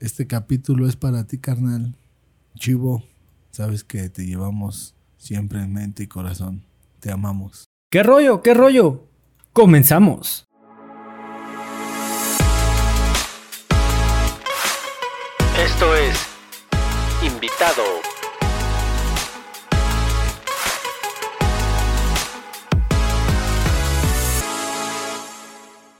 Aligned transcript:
Este 0.00 0.28
capítulo 0.28 0.86
es 0.86 0.94
para 0.94 1.26
ti, 1.26 1.38
carnal. 1.38 1.96
Chivo, 2.54 3.02
sabes 3.50 3.82
que 3.82 4.08
te 4.08 4.26
llevamos 4.26 4.94
siempre 5.16 5.60
en 5.60 5.72
mente 5.72 6.04
y 6.04 6.06
corazón. 6.06 6.62
Te 7.00 7.10
amamos. 7.10 7.64
¿Qué 7.90 8.04
rollo? 8.04 8.40
¿Qué 8.40 8.54
rollo? 8.54 9.08
Comenzamos. 9.52 10.44
Esto 15.58 15.96
es 15.96 16.28
Invitado. 17.24 17.82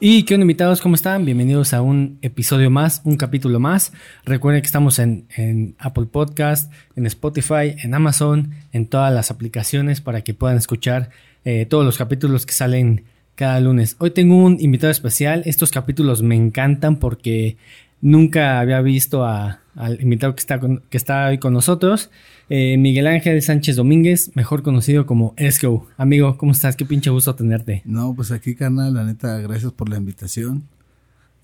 Y 0.00 0.22
qué 0.22 0.34
onda 0.34 0.44
invitados, 0.44 0.80
¿cómo 0.80 0.94
están? 0.94 1.24
Bienvenidos 1.24 1.74
a 1.74 1.82
un 1.82 2.20
episodio 2.22 2.70
más, 2.70 3.02
un 3.04 3.16
capítulo 3.16 3.58
más. 3.58 3.92
Recuerden 4.24 4.62
que 4.62 4.66
estamos 4.66 5.00
en, 5.00 5.74
Apple 5.80 6.06
Podcast, 6.06 6.72
en 6.94 7.04
Spotify, 7.06 7.74
en 7.82 7.94
Amazon, 7.94 8.52
en 8.72 8.86
todas 8.86 9.12
las 9.12 9.32
aplicaciones 9.32 10.00
para 10.00 10.20
que 10.20 10.34
puedan 10.34 10.56
escuchar 10.56 11.10
eh, 11.44 11.66
todos 11.66 11.84
los 11.84 11.98
capítulos 11.98 12.46
que 12.46 12.52
salen 12.52 13.06
cada 13.34 13.58
lunes. 13.58 13.96
Hoy 13.98 14.12
tengo 14.12 14.36
un 14.36 14.58
invitado 14.60 14.92
especial. 14.92 15.42
Estos 15.46 15.72
capítulos 15.72 16.22
me 16.22 16.36
encantan 16.36 16.98
porque 16.98 17.56
nunca 18.00 18.60
había 18.60 18.80
visto 18.82 19.24
a, 19.24 19.62
al 19.78 20.02
invitado 20.02 20.34
que 20.34 20.40
está, 20.40 20.58
con, 20.58 20.82
que 20.90 20.96
está 20.96 21.28
hoy 21.28 21.38
con 21.38 21.52
nosotros. 21.52 22.10
Eh, 22.50 22.76
Miguel 22.76 23.06
Ángel 23.06 23.40
Sánchez 23.40 23.76
Domínguez, 23.76 24.32
mejor 24.34 24.62
conocido 24.62 25.06
como 25.06 25.34
Esco. 25.36 25.86
Amigo, 25.96 26.36
¿cómo 26.36 26.52
estás? 26.52 26.74
Qué 26.74 26.84
pinche 26.84 27.10
gusto 27.10 27.34
tenerte. 27.36 27.82
No, 27.84 28.12
pues 28.14 28.32
aquí, 28.32 28.56
carnal, 28.56 28.94
la 28.94 29.04
neta, 29.04 29.38
gracias 29.38 29.72
por 29.72 29.88
la 29.88 29.96
invitación. 29.96 30.64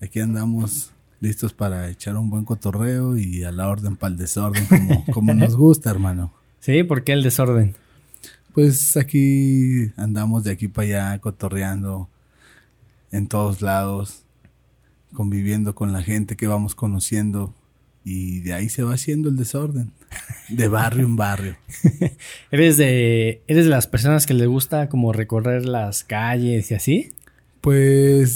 Aquí 0.01 0.19
andamos 0.19 0.91
listos 1.21 1.53
para 1.53 1.89
echar 1.89 2.17
un 2.17 2.29
buen 2.29 2.43
cotorreo 2.43 3.17
y 3.17 3.43
a 3.43 3.53
la 3.53 3.69
orden 3.69 3.95
para 3.95 4.11
el 4.11 4.17
desorden, 4.17 4.65
como, 4.65 5.05
como 5.13 5.33
nos 5.33 5.55
gusta, 5.55 5.89
hermano. 5.89 6.33
Sí, 6.59 6.83
¿por 6.83 7.05
qué 7.05 7.13
el 7.13 7.23
desorden? 7.23 7.73
Pues 8.53 8.97
aquí 8.97 9.91
andamos 9.95 10.43
de 10.43 10.51
aquí 10.51 10.67
para 10.67 10.87
allá, 10.87 11.19
cotorreando 11.19 12.09
en 13.11 13.27
todos 13.27 13.61
lados, 13.61 14.23
conviviendo 15.13 15.73
con 15.73 15.93
la 15.93 16.03
gente 16.03 16.35
que 16.35 16.47
vamos 16.47 16.75
conociendo 16.75 17.53
y 18.07 18.41
de 18.41 18.53
ahí 18.53 18.69
se 18.69 18.83
va 18.83 18.93
haciendo 18.93 19.29
el 19.29 19.35
desorden, 19.35 19.91
de 20.47 20.67
barrio 20.67 21.05
en 21.05 21.15
barrio. 21.15 21.57
¿Eres 22.51 22.77
de, 22.77 23.41
¿Eres 23.47 23.65
de 23.65 23.71
las 23.71 23.87
personas 23.87 24.27
que 24.27 24.35
les 24.35 24.47
gusta 24.47 24.89
como 24.89 25.11
recorrer 25.11 25.65
las 25.65 26.03
calles 26.03 26.69
y 26.69 26.75
así? 26.75 27.11
Pues, 27.61 28.35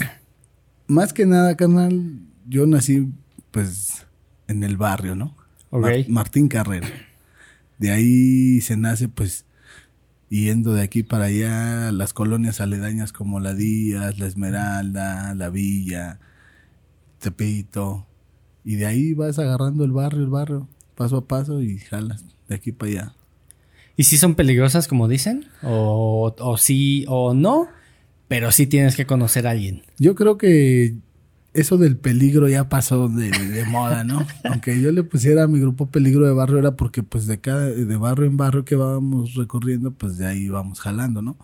más 0.88 1.14
que 1.14 1.28
nada, 1.28 1.56
carnal, 1.56 2.20
yo 2.47 2.66
nací 2.66 3.09
pues 3.52 4.08
en 4.47 4.64
el 4.64 4.75
barrio, 4.75 5.16
¿no? 5.16 5.38
Okay. 5.70 6.02
Mar 6.06 6.25
Martín 6.25 6.47
Carrera. 6.47 6.90
De 7.78 7.92
ahí 7.92 8.62
se 8.62 8.75
nace 8.75 9.08
pues 9.08 9.45
yendo 10.30 10.73
de 10.73 10.81
aquí 10.81 11.03
para 11.03 11.25
allá, 11.25 11.92
las 11.92 12.14
colonias 12.14 12.59
aledañas 12.59 13.12
como 13.12 13.40
la 13.40 13.53
Díaz, 13.53 14.17
la 14.17 14.25
Esmeralda, 14.25 15.36
la 15.36 15.50
Villa, 15.50 16.20
Tepito, 17.20 18.09
y 18.70 18.75
de 18.75 18.86
ahí 18.86 19.16
vas 19.16 19.39
agarrando 19.39 19.84
el 19.84 19.92
barrio, 19.92 20.22
el 20.22 20.30
barrio, 20.30 20.67
paso 20.94 21.17
a 21.17 21.25
paso 21.28 21.59
y 21.59 21.80
jalas 21.80 22.23
de 22.48 22.53
aquí 22.53 22.72
para 22.72 22.92
allá. 22.92 23.14
¿Y 23.98 24.03
si 24.03 24.16
son 24.16 24.36
peligrosas 24.36 24.88
como 24.88 25.08
dicen? 25.08 25.45
¿O, 25.64 26.36
o 26.38 26.58
sí 26.58 27.03
o 27.08 27.34
no? 27.34 27.67
Pero 28.28 28.52
sí 28.52 28.67
tienes 28.67 28.95
que 28.95 29.08
conocer 29.08 29.47
a 29.47 29.52
alguien. 29.52 29.81
Yo 29.97 30.14
creo 30.14 30.38
que 30.38 30.94
eso 31.56 31.80
del 31.80 31.97
peligro 31.97 32.47
ya 32.47 32.70
pasó 32.70 33.08
de, 33.09 33.31
de 33.31 33.66
moda, 33.66 34.03
¿no? 34.03 34.23
Aunque 34.44 34.80
yo 34.80 34.92
le 34.92 35.02
pusiera 35.02 35.45
a 35.45 35.47
mi 35.47 35.59
grupo 35.59 35.88
peligro 35.88 36.28
de 36.28 36.34
barrio 36.34 36.59
era 36.59 36.75
porque 36.75 37.02
pues 37.02 37.25
de 37.25 37.42
cada, 37.42 37.66
de 37.72 37.97
barrio 37.97 38.28
en 38.28 38.38
barrio 38.38 38.66
que 38.66 38.75
vamos 38.75 39.34
recorriendo, 39.34 39.94
pues 39.94 40.20
de 40.20 40.28
ahí 40.28 40.47
vamos 40.47 40.80
jalando, 40.80 41.23
¿no? 41.23 41.38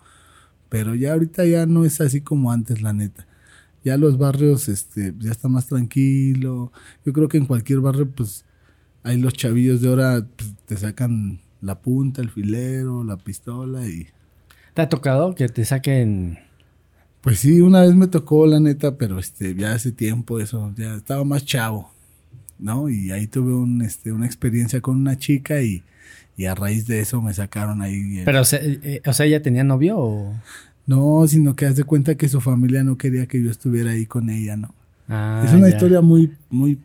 Pero 0.68 0.94
ya 0.94 1.14
ahorita 1.14 1.44
ya 1.44 1.66
no 1.66 1.84
es 1.84 2.00
así 2.00 2.20
como 2.20 2.52
antes, 2.52 2.82
la 2.82 2.92
neta 2.92 3.26
ya 3.86 3.96
los 3.96 4.18
barrios 4.18 4.68
este 4.68 5.14
ya 5.20 5.30
está 5.30 5.46
más 5.46 5.68
tranquilo. 5.68 6.72
Yo 7.04 7.12
creo 7.12 7.28
que 7.28 7.38
en 7.38 7.46
cualquier 7.46 7.78
barrio 7.78 8.10
pues 8.10 8.44
hay 9.04 9.16
los 9.16 9.32
chavillos 9.32 9.80
de 9.80 9.88
ahora 9.88 10.26
pues, 10.34 10.54
te 10.66 10.76
sacan 10.76 11.38
la 11.60 11.80
punta, 11.80 12.20
el 12.20 12.28
filero, 12.28 13.04
la 13.04 13.16
pistola 13.16 13.86
y 13.86 14.08
¿Te 14.74 14.82
ha 14.82 14.88
tocado 14.88 15.36
que 15.36 15.48
te 15.48 15.64
saquen 15.64 16.40
Pues 17.20 17.38
sí, 17.38 17.60
una 17.60 17.82
vez 17.82 17.94
me 17.94 18.08
tocó 18.08 18.44
la 18.48 18.58
neta, 18.58 18.98
pero 18.98 19.20
este 19.20 19.54
ya 19.54 19.72
hace 19.72 19.92
tiempo 19.92 20.40
eso, 20.40 20.74
ya 20.76 20.96
estaba 20.96 21.22
más 21.22 21.44
chavo. 21.44 21.92
¿No? 22.58 22.88
Y 22.88 23.12
ahí 23.12 23.28
tuve 23.28 23.54
un 23.54 23.82
este 23.82 24.10
una 24.10 24.26
experiencia 24.26 24.80
con 24.80 24.96
una 24.96 25.16
chica 25.16 25.62
y 25.62 25.84
y 26.36 26.46
a 26.46 26.54
raíz 26.54 26.86
de 26.86 27.00
eso 27.00 27.22
me 27.22 27.32
sacaron 27.32 27.80
ahí. 27.82 28.22
Pero, 28.24 28.40
o 28.40 28.44
sea, 28.44 28.60
eh, 28.62 29.00
o 29.06 29.12
sea, 29.12 29.26
¿ella 29.26 29.40
tenía 29.40 29.64
novio 29.64 29.98
o...? 29.98 30.34
No, 30.86 31.26
sino 31.26 31.56
que 31.56 31.66
haz 31.66 31.76
de 31.76 31.84
cuenta 31.84 32.14
que 32.14 32.28
su 32.28 32.40
familia 32.40 32.84
no 32.84 32.96
quería 32.96 33.26
que 33.26 33.42
yo 33.42 33.50
estuviera 33.50 33.90
ahí 33.90 34.06
con 34.06 34.30
ella, 34.30 34.56
¿no? 34.56 34.74
Ah, 35.08 35.42
es 35.44 35.52
una 35.52 35.68
ya. 35.68 35.74
historia 35.74 36.00
muy, 36.00 36.32
muy 36.48 36.78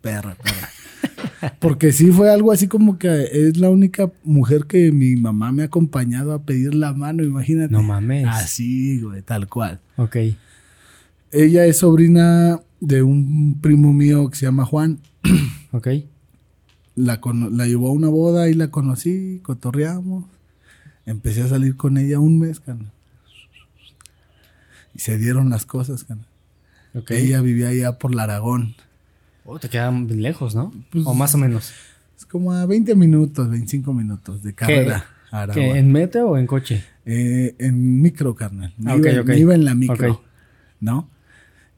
perra, 0.00 0.34
perra. 0.34 0.68
Porque 1.58 1.92
sí 1.92 2.10
fue 2.12 2.30
algo 2.30 2.52
así 2.52 2.68
como 2.68 2.98
que 2.98 3.28
es 3.32 3.56
la 3.58 3.68
única 3.68 4.10
mujer 4.24 4.66
que 4.66 4.92
mi 4.92 5.16
mamá 5.16 5.52
me 5.52 5.62
ha 5.62 5.66
acompañado 5.66 6.32
a 6.32 6.42
pedir 6.42 6.74
la 6.74 6.92
mano, 6.92 7.24
imagínate. 7.24 7.72
No 7.72 7.82
mames. 7.82 8.26
Así, 8.28 9.00
güey, 9.00 9.22
tal 9.22 9.48
cual. 9.48 9.80
Ok. 9.96 10.16
Ella 11.32 11.66
es 11.66 11.78
sobrina 11.78 12.60
de 12.80 13.02
un 13.02 13.58
primo 13.60 13.92
mío 13.92 14.28
que 14.30 14.36
se 14.36 14.46
llama 14.46 14.64
Juan. 14.64 14.98
Ok. 15.74 15.88
La, 16.96 17.18
la 17.50 17.66
llevó 17.66 17.88
a 17.88 17.92
una 17.92 18.08
boda 18.08 18.50
y 18.50 18.52
la 18.52 18.68
conocí, 18.68 19.40
cotorreamos. 19.42 20.26
Empecé 21.06 21.40
a 21.40 21.48
salir 21.48 21.76
con 21.78 21.96
ella 21.96 22.20
un 22.20 22.38
mes, 22.38 22.60
carnal. 22.60 22.92
Y 24.94 24.98
se 25.00 25.18
dieron 25.18 25.50
las 25.50 25.64
cosas, 25.66 26.04
carnal. 26.04 26.26
okay. 26.94 27.24
Ella 27.26 27.40
vivía 27.40 27.68
allá 27.68 27.98
por 27.98 28.14
la 28.14 28.24
Aragón. 28.24 28.74
Oh, 29.44 29.58
te 29.58 29.68
quedan 29.68 30.06
lejos, 30.22 30.54
¿no? 30.54 30.72
Pues, 30.90 31.04
o 31.06 31.14
más 31.14 31.34
o 31.34 31.38
menos. 31.38 31.72
Es 32.16 32.26
como 32.26 32.52
a 32.52 32.64
20 32.66 32.94
minutos, 32.94 33.48
25 33.50 33.92
minutos 33.92 34.42
de 34.42 34.54
carrera. 34.54 35.04
¿Qué? 35.30 35.36
a 35.36 35.42
Aragón. 35.42 35.62
¿Qué, 35.62 35.78
¿En 35.78 35.90
metro 35.92 36.30
o 36.30 36.38
en 36.38 36.46
coche? 36.46 36.84
Eh, 37.06 37.56
en 37.58 38.00
micro, 38.02 38.34
carnal. 38.34 38.72
Me, 38.78 38.92
Ah, 38.92 38.96
ok, 38.96 39.06
iba, 39.06 39.22
me 39.24 39.38
iba 39.38 39.54
en 39.54 39.64
la 39.64 39.74
micro. 39.74 40.22
¿no? 40.80 41.08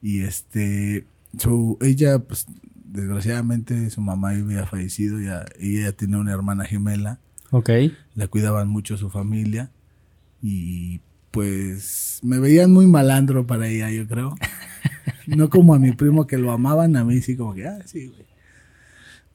Y 0.01 0.19
este, 0.21 1.05
su, 1.39 1.77
ella, 1.81 2.19
pues, 2.19 2.45
desgraciadamente 2.83 3.89
su 3.89 4.01
mamá 4.01 4.29
había 4.31 4.65
fallecido, 4.65 5.19
ya, 5.19 5.45
y 5.59 5.79
ella 5.79 5.91
tenía 5.93 6.17
una 6.17 6.31
hermana 6.31 6.65
gemela, 6.65 7.19
Ok. 7.51 7.69
la 8.15 8.27
cuidaban 8.27 8.67
mucho 8.67 8.97
su 8.97 9.09
familia, 9.09 9.71
y 10.41 11.01
pues 11.35 12.19
me 12.23 12.39
veían 12.39 12.71
muy 12.71 12.87
malandro 12.87 13.45
para 13.45 13.67
ella, 13.67 13.91
yo 13.91 14.07
creo. 14.07 14.35
no 15.27 15.49
como 15.49 15.75
a 15.75 15.79
mi 15.79 15.91
primo 15.91 16.25
que 16.27 16.37
lo 16.37 16.51
amaban, 16.53 16.95
a 16.95 17.03
mí 17.03 17.21
sí 17.21 17.35
como 17.35 17.53
que, 17.53 17.67
ah, 17.67 17.79
sí, 17.85 18.07
güey. 18.07 18.25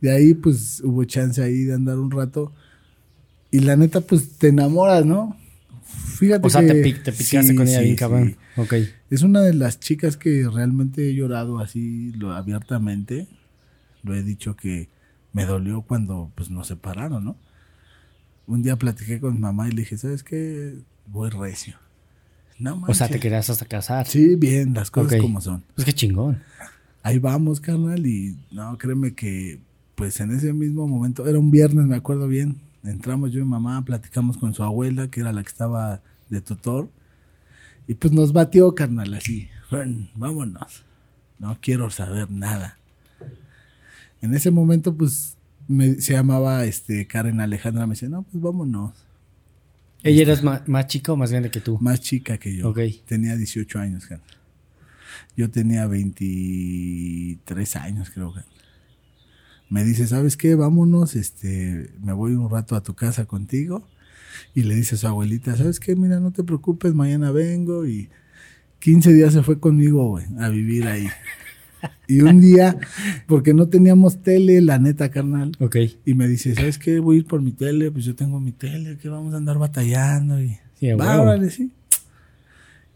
De 0.00 0.10
ahí, 0.10 0.32
pues, 0.32 0.80
hubo 0.82 1.04
chance 1.04 1.42
ahí 1.42 1.64
de 1.64 1.74
andar 1.74 1.98
un 1.98 2.10
rato. 2.10 2.54
Y 3.50 3.60
la 3.60 3.76
neta, 3.76 4.00
pues, 4.00 4.38
te 4.38 4.48
enamoras, 4.48 5.04
¿no? 5.04 5.36
Fíjate 5.84 6.46
O 6.46 6.48
sea, 6.50 6.62
que... 6.62 6.68
te, 6.68 6.82
pic- 6.82 7.02
te 7.02 7.12
picaste 7.12 7.48
sí, 7.50 7.54
con 7.54 7.68
ella 7.68 7.80
sí, 7.80 7.84
bien 7.84 7.96
cabrón. 7.96 8.28
sí. 8.30 8.36
Ok. 8.56 8.74
Es 9.10 9.22
una 9.22 9.42
de 9.42 9.52
las 9.52 9.78
chicas 9.78 10.16
que 10.16 10.48
realmente 10.50 11.10
he 11.10 11.14
llorado 11.14 11.58
así 11.58 12.12
lo, 12.12 12.32
abiertamente. 12.32 13.26
Lo 14.02 14.14
he 14.14 14.22
dicho 14.22 14.56
que 14.56 14.88
me 15.34 15.44
dolió 15.44 15.82
cuando 15.82 16.32
pues 16.34 16.48
nos 16.50 16.66
separaron, 16.68 17.24
¿no? 17.26 17.36
Un 18.46 18.62
día 18.62 18.76
platiqué 18.76 19.20
con 19.20 19.34
mi 19.34 19.40
mamá 19.40 19.68
y 19.68 19.72
le 19.72 19.82
dije, 19.82 19.98
¿sabes 19.98 20.22
qué? 20.24 20.78
Voy 21.06 21.28
recio. 21.28 21.76
No 22.60 22.82
O 22.87 22.94
sea, 22.94 23.09
te 23.09 23.19
querías 23.19 23.48
hasta 23.48 23.65
casar. 23.65 24.06
Sí, 24.06 24.37
bien, 24.37 24.75
las 24.75 24.91
cosas 24.91 25.21
como 25.21 25.41
son. 25.41 25.65
Pues 25.75 25.84
qué 25.87 25.93
chingón. 25.93 26.43
Ahí 27.03 27.19
vamos, 27.19 27.60
carnal, 27.60 28.06
y 28.06 28.37
no, 28.50 28.76
créeme 28.76 29.15
que 29.15 29.59
pues 29.94 30.19
en 30.21 30.30
ese 30.30 30.53
mismo 30.54 30.86
momento, 30.86 31.27
era 31.27 31.39
un 31.39 31.51
viernes, 31.51 31.86
me 31.86 31.97
acuerdo 31.97 32.27
bien, 32.27 32.57
entramos 32.84 33.33
yo 33.33 33.41
y 33.41 33.45
mamá, 33.45 33.83
platicamos 33.84 34.39
con 34.39 34.54
su 34.54 34.62
abuela, 34.62 35.09
que 35.09 35.21
era 35.21 35.30
la 35.30 35.42
que 35.42 35.48
estaba 35.48 36.01
de 36.30 36.41
tutor, 36.41 36.89
y 37.86 37.95
pues 37.95 38.10
nos 38.12 38.33
batió, 38.33 38.74
carnal, 38.74 39.13
así, 39.13 39.48
"Ven, 39.71 40.09
vámonos, 40.15 40.84
no 41.39 41.59
quiero 41.60 41.91
saber 41.91 42.30
nada. 42.30 42.78
En 44.22 44.34
ese 44.34 44.51
momento, 44.51 44.95
pues, 44.95 45.36
me, 45.68 45.95
se 46.01 46.15
llamaba 46.15 46.65
este 46.65 47.06
Karen 47.06 47.41
Alejandra, 47.41 47.86
me 47.86 47.92
decía, 47.92 48.09
no, 48.09 48.22
pues 48.22 48.42
vámonos. 48.42 48.92
¿Ella 50.02 50.22
eres 50.22 50.42
más, 50.42 50.66
más 50.68 50.86
chica 50.86 51.12
o 51.12 51.16
más 51.16 51.30
grande 51.30 51.50
que 51.50 51.60
tú? 51.60 51.78
Más 51.80 52.00
chica 52.00 52.38
que 52.38 52.56
yo. 52.56 52.70
Ok. 52.70 52.80
Tenía 53.06 53.36
18 53.36 53.78
años, 53.78 54.06
carnal. 54.06 54.26
Yo 55.36 55.50
tenía 55.50 55.86
23 55.86 57.76
años, 57.76 58.10
creo 58.10 58.32
que. 58.32 58.41
Me 59.68 59.84
dice, 59.84 60.06
¿sabes 60.06 60.36
qué? 60.36 60.56
Vámonos, 60.56 61.14
este, 61.14 61.91
me 62.02 62.12
voy 62.12 62.32
un 62.32 62.50
rato 62.50 62.74
a 62.74 62.82
tu 62.82 62.94
casa 62.94 63.26
contigo. 63.26 63.86
Y 64.54 64.62
le 64.62 64.74
dice 64.74 64.97
a 64.97 64.98
su 64.98 65.06
abuelita, 65.06 65.56
¿sabes 65.56 65.78
qué? 65.78 65.94
Mira, 65.94 66.18
no 66.18 66.32
te 66.32 66.42
preocupes, 66.42 66.94
mañana 66.94 67.30
vengo. 67.30 67.86
Y 67.86 68.08
15 68.80 69.12
días 69.12 69.32
se 69.32 69.42
fue 69.42 69.60
conmigo, 69.60 70.08
güey, 70.08 70.26
a 70.38 70.48
vivir 70.48 70.86
ahí. 70.86 71.06
Y 72.06 72.21
un 72.22 72.41
día, 72.41 72.77
porque 73.27 73.54
no 73.54 73.68
teníamos 73.68 74.22
tele, 74.22 74.60
la 74.60 74.78
neta, 74.78 75.10
carnal. 75.10 75.53
Ok. 75.60 75.77
Y 76.04 76.15
me 76.15 76.27
dice, 76.28 76.54
¿sabes 76.54 76.78
qué? 76.78 76.98
Voy 76.98 77.16
a 77.16 77.18
ir 77.21 77.27
por 77.27 77.41
mi 77.42 77.53
tele. 77.53 77.91
Pues 77.91 78.04
yo 78.04 78.15
tengo 78.15 78.41
mi 78.41 78.53
tele, 78.53 78.98
que 78.98 79.09
vamos 79.09 79.32
a 79.34 79.36
andar 79.36 79.59
batallando. 79.59 80.42
Y, 80.42 80.59
Sí, 80.78 80.88
a 80.91 80.97
Va, 80.97 81.10
huevo. 81.10 81.22
órale, 81.24 81.50
sí. 81.50 81.71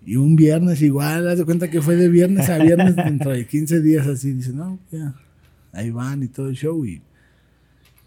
Y 0.06 0.16
un 0.16 0.36
viernes 0.36 0.82
igual, 0.82 1.28
haz 1.28 1.38
de 1.38 1.44
cuenta 1.44 1.70
que 1.70 1.80
fue 1.82 1.96
de 1.96 2.08
viernes 2.08 2.48
a 2.48 2.58
viernes 2.58 2.96
dentro 2.96 3.30
de 3.30 3.46
15 3.46 3.80
días 3.82 4.06
así. 4.06 4.32
Dice, 4.32 4.52
no, 4.52 4.78
ya, 4.90 5.14
ahí 5.72 5.90
van 5.90 6.22
y 6.22 6.28
todo 6.28 6.48
el 6.48 6.56
show. 6.56 6.84
Y 6.84 7.02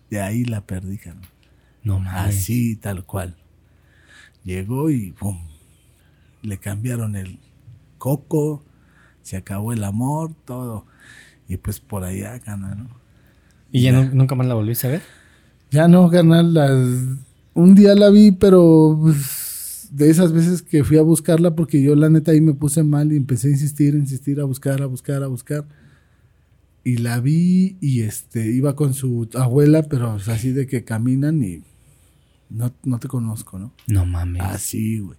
de 0.09 0.19
ahí 0.21 0.45
la 0.45 0.65
perdí, 0.65 0.97
carnal. 0.97 1.29
No 1.83 2.00
mames. 2.00 2.35
Así, 2.38 2.75
tal 2.75 3.06
cual. 3.06 3.35
Llegó 4.44 4.89
y 4.89 5.12
pum. 5.12 5.38
Le 6.41 6.57
cambiaron 6.57 7.15
el 7.15 7.39
coco, 7.97 8.63
se 9.27 9.35
acabó 9.35 9.74
el 9.74 9.83
amor, 9.83 10.31
todo. 10.45 10.85
Y 11.50 11.57
pues 11.57 11.81
por 11.81 12.06
allá, 12.06 12.39
carnal, 12.39 12.77
¿no? 12.77 12.89
¿Y 13.74 13.81
ya 13.81 13.91
nu- 13.91 14.13
nunca 14.15 14.35
más 14.35 14.47
la 14.47 14.53
volviste 14.53 14.88
a 14.88 14.91
ver? 14.91 15.01
Ya 15.69 15.89
no, 15.89 16.09
carnal. 16.09 16.53
las- 16.53 17.18
Un 17.53 17.75
día 17.75 17.94
la 17.95 18.09
vi, 18.09 18.31
pero 18.31 18.97
pues, 19.01 19.89
de 19.91 20.09
esas 20.09 20.31
veces 20.31 20.62
que 20.62 20.83
fui 20.85 20.97
a 20.97 21.01
buscarla, 21.01 21.56
porque 21.56 21.81
yo 21.81 21.95
la 21.95 22.09
neta 22.09 22.31
ahí 22.31 22.39
me 22.39 22.53
puse 22.53 22.83
mal 22.83 23.12
y 23.12 23.18
empecé 23.18 23.47
a 23.47 23.51
insistir, 23.51 23.95
insistir, 23.95 24.39
a 24.39 24.45
buscar, 24.45 24.81
a 24.81 24.85
buscar, 24.85 25.24
a 25.24 25.27
buscar. 25.27 25.65
Y 26.85 26.97
la 26.97 27.19
vi 27.19 27.75
y 27.81 28.03
este 28.03 28.47
iba 28.50 28.75
con 28.77 28.94
su 28.94 29.27
abuela, 29.35 29.83
pero 29.83 30.13
o 30.13 30.19
sea, 30.19 30.35
así 30.35 30.51
de 30.53 30.68
que 30.68 30.85
caminan 30.85 31.44
y 31.44 31.63
no, 32.50 32.71
no 32.85 33.00
te 33.00 33.09
conozco, 33.09 33.59
¿no? 33.59 33.74
No 33.88 34.06
mames. 34.06 34.41
Así, 34.41 35.00
güey. 35.00 35.18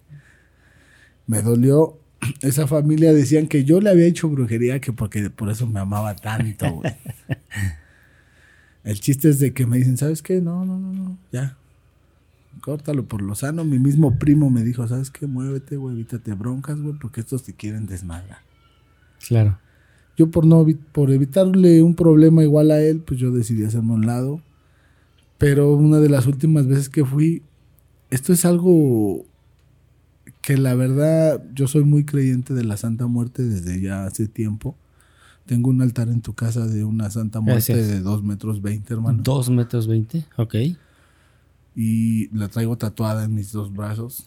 Me 1.27 1.43
dolió. 1.43 1.98
Esa 2.41 2.67
familia 2.67 3.13
decían 3.13 3.47
que 3.47 3.63
yo 3.63 3.79
le 3.81 3.89
había 3.89 4.05
hecho 4.05 4.29
brujería, 4.29 4.79
que 4.79 4.91
porque 4.91 5.29
por 5.29 5.49
eso 5.49 5.67
me 5.67 5.79
amaba 5.79 6.15
tanto, 6.15 6.71
güey. 6.71 6.93
El 8.83 8.99
chiste 8.99 9.29
es 9.29 9.39
de 9.39 9.53
que 9.53 9.65
me 9.65 9.77
dicen, 9.77 9.97
¿sabes 9.97 10.21
qué? 10.21 10.41
No, 10.41 10.65
no, 10.65 10.79
no, 10.79 10.93
no, 10.93 11.17
ya. 11.31 11.57
Córtalo 12.61 13.05
por 13.05 13.21
lo 13.21 13.35
sano. 13.35 13.63
Mi 13.63 13.79
mismo 13.79 14.17
primo 14.17 14.49
me 14.49 14.63
dijo, 14.63 14.87
¿sabes 14.87 15.11
qué? 15.11 15.27
Muévete, 15.27 15.77
güey, 15.77 15.95
evítate 15.95 16.33
broncas, 16.33 16.79
güey, 16.81 16.95
porque 16.99 17.21
estos 17.21 17.43
te 17.43 17.53
quieren 17.53 17.85
desmadrar. 17.85 18.39
Claro. 19.27 19.59
Yo 20.17 20.31
por 20.31 20.45
no 20.45 20.65
por 20.91 21.11
evitarle 21.11 21.81
un 21.81 21.95
problema 21.95 22.43
igual 22.43 22.71
a 22.71 22.81
él, 22.81 22.99
pues 22.99 23.19
yo 23.19 23.31
decidí 23.31 23.63
hacerme 23.63 23.93
a 23.93 23.95
un 23.95 24.05
lado. 24.05 24.41
Pero 25.37 25.73
una 25.73 25.99
de 25.99 26.09
las 26.09 26.27
últimas 26.27 26.67
veces 26.67 26.89
que 26.89 27.05
fui, 27.05 27.43
esto 28.09 28.33
es 28.33 28.43
algo 28.43 29.25
que 30.41 30.57
la 30.57 30.73
verdad 30.75 31.43
yo 31.53 31.67
soy 31.67 31.83
muy 31.83 32.05
creyente 32.05 32.53
de 32.53 32.63
la 32.63 32.77
Santa 32.77 33.07
Muerte 33.07 33.43
desde 33.43 33.79
ya 33.81 34.05
hace 34.05 34.27
tiempo. 34.27 34.75
Tengo 35.45 35.69
un 35.69 35.81
altar 35.81 36.09
en 36.09 36.21
tu 36.21 36.33
casa 36.33 36.67
de 36.67 36.83
una 36.83 37.09
Santa 37.09 37.41
Muerte 37.41 37.73
Gracias. 37.73 37.87
de 37.87 38.01
2 38.01 38.23
metros 38.23 38.61
20, 38.61 38.93
hermano. 38.93 39.23
Dos 39.23 39.49
metros 39.49 39.87
veinte. 39.87 40.25
Ok. 40.37 40.55
Y 41.75 42.35
la 42.35 42.47
traigo 42.49 42.77
tatuada 42.77 43.25
en 43.25 43.33
mis 43.33 43.51
dos 43.51 43.73
brazos. 43.73 44.25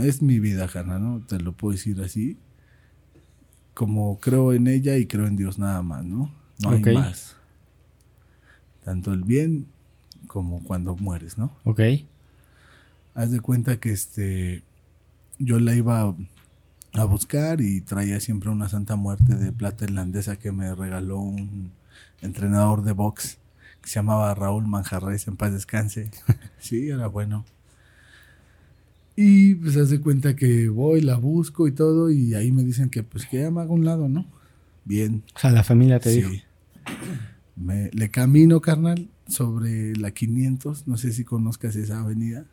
Es 0.00 0.22
mi 0.22 0.38
vida, 0.38 0.68
Jana, 0.68 0.98
¿no? 0.98 1.20
Te 1.26 1.40
lo 1.40 1.52
puedo 1.52 1.72
decir 1.72 2.00
así. 2.02 2.36
Como 3.74 4.18
creo 4.20 4.52
en 4.52 4.68
ella 4.68 4.96
y 4.96 5.06
creo 5.06 5.26
en 5.26 5.36
Dios 5.36 5.58
nada 5.58 5.82
más, 5.82 6.04
¿no? 6.04 6.32
No 6.62 6.70
hay 6.70 6.82
más. 6.94 7.36
Tanto 8.84 9.12
el 9.12 9.24
bien 9.24 9.66
como 10.26 10.62
cuando 10.62 10.94
mueres, 10.96 11.36
¿no? 11.38 11.52
Ok. 11.64 11.80
Haz 13.14 13.30
de 13.30 13.40
cuenta 13.40 13.78
que 13.78 13.92
este 13.92 14.62
yo 15.38 15.58
la 15.60 15.74
iba 15.74 16.14
a 16.94 17.04
buscar 17.04 17.60
y 17.60 17.80
traía 17.80 18.20
siempre 18.20 18.50
una 18.50 18.68
santa 18.68 18.96
muerte 18.96 19.34
de 19.34 19.52
plata 19.52 19.84
irlandesa 19.84 20.36
que 20.36 20.52
me 20.52 20.74
regaló 20.74 21.18
un 21.20 21.70
entrenador 22.20 22.82
de 22.84 22.92
box 22.92 23.38
que 23.80 23.88
se 23.88 23.94
llamaba 23.96 24.32
Raúl 24.34 24.66
Manjarres, 24.66 25.26
en 25.26 25.36
paz 25.36 25.52
descanse. 25.52 26.10
Sí, 26.60 26.88
era 26.90 27.08
bueno. 27.08 27.44
Y 29.16 29.56
pues 29.56 29.76
haz 29.76 29.90
de 29.90 30.00
cuenta 30.00 30.36
que 30.36 30.68
voy, 30.68 31.00
la 31.00 31.16
busco 31.16 31.66
y 31.68 31.72
todo, 31.72 32.10
y 32.10 32.34
ahí 32.34 32.50
me 32.52 32.62
dicen 32.64 32.88
que 32.88 33.02
pues 33.02 33.26
que 33.26 33.40
ya 33.42 33.50
me 33.50 33.60
haga 33.60 33.70
un 33.72 33.84
lado, 33.84 34.08
¿no? 34.08 34.24
Bien. 34.84 35.22
O 35.34 35.38
sea, 35.38 35.50
la 35.50 35.64
familia 35.64 35.98
te 36.00 36.10
Sí. 36.10 36.16
dijo. 36.22 36.30
Me, 37.56 37.90
le 37.92 38.10
camino, 38.10 38.60
carnal, 38.60 39.08
sobre 39.28 39.94
la 39.96 40.12
500. 40.12 40.86
No 40.88 40.96
sé 40.96 41.12
si 41.12 41.24
conozcas 41.24 41.76
esa 41.76 42.00
avenida. 42.00 42.46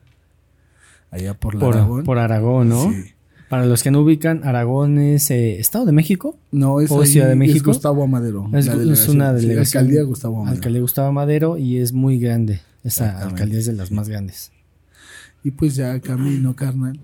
Allá 1.12 1.34
por 1.34 1.56
la 1.56 1.60
Por 1.62 1.76
Aragón. 1.76 2.04
por 2.04 2.18
Aragón, 2.20 2.70
¿no? 2.70 2.92
Sí. 2.92 3.14
Para 3.50 3.66
los 3.66 3.82
que 3.82 3.90
no 3.90 4.02
ubican, 4.02 4.44
Aragón 4.44 5.00
es 5.00 5.32
eh, 5.32 5.60
Estado 5.60 5.86
de 5.86 5.92
México. 5.92 6.38
No, 6.52 6.82
es, 6.82 6.92
¿O 6.92 7.02
ahí, 7.02 7.08
Ciudad 7.08 7.26
de 7.26 7.32
es 7.34 7.38
México? 7.40 7.72
Gustavo 7.72 8.04
Amadero. 8.04 8.48
Es, 8.54 8.68
es 8.68 8.78
delegación. 8.78 9.16
una 9.16 9.36
Sí, 9.36 9.42
delegación. 9.42 9.82
alcaldía 9.82 10.04
Gustavo 10.04 10.36
Amadero. 10.38 10.56
Alcaldía 10.58 10.82
Gustavo 10.82 11.12
Madero 11.12 11.58
y 11.58 11.78
es 11.78 11.92
muy 11.94 12.20
grande. 12.20 12.62
Esa 12.84 13.20
alcaldía 13.24 13.58
es 13.60 13.66
de 13.66 13.74
las 13.74 13.92
más 13.92 14.08
grandes. 14.08 14.52
Y 15.44 15.52
pues 15.52 15.76
ya 15.76 16.00
camino, 16.00 16.56
carnal. 16.56 17.00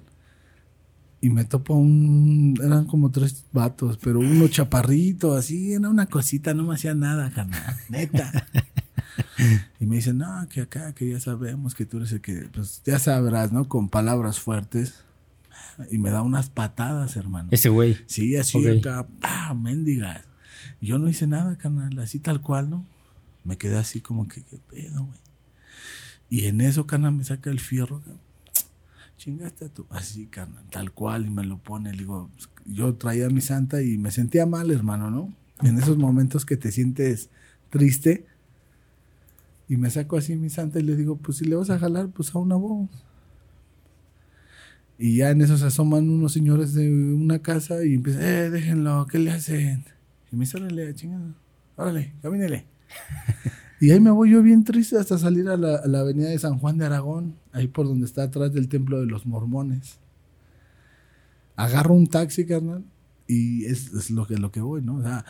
Y 1.19 1.29
me 1.31 1.45
topo 1.45 1.73
un... 1.73 2.53
Eran 2.63 2.85
como 2.85 3.09
tres 3.09 3.45
vatos, 3.51 3.97
pero 4.03 4.19
uno 4.19 4.47
chaparrito, 4.47 5.33
así. 5.33 5.73
Era 5.73 5.89
una 5.89 6.05
cosita, 6.05 6.53
no 6.53 6.63
me 6.63 6.75
hacía 6.75 6.93
nada, 6.93 7.31
carnal. 7.31 7.59
Neta. 7.89 8.31
y 9.79 9.85
me 9.85 9.97
dicen, 9.97 10.17
no, 10.17 10.47
que 10.49 10.61
acá, 10.61 10.93
que 10.93 11.09
ya 11.09 11.19
sabemos 11.19 11.75
que 11.75 11.85
tú 11.85 11.97
eres 11.97 12.11
el 12.11 12.21
que... 12.21 12.49
Pues 12.53 12.81
ya 12.85 12.99
sabrás, 12.99 13.51
¿no? 13.51 13.67
Con 13.67 13.89
palabras 13.89 14.39
fuertes. 14.39 15.03
Y 15.91 15.97
me 15.97 16.09
da 16.09 16.21
unas 16.21 16.49
patadas, 16.49 17.15
hermano. 17.17 17.49
Ese 17.51 17.69
güey. 17.69 17.97
Sí, 18.07 18.35
así 18.35 18.57
Ok. 18.57 18.79
acá, 18.79 19.07
¡pah! 19.19 19.53
mendigas. 19.53 20.23
Yo 20.81 20.99
no 20.99 21.09
hice 21.09 21.27
nada, 21.27 21.57
carnal, 21.57 21.97
así 21.99 22.19
tal 22.19 22.41
cual, 22.41 22.69
¿no? 22.69 22.85
Me 23.43 23.57
quedé 23.57 23.77
así 23.77 24.01
como 24.01 24.27
que, 24.27 24.43
¿qué 24.43 24.57
pedo, 24.69 25.05
güey? 25.05 25.19
Y 26.29 26.45
en 26.45 26.61
eso, 26.61 26.87
carnal, 26.87 27.13
me 27.13 27.23
saca 27.23 27.49
el 27.49 27.59
fierro. 27.59 28.01
Chingaste 29.17 29.65
a 29.65 29.69
tu. 29.69 29.85
Así, 29.89 30.27
carnal, 30.27 30.63
tal 30.69 30.91
cual, 30.91 31.25
y 31.25 31.29
me 31.29 31.43
lo 31.43 31.57
pone. 31.57 31.91
Le 31.91 31.99
digo, 31.99 32.29
pues, 32.35 32.49
yo 32.65 32.95
traía 32.95 33.29
mi 33.29 33.41
santa 33.41 33.81
y 33.81 33.97
me 33.97 34.11
sentía 34.11 34.45
mal, 34.45 34.71
hermano, 34.71 35.11
¿no? 35.11 35.33
En 35.61 35.77
esos 35.77 35.97
momentos 35.97 36.45
que 36.45 36.57
te 36.57 36.71
sientes 36.71 37.29
triste. 37.69 38.25
Y 39.67 39.77
me 39.77 39.89
saco 39.89 40.17
así 40.17 40.35
mi 40.35 40.49
santa 40.49 40.79
y 40.79 40.83
le 40.83 40.95
digo, 40.95 41.17
pues 41.17 41.37
si 41.37 41.45
le 41.45 41.55
vas 41.55 41.69
a 41.69 41.79
jalar, 41.79 42.09
pues 42.09 42.33
a 42.35 42.39
una 42.39 42.55
voz. 42.55 42.89
Y 44.97 45.17
ya 45.17 45.31
en 45.31 45.41
eso 45.41 45.57
se 45.57 45.65
asoman 45.65 46.09
unos 46.09 46.33
señores 46.33 46.73
de 46.73 46.89
una 46.89 47.39
casa 47.39 47.83
y 47.83 47.95
empiezan, 47.95 48.23
eh, 48.23 48.49
déjenlo, 48.49 49.05
¿qué 49.09 49.19
le 49.19 49.31
hacen? 49.31 49.83
Y 50.31 50.35
me 50.35 50.45
dice, 50.45 50.57
órale, 50.57 50.93
chingada, 50.93 51.33
órale, 51.75 52.13
camínele. 52.21 52.65
y 53.81 53.91
ahí 53.91 53.99
me 53.99 54.11
voy 54.11 54.31
yo 54.31 54.41
bien 54.41 54.63
triste 54.63 54.97
hasta 54.97 55.17
salir 55.17 55.49
a 55.49 55.57
la, 55.57 55.77
a 55.77 55.87
la 55.87 55.99
avenida 55.99 56.29
de 56.29 56.39
San 56.39 56.59
Juan 56.59 56.77
de 56.77 56.85
Aragón, 56.85 57.35
ahí 57.51 57.67
por 57.67 57.87
donde 57.87 58.05
está 58.05 58.23
atrás 58.23 58.53
del 58.53 58.69
templo 58.69 58.99
de 58.99 59.07
los 59.07 59.25
mormones. 59.25 59.99
Agarro 61.57 61.93
un 61.93 62.07
taxi, 62.07 62.45
carnal, 62.45 62.85
y 63.27 63.65
es, 63.65 63.93
es 63.93 64.11
lo, 64.11 64.27
que, 64.27 64.37
lo 64.37 64.51
que 64.51 64.61
voy, 64.61 64.81
¿no? 64.81 64.97
O 64.97 65.01
sea, 65.01 65.25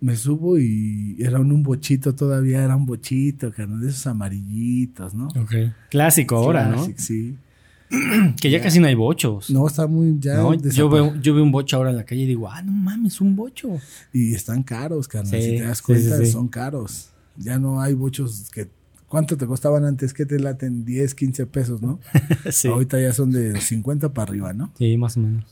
me 0.00 0.16
subo 0.16 0.58
y 0.58 1.16
era 1.18 1.38
un, 1.40 1.52
un 1.52 1.62
bochito 1.62 2.14
todavía, 2.14 2.64
era 2.64 2.76
un 2.76 2.86
bochito, 2.86 3.52
carnal, 3.52 3.80
de 3.80 3.88
esos 3.90 4.06
amarillitos, 4.06 5.14
¿no? 5.14 5.28
Ok. 5.28 5.54
Clásico 5.90 6.36
ahora, 6.36 6.70
Classic, 6.72 6.98
Sí. 6.98 7.36
¿no? 7.36 7.50
Que 8.40 8.50
ya 8.50 8.60
casi 8.62 8.78
no 8.78 8.86
hay 8.86 8.94
bochos. 8.94 9.50
No, 9.50 9.66
está 9.66 9.86
muy 9.86 10.16
ya. 10.20 10.36
No, 10.36 10.54
yo, 10.54 10.88
veo, 10.88 11.14
yo 11.20 11.34
veo 11.34 11.42
un 11.42 11.50
bocho 11.50 11.76
ahora 11.76 11.90
en 11.90 11.96
la 11.96 12.04
calle 12.04 12.22
y 12.22 12.26
digo, 12.26 12.48
ah, 12.48 12.62
no 12.62 12.70
mames, 12.72 13.20
un 13.20 13.34
bocho. 13.34 13.68
Y 14.12 14.32
están 14.34 14.62
caros, 14.62 15.08
carnal. 15.08 15.40
Sí, 15.42 15.50
si 15.50 15.56
te 15.56 15.62
das 15.64 15.78
sí, 15.78 15.84
cuenta, 15.84 16.16
sí, 16.18 16.26
sí. 16.26 16.32
son 16.32 16.48
caros. 16.48 17.10
Ya 17.36 17.58
no 17.58 17.80
hay 17.80 17.94
bochos 17.94 18.48
que. 18.52 18.68
¿Cuánto 19.08 19.36
te 19.36 19.44
costaban 19.44 19.84
antes? 19.84 20.14
Que 20.14 20.24
te 20.24 20.38
laten 20.38 20.84
10, 20.84 21.16
15 21.16 21.46
pesos, 21.46 21.82
¿no? 21.82 21.98
sí. 22.52 22.68
Ahorita 22.68 23.00
ya 23.00 23.12
son 23.12 23.32
de 23.32 23.60
50 23.60 24.14
para 24.14 24.30
arriba, 24.30 24.52
¿no? 24.52 24.70
Sí, 24.78 24.96
más 24.96 25.16
o 25.16 25.20
menos. 25.20 25.44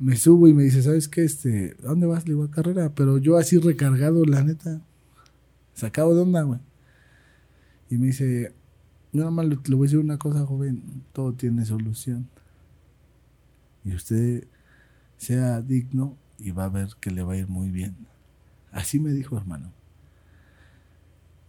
Me 0.00 0.16
subo 0.16 0.48
y 0.48 0.54
me 0.54 0.64
dice, 0.64 0.82
¿sabes 0.82 1.08
qué? 1.08 1.24
Este, 1.24 1.76
¿a 1.84 1.88
dónde 1.88 2.06
vas? 2.06 2.26
Le 2.26 2.32
digo, 2.32 2.44
a 2.44 2.50
carrera. 2.50 2.92
Pero 2.94 3.18
yo 3.18 3.36
así 3.36 3.58
recargado, 3.58 4.24
la 4.24 4.42
neta. 4.42 4.80
Sacado 5.74 6.14
de 6.14 6.22
onda, 6.22 6.42
güey. 6.42 6.58
Y 7.90 7.98
me 7.98 8.06
dice, 8.06 8.52
yo 9.12 9.20
nada 9.20 9.30
más 9.30 9.46
le, 9.46 9.58
le 9.62 9.74
voy 9.76 9.84
a 9.84 9.88
decir 9.88 9.98
una 9.98 10.18
cosa, 10.18 10.46
joven. 10.46 10.82
Todo 11.12 11.34
tiene 11.34 11.64
solución. 11.64 12.28
Y 13.84 13.94
usted 13.94 14.46
sea 15.18 15.60
digno 15.60 16.16
y 16.38 16.50
va 16.50 16.64
a 16.64 16.68
ver 16.70 16.88
que 16.98 17.10
le 17.10 17.22
va 17.22 17.34
a 17.34 17.36
ir 17.36 17.48
muy 17.48 17.70
bien. 17.70 17.94
Así 18.72 18.98
me 18.98 19.10
dijo, 19.10 19.36
hermano. 19.36 19.70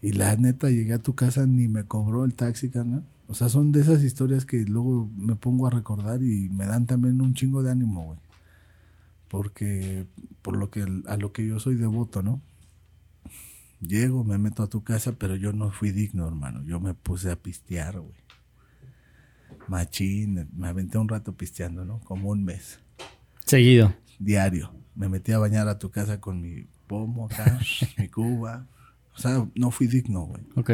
Y 0.01 0.13
la 0.13 0.35
neta, 0.35 0.69
llegué 0.69 0.93
a 0.93 0.99
tu 0.99 1.15
casa, 1.15 1.45
ni 1.45 1.67
me 1.67 1.85
cobró 1.85 2.25
el 2.25 2.33
taxi, 2.33 2.69
carnal. 2.69 3.05
O 3.27 3.33
sea, 3.33 3.47
son 3.47 3.71
de 3.71 3.81
esas 3.81 4.03
historias 4.03 4.45
que 4.45 4.65
luego 4.65 5.09
me 5.15 5.35
pongo 5.35 5.67
a 5.67 5.69
recordar 5.69 6.21
y 6.21 6.49
me 6.49 6.65
dan 6.65 6.85
también 6.85 7.21
un 7.21 7.33
chingo 7.33 7.63
de 7.63 7.71
ánimo, 7.71 8.03
güey. 8.03 8.19
Porque, 9.31 10.07
por 10.41 10.57
lo 10.57 10.69
que, 10.69 10.85
a 11.07 11.15
lo 11.15 11.31
que 11.31 11.47
yo 11.47 11.57
soy 11.61 11.75
devoto, 11.75 12.21
¿no? 12.21 12.41
Llego, 13.79 14.25
me 14.25 14.37
meto 14.37 14.61
a 14.61 14.67
tu 14.69 14.83
casa, 14.83 15.13
pero 15.13 15.37
yo 15.37 15.53
no 15.53 15.71
fui 15.71 15.91
digno, 15.91 16.27
hermano. 16.27 16.61
Yo 16.65 16.81
me 16.81 16.93
puse 16.93 17.31
a 17.31 17.37
pistear, 17.37 17.97
güey. 18.01 18.13
Machín, 19.69 20.49
me 20.53 20.67
aventé 20.67 20.97
un 20.97 21.07
rato 21.07 21.31
pisteando, 21.37 21.85
¿no? 21.85 22.01
Como 22.01 22.29
un 22.29 22.43
mes, 22.43 22.79
Seguido. 23.45 23.95
diario. 24.19 24.73
me 24.95 25.07
metí 25.07 25.31
a 25.31 25.39
bañar 25.39 25.69
a 25.69 25.79
tu 25.79 25.89
casa 25.91 26.19
con 26.19 26.41
mi 26.41 26.67
pomo 26.87 27.27
acá, 27.27 27.57
mi 27.97 28.09
cuba. 28.09 28.67
O 29.15 29.17
sea, 29.17 29.47
no 29.55 29.71
fui 29.71 29.87
digno, 29.87 30.23
güey. 30.23 30.43
Ok. 30.57 30.71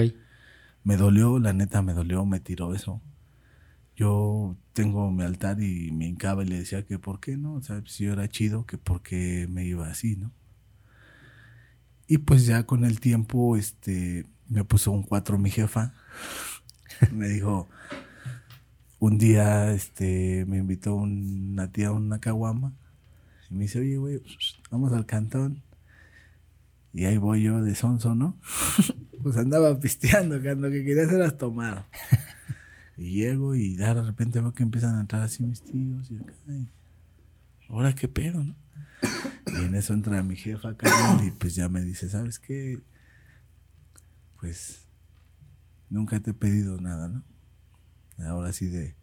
Me 0.84 0.98
dolió, 0.98 1.38
la 1.38 1.54
neta 1.54 1.84
me 1.84 1.94
dolió, 1.94 2.26
me 2.26 2.40
tiró 2.40 2.74
eso. 2.74 3.02
Yo 3.98 4.56
tengo 4.74 5.12
mi 5.12 5.24
altar 5.24 5.62
y 5.62 5.92
me 5.92 6.06
hincaba 6.06 6.44
y 6.44 6.48
le 6.48 6.60
decía 6.60 6.86
que 6.86 7.00
por 7.00 7.20
qué 7.20 7.36
no, 7.36 7.56
o 7.56 7.62
sea, 7.64 7.82
si 7.88 8.06
yo 8.06 8.14
era 8.14 8.30
chido, 8.30 8.66
que 8.66 8.78
por 8.78 9.02
qué 9.02 9.48
me 9.50 9.66
iba 9.66 9.88
así, 9.88 10.16
¿no? 10.16 10.32
Y 12.08 12.20
pues 12.20 12.46
ya 12.46 12.64
con 12.66 12.86
el 12.86 13.00
tiempo, 13.00 13.58
este, 13.58 14.26
me 14.48 14.64
puso 14.64 14.92
un 14.92 15.04
cuatro 15.04 15.40
mi 15.40 15.50
jefa. 15.50 15.94
me 17.12 17.28
dijo, 17.28 17.68
un 19.00 19.18
día, 19.18 19.74
este, 19.74 20.46
me 20.48 20.58
invitó 20.58 20.96
una 20.96 21.72
tía 21.72 21.88
a 21.88 21.92
una 21.92 22.20
caguama. 22.20 22.74
Y 23.50 23.56
me 23.56 23.64
dice, 23.64 23.80
oye, 23.80 23.98
güey, 23.98 24.22
vamos 24.72 24.94
al 24.94 25.06
cantón. 25.06 25.64
Y 26.94 27.06
ahí 27.06 27.18
voy 27.18 27.44
yo 27.44 27.62
de 27.62 27.76
sonso, 27.76 28.16
¿no? 28.16 28.38
pues 29.24 29.38
andaba 29.38 29.80
pisteando, 29.80 30.42
que 30.42 30.56
lo 30.56 30.70
que 30.70 30.86
quería 30.86 31.04
hacer 31.04 31.16
era 31.20 31.38
tomar. 31.38 31.88
Y 32.98 33.12
llego 33.12 33.56
y 33.56 33.76
de 33.76 33.94
repente 33.94 34.42
veo 34.42 34.54
que 34.54 34.64
empiezan 34.64 34.96
a 34.96 35.02
entrar 35.02 35.22
así 35.22 35.44
mis 35.44 35.62
tíos. 35.62 36.10
Y 36.10 36.18
acá, 36.18 36.34
y, 36.48 36.70
ahora 37.70 37.94
qué 37.94 38.08
pedo, 38.08 38.44
¿no? 38.44 38.56
Y 39.48 39.66
en 39.66 39.76
eso 39.76 39.94
entra 39.94 40.22
mi 40.24 40.36
jefa, 40.36 40.76
carnal, 40.76 41.26
y 41.26 41.32
pues 41.32 41.56
ya 41.56 41.70
me 41.70 41.82
dice, 41.82 42.10
¿sabes 42.10 42.38
qué? 42.38 42.82
Pues 44.40 44.88
nunca 45.90 46.20
te 46.20 46.32
he 46.32 46.34
pedido 46.34 46.80
nada, 46.82 47.08
¿no? 47.08 47.24
Ahora 48.26 48.52
sí 48.52 48.66
de, 48.66 48.96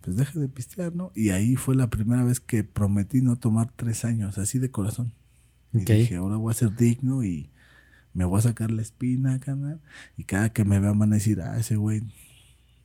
pues 0.00 0.16
deja 0.16 0.38
de 0.40 0.48
pistear, 0.48 0.94
¿no? 0.94 1.12
Y 1.14 1.30
ahí 1.30 1.56
fue 1.56 1.76
la 1.76 1.88
primera 1.88 2.24
vez 2.24 2.40
que 2.40 2.64
prometí 2.64 3.22
no 3.22 3.36
tomar 3.36 3.70
tres 3.76 4.04
años, 4.04 4.38
así 4.38 4.58
de 4.58 4.70
corazón. 4.70 5.14
Y 5.72 5.84
dije, 5.84 6.16
ahora 6.16 6.36
voy 6.36 6.50
a 6.50 6.54
ser 6.54 6.74
digno 6.74 7.22
y 7.22 7.50
me 8.12 8.24
voy 8.24 8.38
a 8.38 8.42
sacar 8.42 8.70
la 8.70 8.82
espina, 8.82 9.38
carnal. 9.40 9.80
Y 10.16 10.24
cada 10.24 10.52
que 10.52 10.64
me 10.64 10.80
vean 10.80 10.98
van 10.98 11.12
a 11.12 11.16
decir, 11.16 11.40
ah, 11.40 11.58
ese 11.58 11.76
güey, 11.76 12.02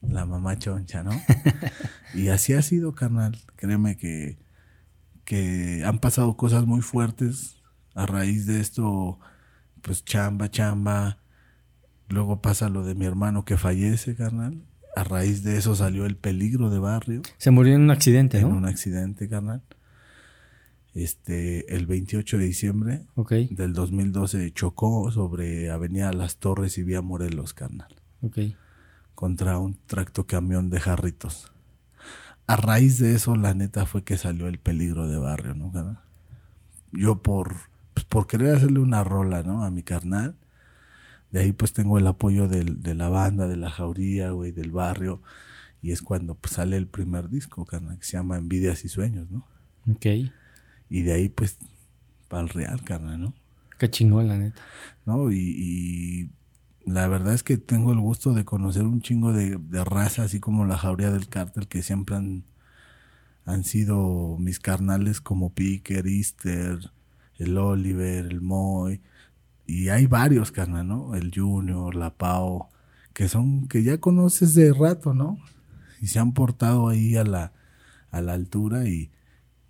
la 0.02 0.26
mamá 0.26 0.58
choncha, 0.58 1.04
¿no? 1.04 1.12
y 2.14 2.30
así 2.30 2.54
ha 2.54 2.62
sido, 2.62 2.94
carnal. 2.94 3.38
Créeme 3.56 3.98
que, 3.98 4.38
que 5.26 5.84
han 5.86 6.00
pasado 6.00 6.38
cosas 6.38 6.66
muy 6.66 6.82
fuertes 6.82 7.62
a 7.96 8.06
raíz 8.06 8.46
de 8.46 8.60
esto, 8.60 9.20
pues 9.82 10.06
chamba, 10.06 10.50
chamba. 10.52 11.18
Luego 12.10 12.42
pasa 12.42 12.70
lo 12.70 12.84
de 12.86 12.96
mi 12.96 13.06
hermano 13.06 13.44
que 13.44 13.58
fallece, 13.58 14.16
carnal. 14.16 14.64
A 14.96 15.04
raíz 15.04 15.44
de 15.44 15.58
eso 15.58 15.76
salió 15.76 16.06
el 16.06 16.16
peligro 16.16 16.72
de 16.72 16.80
barrio 16.80 17.22
Se 17.38 17.52
murió 17.52 17.76
en 17.76 17.82
un 17.82 17.92
accidente, 17.92 18.40
en 18.40 18.50
¿no? 18.50 18.56
un 18.56 18.66
accidente, 18.66 19.30
carnal. 19.30 19.62
Este, 20.96 21.76
el 21.76 21.86
28 21.86 22.40
de 22.40 22.46
diciembre 22.46 23.06
Ok, 23.14 23.32
del 23.52 23.74
2012 23.74 24.52
chocó 24.54 25.12
sobre 25.12 25.70
Avenida 25.70 26.12
Las 26.12 26.38
Torres 26.38 26.80
y 26.80 26.84
Vía 26.84 27.04
Morelos, 27.04 27.54
carnal, 27.54 27.94
ok. 28.22 28.38
Contra 29.18 29.58
un 29.58 29.76
tractocamión 29.88 30.70
de 30.70 30.80
jarritos. 30.80 31.52
A 32.46 32.56
raíz 32.56 33.00
de 33.00 33.16
eso, 33.16 33.36
la 33.36 33.56
neta 33.56 33.88
fue 33.88 34.04
que 34.04 34.16
salió 34.16 34.48
el 34.48 34.60
peligro 34.60 35.08
de 35.08 35.18
barrio, 35.18 35.56
¿no, 35.56 35.72
carnal? 35.72 35.98
Yo 36.92 37.24
por, 37.24 37.56
pues, 37.96 38.06
por 38.06 38.28
querer 38.28 38.56
hacerle 38.56 38.78
una 38.80 39.04
rola, 39.04 39.42
¿no? 39.42 39.64
A 39.64 39.72
mi 39.72 39.82
carnal. 39.82 40.36
De 41.32 41.40
ahí 41.40 41.52
pues 41.52 41.74
tengo 41.74 41.98
el 41.98 42.06
apoyo 42.06 42.48
del- 42.48 42.84
de 42.84 42.94
la 42.94 43.10
banda, 43.10 43.48
de 43.48 43.58
la 43.58 43.72
jauría, 43.72 44.30
güey, 44.30 44.52
del 44.52 44.70
barrio. 44.72 45.24
Y 45.82 45.94
es 45.94 46.04
cuando 46.04 46.36
pues, 46.36 46.54
sale 46.54 46.78
el 46.78 46.86
primer 46.86 47.28
disco, 47.28 47.66
carnal, 47.66 47.98
que 47.98 48.06
se 48.06 48.18
llama 48.18 48.38
Envidias 48.38 48.86
y 48.86 48.90
Sueños, 48.90 49.32
¿no? 49.32 49.48
Ok. 49.92 50.06
Y 50.92 51.02
de 51.02 51.14
ahí 51.14 51.28
pues 51.28 51.58
para 52.28 52.44
el 52.44 52.50
real, 52.50 52.84
carnal, 52.84 53.20
¿no? 53.20 53.34
Qué 53.80 53.90
chingón, 53.90 54.28
la 54.28 54.38
neta. 54.38 54.62
¿no? 55.08 55.32
Y, 55.32 55.40
y 55.40 56.30
la 56.88 57.06
verdad 57.10 57.34
es 57.34 57.44
que 57.44 57.58
tengo 57.58 57.92
el 57.92 58.00
gusto 58.00 58.34
de 58.34 58.46
conocer 58.46 58.84
un 58.84 59.02
chingo 59.02 59.34
de, 59.34 59.58
de 59.58 59.84
raza, 59.84 60.24
así 60.24 60.40
como 60.40 60.66
la 60.66 60.78
jauría 60.78 61.12
del 61.12 61.28
cártel, 61.28 61.68
que 61.68 61.84
siempre 61.84 62.16
han, 62.16 62.46
han 63.46 63.66
sido 63.66 64.38
mis 64.40 64.60
carnales 64.60 65.20
como 65.20 65.54
Picker, 65.54 66.08
Easter, 66.08 66.80
el 67.36 67.58
Oliver, 67.58 68.26
el 68.26 68.40
Moy, 68.40 69.02
y 69.66 69.90
hay 69.90 70.08
varios, 70.08 70.54
carnal, 70.54 70.88
¿no? 70.88 71.14
El 71.14 71.34
Junior, 71.36 71.94
la 71.94 72.16
Pau, 72.16 72.70
que 73.14 73.28
son, 73.28 73.68
que 73.68 73.84
ya 73.84 74.00
conoces 74.00 74.54
de 74.54 74.74
rato, 74.74 75.14
¿no? 75.14 75.38
Y 76.00 76.08
se 76.08 76.20
han 76.20 76.34
portado 76.34 76.88
ahí 76.88 77.18
a 77.18 77.26
la, 77.26 77.52
a 78.12 78.22
la 78.22 78.32
altura 78.32 78.88
y, 78.88 79.12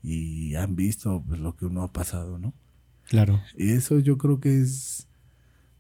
y 0.03 0.53
han 0.53 0.75
visto 0.75 1.23
pues, 1.27 1.39
lo 1.39 1.55
que 1.55 1.65
uno 1.65 1.81
ha 1.81 1.91
pasado, 1.91 2.37
¿no? 2.37 2.53
Claro. 3.05 3.41
Y 3.57 3.71
eso 3.71 3.97
yo 3.97 4.19
creo 4.19 4.39
que 4.39 4.61
es 4.61 5.06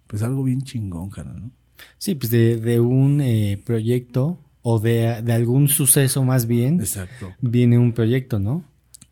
pues 0.07 0.23
algo 0.23 0.43
bien 0.43 0.61
chingón, 0.61 1.09
cara, 1.09 1.33
¿no? 1.33 1.51
Sí, 1.97 2.15
pues 2.15 2.31
de, 2.31 2.57
de 2.57 2.79
un 2.79 3.21
eh, 3.21 3.61
proyecto 3.63 4.39
o 4.61 4.79
de, 4.79 5.21
de 5.21 5.33
algún 5.33 5.67
suceso 5.67 6.23
más 6.23 6.47
bien, 6.47 6.79
Exacto. 6.79 7.33
viene 7.41 7.77
un 7.77 7.93
proyecto, 7.93 8.39
¿no? 8.39 8.63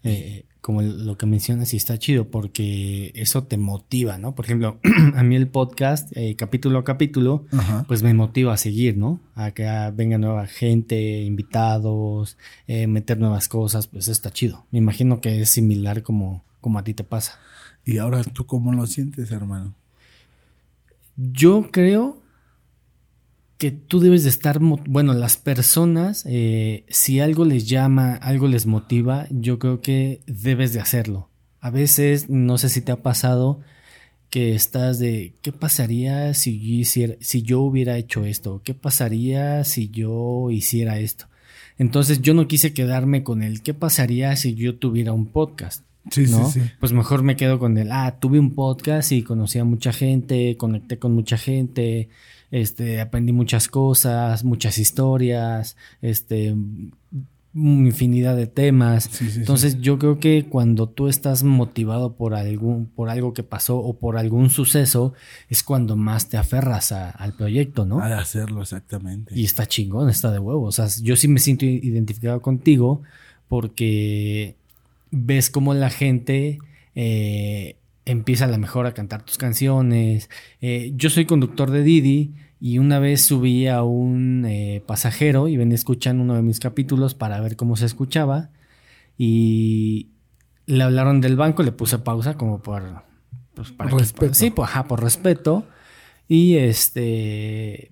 Eh, 0.04 0.46
como 0.62 0.82
lo 0.82 1.16
que 1.16 1.28
mencionas, 1.28 1.76
y 1.76 1.78
está 1.78 2.00
chido 2.00 2.30
porque 2.32 3.12
eso 3.14 3.44
te 3.44 3.56
motiva, 3.56 4.18
¿no? 4.18 4.34
Por 4.34 4.46
ejemplo, 4.46 4.80
a 5.16 5.22
mí 5.22 5.36
el 5.36 5.48
podcast, 5.48 6.12
eh, 6.18 6.36
capítulo 6.36 6.80
a 6.80 6.84
capítulo, 6.84 7.46
Ajá. 7.52 7.86
pues 7.88 8.02
me 8.02 8.16
motiva 8.16 8.54
a 8.54 8.58
seguir, 8.58 8.98
¿no? 8.98 9.20
A 9.36 9.52
que 9.52 9.64
venga 9.94 10.18
nueva 10.18 10.48
gente, 10.48 11.22
invitados, 11.22 12.38
eh, 12.66 12.88
meter 12.88 13.20
nuevas 13.20 13.48
cosas, 13.48 13.86
pues 13.86 14.08
está 14.08 14.32
chido. 14.32 14.66
Me 14.72 14.80
imagino 14.80 15.22
que 15.22 15.40
es 15.42 15.50
similar 15.52 16.02
como, 16.02 16.44
como 16.62 16.80
a 16.80 16.84
ti 16.84 16.96
te 16.96 17.04
pasa. 17.04 17.40
Y 17.86 18.00
ahora 18.00 18.24
tú 18.24 18.48
cómo 18.48 18.74
lo 18.74 18.88
sientes, 18.88 19.32
hermano? 19.32 19.76
Yo 21.16 21.70
creo 21.72 22.22
que 23.58 23.72
tú 23.72 24.00
debes 24.00 24.24
de 24.24 24.30
estar, 24.30 24.60
bueno, 24.60 25.14
las 25.14 25.38
personas, 25.38 26.26
eh, 26.28 26.86
si 26.90 27.20
algo 27.20 27.46
les 27.46 27.68
llama, 27.68 28.16
algo 28.16 28.48
les 28.48 28.66
motiva, 28.66 29.28
yo 29.30 29.60
creo 29.60 29.82
que 29.82 30.22
debes 30.28 30.74
de 30.74 30.82
hacerlo. 30.82 31.30
A 31.62 31.70
veces, 31.70 32.30
no 32.30 32.58
sé 32.58 32.70
si 32.70 32.82
te 32.82 32.92
ha 32.92 33.02
pasado 33.02 33.62
que 34.30 34.54
estás 34.54 35.00
de, 35.00 35.34
¿qué 35.42 35.54
pasaría 35.54 36.34
si 36.34 36.58
hiciera, 36.62 37.16
si 37.22 37.44
yo 37.44 37.62
hubiera 37.62 37.98
hecho 37.98 38.26
esto? 38.26 38.62
¿Qué 38.64 38.74
pasaría 38.74 39.64
si 39.64 39.90
yo 39.90 40.52
hiciera 40.52 41.00
esto? 41.00 41.28
Entonces 41.78 42.22
yo 42.22 42.34
no 42.34 42.48
quise 42.48 42.74
quedarme 42.74 43.24
con 43.24 43.44
el, 43.44 43.62
¿qué 43.62 43.74
pasaría 43.74 44.36
si 44.36 44.56
yo 44.56 44.76
tuviera 44.78 45.14
un 45.14 45.28
podcast? 45.28 45.84
Sí, 46.12 46.26
¿no? 46.30 46.50
sí, 46.50 46.62
sí. 46.62 46.72
Pues 46.80 46.92
mejor 46.94 47.24
me 47.24 47.36
quedo 47.36 47.58
con 47.60 47.78
el, 47.78 47.92
ah, 47.92 48.18
tuve 48.20 48.40
un 48.40 48.54
podcast 48.54 49.12
y 49.12 49.24
conocí 49.24 49.60
a 49.60 49.64
mucha 49.66 49.92
gente, 49.94 50.56
conecté 50.58 51.00
con 51.00 51.14
mucha 51.14 51.38
gente, 51.38 52.10
este, 52.52 53.02
aprendí 53.02 53.32
muchas 53.34 53.68
cosas, 53.68 54.44
muchas 54.44 54.78
historias, 54.78 55.76
este, 56.02 56.56
infinidad 57.54 58.36
de 58.36 58.48
temas. 58.48 59.06
Sí, 59.06 59.26
sí, 59.26 59.32
sí. 59.32 59.40
Entonces 59.40 59.80
yo 59.82 59.98
creo 59.98 60.20
que 60.20 60.46
cuando 60.50 60.88
tú 60.90 61.08
estás 61.08 61.44
motivado 61.44 62.14
por 62.16 62.36
algún, 62.36 62.86
por 62.88 63.10
algo 63.10 63.34
que 63.34 63.44
pasó 63.44 63.78
o 63.78 63.98
por 63.98 64.18
algún 64.18 64.50
suceso, 64.50 65.14
es 65.50 65.64
cuando 65.64 65.96
más 65.96 66.28
te 66.30 66.38
aferras 66.38 66.92
a- 66.92 67.10
al 67.12 67.34
proyecto, 67.34 67.86
¿no? 67.86 68.06
De 68.06 68.14
hacerlo 68.14 68.62
exactamente. 68.62 69.34
Y 69.38 69.46
está 69.46 69.66
chingón, 69.68 70.10
está 70.10 70.32
de 70.32 70.40
huevo. 70.40 70.64
O 70.66 70.72
sea, 70.72 70.88
yo 71.02 71.16
sí 71.16 71.28
me 71.30 71.40
siento 71.40 71.66
identificado 71.66 72.42
contigo 72.42 73.02
porque 73.48 74.56
ves 75.16 75.50
cómo 75.50 75.74
la 75.74 75.90
gente 75.90 76.60
eh, 76.94 77.78
empieza 78.06 78.46
a 78.46 78.48
la 78.48 78.58
mejor 78.58 78.86
a 78.86 78.94
cantar 78.94 79.24
tus 79.24 79.38
canciones. 79.38 80.30
Eh, 80.62 80.92
yo 80.96 81.10
soy 81.10 81.26
conductor 81.26 81.72
de 81.72 81.84
Didi 81.84 82.34
y 82.60 82.78
una 82.80 83.00
vez 83.00 83.22
subí 83.22 83.68
a 83.68 83.84
un 83.84 84.46
eh, 84.46 84.84
pasajero 84.86 85.48
y 85.48 85.58
venía 85.58 85.76
escuchando 85.76 86.22
uno 86.24 86.36
de 86.36 86.42
mis 86.42 86.60
capítulos 86.60 87.16
para 87.16 87.40
ver 87.42 87.56
cómo 87.56 87.76
se 87.76 87.86
escuchaba 87.86 88.50
y 89.18 90.10
le 90.66 90.84
hablaron 90.84 91.22
del 91.22 91.36
banco, 91.36 91.64
le 91.64 91.72
puse 91.72 92.00
pausa 92.00 92.36
como 92.36 92.62
por... 92.62 93.04
pues, 93.54 93.72
para 93.72 93.90
que- 93.92 93.98
Respeto. 93.98 94.34
sí, 94.34 94.50
pues, 94.52 94.70
ajá, 94.70 94.86
por 94.88 95.02
respeto. 95.04 95.66
Y 96.28 96.56
este, 96.56 97.92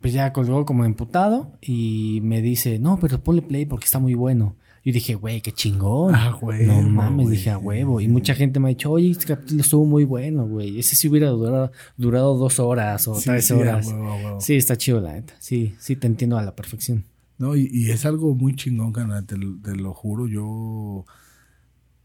pues 0.00 0.14
ya 0.14 0.32
colgó 0.32 0.64
como 0.64 0.84
emputado 0.84 1.52
y 1.60 2.20
me 2.22 2.40
dice, 2.40 2.78
no, 2.78 2.98
pero 2.98 3.22
ponle 3.22 3.42
play 3.42 3.66
porque 3.66 3.84
está 3.84 3.98
muy 3.98 4.14
bueno. 4.14 4.56
Yo 4.84 4.92
dije, 4.92 5.14
güey, 5.14 5.40
qué 5.40 5.50
chingón. 5.50 6.14
Ah, 6.14 6.36
huevo, 6.40 6.72
No 6.74 6.82
mames, 6.82 7.24
güey. 7.26 7.36
dije 7.38 7.50
a 7.50 7.56
huevo. 7.58 8.00
Y 8.02 8.08
mucha 8.08 8.34
gente 8.34 8.60
me 8.60 8.68
ha 8.68 8.68
dicho, 8.68 8.90
oye, 8.90 9.10
este 9.10 9.24
capítulo 9.26 9.60
estuvo 9.62 9.86
muy 9.86 10.04
bueno, 10.04 10.46
güey. 10.46 10.78
Ese 10.78 10.94
sí 10.94 11.08
hubiera 11.08 11.28
durado, 11.30 11.72
durado 11.96 12.36
dos 12.36 12.58
horas 12.60 13.08
o 13.08 13.14
Sí, 13.14 13.24
tres 13.24 13.46
sí, 13.46 13.54
horas. 13.54 13.94
Sí, 14.40 14.56
está 14.56 14.76
chido, 14.76 15.00
la 15.00 15.14
neta. 15.14 15.34
Sí, 15.40 15.74
sí, 15.78 15.96
te 15.96 16.06
entiendo 16.06 16.36
a 16.36 16.42
la 16.42 16.54
perfección. 16.54 17.04
No, 17.38 17.56
y, 17.56 17.68
y 17.72 17.90
es 17.90 18.04
algo 18.04 18.34
muy 18.34 18.54
chingón, 18.56 18.92
carnal, 18.92 19.24
te, 19.24 19.36
te 19.36 19.74
lo 19.74 19.94
juro. 19.94 20.28
Yo, 20.28 21.06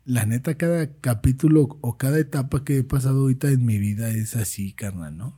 la 0.05 0.25
neta, 0.25 0.55
cada 0.55 0.89
capítulo 1.01 1.77
o 1.81 1.97
cada 1.97 2.17
etapa 2.17 2.63
que 2.63 2.77
he 2.77 2.83
pasado 2.83 3.19
ahorita 3.21 3.49
en 3.49 3.65
mi 3.65 3.77
vida 3.77 4.09
es 4.09 4.35
así, 4.37 4.71
carnal, 4.71 5.17
¿no? 5.17 5.35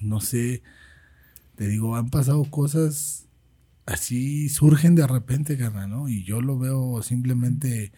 No 0.00 0.20
sé, 0.20 0.62
te 1.56 1.68
digo, 1.68 1.94
han 1.94 2.08
pasado 2.08 2.42
cosas 2.44 3.26
así, 3.90 4.48
surgen 4.48 4.94
de 4.94 5.06
repente, 5.06 5.58
carnal, 5.58 5.90
¿no? 5.90 6.08
Y 6.08 6.24
yo 6.24 6.40
lo 6.40 6.58
veo 6.58 7.02
simplemente 7.02 7.92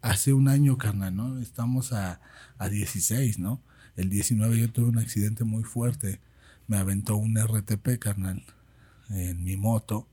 hace 0.00 0.32
un 0.32 0.48
año, 0.48 0.78
carnal, 0.78 1.14
¿no? 1.14 1.38
Estamos 1.38 1.92
a, 1.92 2.20
a 2.58 2.68
16, 2.68 3.38
¿no? 3.38 3.60
El 3.96 4.10
19 4.10 4.58
yo 4.58 4.70
tuve 4.70 4.88
un 4.88 4.98
accidente 4.98 5.44
muy 5.44 5.64
fuerte. 5.64 6.20
Me 6.66 6.76
aventó 6.76 7.16
un 7.16 7.36
RTP, 7.36 7.98
carnal, 7.98 8.42
en 9.10 9.44
mi 9.44 9.56
moto. 9.56 10.08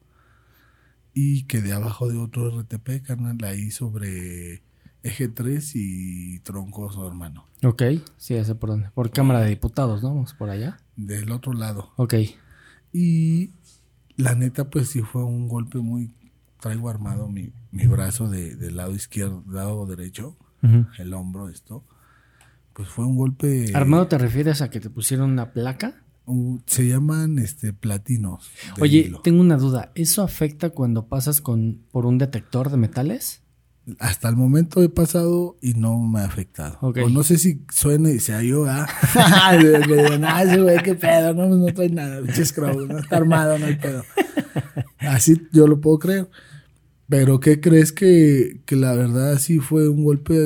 Y 1.13 1.43
quedé 1.43 1.73
abajo 1.73 2.07
de 2.07 2.17
otro 2.17 2.61
RTP, 2.61 3.01
carnal, 3.03 3.37
ahí 3.43 3.71
sobre 3.71 4.61
eje 5.03 5.27
3 5.27 5.71
y 5.75 6.39
troncoso, 6.39 7.07
hermano. 7.07 7.45
Ok, 7.63 7.83
sí, 8.17 8.35
ese 8.35 8.55
por 8.55 8.69
dónde. 8.69 8.89
Por 8.91 9.11
Cámara 9.11 9.41
de 9.41 9.49
Diputados, 9.49 10.03
¿no? 10.03 10.09
Vamos 10.09 10.33
por 10.33 10.49
allá. 10.49 10.77
Del 10.95 11.31
otro 11.31 11.53
lado. 11.53 11.91
Ok. 11.95 12.15
Y 12.91 13.51
la 14.19 14.35
neta, 14.35 14.69
pues 14.69 14.89
sí 14.89 15.01
fue 15.01 15.23
un 15.23 15.47
golpe 15.47 15.79
muy... 15.79 16.13
Traigo 16.59 16.89
armado 16.89 17.29
mi, 17.29 17.53
mi 17.71 17.88
brazo 17.88 18.29
de, 18.29 18.55
del 18.55 18.75
lado 18.75 18.93
izquierdo, 18.93 19.45
lado 19.49 19.85
derecho, 19.85 20.35
el 20.97 21.13
hombro, 21.13 21.47
esto. 21.47 21.85
Pues 22.73 22.89
fue 22.89 23.05
un 23.05 23.15
golpe... 23.15 23.71
¿Armado 23.73 24.07
te 24.07 24.17
refieres 24.17 24.61
a 24.61 24.69
que 24.69 24.81
te 24.81 24.89
pusieron 24.89 25.31
una 25.31 25.53
placa? 25.53 26.03
Uh, 26.25 26.59
se 26.65 26.85
llaman 26.85 27.39
este 27.39 27.71
platinos. 27.71 28.51
Oye, 28.81 28.97
hilo. 28.97 29.21
tengo 29.21 29.39
una 29.39 29.55
duda. 29.55 29.93
¿Eso 29.95 30.21
afecta 30.21 30.71
cuando 30.71 31.07
pasas 31.07 31.39
con, 31.39 31.85
por 31.91 32.05
un 32.05 32.17
detector 32.17 32.69
de 32.69 32.77
metales? 32.77 33.41
Hasta 34.00 34.29
el 34.29 34.36
momento 34.36 34.84
he 34.84 34.89
pasado 34.89 35.58
y 35.62 35.74
no 35.74 35.98
me 36.00 36.19
ha 36.19 36.25
afectado. 36.25 36.77
Ok. 36.81 37.00
O 37.05 37.10
no 37.10 37.24
sé 37.24 37.38
si 37.38 37.65
suena 37.72 38.10
y 38.10 38.19
sea 38.19 38.43
yo, 38.43 38.65
¿ah? 38.67 38.88
que 39.60 39.67
digan, 39.88 40.25
ah, 40.25 40.43
ese 40.43 40.62
güey, 40.62 40.81
qué 40.84 40.96
pedo, 40.96 41.34
no, 41.34 41.48
pues 41.48 41.60
no 41.60 41.74
trae 41.74 41.89
nada, 41.89 42.22
crows, 42.53 42.88
no 42.88 42.98
está 43.00 43.17
armado, 43.17 43.58
no 43.58 43.65
hay 43.65 43.75
pedo. 43.75 44.03
Así 45.00 45.41
yo 45.51 45.67
lo 45.67 45.81
puedo 45.81 46.00
creer. 46.00 46.29
Pero 47.08 47.39
¿qué 47.39 47.60
crees 47.60 47.91
que, 47.91 48.62
que 48.65 48.75
la 48.75 48.93
verdad 48.93 49.39
sí 49.39 49.60
fue 49.60 49.89
un 49.89 50.03
golpe? 50.03 50.38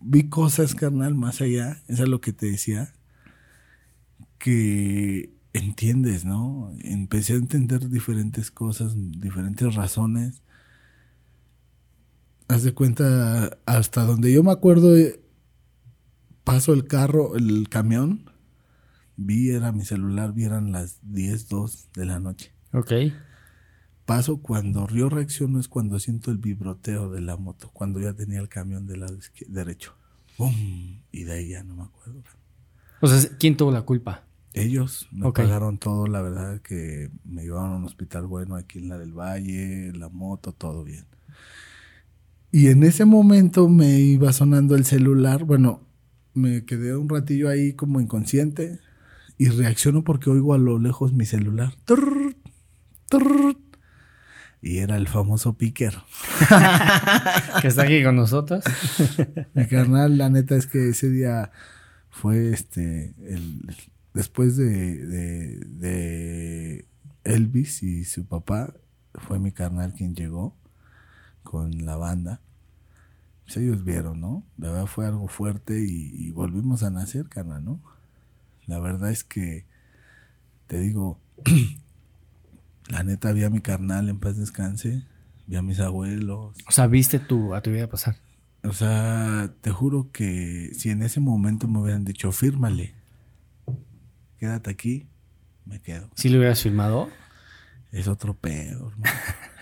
Vi 0.00 0.28
cosas, 0.28 0.74
carnal, 0.74 1.14
más 1.14 1.40
allá. 1.40 1.80
Eso 1.86 2.02
es 2.02 2.08
lo 2.08 2.20
que 2.20 2.32
te 2.32 2.46
decía. 2.46 2.92
Que 4.38 5.30
entiendes, 5.52 6.24
¿no? 6.24 6.72
Empecé 6.80 7.34
a 7.34 7.36
entender 7.36 7.88
diferentes 7.88 8.50
cosas, 8.50 8.94
diferentes 8.96 9.74
razones. 9.74 10.42
Haz 12.48 12.62
de 12.62 12.72
cuenta, 12.72 13.58
hasta 13.66 14.04
donde 14.04 14.32
yo 14.32 14.42
me 14.42 14.52
acuerdo, 14.52 14.96
eh, 14.96 15.20
paso 16.44 16.72
el 16.72 16.86
carro, 16.86 17.36
el 17.36 17.68
camión, 17.68 18.30
vi, 19.16 19.50
era 19.50 19.70
mi 19.70 19.84
celular, 19.84 20.32
vi, 20.32 20.44
eran 20.44 20.72
las 20.72 20.98
10, 21.02 21.48
2 21.48 21.90
de 21.92 22.06
la 22.06 22.20
noche. 22.20 22.52
Ok. 22.72 22.92
Paso 24.06 24.38
cuando 24.40 24.88
yo 24.88 25.10
reacciono 25.10 25.60
es 25.60 25.68
cuando 25.68 25.98
siento 25.98 26.30
el 26.30 26.38
vibroteo 26.38 27.10
de 27.10 27.20
la 27.20 27.36
moto, 27.36 27.70
cuando 27.74 28.00
ya 28.00 28.14
tenía 28.14 28.40
el 28.40 28.48
camión 28.48 28.86
del 28.86 29.00
lado 29.00 29.18
derecho. 29.48 29.94
¡Bum! 30.38 31.02
Y 31.12 31.24
de 31.24 31.32
ahí 31.32 31.48
ya 31.50 31.62
no 31.62 31.76
me 31.76 31.82
acuerdo. 31.82 32.22
O 33.02 33.06
sea, 33.06 33.30
¿quién 33.38 33.58
tuvo 33.58 33.70
la 33.70 33.82
culpa? 33.82 34.24
Ellos 34.54 35.06
me 35.12 35.26
Ok. 35.26 35.40
pagaron 35.40 35.76
todo, 35.76 36.06
la 36.06 36.22
verdad 36.22 36.62
que 36.62 37.10
me 37.24 37.42
llevaron 37.42 37.72
a 37.72 37.76
un 37.76 37.84
hospital 37.84 38.26
bueno 38.26 38.56
aquí 38.56 38.78
en 38.78 38.88
la 38.88 38.96
del 38.96 39.12
Valle, 39.12 39.92
la 39.92 40.08
moto, 40.08 40.52
todo 40.52 40.82
bien. 40.84 41.04
Y 42.50 42.68
en 42.68 42.82
ese 42.82 43.04
momento 43.04 43.68
me 43.68 43.98
iba 43.98 44.32
sonando 44.32 44.74
el 44.74 44.84
celular, 44.84 45.44
bueno, 45.44 45.86
me 46.34 46.64
quedé 46.64 46.96
un 46.96 47.08
ratillo 47.08 47.48
ahí 47.48 47.74
como 47.74 48.00
inconsciente 48.00 48.80
y 49.36 49.48
reacciono 49.48 50.02
porque 50.02 50.30
oigo 50.30 50.54
a 50.54 50.58
lo 50.58 50.78
lejos 50.78 51.12
mi 51.12 51.26
celular. 51.26 51.74
Y 54.60 54.78
era 54.78 54.96
el 54.96 55.08
famoso 55.08 55.56
picker. 55.56 55.94
Que 57.60 57.68
está 57.68 57.82
aquí 57.82 58.02
con 58.02 58.16
nosotros. 58.16 58.64
Mi 59.54 59.66
carnal, 59.66 60.18
la 60.18 60.30
neta 60.30 60.56
es 60.56 60.66
que 60.66 60.90
ese 60.90 61.10
día 61.10 61.50
fue 62.10 62.50
este 62.52 63.14
el 63.26 63.62
después 64.14 64.56
de, 64.56 65.06
de, 65.06 65.58
de 65.64 66.88
Elvis 67.24 67.82
y 67.82 68.04
su 68.04 68.26
papá, 68.26 68.74
fue 69.14 69.38
mi 69.38 69.52
carnal 69.52 69.94
quien 69.94 70.14
llegó 70.14 70.56
con 71.42 71.84
la 71.84 71.96
banda. 71.96 72.40
Pues 73.48 73.56
ellos 73.64 73.82
vieron, 73.82 74.20
¿no? 74.20 74.44
La 74.58 74.68
verdad 74.68 74.84
fue 74.86 75.06
algo 75.06 75.26
fuerte 75.26 75.82
y, 75.82 76.12
y 76.14 76.30
volvimos 76.32 76.82
a 76.82 76.90
nacer, 76.90 77.30
carnal, 77.30 77.64
¿no? 77.64 77.80
La 78.66 78.78
verdad 78.78 79.10
es 79.10 79.24
que 79.24 79.64
te 80.66 80.78
digo, 80.78 81.18
la 82.88 83.02
neta 83.04 83.32
vi 83.32 83.44
a 83.44 83.48
mi 83.50 83.60
carnal 83.62 84.10
en 84.10 84.18
paz 84.18 84.36
descanse, 84.36 85.02
vi 85.46 85.56
a 85.56 85.62
mis 85.62 85.80
abuelos, 85.80 86.54
O 86.68 86.70
sea, 86.72 86.86
viste 86.88 87.18
tu, 87.18 87.54
a 87.54 87.62
tu 87.62 87.70
vida 87.70 87.88
pasar. 87.88 88.16
o 88.62 88.74
sea, 88.74 89.50
te 89.62 89.70
juro 89.70 90.10
que 90.12 90.70
si 90.74 90.90
en 90.90 91.02
ese 91.02 91.20
momento 91.20 91.68
me 91.68 91.78
hubieran 91.78 92.04
dicho, 92.04 92.30
fírmale, 92.32 92.92
quédate 94.38 94.68
aquí, 94.70 95.08
me 95.64 95.80
quedo. 95.80 96.10
¿Sí 96.16 96.28
lo 96.28 96.36
hubieras 96.36 96.62
firmado? 96.62 97.08
Es 97.92 98.08
otro 98.08 98.34
pedo, 98.34 98.90
hermano. 98.90 99.16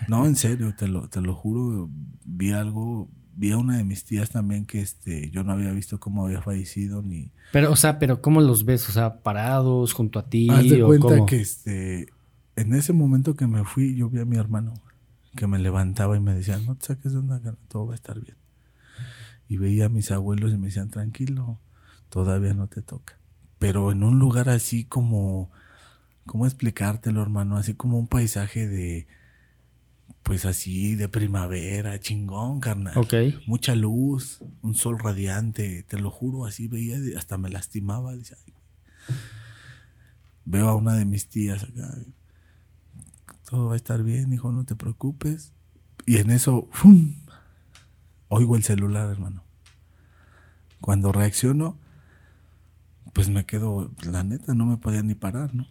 No, 0.09 0.25
en 0.25 0.35
serio, 0.35 0.75
te 0.75 0.89
lo, 0.89 1.07
te 1.07 1.21
lo 1.21 1.33
juro, 1.33 1.89
vi 2.25 2.51
algo, 2.51 3.09
vi 3.37 3.51
a 3.51 3.57
una 3.57 3.77
de 3.77 3.83
mis 3.83 4.03
tías 4.03 4.31
también 4.31 4.65
que 4.65 4.81
este, 4.81 5.29
yo 5.29 5.43
no 5.43 5.53
había 5.53 5.71
visto 5.71 5.99
cómo 5.99 6.25
había 6.25 6.41
fallecido 6.41 7.03
ni... 7.03 7.31
Pero, 7.53 7.71
o 7.71 7.75
sea, 7.75 7.99
pero 7.99 8.21
¿cómo 8.21 8.41
los 8.41 8.65
ves? 8.65 8.89
O 8.89 8.91
sea, 8.91 9.21
parados 9.21 9.93
junto 9.93 10.17
a 10.17 10.27
ti 10.27 10.49
Haz 10.49 10.67
de 10.67 10.83
o 10.83 10.87
cuenta 10.87 11.07
cómo? 11.09 11.25
que 11.27 11.39
este, 11.39 12.07
en 12.55 12.73
ese 12.73 12.93
momento 12.93 13.35
que 13.35 13.45
me 13.45 13.63
fui, 13.63 13.95
yo 13.95 14.09
vi 14.09 14.19
a 14.19 14.25
mi 14.25 14.37
hermano 14.37 14.73
que 15.35 15.45
me 15.45 15.59
levantaba 15.59 16.17
y 16.17 16.19
me 16.19 16.33
decía, 16.33 16.57
no 16.57 16.75
te 16.75 16.87
saques 16.87 17.11
de 17.11 17.19
onda, 17.19 17.35
carnal, 17.35 17.59
todo 17.67 17.85
va 17.85 17.93
a 17.93 17.95
estar 17.95 18.19
bien. 18.19 18.37
Y 19.47 19.57
veía 19.57 19.85
a 19.85 19.89
mis 19.89 20.09
abuelos 20.11 20.51
y 20.51 20.57
me 20.57 20.67
decían, 20.67 20.89
tranquilo, 20.89 21.59
todavía 22.09 22.55
no 22.55 22.67
te 22.67 22.81
toca. 22.81 23.19
Pero 23.59 23.91
en 23.91 24.03
un 24.03 24.17
lugar 24.17 24.49
así 24.49 24.83
como, 24.83 25.51
¿cómo 26.25 26.47
explicártelo, 26.47 27.21
hermano? 27.21 27.55
Así 27.55 27.75
como 27.75 27.99
un 27.99 28.07
paisaje 28.07 28.67
de, 28.67 29.07
pues 30.27 30.45
así, 30.45 30.95
de 30.95 31.07
primavera, 31.07 31.97
chingón, 32.01 32.59
carnal. 32.59 32.97
Ok. 32.97 33.13
Mucha 33.45 33.75
luz, 33.75 34.41
un 34.61 34.75
sol 34.75 34.99
radiante, 34.99 35.83
te 35.83 35.97
lo 35.97 36.11
juro, 36.11 36.45
así 36.45 36.67
veía, 36.67 36.97
hasta 37.17 37.37
me 37.37 37.49
lastimaba. 37.49 38.13
Veo 40.43 40.67
a 40.67 40.75
una 40.75 40.95
de 40.95 41.05
mis 41.05 41.29
tías 41.29 41.63
acá, 41.63 41.97
todo 43.49 43.67
va 43.67 43.73
a 43.73 43.77
estar 43.77 44.03
bien, 44.03 44.33
hijo, 44.33 44.51
no 44.51 44.65
te 44.65 44.75
preocupes. 44.75 45.53
Y 46.05 46.17
en 46.17 46.29
eso, 46.29 46.67
¡fum! 46.73 47.15
oigo 48.27 48.57
el 48.57 48.63
celular, 48.63 49.09
hermano. 49.09 49.45
Cuando 50.81 51.13
reacciono, 51.13 51.79
pues 53.13 53.29
me 53.29 53.45
quedo, 53.45 53.91
la 54.03 54.25
neta, 54.25 54.53
no 54.53 54.65
me 54.65 54.75
podía 54.75 55.03
ni 55.03 55.15
parar, 55.15 55.55
¿no? 55.55 55.67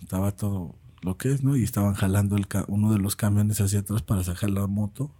Estaba 0.00 0.32
todo 0.32 0.74
lo 1.02 1.16
que 1.16 1.32
es, 1.32 1.42
¿no? 1.42 1.56
Y 1.56 1.62
estaban 1.64 1.94
jalando 1.94 2.36
el 2.36 2.46
ca- 2.48 2.64
uno 2.68 2.92
de 2.92 2.98
los 2.98 3.16
camiones 3.16 3.60
hacia 3.60 3.80
atrás 3.80 4.02
para 4.02 4.22
sacar 4.24 4.50
la 4.50 4.66
moto 4.66 5.10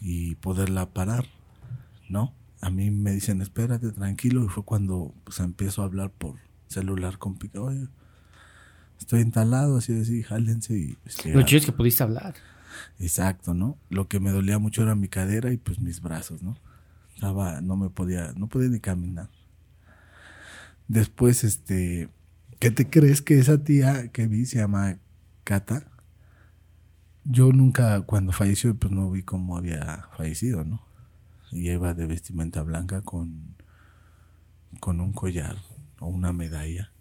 y 0.00 0.36
poderla 0.36 0.86
parar, 0.90 1.26
¿no? 2.08 2.32
A 2.60 2.70
mí 2.70 2.90
me 2.90 3.12
dicen, 3.12 3.40
espérate, 3.42 3.90
tranquilo, 3.92 4.44
y 4.44 4.48
fue 4.48 4.64
cuando 4.64 5.14
pues 5.24 5.38
empiezo 5.40 5.82
a 5.82 5.86
hablar 5.86 6.10
por 6.10 6.36
celular 6.68 7.18
con 7.18 7.36
pica, 7.36 7.60
oye, 7.60 7.86
estoy 8.98 9.20
entalado, 9.22 9.76
así 9.78 9.92
de 9.92 10.02
así, 10.02 10.22
jálense 10.22 10.74
y... 10.76 10.96
pues, 11.02 11.24
Lo 11.26 11.42
chido 11.42 11.58
es 11.60 11.66
que 11.66 11.72
pudiste 11.72 12.02
hablar. 12.02 12.34
Exacto, 13.00 13.54
¿no? 13.54 13.76
Lo 13.90 14.08
que 14.08 14.20
me 14.20 14.30
dolía 14.30 14.58
mucho 14.58 14.82
era 14.82 14.94
mi 14.94 15.08
cadera 15.08 15.52
y 15.52 15.56
pues 15.56 15.80
mis 15.80 16.00
brazos, 16.00 16.42
¿no? 16.42 16.56
Estaba, 17.14 17.60
no 17.60 17.76
me 17.76 17.90
podía, 17.90 18.32
no 18.36 18.46
podía 18.48 18.68
ni 18.68 18.78
caminar. 18.80 19.28
Después, 20.86 21.44
este, 21.44 22.08
¿qué 22.58 22.70
te 22.70 22.88
crees 22.88 23.22
que 23.22 23.38
esa 23.38 23.62
tía 23.62 24.08
que 24.08 24.26
vi 24.26 24.46
se 24.46 24.58
llama 24.58 24.98
Cata? 25.44 25.86
Yo 27.24 27.52
nunca, 27.52 28.02
cuando 28.02 28.32
falleció, 28.32 28.74
pues 28.74 28.92
no 28.92 29.10
vi 29.10 29.22
cómo 29.22 29.56
había 29.56 30.08
fallecido, 30.16 30.64
¿no? 30.64 30.82
Y 31.50 31.70
iba 31.70 31.94
de 31.94 32.06
vestimenta 32.06 32.62
blanca 32.62 33.02
con, 33.02 33.54
con 34.80 35.00
un 35.00 35.12
collar 35.12 35.56
o 36.00 36.06
una 36.06 36.32
medalla. 36.32 36.92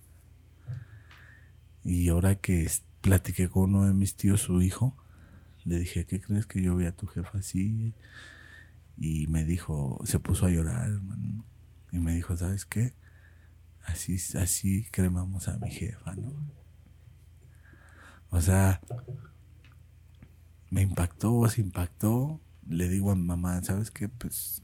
Y 1.83 2.09
ahora 2.09 2.35
que 2.35 2.69
platiqué 3.01 3.47
con 3.49 3.75
uno 3.75 3.85
de 3.85 3.93
mis 3.93 4.15
tíos, 4.15 4.41
su 4.41 4.61
hijo, 4.61 4.95
le 5.63 5.79
dije, 5.79 6.05
¿qué 6.05 6.19
crees 6.19 6.45
que 6.45 6.61
yo 6.61 6.75
vi 6.75 6.85
a 6.85 6.95
tu 6.95 7.07
jefa 7.07 7.37
así? 7.37 7.93
Y 8.97 9.27
me 9.27 9.45
dijo, 9.45 10.01
se 10.03 10.19
puso 10.19 10.45
a 10.45 10.49
llorar, 10.49 10.89
hermano. 10.89 11.45
Y 11.91 11.99
me 11.99 12.13
dijo, 12.13 12.35
¿sabes 12.35 12.65
qué? 12.65 12.93
Así, 13.87 14.17
así 14.37 14.85
cremamos 14.91 15.47
a 15.47 15.57
mi 15.57 15.71
jefa, 15.71 16.13
¿no? 16.15 16.33
O 18.29 18.41
sea, 18.41 18.81
me 20.69 20.81
impactó, 20.81 21.47
se 21.49 21.61
impactó. 21.61 22.39
Le 22.67 22.89
digo 22.89 23.11
a 23.11 23.15
mi 23.15 23.23
mamá, 23.23 23.63
¿sabes 23.63 23.89
qué? 23.89 24.09
Pues 24.09 24.61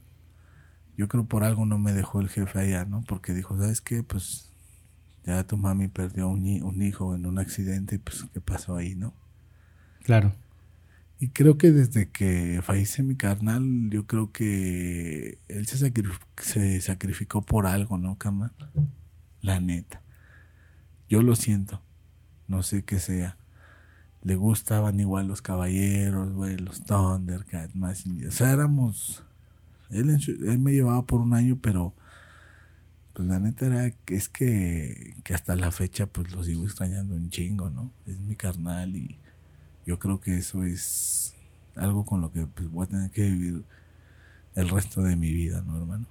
yo 0.96 1.08
creo 1.08 1.24
por 1.24 1.42
algo 1.42 1.64
no 1.64 1.78
me 1.78 1.94
dejó 1.94 2.20
el 2.20 2.28
jefe 2.28 2.58
allá, 2.58 2.84
¿no? 2.84 3.02
Porque 3.02 3.32
dijo, 3.32 3.58
¿sabes 3.58 3.80
qué? 3.80 4.02
Pues 4.02 4.52
ya 5.24 5.42
tu 5.46 5.56
mami 5.56 5.88
perdió 5.88 6.28
un, 6.28 6.62
un 6.62 6.82
hijo 6.82 7.14
en 7.14 7.24
un 7.24 7.38
accidente 7.38 7.94
y 7.96 7.98
pues 7.98 8.26
¿qué 8.32 8.40
pasó 8.40 8.76
ahí, 8.76 8.94
no? 8.94 9.14
Claro. 10.02 10.34
Y 11.18 11.28
creo 11.28 11.56
que 11.56 11.72
desde 11.72 12.10
que 12.10 12.60
fallece 12.62 13.02
mi 13.02 13.16
carnal, 13.16 13.88
yo 13.88 14.06
creo 14.06 14.30
que 14.32 15.38
él 15.48 15.66
se, 15.66 15.90
se 16.36 16.80
sacrificó 16.82 17.40
por 17.40 17.66
algo, 17.66 17.96
¿no, 17.96 18.18
cama? 18.18 18.52
La 19.44 19.60
neta. 19.60 20.00
Yo 21.06 21.22
lo 21.22 21.36
siento. 21.36 21.82
No 22.48 22.62
sé 22.62 22.82
qué 22.82 22.98
sea. 22.98 23.36
Le 24.22 24.36
gustaban 24.36 24.98
igual 24.98 25.28
los 25.28 25.42
caballeros, 25.42 26.32
güey, 26.32 26.56
los 26.56 26.82
Thundercats, 26.82 27.76
más. 27.76 28.04
O 28.26 28.30
sea, 28.30 28.52
éramos. 28.52 29.22
Él, 29.90 30.08
él 30.08 30.58
me 30.58 30.72
llevaba 30.72 31.04
por 31.04 31.20
un 31.20 31.34
año, 31.34 31.58
pero. 31.60 31.92
Pues 33.12 33.28
la 33.28 33.38
neta 33.38 33.66
era 33.66 33.90
que 33.90 34.16
es 34.16 34.30
que, 34.30 35.14
que 35.22 35.34
hasta 35.34 35.54
la 35.56 35.70
fecha, 35.70 36.06
pues 36.06 36.32
lo 36.32 36.42
sigo 36.42 36.64
extrañando 36.64 37.14
un 37.14 37.28
chingo, 37.28 37.68
¿no? 37.68 37.92
Es 38.06 38.18
mi 38.18 38.34
carnal 38.34 38.96
y 38.96 39.18
yo 39.86 39.98
creo 39.98 40.20
que 40.20 40.38
eso 40.38 40.64
es 40.64 41.34
algo 41.76 42.04
con 42.04 42.22
lo 42.22 42.32
que 42.32 42.46
pues, 42.46 42.68
voy 42.70 42.86
a 42.86 42.88
tener 42.88 43.10
que 43.10 43.22
vivir 43.22 43.62
el 44.56 44.68
resto 44.68 45.02
de 45.02 45.14
mi 45.14 45.32
vida, 45.32 45.62
¿no, 45.64 45.76
hermano? 45.76 46.06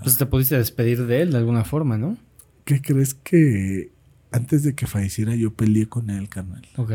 Pues 0.00 0.16
te 0.16 0.26
pudiste 0.26 0.56
despedir 0.56 1.06
de 1.06 1.22
él 1.22 1.32
de 1.32 1.38
alguna 1.38 1.64
forma, 1.64 1.98
¿no? 1.98 2.16
¿Qué 2.64 2.80
crees 2.80 3.14
que 3.14 3.92
antes 4.30 4.62
de 4.62 4.74
que 4.74 4.86
falleciera 4.86 5.34
yo 5.34 5.54
peleé 5.54 5.88
con 5.88 6.10
él, 6.10 6.28
carnal? 6.28 6.66
Ok. 6.76 6.92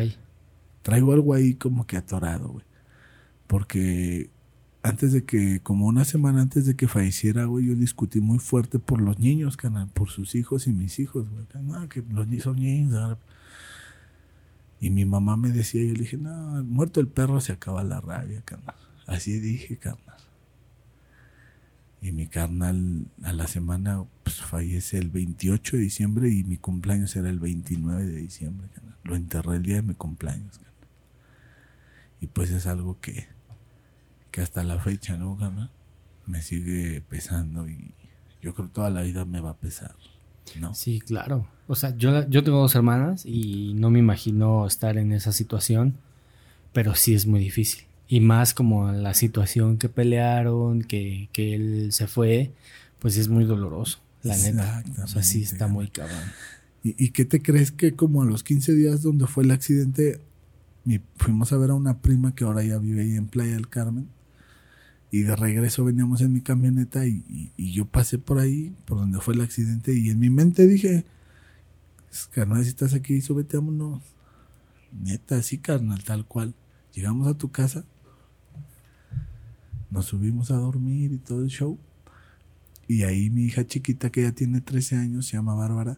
Traigo 0.81 1.13
algo 1.13 1.33
ahí 1.33 1.55
como 1.55 1.85
que 1.85 1.97
atorado, 1.97 2.49
güey. 2.49 2.65
Porque 3.47 4.29
antes 4.83 5.11
de 5.11 5.25
que, 5.25 5.59
como 5.61 5.87
una 5.87 6.05
semana 6.05 6.41
antes 6.41 6.65
de 6.65 6.75
que 6.75 6.87
falleciera, 6.87 7.45
güey, 7.45 7.65
yo 7.65 7.75
discutí 7.75 8.21
muy 8.21 8.39
fuerte 8.39 8.79
por 8.79 9.01
los 9.01 9.19
niños, 9.19 9.57
canal, 9.57 9.89
por 9.89 10.09
sus 10.09 10.35
hijos 10.35 10.67
y 10.67 10.71
mis 10.71 10.99
hijos, 10.99 11.27
güey. 11.29 11.45
No, 11.63 11.89
que 11.89 12.03
los 12.09 12.27
niños 12.27 12.43
son 12.43 12.57
niños. 12.57 13.17
Y 14.79 14.89
mi 14.89 15.05
mamá 15.05 15.37
me 15.37 15.49
decía, 15.49 15.83
yo 15.83 15.93
le 15.93 16.01
dije, 16.01 16.17
no, 16.17 16.63
muerto 16.63 16.99
el 16.99 17.07
perro 17.07 17.41
se 17.41 17.51
acaba 17.51 17.83
la 17.83 17.99
rabia, 17.99 18.41
carnal. 18.45 18.75
Así 19.07 19.39
dije, 19.39 19.77
carnal. 19.77 20.17
Y 22.07 22.13
mi 22.13 22.27
carnal 22.27 23.07
a 23.23 23.33
la 23.33 23.47
semana 23.47 24.05
pues, 24.23 24.37
fallece 24.37 24.97
el 24.97 25.09
28 25.09 25.75
de 25.75 25.83
diciembre 25.83 26.29
y 26.29 26.45
mi 26.45 26.55
cumpleaños 26.55 27.13
era 27.17 27.29
el 27.29 27.37
29 27.37 28.05
de 28.05 28.15
diciembre. 28.15 28.69
Lo 29.03 29.17
enterré 29.17 29.57
el 29.57 29.63
día 29.63 29.75
de 29.75 29.81
mi 29.81 29.93
cumpleaños. 29.93 30.57
Y 32.21 32.27
pues 32.27 32.49
es 32.51 32.65
algo 32.65 32.97
que, 33.01 33.27
que 34.31 34.39
hasta 34.39 34.63
la 34.63 34.79
fecha, 34.79 35.17
¿no, 35.17 35.35
carnal? 35.35 35.69
Me 36.25 36.41
sigue 36.41 37.01
pesando 37.01 37.67
y 37.67 37.91
yo 38.41 38.53
creo 38.53 38.67
que 38.67 38.73
toda 38.73 38.89
la 38.89 39.01
vida 39.01 39.25
me 39.25 39.41
va 39.41 39.49
a 39.49 39.57
pesar. 39.57 39.93
¿no? 40.61 40.73
Sí, 40.75 41.01
claro. 41.01 41.45
O 41.67 41.75
sea, 41.75 41.93
yo, 41.97 42.25
yo 42.29 42.41
tengo 42.41 42.61
dos 42.61 42.75
hermanas 42.75 43.25
y 43.25 43.73
no 43.73 43.89
me 43.89 43.99
imagino 43.99 44.65
estar 44.65 44.97
en 44.97 45.11
esa 45.11 45.33
situación, 45.33 45.97
pero 46.71 46.95
sí 46.95 47.13
es 47.15 47.27
muy 47.27 47.41
difícil. 47.41 47.86
Y 48.07 48.21
más 48.21 48.53
como 48.53 48.91
la 48.91 49.13
situación 49.13 49.77
que 49.77 49.89
pelearon, 49.89 50.81
que, 50.81 51.29
que 51.33 51.55
él 51.55 51.91
se 51.91 52.07
fue, 52.07 52.53
pues 52.99 53.17
es 53.17 53.27
muy 53.27 53.43
doloroso, 53.43 53.99
la 54.23 54.37
neta. 54.37 54.83
O 55.03 55.07
sea, 55.07 55.23
sí 55.23 55.43
está 55.43 55.67
muy 55.67 55.89
cabrón. 55.89 56.23
¿Y, 56.83 56.95
¿Y, 57.03 57.09
qué 57.09 57.25
te 57.25 57.41
crees 57.41 57.71
que 57.71 57.95
como 57.95 58.21
a 58.21 58.25
los 58.25 58.43
15 58.43 58.73
días 58.73 59.01
donde 59.01 59.27
fue 59.27 59.43
el 59.43 59.51
accidente, 59.51 60.21
fuimos 61.17 61.51
a 61.51 61.57
ver 61.57 61.71
a 61.71 61.73
una 61.73 62.01
prima 62.01 62.33
que 62.33 62.45
ahora 62.45 62.63
ya 62.63 62.77
vive 62.77 63.01
ahí 63.01 63.15
en 63.15 63.27
Playa 63.27 63.53
del 63.53 63.67
Carmen? 63.67 64.07
Y 65.11 65.23
de 65.23 65.35
regreso 65.35 65.83
veníamos 65.83 66.21
en 66.21 66.31
mi 66.31 66.41
camioneta 66.41 67.05
y, 67.05 67.51
y, 67.57 67.73
yo 67.73 67.85
pasé 67.85 68.17
por 68.17 68.39
ahí, 68.39 68.73
por 68.85 68.97
donde 68.99 69.19
fue 69.19 69.33
el 69.33 69.41
accidente, 69.41 69.93
y 69.93 70.09
en 70.09 70.19
mi 70.19 70.29
mente 70.29 70.65
dije, 70.65 71.05
carnal, 72.31 72.63
si 72.63 72.69
estás 72.69 72.93
aquí, 72.93 73.21
súbete, 73.21 73.57
vámonos. 73.57 74.01
Neta, 74.91 75.41
sí, 75.43 75.57
carnal, 75.57 76.03
tal 76.03 76.25
cual. 76.25 76.53
Llegamos 76.93 77.27
a 77.27 77.37
tu 77.37 77.51
casa 77.51 77.85
nos 79.89 80.05
subimos 80.05 80.51
a 80.51 80.55
dormir 80.55 81.11
y 81.11 81.17
todo 81.17 81.41
el 81.41 81.49
show. 81.49 81.77
Y 82.87 83.03
ahí 83.03 83.29
mi 83.29 83.43
hija 83.45 83.65
chiquita, 83.65 84.09
que 84.09 84.23
ya 84.23 84.31
tiene 84.31 84.61
13 84.61 84.97
años, 84.97 85.27
se 85.27 85.37
llama 85.37 85.55
Bárbara, 85.55 85.97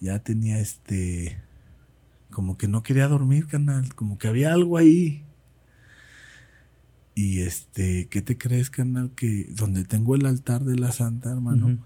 ya 0.00 0.18
tenía 0.20 0.58
este. 0.58 1.42
Como 2.30 2.56
que 2.56 2.68
no 2.68 2.82
quería 2.82 3.08
dormir, 3.08 3.46
canal. 3.46 3.94
Como 3.94 4.18
que 4.18 4.28
había 4.28 4.52
algo 4.52 4.78
ahí. 4.78 5.24
Y 7.14 7.40
este, 7.40 8.08
¿qué 8.08 8.22
te 8.22 8.38
crees, 8.38 8.70
canal? 8.70 9.10
Que 9.10 9.46
donde 9.50 9.84
tengo 9.84 10.14
el 10.14 10.24
altar 10.24 10.64
de 10.64 10.76
la 10.76 10.92
Santa, 10.92 11.30
hermano, 11.30 11.78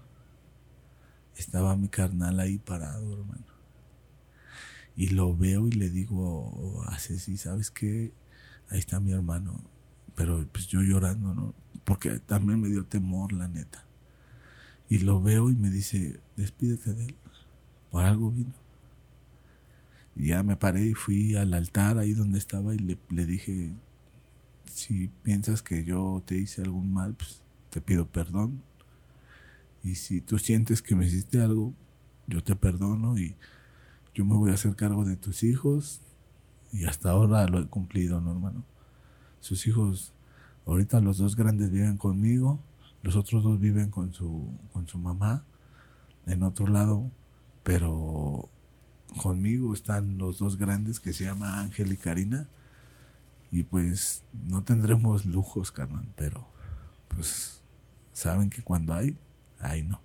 estaba 1.35 1.75
mi 1.75 1.89
carnal 1.89 2.39
ahí 2.39 2.57
parado, 2.57 3.13
hermano. 3.13 3.43
Y 4.95 5.09
lo 5.09 5.35
veo 5.35 5.67
y 5.67 5.71
le 5.71 5.89
digo 5.89 6.85
a 6.87 6.97
Ceci, 6.99 7.35
¿sabes 7.35 7.71
qué? 7.71 8.13
Ahí 8.69 8.79
está 8.79 9.01
mi 9.01 9.11
hermano 9.11 9.74
pero 10.15 10.45
pues 10.51 10.67
yo 10.67 10.81
llorando, 10.81 11.33
¿no? 11.33 11.53
Porque 11.83 12.19
también 12.19 12.61
me 12.61 12.69
dio 12.69 12.85
temor, 12.85 13.33
la 13.33 13.47
neta. 13.47 13.85
Y 14.89 14.99
lo 14.99 15.21
veo 15.21 15.49
y 15.49 15.55
me 15.55 15.69
dice, 15.69 16.19
despídete 16.35 16.93
de 16.93 17.05
él, 17.05 17.15
por 17.91 18.03
algo 18.03 18.31
vino. 18.31 18.53
Y 20.15 20.27
ya 20.27 20.43
me 20.43 20.55
paré 20.55 20.85
y 20.85 20.93
fui 20.93 21.35
al 21.35 21.53
altar 21.53 21.97
ahí 21.97 22.13
donde 22.13 22.37
estaba 22.37 22.73
y 22.73 22.79
le, 22.79 22.97
le 23.09 23.25
dije, 23.25 23.73
si 24.65 25.09
piensas 25.23 25.61
que 25.61 25.83
yo 25.83 26.23
te 26.25 26.37
hice 26.37 26.61
algún 26.61 26.93
mal, 26.93 27.15
pues 27.15 27.41
te 27.69 27.81
pido 27.81 28.07
perdón. 28.07 28.61
Y 29.83 29.95
si 29.95 30.21
tú 30.21 30.39
sientes 30.39 30.81
que 30.81 30.95
me 30.95 31.05
hiciste 31.05 31.41
algo, 31.41 31.73
yo 32.27 32.43
te 32.43 32.55
perdono 32.55 33.17
y 33.17 33.35
yo 34.13 34.25
me 34.25 34.35
voy 34.35 34.51
a 34.51 34.53
hacer 34.53 34.75
cargo 34.75 35.03
de 35.05 35.17
tus 35.17 35.43
hijos. 35.43 36.01
Y 36.71 36.85
hasta 36.85 37.11
ahora 37.11 37.47
lo 37.47 37.59
he 37.59 37.67
cumplido, 37.67 38.21
¿no, 38.21 38.31
hermano? 38.31 38.63
Sus 39.45 39.67
hijos, 39.67 40.11
ahorita 40.65 41.01
los 41.01 41.19
dos 41.19 41.35
grandes 41.35 41.69
viven 41.69 41.97
conmigo, 41.97 42.59
los 43.03 43.15
otros 43.15 43.43
dos 43.43 43.59
viven 43.59 43.91
con 43.91 44.11
su, 44.11 44.49
con 44.73 44.87
su 44.87 44.97
mamá 44.97 45.45
en 46.25 46.41
otro 46.41 46.65
lado, 46.65 47.11
pero 47.61 48.49
conmigo 49.21 49.75
están 49.75 50.17
los 50.17 50.39
dos 50.39 50.57
grandes 50.57 50.99
que 50.99 51.13
se 51.13 51.25
llama 51.25 51.59
Ángel 51.59 51.91
y 51.91 51.97
Karina. 51.97 52.49
Y 53.51 53.61
pues 53.61 54.23
no 54.33 54.63
tendremos 54.63 55.27
lujos, 55.27 55.71
carnal, 55.71 56.11
pero 56.15 56.47
pues 57.09 57.61
saben 58.13 58.49
que 58.49 58.63
cuando 58.63 58.95
hay, 58.95 59.15
hay 59.59 59.83
no. 59.83 60.01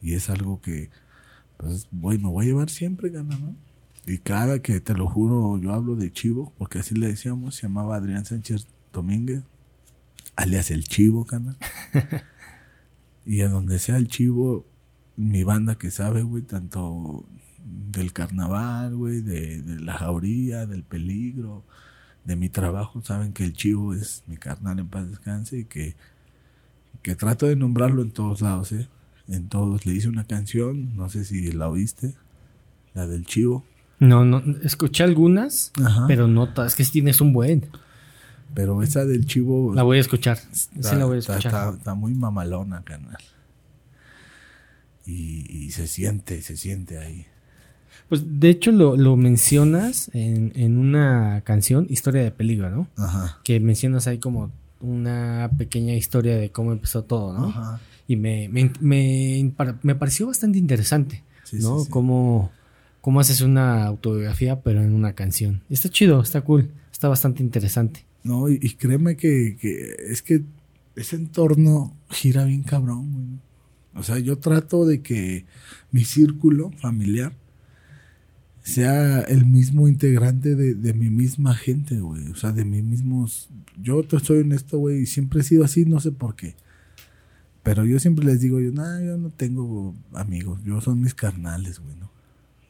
Y 0.00 0.14
es 0.14 0.30
algo 0.30 0.60
que 0.60 0.88
pues 1.56 1.88
voy, 1.90 2.16
me 2.18 2.28
voy 2.28 2.44
a 2.44 2.48
llevar 2.50 2.70
siempre, 2.70 3.10
carnal, 3.10 3.40
¿no? 3.40 3.69
Y 4.10 4.18
cada 4.18 4.58
que 4.58 4.80
te 4.80 4.94
lo 4.94 5.06
juro, 5.08 5.56
yo 5.58 5.72
hablo 5.72 5.94
de 5.94 6.12
Chivo, 6.12 6.52
porque 6.58 6.80
así 6.80 6.96
le 6.96 7.06
decíamos, 7.06 7.54
se 7.54 7.68
llamaba 7.68 7.94
Adrián 7.94 8.24
Sánchez 8.24 8.66
Domínguez, 8.92 9.44
alias 10.34 10.72
el 10.72 10.82
Chivo, 10.82 11.24
canal. 11.24 11.56
y 13.24 13.42
en 13.42 13.52
donde 13.52 13.78
sea 13.78 13.98
el 13.98 14.08
Chivo, 14.08 14.66
mi 15.16 15.44
banda 15.44 15.76
que 15.76 15.92
sabe, 15.92 16.24
güey, 16.24 16.42
tanto 16.42 17.24
del 17.64 18.12
carnaval, 18.12 18.96
güey, 18.96 19.20
de, 19.20 19.62
la 19.80 19.94
jauría, 19.94 20.66
del 20.66 20.82
peligro, 20.82 21.62
de 22.24 22.34
mi 22.34 22.48
trabajo, 22.48 23.02
saben 23.02 23.32
que 23.32 23.44
el 23.44 23.52
Chivo 23.52 23.94
es 23.94 24.24
mi 24.26 24.36
carnal 24.36 24.80
en 24.80 24.88
paz 24.88 25.08
descanse 25.08 25.58
y 25.60 25.64
que, 25.66 25.94
que 27.02 27.14
trato 27.14 27.46
de 27.46 27.54
nombrarlo 27.54 28.02
en 28.02 28.10
todos 28.10 28.40
lados, 28.40 28.72
¿eh? 28.72 28.88
En 29.28 29.48
todos. 29.48 29.86
Le 29.86 29.94
hice 29.94 30.08
una 30.08 30.24
canción, 30.24 30.96
no 30.96 31.08
sé 31.08 31.24
si 31.24 31.52
la 31.52 31.68
oíste, 31.68 32.16
la 32.92 33.06
del 33.06 33.24
Chivo. 33.24 33.64
No, 34.00 34.24
no, 34.24 34.42
escuché 34.62 35.04
algunas, 35.04 35.72
pero 36.08 36.26
no 36.26 36.48
Es 36.66 36.74
que 36.74 36.84
tienes 36.84 37.20
un 37.20 37.32
buen. 37.34 37.68
Pero 38.54 38.82
esa 38.82 39.04
del 39.04 39.26
chivo. 39.26 39.74
La 39.74 39.82
voy 39.82 39.98
a 39.98 40.00
escuchar. 40.00 40.38
Está, 40.52 40.90
sí, 40.90 40.96
la 40.96 41.04
voy 41.04 41.16
a 41.16 41.18
escuchar. 41.20 41.74
Está, 41.74 41.94
muy 41.94 42.14
mamalona, 42.14 42.82
canal. 42.82 43.18
Y, 45.06 45.70
se 45.72 45.86
siente, 45.86 46.40
se 46.42 46.56
siente 46.56 46.98
ahí. 46.98 47.26
Pues 48.08 48.40
de 48.40 48.48
hecho 48.48 48.72
lo, 48.72 48.96
lo 48.96 49.16
mencionas 49.16 50.10
en, 50.14 50.52
en, 50.56 50.78
una 50.78 51.42
canción, 51.44 51.86
Historia 51.88 52.22
de 52.22 52.30
Peligro, 52.32 52.70
¿no? 52.70 52.88
Ajá. 52.96 53.38
Que 53.44 53.60
mencionas 53.60 54.06
ahí 54.08 54.18
como 54.18 54.50
una 54.80 55.50
pequeña 55.56 55.94
historia 55.94 56.36
de 56.36 56.50
cómo 56.50 56.72
empezó 56.72 57.04
todo, 57.04 57.32
¿no? 57.32 57.48
Ajá. 57.48 57.80
Y 58.08 58.16
me, 58.16 58.48
me, 58.48 58.72
me, 58.80 59.52
me 59.82 59.94
pareció 59.94 60.26
bastante 60.26 60.58
interesante, 60.58 61.22
¿no? 61.52 61.80
Sí, 61.80 61.90
Cómo 61.90 62.50
cómo 63.00 63.20
haces 63.20 63.40
una 63.40 63.84
autobiografía, 63.84 64.60
pero 64.62 64.82
en 64.82 64.92
una 64.92 65.14
canción. 65.14 65.62
está 65.70 65.88
chido, 65.88 66.20
está 66.20 66.42
cool, 66.42 66.70
está 66.92 67.08
bastante 67.08 67.42
interesante. 67.42 68.04
No, 68.22 68.48
y, 68.48 68.58
créeme 68.74 69.16
que, 69.16 69.56
es 70.08 70.22
que 70.22 70.42
ese 70.94 71.16
entorno 71.16 71.96
gira 72.10 72.44
bien 72.44 72.62
cabrón, 72.62 73.12
güey. 73.12 73.26
O 73.94 74.02
sea, 74.02 74.18
yo 74.18 74.38
trato 74.38 74.86
de 74.86 75.00
que 75.02 75.46
mi 75.90 76.04
círculo 76.04 76.70
familiar 76.72 77.32
sea 78.62 79.20
el 79.22 79.46
mismo 79.46 79.88
integrante 79.88 80.54
de, 80.54 80.94
mi 80.94 81.10
misma 81.10 81.54
gente, 81.54 81.98
güey. 82.00 82.28
O 82.28 82.36
sea, 82.36 82.52
de 82.52 82.64
mis 82.64 82.84
mismos... 82.84 83.48
Yo 83.82 84.04
estoy 84.12 84.40
en 84.40 84.52
esto, 84.52 84.78
güey, 84.78 85.02
y 85.02 85.06
siempre 85.06 85.40
he 85.40 85.44
sido 85.44 85.64
así, 85.64 85.86
no 85.86 85.98
sé 85.98 86.12
por 86.12 86.36
qué. 86.36 86.54
Pero 87.62 87.84
yo 87.84 87.98
siempre 87.98 88.24
les 88.24 88.40
digo, 88.40 88.60
yo, 88.60 88.70
no, 88.70 89.00
yo 89.00 89.16
no 89.16 89.30
tengo 89.30 89.94
amigos, 90.12 90.60
yo 90.64 90.80
son 90.80 91.00
mis 91.00 91.14
carnales, 91.14 91.78
güey, 91.78 91.96
¿no? 91.96 92.09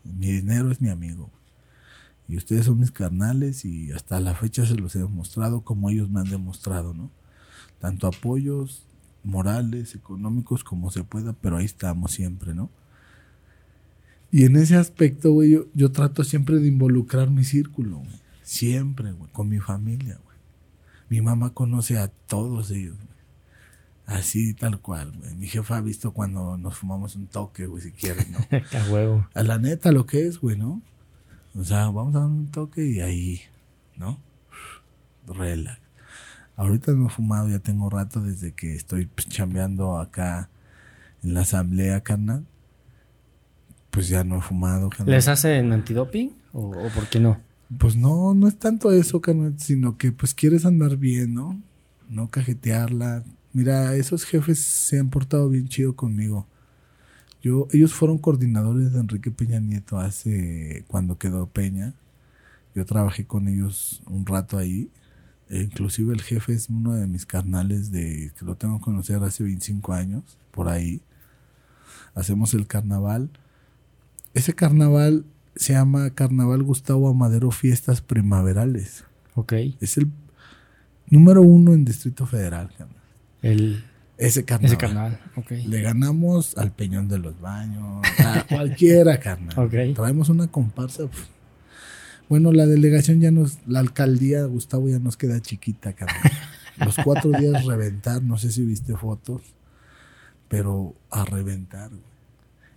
Mi 0.05 0.33
dinero 0.33 0.71
es 0.71 0.81
mi 0.81 0.89
amigo. 0.89 1.31
Y 2.29 2.37
ustedes 2.37 2.67
son 2.67 2.79
mis 2.79 2.93
carnales 2.93 3.65
y 3.65 3.91
hasta 3.93 4.21
la 4.21 4.35
fecha 4.35 4.65
se 4.65 4.77
los 4.77 4.95
he 4.95 5.01
demostrado 5.01 5.63
como 5.63 5.91
ellos 5.91 6.11
me 6.11 6.21
han 6.21 6.31
demostrado, 6.31 6.95
¿no? 6.95 7.11
Tanto 7.81 8.07
apoyos 8.07 8.87
morales, 9.25 9.95
económicos, 9.95 10.63
como 10.63 10.91
se 10.91 11.03
pueda, 11.03 11.33
pero 11.33 11.57
ahí 11.57 11.65
estamos 11.65 12.13
siempre, 12.13 12.55
¿no? 12.55 12.71
Y 14.31 14.45
en 14.45 14.57
ese 14.57 14.77
aspecto, 14.77 15.33
güey, 15.33 15.51
yo, 15.51 15.67
yo 15.75 15.91
trato 15.91 16.23
siempre 16.23 16.59
de 16.59 16.69
involucrar 16.69 17.31
mi 17.31 17.43
círculo, 17.43 17.99
güey. 17.99 18.21
Siempre, 18.43 19.13
güey, 19.13 19.31
con 19.33 19.49
mi 19.49 19.59
familia, 19.59 20.19
güey. 20.25 20.37
Mi 21.09 21.21
mamá 21.21 21.53
conoce 21.53 21.99
a 21.99 22.09
todos 22.09 22.71
ellos. 22.71 22.97
Así, 24.11 24.55
tal 24.55 24.81
cual, 24.81 25.13
güey. 25.13 25.37
Mi 25.37 25.47
jefa 25.47 25.77
ha 25.77 25.81
visto 25.81 26.13
cuando 26.13 26.57
nos 26.57 26.77
fumamos 26.77 27.15
un 27.15 27.29
toque, 27.29 27.67
güey, 27.67 27.81
si 27.81 27.93
quieres, 27.93 28.29
¿no? 28.29 28.39
A 28.51 28.91
huevo. 28.91 29.29
A 29.35 29.43
la 29.45 29.59
neta, 29.59 29.93
lo 29.93 30.05
que 30.05 30.27
es, 30.27 30.41
güey, 30.41 30.59
¿no? 30.59 30.83
O 31.57 31.63
sea, 31.63 31.89
vamos 31.91 32.17
a 32.17 32.19
dar 32.19 32.27
un 32.27 32.51
toque 32.51 32.85
y 32.85 33.01
ahí, 33.01 33.41
¿no? 33.97 34.19
Relax. 35.29 35.81
Ahorita 36.57 36.91
no 36.91 37.07
he 37.07 37.11
fumado, 37.11 37.49
ya 37.49 37.61
tengo 37.61 37.89
rato 37.89 38.21
desde 38.21 38.53
que 38.53 38.75
estoy 38.75 39.07
pues, 39.07 39.29
chambeando 39.29 40.01
acá 40.01 40.51
en 41.23 41.35
la 41.35 41.43
asamblea, 41.43 42.01
carnal. 42.01 42.45
Pues 43.93 44.09
ya 44.09 44.25
no 44.25 44.39
he 44.39 44.43
fumado, 44.43 44.91
carnal. 44.91 45.15
¿Les 45.15 45.29
hacen 45.29 45.73
antidoping 45.73 46.33
o, 46.53 46.71
o 46.71 46.89
por 46.89 47.07
qué 47.09 47.21
no? 47.21 47.41
Pues 47.79 47.95
no, 47.95 48.35
no 48.35 48.49
es 48.49 48.59
tanto 48.59 48.91
eso, 48.91 49.21
carnal, 49.21 49.55
sino 49.61 49.97
que 49.97 50.11
pues 50.11 50.35
quieres 50.35 50.67
andar 50.67 50.97
bien, 50.97 51.33
¿no? 51.33 51.61
No 52.09 52.29
cajetearla. 52.29 53.23
Mira, 53.53 53.97
esos 53.97 54.25
jefes 54.25 54.61
se 54.61 54.99
han 54.99 55.11
portado 55.11 55.49
bien 55.49 55.69
chido 55.69 55.97
conmigo. 55.97 56.47
Yo, 57.43 57.67
ellos 57.73 57.93
fueron 57.95 58.19
coordinadores 58.19 58.93
de 58.93 59.01
Enrique 59.01 59.31
Peña 59.31 59.61
Nieto 59.61 59.99
hace 59.99 60.85
cuando 60.89 61.19
quedó 61.19 61.47
Peña. 61.47 61.95
Yo 62.75 62.85
trabajé 62.85 63.27
con 63.27 63.49
ellos 63.49 64.03
un 64.07 64.27
rato 64.27 64.59
ahí. 64.59 64.91
E 65.49 65.63
inclusive 65.63 66.15
el 66.15 66.23
jefe 66.23 66.53
es 66.53 66.69
uno 66.69 66.95
de 66.95 67.09
mis 67.09 67.27
carnales 67.27 67.91
de 67.91 68.31
que 68.39 68.45
lo 68.45 68.55
tengo 68.55 68.79
que 68.79 68.85
conocer 68.85 69.21
hace 69.23 69.43
25 69.43 69.93
años, 69.93 70.39
por 70.53 70.69
ahí. 70.69 71.03
Hacemos 72.15 72.55
el 72.55 72.69
carnaval. 72.69 73.31
Ese 74.33 74.55
carnaval 74.55 75.25
se 75.57 75.73
llama 75.73 76.11
Carnaval 76.11 76.63
Gustavo 76.63 77.09
Amadero 77.09 77.51
Fiestas 77.51 78.01
Primaverales. 78.01 79.05
Ok. 79.35 79.55
Es 79.81 79.97
el 79.97 80.13
número 81.09 81.43
uno 81.43 81.75
en 81.75 81.85
Distrito 81.85 82.27
Federal, 82.27 82.71
carnal. 82.79 83.00
El, 83.43 83.85
Ese 84.19 84.45
carnaval. 84.45 84.67
ese 84.67 84.77
canal. 84.77 85.21
Ok. 85.37 85.51
Le 85.67 85.81
ganamos 85.83 86.57
al 86.57 86.73
Peñón 86.73 87.09
de 87.09 87.19
los 87.19 87.41
Baños, 87.41 88.07
a 88.19 88.45
cualquiera, 88.49 89.19
carnal. 89.19 89.71
Traemos 89.95 90.29
una 90.29 90.49
comparsa. 90.49 91.05
Bueno, 92.29 92.53
la 92.53 92.67
delegación 92.67 93.21
ya 93.21 93.31
nos, 93.33 93.59
la 93.67 93.81
alcaldía, 93.81 94.45
Gustavo, 94.45 94.89
ya 94.89 94.99
nos 95.01 95.17
queda 95.17 95.41
chiquita, 95.41 95.95
carnal. 95.95 96.31
Los 96.77 96.97
cuatro 97.05 97.31
días 97.33 97.67
reventar, 97.67 98.23
no 98.23 98.39
sé 98.39 98.51
si 98.51 98.65
viste 98.65 98.97
fotos, 98.97 99.43
pero 100.49 100.95
a 101.11 101.25
reventar. 101.25 101.91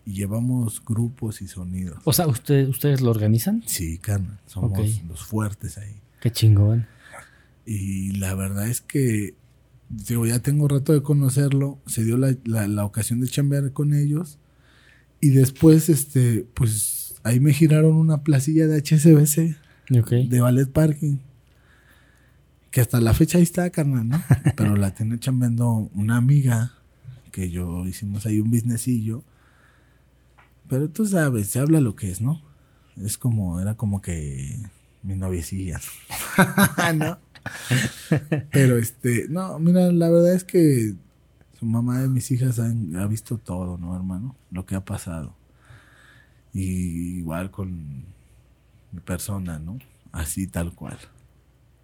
Y 0.05 0.15
llevamos 0.15 0.83
grupos 0.83 1.41
y 1.41 1.47
sonidos. 1.47 1.99
O 2.03 2.11
sea, 2.11 2.27
¿usted, 2.27 2.67
¿ustedes 2.67 2.99
lo 2.99 3.11
organizan? 3.11 3.63
Sí, 3.65 3.97
carnal, 3.99 4.39
somos 4.45 5.01
los 5.07 5.23
fuertes 5.23 5.77
ahí. 5.77 5.95
Qué 6.19 6.31
chingón. 6.31 6.87
Y 7.65 8.11
la 8.17 8.33
verdad 8.33 8.67
es 8.67 8.81
que, 8.81 9.35
digo, 10.07 10.25
ya 10.25 10.39
tengo 10.39 10.67
rato 10.67 10.93
de 10.93 11.01
conocerlo, 11.03 11.79
se 11.85 12.03
dio 12.03 12.17
la, 12.17 12.35
la- 12.45 12.67
la 12.67 12.85
ocasión 12.85 13.19
de 13.21 13.27
chambear 13.27 13.71
con 13.73 13.93
ellos. 13.93 14.37
Y 15.21 15.29
después, 15.29 15.89
este, 15.89 16.45
pues 16.53 17.15
ahí 17.23 17.39
me 17.39 17.53
giraron 17.53 17.95
una 17.95 18.23
placilla 18.23 18.67
de 18.67 18.77
HSBC, 18.81 19.55
Ok. 19.99 20.09
de 20.29 20.41
ballet 20.41 20.69
parking. 20.69 21.17
Que 22.71 22.81
hasta 22.81 22.99
la 22.99 23.13
fecha 23.13 23.37
ahí 23.37 23.43
está, 23.43 23.69
carnal, 23.69 24.07
¿no? 24.09 24.23
Pero 24.57 24.75
la 24.75 24.93
tiene 24.95 25.19
chambeando 25.19 25.89
una 25.93 26.17
amiga, 26.17 26.73
que 27.31 27.49
yo 27.49 27.85
hicimos 27.87 28.25
ahí 28.25 28.39
un 28.39 28.49
businessillo. 28.51 29.23
Pero 30.67 30.89
tú 30.89 31.05
sabes, 31.05 31.47
se 31.47 31.59
habla 31.59 31.79
lo 31.81 31.95
que 31.95 32.09
es, 32.11 32.19
¿no? 32.21 32.41
Es 32.97 33.17
como, 33.17 33.59
era 33.59 33.75
como 33.75 34.01
que 34.01 34.57
mi 35.03 35.15
noviecilla. 35.15 35.79
¿No? 36.95 37.17
Pero 38.51 38.77
este, 38.77 39.27
no, 39.29 39.59
mira, 39.59 39.91
la 39.91 40.09
verdad 40.09 40.33
es 40.33 40.43
que 40.43 40.93
su 41.59 41.65
mamá 41.65 42.01
de 42.01 42.09
mis 42.09 42.31
hijas 42.31 42.59
han- 42.59 42.95
ha 42.95 43.07
visto 43.07 43.37
todo, 43.37 43.77
¿no, 43.77 43.95
hermano? 43.95 44.35
Lo 44.51 44.65
que 44.65 44.75
ha 44.75 44.83
pasado. 44.85 45.35
Y 46.53 47.17
igual 47.19 47.51
con 47.51 48.03
mi 48.91 48.99
persona, 49.05 49.59
¿no? 49.59 49.79
Así 50.11 50.47
tal 50.47 50.73
cual. 50.73 50.97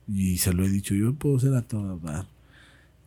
Y 0.08 0.38
se 0.38 0.54
lo 0.54 0.64
he 0.66 0.70
dicho, 0.70 0.94
yo 0.96 1.14
puedo 1.16 1.40
ser 1.40 1.56
a 1.56 1.62
toda 1.64 1.98
dar. 1.98 2.28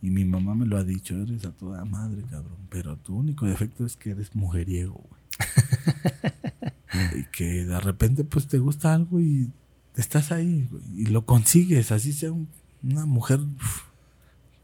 Y 0.03 0.11
mi 0.11 0.25
mamá 0.25 0.55
me 0.55 0.67
lo 0.67 0.77
ha 0.77 0.85
dicho, 0.85 1.15
eres 1.23 1.45
a 1.47 1.53
toda 1.53 1.85
madre, 1.85 2.23
cabrón. 2.31 2.59
Pero 2.71 2.97
tu 2.97 3.17
único 3.17 3.47
defecto 3.47 3.87
es 3.87 3.97
que 3.97 4.11
eres 4.11 4.35
mujeriego, 4.35 4.95
güey. 5.09 5.23
y 7.21 7.25
que 7.33 7.65
de 7.65 7.81
repente 7.81 8.25
pues 8.25 8.47
te 8.49 8.59
gusta 8.59 8.93
algo 8.95 9.21
y 9.21 9.51
estás 9.97 10.33
ahí, 10.33 10.69
y 10.95 11.07
lo 11.07 11.25
consigues, 11.27 11.93
así 11.93 12.13
sea 12.13 12.33
un- 12.33 12.49
una 12.83 13.07
mujer, 13.07 13.41
uf, 13.41 13.83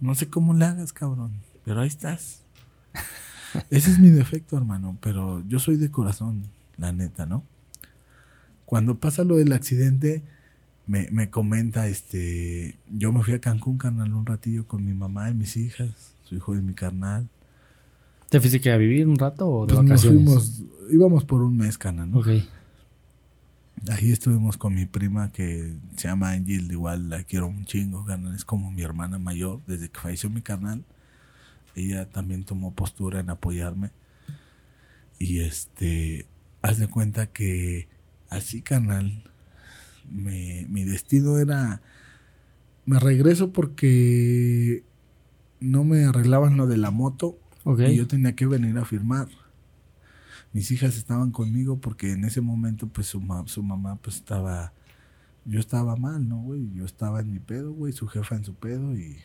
no 0.00 0.14
sé 0.14 0.28
cómo 0.28 0.54
le 0.54 0.64
hagas, 0.64 0.92
cabrón, 0.92 1.32
pero 1.64 1.80
ahí 1.80 1.88
estás. 1.88 2.42
Ese 3.70 3.90
es 3.90 3.98
mi 3.98 4.08
defecto, 4.10 4.56
hermano, 4.56 4.96
pero 5.00 5.42
yo 5.48 5.58
soy 5.58 5.76
de 5.76 5.90
corazón, 5.90 6.44
la 6.76 6.92
neta, 6.92 7.26
¿no? 7.26 7.42
Cuando 8.64 8.98
pasa 8.98 9.24
lo 9.24 9.36
del 9.36 9.52
accidente, 9.52 10.22
me, 10.86 11.08
me 11.10 11.30
comenta, 11.30 11.86
este, 11.88 12.76
yo 12.90 13.12
me 13.12 13.22
fui 13.22 13.34
a 13.34 13.40
Cancún, 13.40 13.78
carnal, 13.78 14.12
un 14.14 14.26
ratillo 14.26 14.66
con 14.66 14.84
mi 14.84 14.92
mamá 14.94 15.30
y 15.30 15.34
mis 15.34 15.56
hijas, 15.56 15.90
su 16.24 16.34
hijo 16.36 16.54
y 16.54 16.60
mi 16.62 16.74
carnal. 16.74 17.28
¿Te 18.28 18.40
fuiste 18.40 18.60
que 18.60 18.70
a 18.70 18.76
vivir 18.76 19.06
un 19.06 19.16
rato 19.18 19.48
o 19.48 19.66
de 19.66 19.72
Pues 19.74 19.84
nos 19.84 20.02
vacaciones? 20.02 20.24
fuimos, 20.24 20.62
íbamos 20.90 21.24
por 21.24 21.42
un 21.42 21.56
mes, 21.56 21.78
carnal. 21.78 22.10
Ahí 23.90 24.10
estuvimos 24.12 24.56
con 24.56 24.74
mi 24.74 24.86
prima 24.86 25.30
que 25.30 25.74
se 25.96 26.08
llama 26.08 26.30
Angel, 26.32 26.70
igual 26.70 27.08
la 27.10 27.22
quiero 27.24 27.46
un 27.46 27.64
chingo, 27.64 28.04
carnal, 28.04 28.34
es 28.34 28.44
como 28.44 28.70
mi 28.70 28.82
hermana 28.82 29.18
mayor, 29.18 29.60
desde 29.66 29.88
que 29.88 30.00
falleció 30.00 30.30
mi 30.30 30.42
carnal, 30.42 30.84
ella 31.74 32.08
también 32.08 32.44
tomó 32.44 32.74
postura 32.74 33.20
en 33.20 33.30
apoyarme. 33.30 33.90
Y 35.18 35.40
este, 35.40 36.26
haz 36.60 36.78
de 36.78 36.88
cuenta 36.88 37.26
que 37.28 37.88
así, 38.30 38.62
carnal, 38.62 39.22
me- 40.10 40.66
mi 40.68 40.84
destino 40.84 41.38
era, 41.38 41.80
me 42.84 42.98
regreso 42.98 43.52
porque 43.52 44.82
no 45.60 45.84
me 45.84 46.04
arreglaban 46.04 46.56
lo 46.56 46.66
de 46.66 46.76
la 46.78 46.90
moto 46.90 47.38
Ok. 47.64 47.80
y 47.88 47.96
yo 47.96 48.06
tenía 48.08 48.34
que 48.34 48.46
venir 48.46 48.76
a 48.78 48.84
firmar. 48.84 49.28
Mis 50.52 50.70
hijas 50.70 50.96
estaban 50.96 51.30
conmigo 51.30 51.78
porque 51.78 52.12
en 52.12 52.24
ese 52.24 52.40
momento, 52.40 52.88
pues 52.88 53.06
su, 53.08 53.20
ma- 53.20 53.46
su 53.46 53.62
mamá, 53.62 53.96
pues 53.96 54.16
estaba. 54.16 54.72
Yo 55.44 55.60
estaba 55.60 55.96
mal, 55.96 56.28
¿no, 56.28 56.38
güey? 56.42 56.70
Yo 56.74 56.84
estaba 56.84 57.20
en 57.20 57.32
mi 57.32 57.38
pedo, 57.38 57.72
güey, 57.72 57.92
su 57.92 58.06
jefa 58.08 58.34
en 58.36 58.44
su 58.44 58.54
pedo, 58.54 58.96
y. 58.96 59.16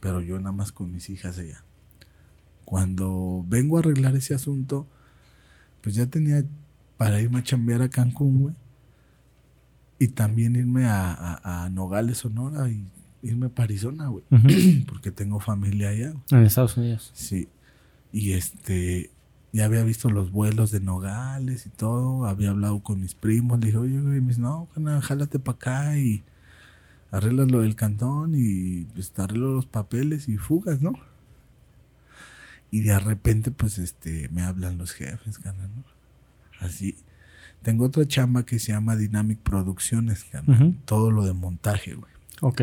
Pero 0.00 0.20
yo 0.20 0.38
nada 0.38 0.52
más 0.52 0.70
con 0.72 0.92
mis 0.92 1.08
hijas 1.10 1.38
allá. 1.38 1.64
Cuando 2.64 3.44
vengo 3.48 3.76
a 3.76 3.80
arreglar 3.80 4.16
ese 4.16 4.34
asunto, 4.34 4.86
pues 5.82 5.94
ya 5.94 6.06
tenía 6.06 6.44
para 6.96 7.20
irme 7.20 7.38
a 7.40 7.42
chambear 7.42 7.82
a 7.82 7.88
Cancún, 7.88 8.38
güey. 8.40 8.54
Y 9.98 10.08
también 10.08 10.56
irme 10.56 10.86
a, 10.86 11.12
a- 11.12 11.64
a 11.64 11.70
Nogales, 11.70 12.18
Sonora, 12.18 12.68
y 12.70 12.86
irme 13.22 13.48
para 13.48 13.64
Arizona, 13.64 14.08
güey. 14.08 14.24
Porque 14.86 15.10
tengo 15.10 15.40
familia 15.40 15.90
allá. 15.90 16.14
En 16.30 16.42
Estados 16.44 16.76
Unidos. 16.76 17.10
Sí. 17.14 17.48
Y 18.12 18.32
este, 18.32 19.10
ya 19.54 19.66
había 19.66 19.84
visto 19.84 20.10
los 20.10 20.32
vuelos 20.32 20.72
de 20.72 20.80
Nogales 20.80 21.64
y 21.66 21.70
todo. 21.70 22.26
Había 22.26 22.50
hablado 22.50 22.80
con 22.80 23.00
mis 23.00 23.14
primos. 23.14 23.60
Le 23.60 23.66
dije, 23.66 23.78
oye, 23.78 24.00
güey, 24.00 24.18
dice, 24.18 24.40
no, 24.40 24.66
carnal, 24.74 25.00
jálate 25.00 25.38
para 25.38 25.54
acá 25.54 25.96
y 25.96 26.24
arreglas 27.12 27.48
lo 27.52 27.60
del 27.60 27.76
cantón 27.76 28.32
y 28.34 28.84
pues 28.94 29.12
te 29.12 29.22
arreglo 29.22 29.54
los 29.54 29.66
papeles 29.66 30.28
y 30.28 30.38
fugas, 30.38 30.82
¿no? 30.82 30.94
Y 32.72 32.80
de 32.80 32.98
repente, 32.98 33.52
pues, 33.52 33.78
este, 33.78 34.28
me 34.30 34.42
hablan 34.42 34.76
los 34.76 34.90
jefes, 34.90 35.38
carnal, 35.38 35.70
¿no? 35.76 35.84
Así. 36.58 36.96
Tengo 37.62 37.84
otra 37.84 38.08
chamba 38.08 38.44
que 38.44 38.58
se 38.58 38.72
llama 38.72 38.96
Dynamic 38.96 39.38
Producciones, 39.38 40.24
carnal. 40.24 40.60
Ujú. 40.60 40.74
Todo 40.84 41.12
lo 41.12 41.24
de 41.24 41.32
montaje, 41.32 41.94
güey. 41.94 42.12
Ok. 42.44 42.60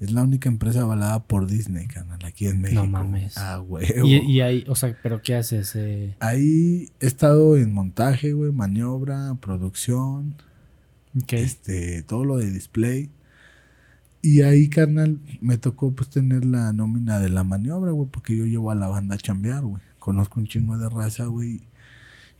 Es 0.00 0.10
la 0.12 0.22
única 0.22 0.48
empresa 0.48 0.80
avalada 0.82 1.24
por 1.24 1.46
Disney, 1.46 1.86
carnal, 1.86 2.24
aquí 2.24 2.46
en 2.46 2.60
México. 2.62 2.86
mames. 2.86 3.36
Ah, 3.36 3.60
huevo. 3.60 4.06
Y, 4.06 4.14
y 4.16 4.40
ahí, 4.40 4.64
o 4.68 4.74
sea, 4.74 4.96
¿pero 5.02 5.20
qué 5.20 5.34
haces? 5.34 5.72
Eh, 5.74 6.16
Ahí 6.20 6.88
he 7.00 7.06
estado 7.06 7.56
en 7.56 7.72
montaje, 7.74 8.32
güey, 8.32 8.52
maniobra, 8.52 9.34
producción, 9.40 10.36
este, 11.28 12.02
todo 12.02 12.24
lo 12.24 12.36
de 12.38 12.50
display. 12.50 13.10
Y 14.22 14.42
ahí, 14.42 14.68
carnal, 14.68 15.18
me 15.40 15.58
tocó 15.58 15.92
pues 15.92 16.08
tener 16.10 16.44
la 16.44 16.72
nómina 16.72 17.18
de 17.18 17.28
la 17.28 17.44
maniobra, 17.44 17.90
güey, 17.92 18.08
porque 18.10 18.36
yo 18.36 18.46
llevo 18.46 18.70
a 18.70 18.74
la 18.74 18.88
banda 18.88 19.16
a 19.16 19.18
chambear, 19.18 19.62
güey. 19.62 19.82
Conozco 19.98 20.40
un 20.40 20.46
chingo 20.46 20.78
de 20.78 20.88
raza, 20.88 21.26
güey. 21.26 21.60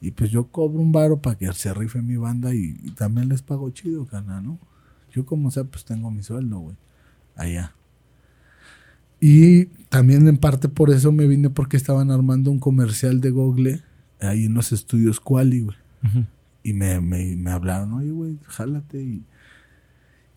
Y 0.01 0.12
pues 0.12 0.31
yo 0.31 0.46
cobro 0.46 0.81
un 0.81 0.92
varo 0.92 1.20
para 1.20 1.37
que 1.37 1.53
se 1.53 1.74
rife 1.74 2.01
mi 2.01 2.16
banda 2.16 2.55
y, 2.55 2.79
y 2.83 2.90
también 2.92 3.29
les 3.29 3.42
pago 3.42 3.68
chido, 3.70 4.07
carnal, 4.07 4.44
¿no? 4.44 4.59
Yo 5.18 5.26
como 5.26 5.50
sea, 5.50 5.64
pues 5.64 5.85
tengo 5.85 6.12
mi 6.12 6.22
sueldo, 6.22 6.61
güey. 6.61 6.76
Allá. 7.35 7.74
Y 9.20 9.64
también 9.88 10.28
en 10.28 10.37
parte 10.37 10.68
por 10.68 10.90
eso 10.90 11.11
me 11.11 11.26
vine 11.26 11.50
porque 11.50 11.76
estaban 11.76 12.12
armando 12.12 12.52
un 12.52 12.61
comercial 12.61 13.20
de 13.20 13.31
Google 13.31 13.83
ahí 14.20 14.44
en 14.44 14.54
los 14.54 14.70
estudios 14.70 15.18
Quali, 15.18 15.62
güey. 15.62 15.76
Y 16.62 16.72
me, 16.72 17.00
me, 17.00 17.35
me 17.35 17.50
hablaron, 17.50 17.94
oye, 17.94 18.12
güey, 18.12 18.38
jálate. 18.44 19.02
Y, 19.02 19.24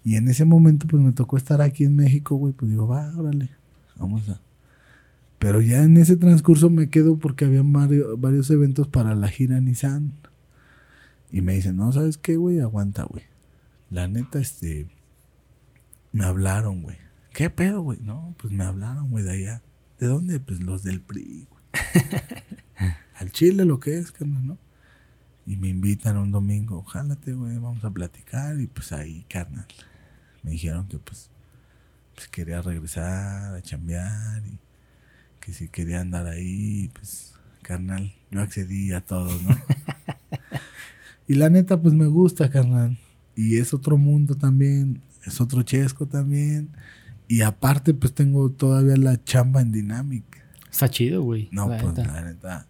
y 0.04 0.16
en 0.16 0.28
ese 0.28 0.46
momento, 0.46 0.88
pues 0.88 1.04
me 1.04 1.12
tocó 1.12 1.38
estar 1.38 1.62
aquí 1.62 1.84
en 1.84 1.96
México, 1.96 2.38
güey. 2.38 2.54
Pues 2.54 2.72
digo, 2.72 2.88
va, 2.88 3.16
órale, 3.16 3.52
vamos 3.98 4.28
a. 4.30 4.42
Pero 5.38 5.62
ya 5.62 5.84
en 5.84 5.96
ese 5.98 6.18
transcurso 6.18 6.72
me 6.72 6.90
quedo 6.90 7.20
porque 7.20 7.46
había 7.46 7.62
varios, 7.64 8.20
varios 8.20 8.50
eventos 8.50 8.88
para 8.88 9.14
la 9.14 9.28
gira 9.28 9.62
Nissan. 9.62 10.14
Y 11.32 11.42
me 11.42 11.54
dicen, 11.54 11.78
no, 11.78 11.92
¿sabes 11.92 12.18
qué, 12.18 12.36
güey? 12.36 12.60
Aguanta, 12.60 13.04
güey. 13.04 13.26
La 13.92 14.08
neta, 14.08 14.40
este. 14.40 14.88
Me 16.14 16.24
hablaron, 16.24 16.82
güey. 16.82 16.98
¿Qué 17.34 17.50
pedo, 17.50 17.82
güey? 17.82 18.00
No, 18.00 18.34
pues 18.38 18.54
me 18.54 18.64
hablaron, 18.64 19.12
güey, 19.12 19.24
de 19.26 19.32
allá. 19.32 19.62
¿De 20.00 20.08
dónde? 20.08 20.40
Pues 20.40 20.62
los 20.62 20.84
del 20.84 21.02
PRI, 21.02 21.48
güey. 21.50 21.64
Al 23.16 23.32
Chile 23.32 23.66
lo 23.66 23.80
que 23.82 23.98
es, 23.98 24.14
carnal, 24.14 24.48
¿no? 24.48 24.58
Y 25.46 25.58
me 25.58 25.68
invitan 25.68 26.18
un 26.18 26.32
domingo, 26.32 26.84
jálate, 26.84 27.34
güey, 27.34 27.58
vamos 27.58 27.84
a 27.84 27.92
platicar. 27.92 28.60
Y 28.60 28.68
pues 28.68 28.94
ahí, 28.94 29.26
carnal, 29.30 29.68
me 30.42 30.52
dijeron 30.52 30.88
que 30.88 30.98
pues, 30.98 31.30
pues 32.16 32.30
quería 32.30 32.62
regresar 32.62 33.56
a 33.56 33.62
chambear 33.62 34.42
y 34.48 34.58
que 35.42 35.52
si 35.52 35.68
quería 35.68 36.00
andar 36.00 36.28
ahí, 36.28 36.90
pues, 36.94 37.34
carnal, 37.62 38.14
yo 38.30 38.42
accedí 38.42 38.94
a 38.94 39.02
todo, 39.02 39.30
¿no? 39.42 39.58
y 41.28 41.34
la 41.34 41.50
neta, 41.50 41.82
pues 41.82 41.94
me 41.94 42.06
gusta, 42.06 42.50
carnal. 42.50 42.98
Y 43.36 43.58
es 43.58 43.74
otro 43.74 43.98
mundo 43.98 44.36
también, 44.36 45.02
es 45.26 45.42
otro 45.42 45.64
chesco 45.64 46.06
también. 46.06 46.70
Y 47.28 47.42
aparte, 47.42 47.94
pues 47.94 48.14
tengo 48.14 48.50
todavía 48.52 48.98
la 48.98 49.24
chamba 49.24 49.62
en 49.62 49.72
Dynamic. 49.72 50.24
Está 50.70 50.90
chido, 50.90 51.22
güey. 51.22 51.50
No, 51.52 51.70
la 51.70 51.78
pues 51.78 51.94
neta. 51.94 52.14
la 52.14 52.22
neta. 52.22 52.68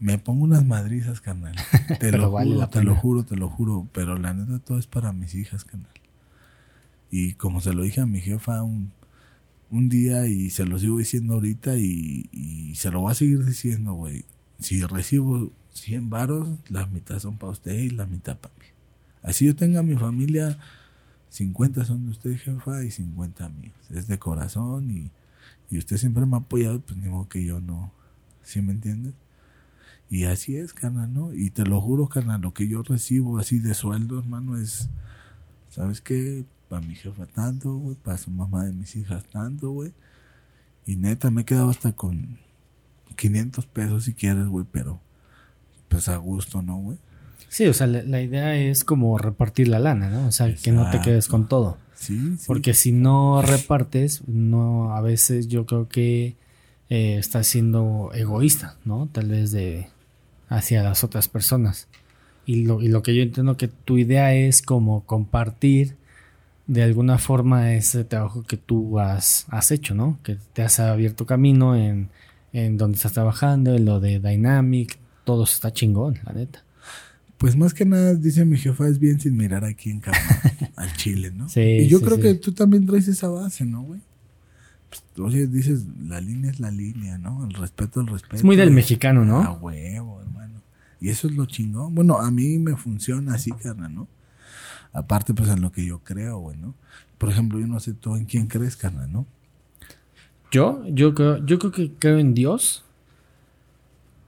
Me 0.00 0.18
pongo 0.18 0.44
unas 0.44 0.64
madrizas, 0.64 1.20
carnal. 1.20 1.54
Te 1.88 1.96
Pero 1.96 2.18
lo 2.18 2.30
vale 2.30 2.50
juro, 2.50 2.60
la 2.60 2.70
te 2.70 2.82
lo 2.82 2.94
juro, 2.94 3.24
te 3.24 3.36
lo 3.36 3.48
juro. 3.48 3.88
Pero 3.92 4.16
la 4.16 4.34
neta 4.34 4.58
todo 4.58 4.78
es 4.78 4.86
para 4.86 5.12
mis 5.12 5.34
hijas, 5.34 5.64
carnal. 5.64 5.92
Y 7.10 7.34
como 7.34 7.60
se 7.60 7.72
lo 7.72 7.82
dije 7.82 8.00
a 8.00 8.06
mi 8.06 8.20
jefa 8.20 8.62
un, 8.62 8.92
un 9.70 9.88
día 9.88 10.26
y 10.26 10.50
se 10.50 10.66
lo 10.66 10.78
sigo 10.78 10.98
diciendo 10.98 11.34
ahorita 11.34 11.76
y, 11.76 12.28
y 12.32 12.74
se 12.74 12.90
lo 12.90 13.00
voy 13.00 13.12
a 13.12 13.14
seguir 13.14 13.44
diciendo, 13.44 13.92
güey. 13.92 14.24
Si 14.58 14.82
recibo 14.82 15.52
100 15.74 16.10
varos, 16.10 16.48
la 16.68 16.86
mitad 16.86 17.18
son 17.18 17.36
para 17.36 17.52
usted 17.52 17.74
y 17.74 17.90
la 17.90 18.06
mitad 18.06 18.36
para 18.38 18.54
mí. 18.54 18.63
Así 19.24 19.46
yo 19.46 19.56
tenga 19.56 19.82
mi 19.82 19.96
familia, 19.96 20.58
50 21.30 21.84
son 21.86 22.04
de 22.04 22.10
usted, 22.10 22.36
jefa, 22.36 22.84
y 22.84 22.90
50 22.90 23.48
míos. 23.48 23.74
Es 23.90 24.06
de 24.06 24.18
corazón 24.18 24.90
y, 24.90 25.10
y 25.70 25.78
usted 25.78 25.96
siempre 25.96 26.26
me 26.26 26.36
ha 26.36 26.40
apoyado, 26.40 26.80
pues 26.80 26.98
ni 26.98 27.08
modo 27.08 27.28
que 27.28 27.44
yo 27.44 27.58
no. 27.58 27.90
¿Sí 28.42 28.60
me 28.60 28.72
entiendes? 28.72 29.14
Y 30.10 30.24
así 30.24 30.56
es, 30.56 30.74
carnal, 30.74 31.12
¿no? 31.12 31.32
Y 31.32 31.48
te 31.48 31.64
lo 31.64 31.80
juro, 31.80 32.06
carnal, 32.06 32.42
lo 32.42 32.52
que 32.52 32.68
yo 32.68 32.82
recibo 32.82 33.38
así 33.38 33.58
de 33.58 33.72
sueldo, 33.72 34.18
hermano, 34.18 34.58
es, 34.58 34.90
¿sabes 35.70 36.02
qué? 36.02 36.44
Para 36.68 36.86
mi 36.86 36.94
jefa 36.94 37.24
tanto, 37.26 37.74
güey, 37.74 37.96
para 37.96 38.18
su 38.18 38.30
mamá 38.30 38.64
de 38.64 38.72
mis 38.72 38.94
hijas 38.94 39.24
tanto, 39.24 39.70
güey. 39.70 39.94
Y 40.84 40.96
neta, 40.96 41.30
me 41.30 41.42
he 41.42 41.44
quedado 41.46 41.70
hasta 41.70 41.92
con 41.92 42.38
500 43.16 43.66
pesos 43.66 44.04
si 44.04 44.12
quieres, 44.12 44.46
güey, 44.46 44.66
pero 44.70 45.00
pues 45.88 46.08
a 46.08 46.16
gusto, 46.18 46.60
¿no, 46.60 46.76
güey? 46.76 46.98
Sí, 47.54 47.68
o 47.68 47.72
sea, 47.72 47.86
la, 47.86 48.02
la 48.02 48.20
idea 48.20 48.56
es 48.56 48.82
como 48.82 49.16
repartir 49.16 49.68
la 49.68 49.78
lana, 49.78 50.10
¿no? 50.10 50.26
O 50.26 50.32
sea, 50.32 50.52
que 50.56 50.72
no 50.72 50.90
te 50.90 51.00
quedes 51.00 51.28
con 51.28 51.46
todo. 51.46 51.78
Sí, 51.94 52.18
sí. 52.36 52.44
Porque 52.48 52.74
si 52.74 52.90
no 52.90 53.42
repartes, 53.42 54.26
no, 54.26 54.92
a 54.92 55.00
veces 55.00 55.46
yo 55.46 55.64
creo 55.64 55.88
que 55.88 56.34
eh, 56.88 57.16
estás 57.16 57.46
siendo 57.46 58.10
egoísta, 58.12 58.76
¿no? 58.84 59.08
Tal 59.12 59.28
vez 59.28 59.52
de 59.52 59.86
hacia 60.48 60.82
las 60.82 61.04
otras 61.04 61.28
personas. 61.28 61.86
Y 62.44 62.64
lo, 62.64 62.82
y 62.82 62.88
lo 62.88 63.04
que 63.04 63.14
yo 63.14 63.22
entiendo 63.22 63.56
que 63.56 63.68
tu 63.68 63.98
idea 63.98 64.34
es 64.34 64.60
como 64.60 65.04
compartir 65.04 65.94
de 66.66 66.82
alguna 66.82 67.18
forma 67.18 67.74
ese 67.74 68.02
trabajo 68.02 68.42
que 68.42 68.56
tú 68.56 68.98
has, 68.98 69.46
has 69.48 69.70
hecho, 69.70 69.94
¿no? 69.94 70.18
Que 70.24 70.38
te 70.54 70.62
has 70.62 70.80
abierto 70.80 71.24
camino 71.24 71.76
en, 71.76 72.08
en 72.52 72.78
donde 72.78 72.96
estás 72.96 73.12
trabajando, 73.12 73.76
en 73.76 73.84
lo 73.84 74.00
de 74.00 74.18
Dynamic, 74.18 74.98
todo 75.22 75.44
está 75.44 75.72
chingón, 75.72 76.18
la 76.24 76.32
neta. 76.32 76.64
Pues 77.44 77.56
más 77.56 77.74
que 77.74 77.84
nada, 77.84 78.14
dice 78.14 78.42
mi 78.46 78.56
jefa, 78.56 78.88
es 78.88 78.98
bien 78.98 79.20
sin 79.20 79.36
mirar 79.36 79.66
aquí 79.66 79.90
en 79.90 80.00
cama 80.00 80.16
al 80.76 80.90
chile, 80.96 81.30
¿no? 81.30 81.46
Sí, 81.46 81.60
y 81.60 81.88
yo 81.88 81.98
sí, 81.98 82.04
creo 82.06 82.16
sí. 82.16 82.22
que 82.22 82.34
tú 82.36 82.52
también 82.52 82.86
traes 82.86 83.06
esa 83.06 83.28
base, 83.28 83.66
¿no, 83.66 83.82
güey? 83.82 84.00
Pues, 84.88 85.02
oye, 85.18 85.46
dices, 85.46 85.84
la 86.08 86.22
línea 86.22 86.50
es 86.50 86.58
la 86.58 86.70
línea, 86.70 87.18
¿no? 87.18 87.44
El 87.44 87.52
respeto, 87.52 88.00
el 88.00 88.06
respeto. 88.06 88.36
Es 88.36 88.44
muy 88.44 88.56
del 88.56 88.70
mexicano, 88.70 89.20
A 89.20 89.24
¿no? 89.26 89.52
huevo, 89.60 90.22
hermano. 90.22 90.62
Y 91.02 91.10
eso 91.10 91.28
es 91.28 91.34
lo 91.34 91.44
chingón. 91.44 91.94
Bueno, 91.94 92.16
a 92.16 92.30
mí 92.30 92.58
me 92.58 92.76
funciona 92.76 93.34
así, 93.34 93.52
carnal, 93.52 93.94
¿no? 93.94 94.08
Aparte, 94.94 95.34
pues 95.34 95.50
en 95.50 95.60
lo 95.60 95.70
que 95.70 95.84
yo 95.84 95.98
creo, 95.98 96.38
güey, 96.38 96.56
¿no? 96.56 96.74
Por 97.18 97.28
ejemplo, 97.28 97.60
yo 97.60 97.66
no 97.66 97.78
sé 97.78 97.92
tú 97.92 98.16
en 98.16 98.24
quién 98.24 98.46
crees, 98.46 98.74
carnal, 98.74 99.12
¿no? 99.12 99.26
Yo, 100.50 100.82
yo 100.88 101.14
creo, 101.14 101.44
yo 101.44 101.58
creo 101.58 101.72
que 101.72 101.92
creo 101.98 102.18
en 102.18 102.32
Dios, 102.32 102.86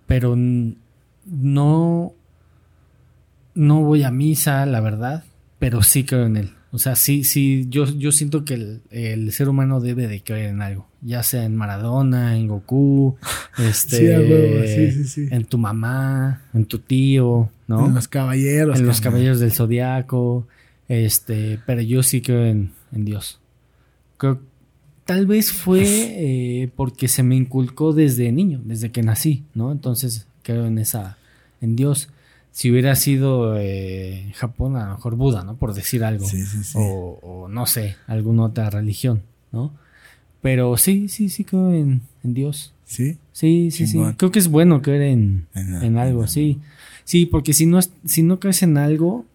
pero 0.07 0.37
no, 0.37 2.13
no 3.57 3.83
voy 3.83 4.05
a 4.05 4.11
misa, 4.13 4.65
la 4.67 4.81
verdad, 4.81 5.25
pero 5.59 5.83
sí 5.83 6.05
creo 6.05 6.27
en 6.27 6.37
él. 6.37 6.51
O 6.73 6.79
sea, 6.79 6.95
sí, 6.95 7.25
sí, 7.25 7.67
yo, 7.71 7.87
yo 7.87 8.13
siento 8.13 8.45
que 8.45 8.55
el, 8.55 8.83
el 8.91 9.33
ser 9.33 9.49
humano 9.49 9.81
debe 9.81 10.09
de 10.09 10.23
creer 10.23 10.51
en 10.51 10.61
algo, 10.61 10.87
ya 11.01 11.23
sea 11.23 11.45
en 11.45 11.57
Maradona, 11.57 12.37
en 12.37 12.49
Goku, 12.49 13.17
este, 13.59 13.97
Sí, 13.97 14.13
a 14.13 14.19
huevo, 14.19 14.67
sí, 14.67 14.93
sí, 14.93 15.05
sí. 15.05 15.29
en 15.31 15.45
tu 15.47 15.57
mamá, 15.57 16.43
en 16.53 16.67
tu 16.67 16.79
tío, 16.79 17.51
¿no? 17.67 17.87
En 17.87 17.95
los 17.95 18.09
caballeros. 18.09 18.79
en 18.79 18.87
los 18.87 19.01
caballeros 19.01 19.41
del 19.41 19.53
zodiaco, 19.53 20.47
este, 20.89 21.59
pero 21.65 21.81
yo 21.81 22.03
sí 22.03 22.21
creo 22.21 22.45
en, 22.45 22.73
en 22.93 23.05
Dios. 23.07 23.41
Creo, 24.19 24.41
tal 25.07 25.27
vez 25.27 25.53
fue 25.53 25.83
eh, 25.85 26.71
porque 26.77 27.09
se 27.09 27.23
me 27.23 27.37
inculcó 27.37 27.95
desde 27.95 28.31
niño, 28.33 28.61
desde 28.65 28.93
que 28.93 29.03
nací, 29.03 29.45
¿no? 29.55 29.73
Entonces 29.73 30.27
creo 30.43 30.67
en 30.67 30.79
esa, 30.79 31.17
en 31.63 31.75
Dios. 31.75 32.11
Si 32.57 32.71
hubiera 32.71 32.97
sido 32.97 33.59
eh, 33.59 34.33
Japón, 34.35 34.77
a 34.77 34.87
lo 34.87 34.95
mejor 34.95 35.15
Buda, 35.15 35.45
¿no? 35.45 35.57
Por 35.57 35.75
decir 35.75 36.03
algo. 36.03 36.25
Sí, 36.27 36.43
sí, 36.47 36.65
sí. 36.65 36.79
O, 36.81 37.19
o 37.23 37.49
no 37.49 37.67
sé, 37.67 37.97
alguna 38.07 38.45
otra 38.45 38.71
religión, 38.71 39.21
¿no? 39.53 39.75
Pero 40.41 40.79
sí, 40.79 41.11
sí, 41.11 41.29
sí 41.29 41.45
creo 41.45 41.71
en, 41.75 42.01
en 42.25 42.33
Dios. 42.33 42.73
¿Sí? 42.87 43.19
Sí, 43.33 43.71
sí, 43.71 43.87
sí. 43.87 43.99
Creo 44.17 44.31
que 44.31 44.39
es 44.39 44.49
bueno 44.49 44.81
creer 44.81 45.03
en, 45.03 45.47
En- 45.55 45.83
en 45.83 45.99
algo, 45.99 46.23
en- 46.23 46.29
sí. 46.29 46.59
Sí, 47.05 47.27
porque 47.27 47.53
si 47.53 47.67
no, 47.67 47.79
si 47.83 48.23
no 48.23 48.41
crees 48.41 48.63
en 48.63 48.79
algo, 48.79 49.27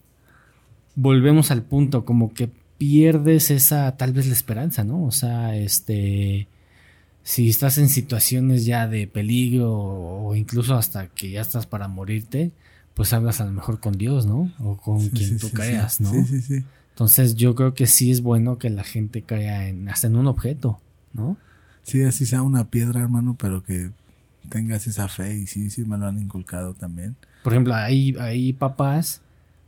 volvemos 0.96 1.52
al 1.52 1.62
punto, 1.62 2.06
como 2.06 2.34
que 2.34 2.50
pierdes 2.80 3.52
esa, 3.52 3.96
tal 3.98 4.14
vez 4.14 4.26
la 4.26 4.34
esperanza, 4.34 4.84
¿no? 4.84 5.04
O 5.06 5.12
sea, 5.12 5.56
este, 5.56 6.48
si 7.22 7.50
estás 7.50 7.78
en 7.78 7.88
situaciones 7.90 8.66
ya 8.66 8.88
de 8.88 9.06
peligro 9.06 9.72
o 9.72 10.36
incluso 10.36 10.74
hasta 10.74 11.06
que 11.10 11.30
ya 11.30 11.42
estás 11.42 11.68
para 11.68 11.88
morirte, 11.88 12.50
pues 12.94 13.14
hablas 13.14 13.42
a 13.42 13.46
lo 13.46 13.52
mejor 13.52 13.80
con 13.80 13.94
Dios, 13.98 14.26
¿no? 14.26 14.52
O 14.60 14.78
con 14.78 15.00
Sí, 15.00 15.10
quien 15.12 15.30
sí, 15.30 15.38
tú 15.38 15.48
sí, 15.48 15.54
creas. 15.54 16.02
¿no? 16.02 16.12
Sí, 16.12 16.26
sí, 16.26 16.42
sí. 16.42 16.64
Entonces 16.90 17.36
yo 17.36 17.56
creo 17.56 17.74
que 17.74 17.88
sí 17.88 18.12
es 18.12 18.22
bueno 18.22 18.58
que 18.58 18.70
la 18.70 18.84
gente 18.84 19.24
crea 19.24 19.68
en, 19.68 19.88
hasta 19.90 20.08
en 20.08 20.16
un 20.16 20.28
objeto, 20.28 20.80
¿no? 21.14 21.38
Sí, 21.84 22.04
así 22.04 22.26
sea 22.26 22.42
una 22.44 22.70
piedra, 22.70 23.02
hermano, 23.02 23.36
pero 23.40 23.64
que 23.64 23.92
tengas 24.50 24.86
esa 24.88 25.08
fe 25.08 25.36
y 25.38 25.48
sí, 25.48 25.70
sí 25.70 25.84
me 25.86 25.98
lo 25.98 26.06
han 26.08 26.20
inculcado 26.20 26.74
también. 26.74 27.16
Por 27.44 27.54
ejemplo, 27.54 27.74
hay, 27.74 28.16
hay 28.20 28.54
papás, 28.54 29.22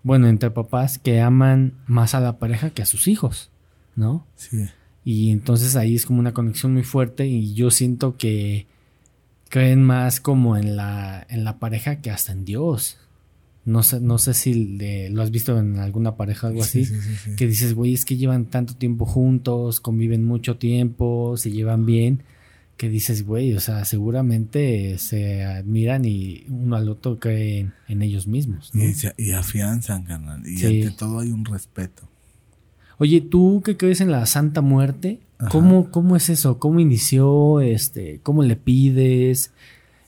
bueno, 0.03 0.27
entre 0.27 0.51
papás 0.51 0.99
que 0.99 1.21
aman 1.21 1.73
más 1.87 2.13
a 2.13 2.19
la 2.19 2.37
pareja 2.37 2.69
que 2.71 2.81
a 2.83 2.85
sus 2.85 3.07
hijos, 3.07 3.49
¿no? 3.95 4.27
Sí. 4.35 4.67
Y 5.05 5.31
entonces 5.31 5.75
ahí 5.75 5.95
es 5.95 6.05
como 6.05 6.19
una 6.19 6.33
conexión 6.33 6.73
muy 6.73 6.83
fuerte 6.83 7.25
y 7.25 7.53
yo 7.55 7.71
siento 7.71 8.15
que 8.17 8.67
creen 9.49 9.83
más 9.83 10.19
como 10.19 10.55
en 10.57 10.75
la, 10.75 11.25
en 11.29 11.43
la 11.43 11.57
pareja 11.59 11.97
que 12.01 12.11
hasta 12.11 12.31
en 12.31 12.45
Dios. 12.45 12.97
No 13.65 13.81
sé, 13.83 14.01
no 14.01 14.17
sé 14.17 14.33
si 14.33 14.53
le- 14.53 15.09
lo 15.09 15.21
has 15.21 15.31
visto 15.31 15.57
en 15.57 15.79
alguna 15.79 16.15
pareja 16.17 16.47
o 16.47 16.49
algo 16.49 16.61
así. 16.63 16.83
Sí, 16.85 16.95
sí, 16.95 17.01
sí, 17.01 17.15
sí. 17.23 17.35
Que 17.37 17.47
dices, 17.47 17.73
güey, 17.73 17.93
es 17.93 18.03
que 18.03 18.17
llevan 18.17 18.45
tanto 18.45 18.75
tiempo 18.75 19.05
juntos, 19.05 19.79
conviven 19.79 20.23
mucho 20.25 20.57
tiempo, 20.57 21.35
se 21.37 21.49
llevan 21.51 21.85
bien, 21.85 22.23
que 22.75 22.89
dices, 22.89 23.25
güey, 23.25 23.53
o 23.53 23.59
sea, 23.61 23.85
seguramente 23.85 24.97
se 24.97 25.43
admiran 25.45 26.03
y 26.03 26.43
uno 26.49 26.75
al 26.75 26.89
otro 26.89 27.19
cree 27.19 27.71
en, 27.87 28.01
ellos 28.01 28.27
mismos. 28.27 28.71
¿no? 28.73 28.83
Y, 28.83 28.93
se- 28.93 29.13
y 29.17 29.31
afianzan, 29.31 30.03
carnal. 30.03 30.41
Y 30.45 30.65
ante 30.65 30.91
todo 30.97 31.19
hay 31.19 31.31
un 31.31 31.45
respeto. 31.45 32.03
Oye, 32.97 33.21
¿tú 33.21 33.61
qué 33.65 33.77
crees 33.77 34.01
en 34.01 34.11
la 34.11 34.25
Santa 34.25 34.61
Muerte? 34.61 35.19
¿Cómo, 35.49 35.89
¿Cómo 35.91 36.15
es 36.15 36.29
eso? 36.29 36.57
¿Cómo 36.59 36.79
inició? 36.79 37.59
Este, 37.61 38.19
¿Cómo 38.23 38.43
le 38.43 38.55
pides? 38.55 39.51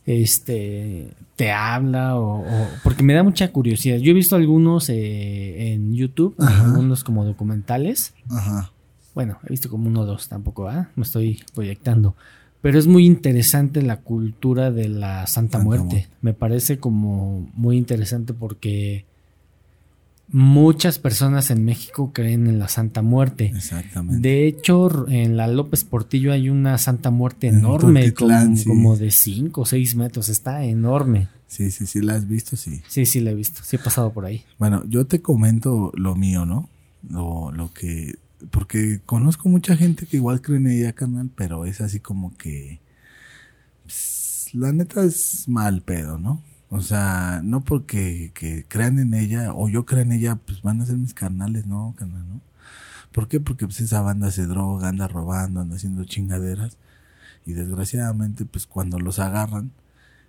este 0.05 1.09
te 1.35 1.51
habla 1.51 2.15
o, 2.17 2.39
o- 2.41 2.67
porque 2.83 3.03
me 3.03 3.13
da 3.13 3.23
mucha 3.23 3.51
curiosidad. 3.51 3.97
Yo 3.97 4.11
he 4.11 4.13
visto 4.13 4.35
algunos 4.35 4.89
eh, 4.89 5.73
en 5.73 5.93
YouTube, 5.93 6.35
Ajá. 6.39 6.65
algunos 6.65 7.03
como 7.03 7.25
documentales. 7.25 8.13
Ajá. 8.29 8.71
Bueno, 9.13 9.37
he 9.45 9.49
visto 9.49 9.69
como 9.69 9.87
uno 9.87 10.01
o 10.01 10.05
dos, 10.05 10.27
tampoco, 10.27 10.67
¿ah? 10.67 10.89
Me 10.95 11.03
estoy 11.03 11.41
proyectando. 11.53 12.15
Pero 12.61 12.79
es 12.79 12.87
muy 12.87 13.05
interesante 13.05 13.81
la 13.81 13.97
cultura 14.01 14.71
de 14.71 14.89
la 14.89 15.27
Santa, 15.27 15.57
Santa 15.57 15.59
Muerte. 15.59 15.85
Muerte. 15.85 16.07
Me 16.21 16.33
parece 16.33 16.79
como 16.79 17.47
muy 17.53 17.77
interesante 17.77 18.33
porque 18.33 19.05
muchas 20.29 20.99
personas 20.99 21.51
en 21.51 21.63
México 21.65 22.11
creen 22.13 22.47
en 22.47 22.59
la 22.59 22.67
Santa 22.67 23.01
Muerte. 23.01 23.51
Exactamente. 23.55 24.27
De 24.27 24.47
hecho, 24.47 25.07
en 25.07 25.37
la 25.37 25.47
López 25.47 25.83
Portillo 25.83 26.31
hay 26.31 26.49
una 26.49 26.77
Santa 26.77 27.11
Muerte 27.11 27.47
En 27.47 27.59
enorme, 27.59 28.13
como, 28.13 28.55
sí. 28.55 28.65
como 28.65 28.97
de 28.97 29.11
5 29.11 29.61
o 29.61 29.65
6 29.65 29.95
metros. 29.95 30.29
Está 30.29 30.63
enorme. 30.63 31.29
Sí, 31.47 31.71
sí, 31.71 31.85
sí, 31.85 32.01
la 32.01 32.15
has 32.15 32.27
visto, 32.27 32.55
sí. 32.57 32.81
Sí, 32.87 33.05
sí, 33.05 33.21
la 33.21 33.31
he 33.31 33.35
visto. 33.35 33.61
Sí, 33.63 33.75
he 33.75 33.79
pasado 33.79 34.11
por 34.11 34.25
ahí. 34.25 34.43
Bueno, 34.57 34.83
yo 34.87 35.05
te 35.05 35.21
comento 35.21 35.91
lo 35.95 36.15
mío, 36.15 36.45
¿no? 36.45 36.69
Lo, 37.09 37.51
lo 37.51 37.71
que... 37.71 38.15
Porque 38.51 38.99
conozco 39.05 39.47
mucha 39.49 39.77
gente 39.77 40.05
que 40.05 40.17
igual 40.17 40.41
cree 40.41 40.57
en 40.57 40.67
ella, 40.67 40.93
carnal, 40.93 41.29
pero 41.35 41.65
es 41.65 41.81
así 41.81 41.99
como 41.99 42.35
que... 42.35 42.79
pues, 43.83 44.49
la 44.53 44.71
neta 44.71 45.03
es 45.03 45.47
mal 45.47 45.81
pedo, 45.81 46.17
¿no? 46.17 46.43
O 46.69 46.81
sea, 46.81 47.41
no 47.43 47.63
porque 47.63 48.31
que 48.33 48.65
crean 48.67 48.99
en 48.99 49.13
ella 49.13 49.53
o 49.53 49.69
yo 49.69 49.85
crea 49.85 50.01
en 50.01 50.11
ella, 50.11 50.35
pues 50.35 50.61
van 50.61 50.81
a 50.81 50.85
ser 50.85 50.97
mis 50.97 51.13
carnales, 51.13 51.65
¿no, 51.67 51.93
carnal, 51.97 52.27
no? 52.27 52.41
¿Por 53.11 53.27
qué? 53.27 53.39
Porque 53.39 53.65
pues 53.65 53.79
esa 53.79 54.01
banda 54.01 54.31
se 54.31 54.45
droga, 54.45 54.89
anda 54.89 55.07
robando, 55.07 55.61
anda 55.61 55.75
haciendo 55.77 56.03
chingaderas. 56.03 56.77
Y 57.45 57.53
desgraciadamente, 57.53 58.45
pues 58.45 58.65
cuando 58.65 58.99
los 58.99 59.19
agarran, 59.19 59.71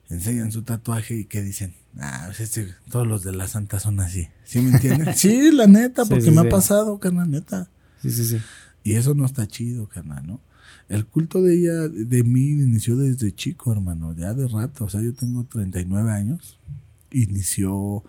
enseñan 0.08 0.52
su 0.52 0.62
tatuaje 0.62 1.16
y 1.16 1.24
que 1.24 1.42
dicen, 1.42 1.74
ah, 1.98 2.24
pues 2.26 2.40
este, 2.40 2.74
todos 2.90 3.06
los 3.06 3.24
de 3.24 3.32
la 3.32 3.48
santa 3.48 3.80
son 3.80 3.98
así. 4.00 4.28
¿Sí 4.44 4.60
me 4.60 4.70
entienden? 4.70 5.14
sí, 5.16 5.50
la 5.50 5.66
neta, 5.66 6.04
Sí, 6.04 6.10
porque 6.10 6.24
sí, 6.26 6.30
me 6.30 6.42
sí. 6.42 6.46
ha 6.46 6.50
pasado, 6.50 6.98
carnal, 6.98 7.30
neta. 7.30 7.68
Sí, 8.02 8.10
sí, 8.10 8.24
sí. 8.24 8.38
Y 8.84 8.94
eso 8.94 9.14
no 9.14 9.24
está 9.26 9.48
chido, 9.48 9.88
carnal, 9.88 10.24
¿no? 10.26 10.40
El 10.88 11.04
culto 11.04 11.42
de 11.42 11.56
ella, 11.56 11.88
de 11.88 12.22
mí, 12.22 12.50
inició 12.50 12.96
desde 12.96 13.34
chico, 13.34 13.72
hermano, 13.72 14.14
ya 14.14 14.34
de 14.34 14.46
rato. 14.46 14.84
O 14.84 14.88
sea, 14.88 15.00
yo 15.02 15.12
tengo 15.14 15.44
39 15.44 16.12
años. 16.12 16.58
Inició, 17.10 18.04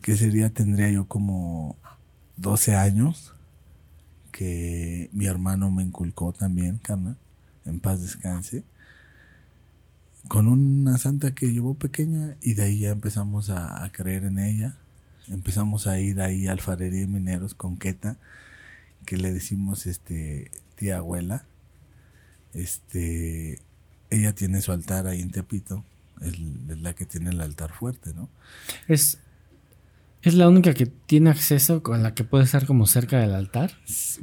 ¿qué 0.00 0.16
sería? 0.16 0.50
Tendría 0.50 0.90
yo 0.90 1.06
como 1.06 1.76
12 2.36 2.76
años. 2.76 3.34
Que 4.30 5.10
mi 5.12 5.26
hermano 5.26 5.70
me 5.70 5.82
inculcó 5.82 6.32
también, 6.32 6.78
carnal. 6.78 7.16
En 7.64 7.80
paz 7.80 8.00
descanse. 8.00 8.62
Con 10.28 10.46
una 10.46 10.96
santa 10.98 11.34
que 11.34 11.52
llevó 11.52 11.74
pequeña 11.74 12.36
y 12.42 12.54
de 12.54 12.62
ahí 12.62 12.80
ya 12.80 12.90
empezamos 12.90 13.50
a, 13.50 13.82
a 13.84 13.90
creer 13.90 14.24
en 14.24 14.38
ella. 14.38 14.76
Empezamos 15.28 15.88
a 15.88 15.98
ir 15.98 16.20
ahí 16.20 16.46
a 16.46 16.52
Alfarería 16.52 17.02
y 17.02 17.06
Mineros 17.08 17.54
con 17.54 17.76
Queta 17.76 18.16
que 19.06 19.16
le 19.16 19.32
decimos 19.32 19.86
este 19.86 20.50
tía 20.76 20.98
abuela 20.98 21.44
este 22.54 23.60
ella 24.10 24.34
tiene 24.34 24.60
su 24.60 24.72
altar 24.72 25.06
ahí 25.06 25.20
en 25.20 25.30
Tepito 25.30 25.84
es, 26.20 26.34
es 26.68 26.80
la 26.80 26.94
que 26.94 27.06
tiene 27.06 27.30
el 27.30 27.40
altar 27.40 27.72
fuerte 27.72 28.12
no 28.14 28.28
Es, 28.88 29.18
es 30.22 30.34
la 30.34 30.48
única 30.48 30.74
que 30.74 30.86
tiene 30.86 31.30
acceso 31.30 31.82
con 31.82 32.02
la 32.02 32.14
que 32.14 32.24
puede 32.24 32.44
estar 32.44 32.66
como 32.66 32.86
cerca 32.86 33.18
del 33.20 33.32
altar. 33.34 33.72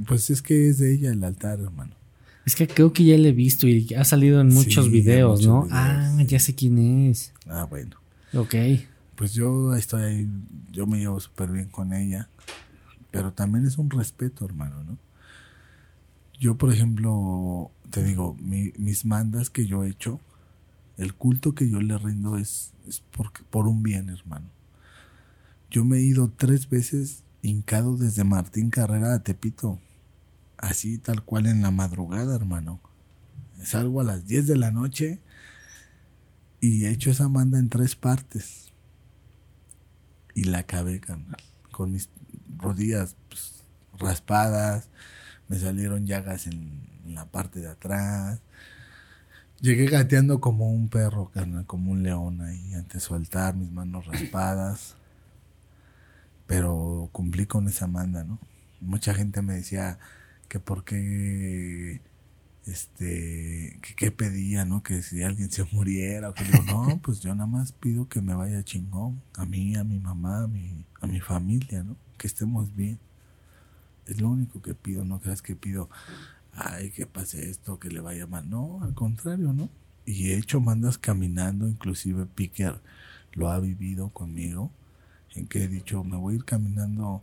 pues 0.05 0.30
es 0.30 0.41
que 0.41 0.69
es 0.69 0.78
de 0.78 0.93
ella 0.93 1.11
el 1.11 1.23
altar 1.23 1.59
hermano 1.59 1.95
Es 2.45 2.55
que 2.55 2.67
creo 2.67 2.93
que 2.93 3.03
ya 3.05 3.17
la 3.17 3.30
he 3.30 3.32
visto 3.34 3.67
y 3.67 3.93
ha 3.95 4.03
salido 4.03 4.41
en 4.41 4.49
muchos 4.49 4.86
Sí, 4.86 4.91
videos, 4.91 5.45
¿no? 5.45 5.63
videos, 5.63 5.73
ah, 5.80 6.21
ya 6.28 6.39
sé 6.39 6.53
quién 6.53 6.78
es. 7.09 7.34
ah 7.47 7.63
bueno 7.69 7.95
Ok. 8.34 8.55
pues 9.15 9.34
yo 9.34 9.73
estoy 9.75 10.03
ahí 10.03 10.28
yo 10.71 10.86
me 10.86 10.99
llevo 10.99 11.19
súper 11.19 11.49
bien 11.49 11.69
con 11.69 11.93
ella 11.93 12.28
pero 13.09 13.32
también 13.32 13.65
es 13.65 13.78
un 13.78 13.89
respeto 13.89 14.45
hermano 14.45 14.84
no 14.84 14.97
yo 16.39 16.57
por 16.57 16.71
ejemplo 16.71 17.71
te 17.89 18.03
digo 18.03 18.35
mi- 18.39 18.73
mis 18.77 19.05
mandas 19.05 19.49
que 19.49 19.65
yo 19.65 19.83
he 19.83 19.89
hecho 19.89 20.19
el 20.97 21.13
culto 21.13 21.53
que 21.53 21.69
yo 21.69 21.79
le 21.81 21.97
rindo 21.97 22.38
es, 22.38 22.73
es 22.88 23.01
porque, 23.11 23.43
por 23.49 23.67
un 23.67 23.83
bien 23.83 24.09
hermano 24.09 24.49
yo 25.69 25.83
me 25.85 25.97
he 25.97 26.01
ido 26.01 26.29
tres 26.35 26.69
veces 26.69 27.23
hincado 27.41 27.97
desde 27.97 28.23
Martín 28.23 28.69
Carrera 28.69 29.13
a 29.13 29.23
Tepito 29.23 29.79
así 30.57 30.97
tal 30.97 31.23
cual 31.23 31.45
en 31.47 31.61
la 31.61 31.71
madrugada 31.71 32.35
hermano 32.35 32.79
salgo 33.63 34.01
a 34.01 34.03
las 34.03 34.27
10 34.27 34.47
de 34.47 34.57
la 34.57 34.71
noche 34.71 35.19
y 36.59 36.85
he 36.85 36.91
hecho 36.91 37.11
esa 37.11 37.29
manda 37.29 37.59
en 37.59 37.69
tres 37.69 37.95
partes 37.95 38.71
y 40.33 40.43
la 40.45 40.59
acabé. 40.59 41.01
Con 41.71 41.91
mis 41.91 42.09
rodillas 42.57 43.15
pues, 43.29 43.63
raspadas, 43.97 44.89
me 45.48 45.60
salieron 45.60 46.06
llagas 46.06 46.48
en, 46.48 46.88
en 47.06 47.16
la 47.16 47.26
parte 47.26 47.60
de 47.60 47.70
atrás. 47.70 48.39
Llegué 49.62 49.88
gateando 49.88 50.39
como 50.39 50.72
un 50.72 50.88
perro, 50.89 51.32
carnal, 51.32 51.66
como 51.66 51.91
un 51.91 52.04
león 52.04 52.41
ahí 52.41 52.74
ante 52.76 53.00
su 53.00 53.16
altar, 53.16 53.56
mis 53.56 53.72
manos 53.72 54.06
raspadas. 54.06 54.95
Pero 56.45 57.10
cumplí 57.12 57.45
con 57.45 57.68
esa 57.68 57.88
manda, 57.88 58.24
¿no? 58.24 58.39
Mucha 58.82 59.14
gente 59.14 59.41
me 59.41 59.54
decía 59.56 60.00
que 60.48 60.60
por 60.60 60.84
qué 60.84 62.02
este, 62.68 63.80
que 63.82 63.95
qué 63.95 64.12
pedía, 64.12 64.66
¿no? 64.66 64.84
Que 64.84 65.02
si 65.02 65.24
alguien 65.24 65.50
se 65.52 65.64
muriera, 65.72 66.30
o 66.30 66.34
que 66.34 66.43
digo, 66.43 66.64
no, 66.64 67.00
pues 67.04 67.22
yo 67.22 67.34
nada 67.34 67.48
más 67.48 67.72
pido 67.72 68.08
que 68.08 68.22
me 68.22 68.36
vaya 68.36 68.64
chingón, 68.64 69.22
a 69.36 69.45
mí, 69.45 69.76
a 69.76 69.84
mi 69.84 70.00
mamá, 70.00 70.43
a 70.43 70.48
mi, 70.48 70.86
a 71.02 71.08
mi 71.08 71.20
familia, 71.20 71.84
¿no? 71.84 71.95
Que 72.18 72.28
estemos 72.28 72.76
bien. 72.76 73.00
Es 74.08 74.22
lo 74.22 74.30
único 74.30 74.62
que 74.62 74.74
pido, 74.74 75.05
no 75.05 75.20
creas 75.20 75.41
que 75.41 75.55
pido, 75.55 75.89
ay, 76.53 76.91
que 76.91 77.05
pase 77.05 77.49
esto, 77.49 77.80
que 77.80 77.89
le 77.89 77.99
vaya 77.99 78.28
mal. 78.28 78.49
No, 78.49 78.82
al 78.84 78.93
contrario, 78.93 79.53
¿no? 79.53 79.70
Y 80.05 80.30
he 80.30 80.38
hecho 80.38 80.62
mandas 80.62 80.97
caminando, 80.97 81.68
inclusive 81.68 82.26
Picker 82.26 82.80
lo 83.34 83.49
ha 83.49 83.60
vivido 83.60 84.10
conmigo, 84.10 84.72
en 85.36 85.47
que 85.47 85.64
he 85.64 85.68
dicho, 85.68 86.03
me 86.03 86.18
voy 86.18 86.34
a 86.34 86.38
ir 86.38 86.45
caminando. 86.45 87.22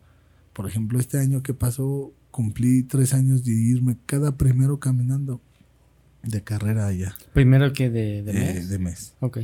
Por 0.53 0.69
ejemplo, 0.69 1.01
este 1.01 1.19
año 1.19 1.43
que 1.43 1.55
pasó, 1.55 2.13
cumplí 2.31 2.83
tres 2.83 3.15
años 3.15 3.45
de 3.45 3.53
irme 3.53 3.97
cada 4.07 4.37
primero 4.37 4.79
caminando 4.79 5.41
de 6.23 6.43
carrera 6.43 6.87
allá, 6.87 7.15
Primero 7.33 7.73
que 7.73 7.91
de, 7.91 8.23
de 8.23 8.31
eh, 8.33 8.55
mes. 8.55 8.69
de 8.69 8.79
mes. 8.79 9.15
Ok. 9.21 9.39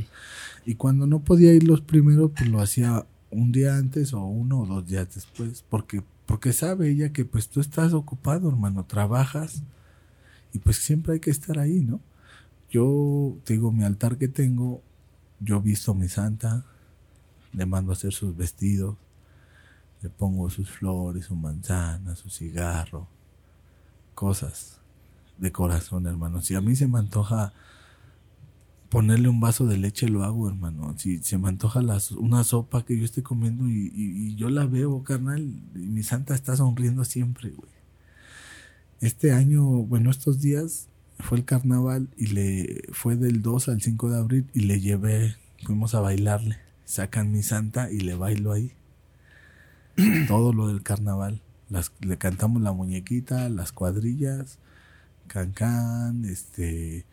Y 0.65 0.75
cuando 0.75 1.07
no 1.07 1.19
podía 1.19 1.53
ir 1.53 1.63
los 1.63 1.81
primeros, 1.81 2.31
pues 2.35 2.49
lo 2.49 2.59
hacía 2.61 3.05
un 3.29 3.51
día 3.51 3.75
antes 3.77 4.13
o 4.13 4.25
uno 4.25 4.61
o 4.61 4.65
dos 4.65 4.87
días 4.87 5.07
después, 5.13 5.63
porque 5.69 6.03
porque 6.31 6.53
sabe 6.53 6.89
ella 6.89 7.11
que 7.11 7.25
pues 7.25 7.49
tú 7.49 7.59
estás 7.59 7.91
ocupado, 7.91 8.47
hermano, 8.47 8.85
trabajas 8.85 9.63
y 10.53 10.59
pues 10.59 10.77
siempre 10.77 11.15
hay 11.15 11.19
que 11.19 11.29
estar 11.29 11.59
ahí, 11.59 11.81
¿no? 11.81 11.99
Yo 12.69 13.35
te 13.43 13.51
digo, 13.51 13.73
mi 13.73 13.83
altar 13.83 14.17
que 14.17 14.29
tengo, 14.29 14.81
yo 15.41 15.59
visto 15.59 15.91
a 15.91 15.93
mi 15.93 16.07
santa, 16.07 16.63
le 17.51 17.65
mando 17.65 17.91
a 17.91 17.95
hacer 17.95 18.13
sus 18.13 18.33
vestidos, 18.37 18.95
le 20.01 20.09
pongo 20.09 20.49
sus 20.49 20.71
flores, 20.71 21.25
su 21.25 21.35
manzana, 21.35 22.15
su 22.15 22.29
cigarro, 22.29 23.09
cosas 24.15 24.79
de 25.37 25.51
corazón, 25.51 26.07
hermano. 26.07 26.41
Si 26.41 26.55
a 26.55 26.61
mí 26.61 26.77
se 26.77 26.87
me 26.87 26.99
antoja 26.99 27.51
ponerle 28.91 29.29
un 29.29 29.39
vaso 29.39 29.65
de 29.65 29.77
leche 29.77 30.07
lo 30.09 30.23
hago, 30.23 30.47
hermano. 30.49 30.93
Si 30.99 31.19
se 31.19 31.37
me 31.39 31.47
antoja 31.49 31.81
la 31.81 31.99
una 32.19 32.43
sopa 32.43 32.85
que 32.85 32.97
yo 32.99 33.05
esté 33.05 33.23
comiendo 33.23 33.67
y, 33.67 33.91
y- 33.95 34.27
y 34.27 34.35
yo 34.35 34.49
la 34.49 34.65
veo, 34.67 35.03
carnal, 35.03 35.41
y 35.75 35.79
mi 35.79 36.03
santa 36.03 36.35
está 36.35 36.55
sonriendo 36.57 37.05
siempre, 37.05 37.49
güey. 37.51 37.71
Este 38.99 39.31
año, 39.31 39.63
bueno, 39.63 40.11
estos 40.11 40.41
días 40.41 40.87
fue 41.19 41.39
el 41.39 41.45
carnaval 41.45 42.09
y 42.17 42.27
le 42.27 42.83
fue 42.91 43.15
del 43.15 43.41
2 43.41 43.69
al 43.69 43.81
5 43.81 44.09
de 44.11 44.17
abril 44.19 44.45
y 44.53 44.61
le 44.61 44.79
llevé, 44.81 45.35
fuimos 45.65 45.95
a 45.95 46.01
bailarle. 46.01 46.57
Sacan 46.85 47.31
mi 47.31 47.41
santa 47.43 47.89
y 47.91 48.01
le 48.01 48.15
bailo 48.15 48.51
ahí. 48.51 48.73
Todo 50.27 50.53
lo 50.53 50.67
del 50.67 50.83
carnaval. 50.83 51.41
Las, 51.69 51.91
le 52.01 52.17
cantamos 52.17 52.61
la 52.61 52.73
muñequita, 52.73 53.47
las 53.49 53.71
cuadrillas, 53.71 54.59
cancán, 55.27 56.25
este, 56.25 57.05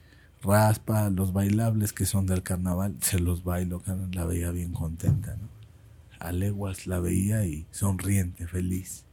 raspa, 0.42 1.10
los 1.10 1.32
bailables 1.32 1.92
que 1.92 2.06
son 2.06 2.26
del 2.26 2.42
carnaval, 2.42 2.96
se 3.00 3.18
los 3.18 3.44
bailo, 3.44 3.82
la 4.12 4.24
veía 4.24 4.50
bien 4.50 4.72
contenta, 4.72 5.36
¿no? 5.36 5.48
A 6.20 6.32
leguas 6.32 6.86
la 6.86 7.00
veía 7.00 7.44
y 7.44 7.66
sonriente, 7.70 8.46
feliz. 8.46 9.04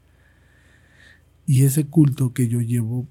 Y 1.45 1.63
ese 1.65 1.86
culto 1.86 2.34
que 2.34 2.47
yo 2.47 2.61
llevo, 2.61 3.07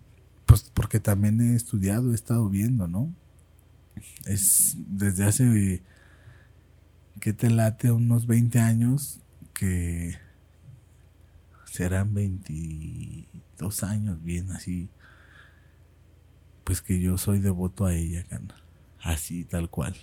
pues 0.46 0.70
porque 0.74 1.00
también 1.00 1.40
he 1.40 1.54
estudiado, 1.54 2.12
he 2.12 2.14
estado 2.14 2.48
viendo, 2.48 2.88
¿no? 2.88 3.12
Es 4.26 4.76
desde 4.76 5.24
hace, 5.24 5.82
que 7.20 7.32
te 7.32 7.50
late, 7.50 7.92
unos 7.92 8.26
20 8.26 8.58
años, 8.58 9.20
que 9.52 10.16
serán 11.64 12.14
22 12.14 13.82
años, 13.84 14.22
bien 14.22 14.50
así, 14.50 14.88
pues 16.64 16.80
que 16.82 17.00
yo 17.00 17.18
soy 17.18 17.38
devoto 17.38 17.86
a 17.86 17.94
ella, 17.94 18.24
carnal. 18.24 18.56
Así, 19.02 19.44
tal 19.44 19.68
cual. 19.70 19.94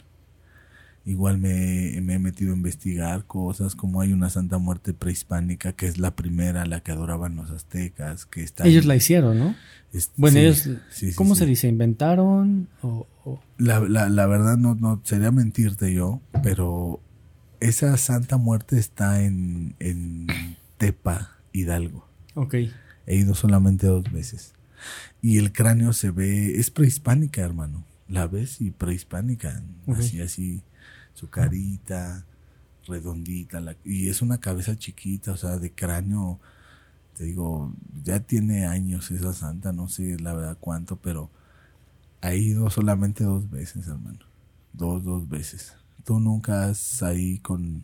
Igual 1.03 1.39
me, 1.39 1.99
me 2.01 2.13
he 2.13 2.19
metido 2.19 2.53
a 2.53 2.55
investigar 2.55 3.25
cosas 3.25 3.73
como 3.73 4.01
hay 4.01 4.13
una 4.13 4.29
Santa 4.29 4.59
Muerte 4.59 4.93
prehispánica 4.93 5.73
que 5.73 5.87
es 5.87 5.97
la 5.97 6.15
primera, 6.15 6.67
la 6.67 6.81
que 6.81 6.91
adoraban 6.91 7.35
los 7.35 7.49
aztecas, 7.49 8.27
que 8.27 8.43
está 8.43 8.67
Ellos 8.67 8.83
ahí. 8.83 8.87
la 8.87 8.95
hicieron, 8.97 9.39
¿no? 9.39 9.55
Es- 9.93 10.11
Bueno, 10.15 10.35
sí, 10.35 10.39
ellos, 10.41 10.69
sí, 10.91 11.13
¿cómo 11.15 11.33
sí. 11.33 11.39
se 11.39 11.45
dice? 11.47 11.67
¿Inventaron? 11.67 12.67
O, 12.83 13.07
o- 13.25 13.39
La, 13.57 13.79
la, 13.79 14.09
la 14.09 14.27
verdad 14.27 14.57
no, 14.57 14.75
no 14.75 15.01
sería 15.03 15.31
mentirte 15.31 15.91
yo, 15.91 16.21
pero 16.43 17.01
esa 17.59 17.97
Santa 17.97 18.37
Muerte 18.37 18.77
está 18.77 19.23
en, 19.23 19.73
en 19.79 20.27
Tepa, 20.77 21.31
Hidalgo. 21.51 22.07
Ok. 22.35 22.53
He 23.07 23.15
ido 23.15 23.33
solamente 23.33 23.87
dos 23.87 24.03
veces. 24.11 24.53
Y 25.21 25.37
el 25.37 25.51
cráneo 25.51 25.93
se 25.93 26.11
ve, 26.11 26.59
es 26.59 26.71
prehispánica, 26.71 27.41
hermano. 27.41 27.83
La 28.07 28.27
ves 28.27 28.59
y 28.61 28.71
prehispánica. 28.71 29.61
Así, 29.87 30.21
así, 30.21 30.61
su 31.13 31.29
carita 31.29 32.25
redondita. 32.87 33.59
la- 33.61 33.75
y 33.85 34.09
es 34.09 34.21
una 34.21 34.39
cabeza 34.39 34.77
chiquita, 34.77 35.31
o 35.31 35.37
sea, 35.37 35.57
de 35.59 35.71
cráneo. 35.71 36.39
Te 37.15 37.25
digo, 37.25 37.73
ya 38.03 38.19
tiene 38.21 38.65
años 38.65 39.11
esa 39.11 39.33
santa, 39.33 39.71
no 39.73 39.87
sé 39.87 40.17
la 40.19 40.33
verdad 40.33 40.57
cuánto, 40.59 40.95
pero 40.95 41.29
he 42.21 42.37
ido 42.37 42.69
solamente 42.69 43.23
dos 43.23 43.49
veces, 43.49 43.87
hermano. 43.87 44.19
Dos, 44.73 45.03
dos 45.03 45.27
veces. 45.29 45.73
¿Tú 46.03 46.19
nunca 46.19 46.65
has 46.69 47.03
ahí 47.03 47.37
con 47.39 47.83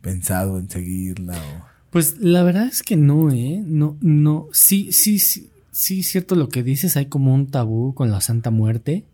pensado 0.00 0.58
en 0.58 0.68
seguirla 0.68 1.34
o...? 1.38 1.72
Pues 1.90 2.18
la 2.18 2.42
verdad 2.42 2.66
es 2.66 2.82
que 2.82 2.96
no, 2.96 3.30
¿eh? 3.30 3.62
No, 3.64 3.96
no. 4.00 4.48
Sí, 4.52 4.92
sí, 4.92 5.18
sí, 5.18 5.50
sí, 5.72 6.00
es 6.00 6.08
cierto 6.08 6.36
lo 6.36 6.48
que 6.48 6.62
dices. 6.62 6.96
Hay 6.96 7.06
como 7.06 7.34
un 7.34 7.50
tabú 7.50 7.94
con 7.94 8.10
la 8.10 8.20
Santa 8.20 8.50
Muerte. 8.50 9.04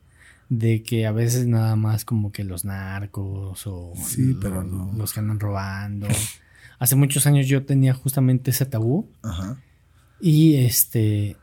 De 0.51 0.83
que 0.83 1.07
a 1.07 1.13
veces 1.13 1.47
nada 1.47 1.77
más 1.77 2.07
como 2.07 2.33
que 2.33 2.43
los 2.43 2.65
narcos 2.65 3.67
o 3.67 3.93
Sí, 4.03 4.33
lo- 4.33 4.41
pero 4.41 4.65
no. 4.65 4.91
los 4.97 5.13
que 5.13 5.21
andan 5.21 5.39
robando. 5.41 6.09
Hace 6.79 6.97
muchos 6.97 7.27
años 7.27 7.47
yo 7.49 7.67
tenía 7.67 7.93
justamente 7.93 8.51
ese 8.51 8.65
tabú. 8.65 9.11
Ajá. 9.23 9.61
Y 10.23 10.55
este 10.57 11.37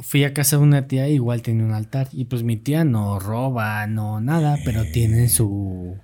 fui 0.00 0.24
a 0.24 0.32
casa 0.32 0.56
de 0.56 0.62
una 0.62 0.86
tía, 0.86 1.08
igual 1.08 1.42
tenía 1.42 1.64
un 1.66 1.72
altar. 1.72 2.08
Y 2.12 2.24
pues 2.24 2.42
mi 2.42 2.56
tía 2.56 2.84
no 2.84 3.18
roba, 3.18 3.86
no 3.86 4.20
nada, 4.22 4.56
pero 4.64 4.82
tienen 4.92 5.28
su. 5.28 5.96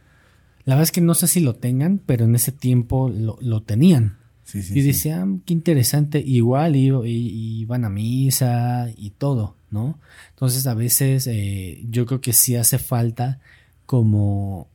La 0.66 0.74
verdad 0.74 0.82
es 0.84 0.92
que 0.92 1.00
no 1.00 1.14
sé 1.14 1.28
si 1.28 1.40
lo 1.40 1.54
tengan, 1.54 1.98
pero 2.04 2.26
en 2.26 2.34
ese 2.34 2.52
tiempo 2.52 3.08
lo, 3.08 3.38
lo 3.40 3.62
tenían. 3.62 4.18
Sí, 4.44 4.62
sí, 4.62 4.78
y 4.78 4.82
decía, 4.82 5.22
"Ah, 5.22 5.28
qué 5.44 5.52
interesante. 5.52 6.20
Igual 6.20 6.76
iban 6.76 7.84
a 7.84 7.88
misa 7.88 8.88
y 8.96 9.10
todo, 9.10 9.56
¿no? 9.70 9.98
Entonces 10.30 10.66
a 10.66 10.74
veces 10.74 11.26
eh, 11.26 11.82
yo 11.90 12.06
creo 12.06 12.20
que 12.20 12.32
sí 12.32 12.54
hace 12.54 12.78
falta 12.78 13.40
como, 13.86 14.68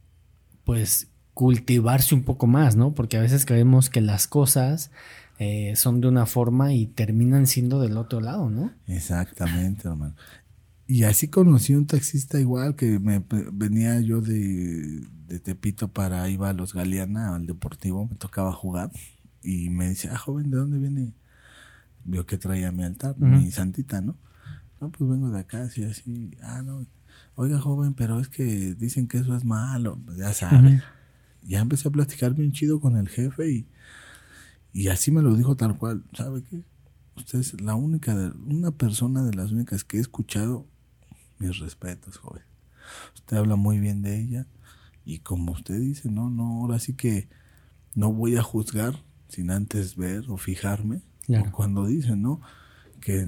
pues, 0.63 1.07
cultivarse 1.34 2.15
un 2.15 2.24
poco 2.24 2.47
más, 2.47 2.76
¿no? 2.76 2.93
Porque 2.93 3.17
a 3.17 3.22
veces 3.22 3.45
creemos 3.45 3.89
que 3.89 4.01
las 4.01 4.28
cosas 4.28 4.91
eh, 5.38 5.74
son 5.78 6.01
de 6.01 6.07
una 6.09 6.26
forma 6.26 6.74
y 6.74 6.88
terminan 6.88 7.47
siendo 7.47 7.80
del 7.80 7.95
otro 7.95 8.20
lado, 8.20 8.49
¿no? 8.49 8.74
Exactamente, 8.88 9.88
hermano. 9.88 10.15
Y 10.86 11.03
así 11.03 11.28
conocí 11.28 11.76
un 11.76 11.86
taxista 11.86 12.39
igual 12.39 12.76
que 12.76 12.99
me 12.99 13.24
venía 13.53 14.01
yo 14.01 14.20
de, 14.22 15.01
de 15.28 15.39
Tepito 15.39 15.88
para 15.88 16.28
iba 16.28 16.49
a 16.49 16.53
los 16.53 16.74
Galeana 16.74 17.36
al 17.36 17.45
deportivo, 17.45 18.07
me 18.07 18.15
tocaba 18.15 18.51
jugar 18.51 18.91
y 19.44 19.70
me 19.70 19.90
dice, 19.90 20.10
ah, 20.10 20.18
joven, 20.18 20.50
¿de 20.52 20.58
dónde 20.58 20.78
viene? 20.80 21.14
Vio 22.06 22.26
que 22.26 22.38
traía 22.38 22.72
mi 22.72 22.84
altar, 22.84 23.16
mi 23.18 23.52
santita, 23.52 24.02
¿no? 24.02 24.16
No, 24.82 24.90
pues 24.92 25.10
vengo 25.10 25.30
de 25.30 25.40
acá, 25.40 25.64
así, 25.64 25.84
así, 25.84 26.32
ah, 26.42 26.62
no, 26.62 26.86
oiga, 27.36 27.60
joven, 27.60 27.94
pero 27.94 28.20
es 28.20 28.30
que 28.30 28.74
dicen 28.76 29.08
que 29.08 29.18
eso 29.18 29.36
es 29.36 29.44
malo, 29.44 30.00
pues 30.06 30.18
ya 30.18 30.34
sabe. 30.34 30.76
Ujú. 30.76 30.82
Ya 31.44 31.60
empecé 31.60 31.88
a 31.88 31.92
platicar 31.92 32.34
bien 32.34 32.52
chido 32.52 32.80
con 32.80 32.96
el 32.98 33.10
jefe 33.10 33.50
y, 33.52 33.68
y 34.74 34.88
así 34.90 35.12
me 35.12 35.22
lo 35.22 35.36
dijo 35.36 35.56
tal 35.56 35.78
cual, 35.78 36.04
¿sabe 36.14 36.44
qué? 36.44 36.64
Usted 37.16 37.40
es 37.40 37.60
la 37.62 37.76
única, 37.76 38.16
de- 38.16 38.32
una 38.32 38.72
persona 38.72 39.24
de 39.24 39.34
las 39.34 39.52
únicas 39.52 39.84
que 39.84 39.98
he 39.98 40.00
escuchado 40.00 40.66
mis 41.38 41.60
respetos, 41.60 42.18
joven. 42.18 42.44
Usted 43.16 43.38
habla 43.38 43.56
muy 43.56 43.80
bien 43.80 44.02
de 44.02 44.20
ella 44.20 44.48
y 45.06 45.20
como 45.20 45.52
usted 45.54 45.80
dice, 45.80 46.10
no, 46.10 46.30
no, 46.30 46.62
ahora 46.62 46.80
sí 46.80 46.94
que 46.94 47.30
no 47.96 48.12
voy 48.14 48.36
a 48.38 48.44
juzgar 48.44 49.04
sin 49.30 49.50
antes 49.52 49.96
ver 49.96 50.26
o 50.30 50.36
fijarme. 50.38 51.02
Claro. 51.26 51.50
O 51.50 51.52
cuando 51.54 51.86
dicen, 51.88 52.22
¿no? 52.22 52.42
Que 53.00 53.26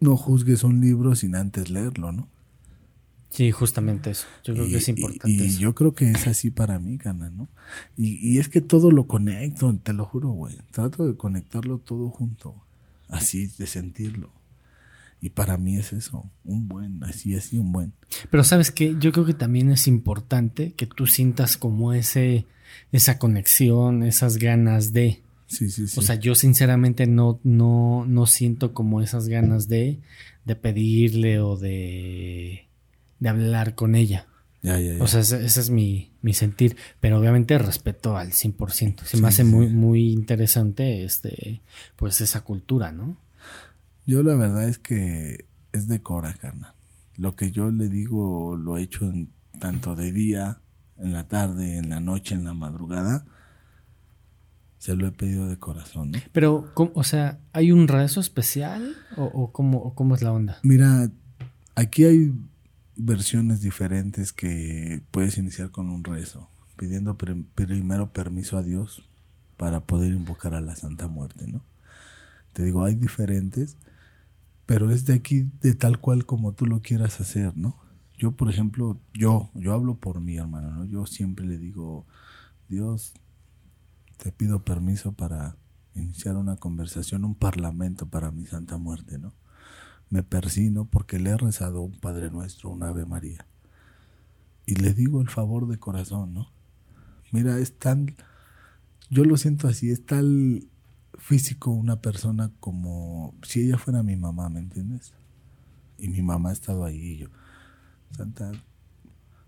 no 0.00 0.16
juzgues 0.16 0.62
un 0.64 0.80
libro 0.80 1.14
sin 1.14 1.34
antes 1.36 1.70
leerlo, 1.70 2.12
¿no? 2.12 2.28
Sí, 3.30 3.50
justamente 3.50 4.10
eso. 4.12 4.26
Yo 4.44 4.54
creo 4.54 4.66
Y- 4.66 4.70
que 4.70 4.76
es 4.76 4.88
importante 4.88 5.30
Y, 5.30 5.42
y 5.42 5.46
eso. 5.46 5.58
yo 5.60 5.74
creo 5.74 5.94
que 5.94 6.10
es 6.10 6.26
así 6.26 6.50
para 6.50 6.78
mí, 6.78 6.96
Cana, 6.96 7.28
¿no? 7.28 7.48
Y, 7.96 8.14
y 8.26 8.38
es 8.38 8.48
que 8.48 8.60
todo 8.60 8.90
lo 8.90 9.06
conecto, 9.06 9.74
te 9.82 9.92
lo 9.92 10.04
juro, 10.06 10.30
güey. 10.30 10.56
Trato 10.70 11.06
de 11.06 11.16
conectarlo 11.16 11.78
todo 11.78 12.08
junto. 12.08 12.54
Así, 13.08 13.46
de 13.58 13.66
sentirlo. 13.66 14.30
Y 15.20 15.30
para 15.30 15.56
mí 15.58 15.76
es 15.76 15.92
eso, 15.92 16.30
un 16.44 16.68
buen, 16.68 17.02
así, 17.04 17.34
así, 17.34 17.58
un 17.58 17.72
buen. 17.72 17.92
Pero 18.30 18.44
sabes 18.44 18.70
que 18.70 18.96
yo 18.98 19.12
creo 19.12 19.24
que 19.24 19.34
también 19.34 19.70
es 19.70 19.86
importante 19.88 20.72
que 20.74 20.86
tú 20.86 21.06
sientas 21.06 21.56
como 21.56 21.92
ese, 21.92 22.46
esa 22.92 23.18
conexión, 23.18 24.02
esas 24.02 24.36
ganas 24.38 24.92
de. 24.92 25.22
Sí, 25.46 25.70
sí, 25.70 25.86
sí. 25.86 25.98
O 25.98 26.02
sea, 26.02 26.16
yo 26.16 26.34
sinceramente 26.34 27.06
no, 27.06 27.40
no, 27.44 28.04
no 28.06 28.26
siento 28.26 28.74
como 28.74 29.00
esas 29.00 29.28
ganas 29.28 29.68
de, 29.68 30.00
de 30.44 30.56
pedirle 30.56 31.38
o 31.40 31.56
de, 31.56 32.66
de 33.20 33.28
hablar 33.28 33.74
con 33.76 33.94
ella. 33.94 34.26
ya, 34.62 34.80
ya, 34.80 34.94
ya. 34.94 35.02
O 35.04 35.06
sea, 35.06 35.20
ese, 35.20 35.44
ese 35.44 35.60
es 35.60 35.70
mi, 35.70 36.10
mi 36.20 36.32
sentir. 36.34 36.76
Pero 37.00 37.18
obviamente 37.20 37.56
respeto 37.58 38.16
al 38.16 38.32
100%. 38.32 39.04
Se 39.04 39.16
Sí, 39.16 39.22
me 39.22 39.28
hace 39.28 39.44
sí. 39.44 39.48
muy, 39.48 39.68
muy 39.68 40.10
interesante 40.12 41.04
este, 41.04 41.62
pues 41.94 42.20
esa 42.20 42.40
cultura, 42.42 42.90
¿no? 42.90 43.16
Yo 44.04 44.22
la 44.24 44.34
verdad 44.34 44.68
es 44.68 44.78
que 44.78 45.46
es 45.72 45.86
de 45.88 46.00
Cora, 46.02 46.34
carnal. 46.34 46.72
Lo 47.16 47.34
que 47.36 47.50
yo 47.52 47.70
le 47.70 47.88
digo 47.88 48.56
lo 48.56 48.76
he 48.78 48.82
hecho 48.82 49.04
en, 49.04 49.30
tanto 49.60 49.94
de 49.96 50.12
día, 50.12 50.60
en 50.98 51.12
la 51.12 51.28
tarde, 51.28 51.78
en 51.78 51.88
la 51.90 52.00
noche, 52.00 52.34
en 52.34 52.44
la 52.44 52.54
madrugada. 52.54 53.24
Se 54.78 54.94
lo 54.94 55.06
he 55.06 55.10
pedido 55.12 55.48
de 55.48 55.58
corazón, 55.58 56.12
¿no? 56.12 56.18
Pero, 56.32 56.70
¿cómo- 56.74 56.92
o 56.94 57.02
sea, 57.02 57.38
¿hay 57.52 57.72
un 57.72 57.88
rezo 57.88 58.20
especial? 58.20 58.94
¿O, 59.16 59.24
o 59.24 59.52
cómo, 59.52 59.78
o 59.78 59.94
cómo 59.94 60.14
es 60.14 60.22
la 60.22 60.32
onda? 60.32 60.58
Mira, 60.62 61.10
aquí 61.74 62.04
hay 62.04 62.32
versiones 62.94 63.60
diferentes 63.60 64.32
que 64.32 65.02
puedes 65.10 65.38
iniciar 65.38 65.70
con 65.70 65.88
un 65.90 66.04
rezo, 66.04 66.48
pidiendo 66.76 67.16
prim- 67.16 67.46
primero 67.54 68.12
permiso 68.12 68.58
a 68.58 68.62
Dios 68.62 69.02
para 69.56 69.80
poder 69.80 70.12
invocar 70.12 70.54
a 70.54 70.60
la 70.60 70.76
Santa 70.76 71.08
Muerte, 71.08 71.46
¿no? 71.48 71.62
Te 72.52 72.62
digo, 72.62 72.84
hay 72.84 72.94
diferentes, 72.94 73.76
pero 74.66 74.90
es 74.90 75.04
de 75.06 75.14
aquí 75.14 75.50
de 75.62 75.74
tal 75.74 75.98
cual 75.98 76.26
como 76.26 76.52
tú 76.52 76.66
lo 76.66 76.80
quieras 76.80 77.20
hacer, 77.20 77.56
¿no? 77.56 77.76
Yo, 78.16 78.32
por 78.32 78.48
ejemplo, 78.50 78.98
yo, 79.12 79.50
yo 79.54 79.74
hablo 79.74 79.96
por 79.96 80.20
mi 80.20 80.36
hermano, 80.36 80.70
¿no? 80.70 80.84
Yo 80.84 81.06
siempre 81.06 81.46
le 81.46 81.58
digo, 81.58 82.06
Dios, 82.68 83.14
te 84.16 84.32
pido 84.32 84.64
permiso 84.64 85.12
para 85.12 85.56
iniciar 85.94 86.36
una 86.36 86.56
conversación, 86.56 87.24
un 87.24 87.34
parlamento 87.34 88.06
para 88.06 88.30
mi 88.30 88.46
Santa 88.46 88.78
Muerte, 88.78 89.18
¿no? 89.18 89.32
me 90.10 90.22
persino 90.22 90.84
porque 90.84 91.18
le 91.18 91.30
he 91.30 91.36
rezado 91.36 91.82
un 91.82 91.98
Padre 91.98 92.30
Nuestro, 92.30 92.70
un 92.70 92.82
Ave 92.82 93.06
María. 93.06 93.46
Y 94.64 94.76
le 94.76 94.94
digo 94.94 95.20
el 95.20 95.28
favor 95.28 95.68
de 95.68 95.78
corazón, 95.78 96.34
¿no? 96.34 96.48
Mira, 97.32 97.58
es 97.58 97.78
tan, 97.78 98.16
yo 99.10 99.24
lo 99.24 99.36
siento 99.36 99.68
así, 99.68 99.90
es 99.90 100.04
tal 100.04 100.68
físico 101.18 101.70
una 101.70 102.00
persona 102.00 102.52
como 102.60 103.34
si 103.42 103.62
ella 103.62 103.78
fuera 103.78 104.02
mi 104.02 104.16
mamá, 104.16 104.48
¿me 104.48 104.60
entiendes? 104.60 105.12
Y 105.98 106.08
mi 106.08 106.22
mamá 106.22 106.50
ha 106.50 106.52
estado 106.52 106.84
ahí 106.84 106.98
y 106.98 107.16
yo, 107.18 107.28
Santa, 108.12 108.52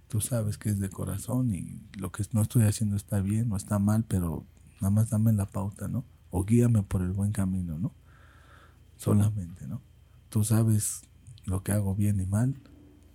tú 0.09 0.21
sabes 0.21 0.59
que 0.59 0.71
es 0.71 0.79
de 0.79 0.91
corazón 0.91 1.55
y 1.55 1.81
lo 1.99 2.11
que 2.11 2.25
no 2.33 2.43
estoy 2.43 2.65
haciendo 2.65 2.97
está 2.97 3.21
bien 3.21 3.53
o 3.53 3.57
está 3.57 3.79
mal, 3.79 4.05
pero 4.07 4.47
nada 4.81 4.91
más 4.91 5.11
dame 5.11 5.33
la 5.33 5.47
pauta, 5.47 5.89
¿no? 5.89 6.05
O 6.31 6.45
guíame 6.45 6.83
por 6.83 7.03
el 7.03 7.13
buen 7.13 7.33
camino, 7.33 7.79
¿no? 7.79 7.95
Solamente, 8.97 9.67
¿no? 9.67 9.81
Tú 10.29 10.45
sabes 10.45 11.03
lo 11.45 11.63
que 11.63 11.73
hago 11.73 11.95
bien 11.95 12.21
y 12.21 12.27
mal, 12.27 12.61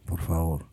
por 0.05 0.21
favor. 0.21 0.67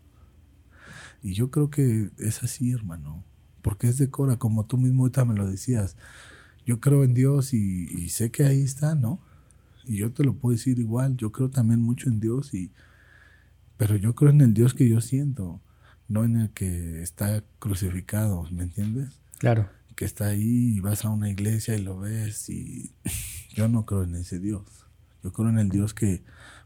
Y 1.22 1.34
yo 1.34 1.50
creo 1.50 1.70
que 1.70 2.10
es 2.18 2.42
así, 2.42 2.72
hermano, 2.72 3.24
porque 3.62 3.88
es 3.88 3.98
de 3.98 4.10
Cora, 4.10 4.38
como 4.38 4.66
tú 4.66 4.78
mismo 4.78 5.02
ahorita 5.02 5.24
me 5.24 5.34
lo 5.34 5.46
decías. 5.46 5.96
Yo 6.64 6.80
creo 6.80 7.04
en 7.04 7.14
Dios 7.14 7.52
y, 7.52 7.88
y 7.88 8.08
sé 8.10 8.30
que 8.30 8.44
ahí 8.44 8.62
está, 8.62 8.94
¿no? 8.94 9.20
Y 9.84 9.96
yo 9.96 10.12
te 10.12 10.24
lo 10.24 10.34
puedo 10.34 10.56
decir 10.56 10.78
igual, 10.78 11.16
yo 11.16 11.32
creo 11.32 11.50
también 11.50 11.80
mucho 11.80 12.08
en 12.08 12.20
Dios 12.20 12.54
y 12.54 12.70
pero 13.80 13.96
yo 13.96 14.14
creo 14.14 14.30
en 14.30 14.42
el 14.42 14.52
Dios 14.52 14.74
que 14.74 14.86
yo 14.86 15.00
siento, 15.00 15.58
no 16.06 16.24
en 16.24 16.36
el 16.36 16.50
que 16.50 17.00
está 17.02 17.42
crucificado, 17.58 18.46
¿me 18.50 18.64
entiendes? 18.64 19.08
Claro. 19.38 19.70
Que 19.96 20.04
está 20.04 20.26
ahí 20.26 20.76
y 20.76 20.80
vas 20.80 21.06
a 21.06 21.08
una 21.08 21.30
iglesia 21.30 21.74
y 21.76 21.82
lo 21.82 21.98
ves 21.98 22.50
y 22.50 22.92
yo 23.54 23.68
no 23.68 23.86
creo 23.86 24.02
en 24.04 24.16
ese 24.16 24.38
Dios. 24.38 24.62
Yo 25.24 25.32
creo 25.32 25.48
en 25.48 25.58
el 25.58 25.70
Dios 25.70 25.94
que 25.94 26.22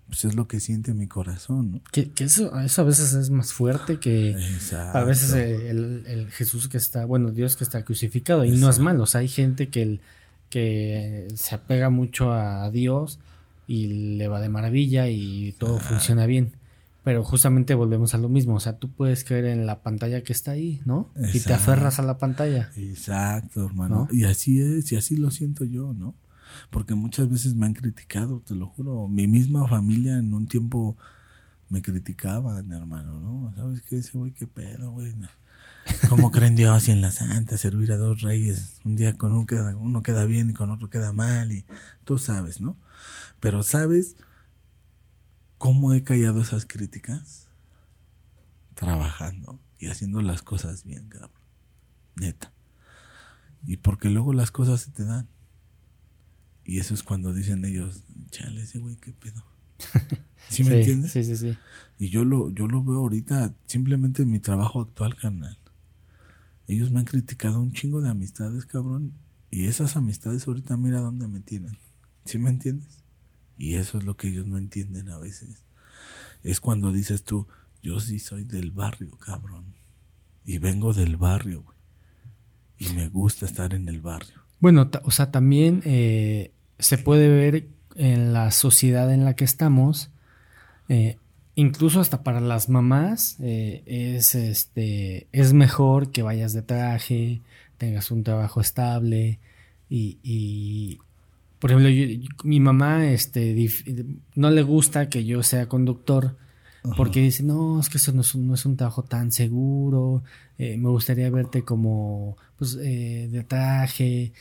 pues 0.08 0.24
es 0.24 0.34
lo 0.34 0.48
que 0.48 0.58
siente 0.60 0.92
mi 0.92 1.06
corazón, 1.06 1.72
¿no? 1.72 1.80
Que, 1.92 2.10
que 2.10 2.24
eso, 2.24 2.58
eso 2.60 2.82
a 2.82 2.84
veces 2.84 3.14
es 3.14 3.30
más 3.30 3.52
fuerte 3.54 3.98
que 4.00 4.32
Exacto. 4.32 4.98
a 4.98 5.04
veces 5.04 5.32
el, 5.32 6.04
el 6.06 6.30
Jesús 6.32 6.66
que 6.68 6.76
está, 6.76 7.04
bueno, 7.06 7.30
Dios 7.30 7.54
que 7.56 7.62
está 7.64 7.84
crucificado. 7.84 8.44
Y 8.44 8.50
no 8.58 8.68
es 8.68 8.80
malo. 8.80 9.04
O 9.04 9.06
sea, 9.06 9.20
hay 9.22 9.28
gente 9.28 9.68
que, 9.70 9.82
el- 9.82 10.00
que 10.50 11.28
se 11.36 11.54
apega 11.54 11.88
mucho 11.90 12.32
a 12.32 12.70
Dios 12.70 13.18
y 13.66 14.16
le 14.18 14.28
va 14.28 14.40
de 14.40 14.48
maravilla 14.50 15.08
y 15.08 15.54
todo 15.58 15.78
funciona 15.78 16.26
bien. 16.26 16.52
Pero 17.04 17.22
justamente 17.22 17.74
volvemos 17.74 18.14
a 18.14 18.18
lo 18.18 18.30
mismo. 18.30 18.54
O 18.54 18.60
sea, 18.60 18.78
tú 18.78 18.90
puedes 18.90 19.24
creer 19.24 19.44
en 19.44 19.66
la 19.66 19.82
pantalla 19.82 20.22
que 20.22 20.32
está 20.32 20.52
ahí, 20.52 20.80
¿no? 20.86 21.12
Y 21.34 21.40
te 21.40 21.52
aferras 21.52 21.98
a 21.98 22.02
la 22.02 22.16
pantalla. 22.18 22.70
Exacto, 22.76 23.66
hermano. 23.66 24.08
¿No? 24.10 24.16
Y 24.16 24.24
así 24.24 24.60
es, 24.60 24.90
y 24.90 24.96
así 24.96 25.16
lo 25.16 25.30
siento 25.30 25.64
yo, 25.64 25.92
¿no? 25.92 26.14
Porque 26.70 26.94
muchas 26.94 27.28
veces 27.28 27.54
me 27.54 27.66
han 27.66 27.74
criticado, 27.74 28.40
te 28.40 28.54
lo 28.54 28.68
juro. 28.68 29.06
Mi 29.06 29.26
misma 29.26 29.68
familia 29.68 30.18
en 30.18 30.32
un 30.32 30.46
tiempo 30.46 30.96
me 31.68 31.82
criticaban, 31.82 32.72
hermano, 32.72 33.20
¿no? 33.20 33.52
¿Sabes 33.54 33.82
qué? 33.82 33.98
Ese 33.98 34.16
güey, 34.16 34.32
qué 34.32 34.46
pedo, 34.46 34.90
güey. 34.90 35.14
No. 35.14 35.28
¿Cómo 36.08 36.30
creen 36.30 36.56
Dios 36.56 36.88
y 36.88 36.92
en 36.92 37.02
la 37.02 37.10
Santa 37.10 37.58
servir 37.58 37.92
a 37.92 37.98
dos 37.98 38.22
reyes? 38.22 38.80
Un 38.84 38.96
día 38.96 39.18
con 39.18 39.32
uno 39.32 39.46
queda, 39.46 39.76
uno 39.76 40.02
queda 40.02 40.24
bien 40.24 40.50
y 40.50 40.54
con 40.54 40.70
otro 40.70 40.88
queda 40.88 41.12
mal 41.12 41.52
y 41.52 41.66
tú 42.04 42.16
sabes, 42.16 42.60
¿no? 42.60 42.76
Pero 43.40 43.62
¿sabes 43.62 44.16
cómo 45.64 45.94
he 45.94 46.02
callado 46.02 46.42
esas 46.42 46.66
críticas? 46.66 47.48
Trabajando 48.74 49.58
y 49.78 49.86
haciendo 49.86 50.20
las 50.20 50.42
cosas 50.42 50.84
bien, 50.84 51.08
cabrón. 51.08 51.40
Neta. 52.16 52.52
Y 53.64 53.78
porque 53.78 54.10
luego 54.10 54.34
las 54.34 54.50
cosas 54.50 54.82
se 54.82 54.90
te 54.90 55.06
dan. 55.06 55.26
Y 56.66 56.80
eso 56.80 56.92
es 56.92 57.02
cuando 57.02 57.32
dicen 57.32 57.64
ellos, 57.64 58.02
chale, 58.28 58.60
ese 58.60 58.78
güey, 58.78 58.96
qué 58.96 59.14
pedo. 59.14 59.42
¿Sí 60.50 60.64
me 60.64 60.80
entiendes? 60.80 61.12
Sí, 61.12 61.24
sí, 61.24 61.34
sí. 61.34 61.56
Y 61.98 62.10
yo 62.10 62.26
lo, 62.26 62.50
yo 62.50 62.66
lo 62.66 62.84
veo 62.84 62.98
ahorita 62.98 63.54
simplemente 63.64 64.24
en 64.24 64.32
mi 64.32 64.40
trabajo 64.40 64.82
actual, 64.82 65.16
carnal. 65.16 65.56
Ellos 66.68 66.90
me 66.90 66.98
han 66.98 67.06
criticado 67.06 67.58
un 67.58 67.72
chingo 67.72 68.02
de 68.02 68.10
amistades, 68.10 68.66
cabrón. 68.66 69.14
Y 69.50 69.64
esas 69.64 69.96
amistades 69.96 70.46
ahorita 70.46 70.76
mira 70.76 71.00
dónde 71.00 71.26
me 71.26 71.40
tienen. 71.40 71.78
¿Sí 72.26 72.36
me 72.36 72.50
entiendes? 72.50 73.03
Y 73.56 73.74
eso 73.76 73.98
es 73.98 74.04
lo 74.04 74.16
que 74.16 74.28
ellos 74.28 74.46
no 74.46 74.58
entienden 74.58 75.08
a 75.10 75.18
veces. 75.18 75.64
Es 76.42 76.60
cuando 76.60 76.92
dices 76.92 77.24
tú, 77.24 77.46
yo 77.82 78.00
sí 78.00 78.18
soy 78.18 78.44
del 78.44 78.70
barrio, 78.70 79.16
cabrón. 79.18 79.74
Y 80.44 80.58
vengo 80.58 80.92
del 80.92 81.16
barrio, 81.16 81.62
güey. 81.62 81.76
Y 82.78 82.94
me 82.94 83.08
gusta 83.08 83.46
estar 83.46 83.72
en 83.74 83.88
el 83.88 84.00
barrio. 84.00 84.42
Bueno, 84.60 84.90
o 85.02 85.10
sea, 85.10 85.30
también 85.30 85.82
eh, 85.84 86.52
se 86.78 86.98
puede 86.98 87.28
ver 87.28 87.68
en 87.96 88.32
la 88.32 88.50
sociedad 88.50 89.12
en 89.12 89.24
la 89.24 89.34
que 89.34 89.44
estamos, 89.44 90.10
eh, 90.88 91.18
incluso 91.54 92.00
hasta 92.00 92.22
para 92.22 92.40
las 92.40 92.68
mamás, 92.68 93.36
eh, 93.40 93.82
es, 93.86 94.34
este, 94.34 95.28
es 95.32 95.52
mejor 95.52 96.10
que 96.10 96.22
vayas 96.22 96.52
de 96.52 96.62
traje, 96.62 97.42
tengas 97.78 98.10
un 98.10 98.24
trabajo 98.24 98.60
estable 98.60 99.38
y, 99.88 100.98
por 101.64 101.70
ejemplo, 101.70 101.88
yo- 101.88 102.04
yo- 102.04 102.28
mi 102.44 102.60
mamá 102.60 103.06
este, 103.08 103.54
dif- 103.56 104.18
no 104.34 104.50
le 104.50 104.62
gusta 104.62 105.08
que 105.08 105.24
yo 105.24 105.42
sea 105.42 105.66
conductor. 105.68 106.36
Porque 106.98 107.20
dice, 107.22 107.42
no, 107.42 107.80
es 107.80 107.88
que 107.88 107.96
eso 107.96 108.12
no 108.12 108.20
es 108.20 108.34
un, 108.34 108.46
no 108.46 108.52
es 108.52 108.66
un 108.66 108.76
trabajo 108.76 109.02
tan 109.04 109.32
seguro, 109.32 110.22
eh, 110.58 110.76
me 110.76 110.90
gustaría 110.90 111.30
verte 111.30 111.62
como, 111.62 112.36
pues, 112.58 112.76
eh, 112.82 113.26
de 113.32 113.42
traje. 113.44 114.34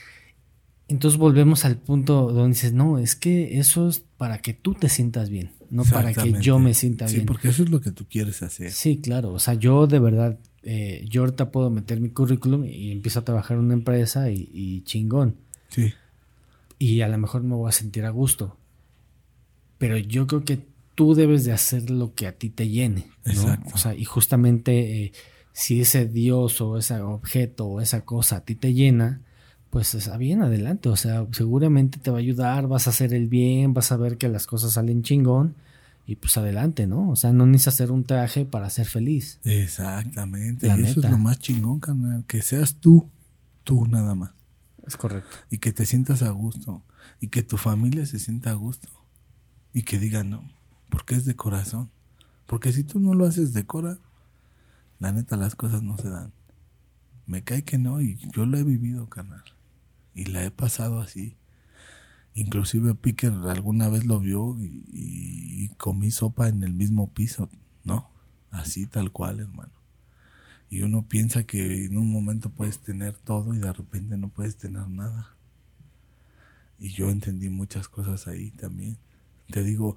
Entonces 0.89 1.17
volvemos 1.17 1.63
al 1.63 1.78
punto 1.78 2.34
donde 2.34 2.49
dices, 2.49 2.74
no, 2.74 2.97
es 2.97 3.15
que 3.15 3.57
eso 3.59 3.88
es 3.88 4.03
para 4.17 4.39
que 4.39 4.53
tú 4.53 4.74
te 4.74 4.89
sientas 4.89 5.30
bien, 5.30 5.51
no 5.69 5.86
para 5.86 6.11
que 6.13 6.34
yo 6.41 6.59
me 6.59 6.74
sienta 6.74 7.07
Sí, 7.07 7.15
bien. 7.15 7.26
porque 7.28 7.47
eso 7.47 7.63
es 7.63 7.69
lo 7.69 7.80
que 7.80 7.91
tú 7.91 8.05
quieres 8.09 8.43
hacer. 8.43 8.71
Sí, 8.71 8.97
claro, 8.97 9.32
o 9.32 9.39
sea, 9.39 9.53
yo 9.53 9.88
de 9.88 9.99
verdad, 9.99 10.38
eh, 10.63 11.05
yo 11.09 11.21
ahorita 11.21 11.49
puedo 11.49 11.69
meter 11.69 12.01
mi 12.01 12.09
currículum 12.09 12.65
y 12.65 12.91
empiezo 12.91 13.19
a 13.19 13.24
trabajar 13.26 13.55
en 13.57 13.63
una 13.63 13.74
empresa 13.76 14.30
y, 14.30 14.49
y 14.51 14.82
chingón. 14.82 15.38
Sí. 15.69 15.93
Y 16.84 17.01
a 17.01 17.07
lo 17.07 17.17
mejor 17.17 17.43
me 17.43 17.55
voy 17.55 17.69
a 17.69 17.71
sentir 17.71 18.05
a 18.05 18.09
gusto. 18.09 18.57
Pero 19.77 19.97
yo 19.97 20.27
creo 20.27 20.43
que 20.43 20.65
tú 20.95 21.15
debes 21.15 21.45
de 21.45 21.53
hacer 21.53 21.89
lo 21.89 22.13
que 22.13 22.27
a 22.27 22.34
ti 22.34 22.49
te 22.49 22.67
llene, 22.67 23.07
¿no? 23.25 23.31
Exacto. 23.31 23.71
O 23.73 23.77
sea, 23.77 23.95
y 23.95 24.03
justamente 24.03 25.05
eh, 25.05 25.13
si 25.53 25.79
ese 25.79 26.05
Dios 26.05 26.59
o 26.59 26.77
ese 26.77 26.99
objeto 26.99 27.67
o 27.67 27.79
esa 27.81 28.01
cosa 28.01 28.38
a 28.38 28.41
ti 28.41 28.55
te 28.55 28.73
llena, 28.73 29.21
pues 29.69 29.95
está 29.95 30.17
bien 30.17 30.41
adelante. 30.41 30.89
O 30.89 30.97
sea, 30.97 31.25
seguramente 31.31 31.99
te 31.99 32.11
va 32.11 32.17
a 32.17 32.19
ayudar, 32.19 32.67
vas 32.67 32.88
a 32.88 32.89
hacer 32.89 33.13
el 33.13 33.29
bien, 33.29 33.73
vas 33.73 33.93
a 33.93 33.97
ver 33.97 34.17
que 34.17 34.27
las 34.27 34.45
cosas 34.45 34.73
salen 34.73 35.03
chingón 35.03 35.55
y 36.05 36.17
pues 36.17 36.36
adelante, 36.36 36.86
¿no? 36.86 37.09
O 37.09 37.15
sea, 37.15 37.31
no 37.31 37.45
necesitas 37.45 37.75
hacer 37.75 37.91
un 37.91 38.03
traje 38.03 38.43
para 38.43 38.69
ser 38.69 38.88
feliz. 38.88 39.39
Exactamente. 39.45 40.67
La 40.67 40.77
y 40.77 40.84
eso 40.84 40.99
es 40.99 41.09
lo 41.09 41.17
más 41.17 41.39
chingón, 41.39 41.79
carnal. 41.79 42.25
Que 42.27 42.41
seas 42.41 42.75
tú, 42.75 43.09
tú 43.63 43.86
nada 43.88 44.15
más. 44.15 44.31
Es 44.86 44.97
correcto. 44.97 45.29
Y 45.49 45.59
que 45.59 45.71
te 45.73 45.86
sientas 45.86 46.21
a 46.23 46.29
gusto. 46.31 46.84
Y 47.19 47.27
que 47.27 47.43
tu 47.43 47.57
familia 47.57 48.05
se 48.05 48.19
sienta 48.19 48.51
a 48.51 48.53
gusto. 48.53 48.89
Y 49.73 49.84
que 49.84 49.97
digan, 49.99 50.29
no, 50.29 50.43
porque 50.89 51.15
es 51.15 51.25
de 51.25 51.36
corazón. 51.36 51.89
Porque 52.45 52.73
si 52.73 52.84
tú 52.84 52.99
no 52.99 53.13
lo 53.13 53.25
haces 53.25 53.53
de 53.53 53.65
cora, 53.65 53.97
la 54.99 55.11
neta 55.11 55.38
las 55.38 55.55
cosas 55.55 55.81
no 55.84 55.97
se 55.97 56.09
dan. 56.09 56.34
Me 57.25 57.43
cae 57.43 57.63
que 57.63 57.77
no, 57.77 58.01
y 58.01 58.17
yo 58.34 58.45
lo 58.45 58.57
he 58.57 58.63
vivido, 58.63 59.07
carnal. 59.09 59.43
Y 60.13 60.25
la 60.25 60.43
he 60.43 60.51
pasado 60.51 60.99
así. 60.99 61.38
Inclusive 62.36 62.95
Picker 62.95 63.31
alguna 63.47 63.89
vez 63.89 64.05
lo 64.05 64.19
vio 64.19 64.57
y- 64.59 64.84
y 64.91 65.69
comí 65.77 66.11
sopa 66.11 66.49
en 66.49 66.63
el 66.63 66.73
mismo 66.73 67.11
piso. 67.13 67.49
No, 67.84 68.09
así 68.51 68.86
tal 68.88 69.11
cual, 69.11 69.39
hermano. 69.39 69.71
Y 70.74 70.82
uno 70.82 71.07
piensa 71.07 71.43
que 71.43 71.86
en 71.86 71.97
un 71.97 72.11
momento 72.11 72.49
puedes 72.49 72.80
tener 72.80 73.15
todo 73.15 73.53
y 73.53 73.59
de 73.59 73.71
repente 73.71 74.17
no 74.17 74.30
puedes 74.30 74.57
tener 74.57 74.88
nada. 74.88 75.36
Y 76.80 76.89
yo 76.89 77.11
entendí 77.11 77.51
muchas 77.51 77.88
cosas 77.88 78.28
ahí 78.28 78.49
también. 78.49 78.97
Te 79.51 79.63
digo, 79.63 79.95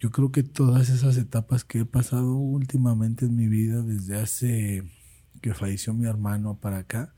yo 0.00 0.10
creo 0.10 0.32
que 0.32 0.42
todas 0.42 0.88
esas 0.88 1.16
etapas 1.18 1.62
que 1.62 1.78
he 1.78 1.84
pasado 1.84 2.34
últimamente 2.34 3.26
en 3.26 3.36
mi 3.36 3.46
vida, 3.46 3.80
desde 3.82 4.20
hace 4.20 4.90
que 5.40 5.54
falleció 5.54 5.94
mi 5.94 6.08
hermano 6.08 6.56
para 6.56 6.78
acá, 6.78 7.14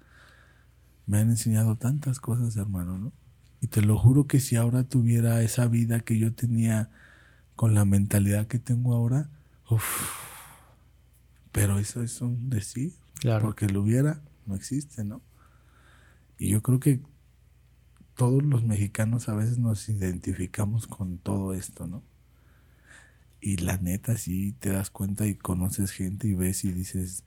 me 1.07 1.17
han 1.17 1.31
enseñado 1.31 1.79
tantas 1.79 2.21
cosas, 2.21 2.55
hermano, 2.59 2.99
¿no? 2.99 3.13
Y 3.63 3.69
te 3.69 3.81
lo 3.81 3.97
juro 3.97 4.27
que 4.27 4.41
si 4.41 4.57
ahora 4.57 4.85
tuviera 4.85 5.41
esa 5.41 5.69
vida 5.69 6.01
que 6.01 6.19
yo 6.19 6.35
tenía 6.35 6.91
con 7.57 7.73
la 7.73 7.87
mentalidad 7.87 8.47
que 8.47 8.59
tengo 8.59 8.93
ahora, 8.93 9.31
uff. 9.71 10.34
Pero 11.55 11.79
eso 11.79 12.03
es 12.03 12.21
un 12.21 12.51
decir. 12.51 12.95
Claro. 13.21 13.45
Porque 13.45 13.69
lo 13.69 13.83
hubiera, 13.83 14.21
no 14.45 14.57
existe, 14.57 15.05
¿no? 15.05 15.23
Y 16.37 16.49
yo 16.49 16.63
creo 16.63 16.81
que 16.81 17.01
todos 18.17 18.43
los 18.43 18.65
mexicanos 18.65 19.29
a 19.29 19.35
veces 19.35 19.59
nos 19.59 19.89
identificamos 19.89 20.89
con 20.89 21.19
todo 21.19 21.55
esto, 21.55 21.87
¿no? 21.87 22.03
Y 23.41 23.59
la 23.59 23.77
neta, 23.77 24.17
sí 24.17 24.57
te 24.59 24.71
das 24.71 24.91
cuenta 24.91 25.29
y 25.29 25.37
conoces 25.37 25.93
gente 25.93 26.27
y 26.27 26.35
ves 26.35 26.65
y 26.65 26.73
dices, 26.73 27.23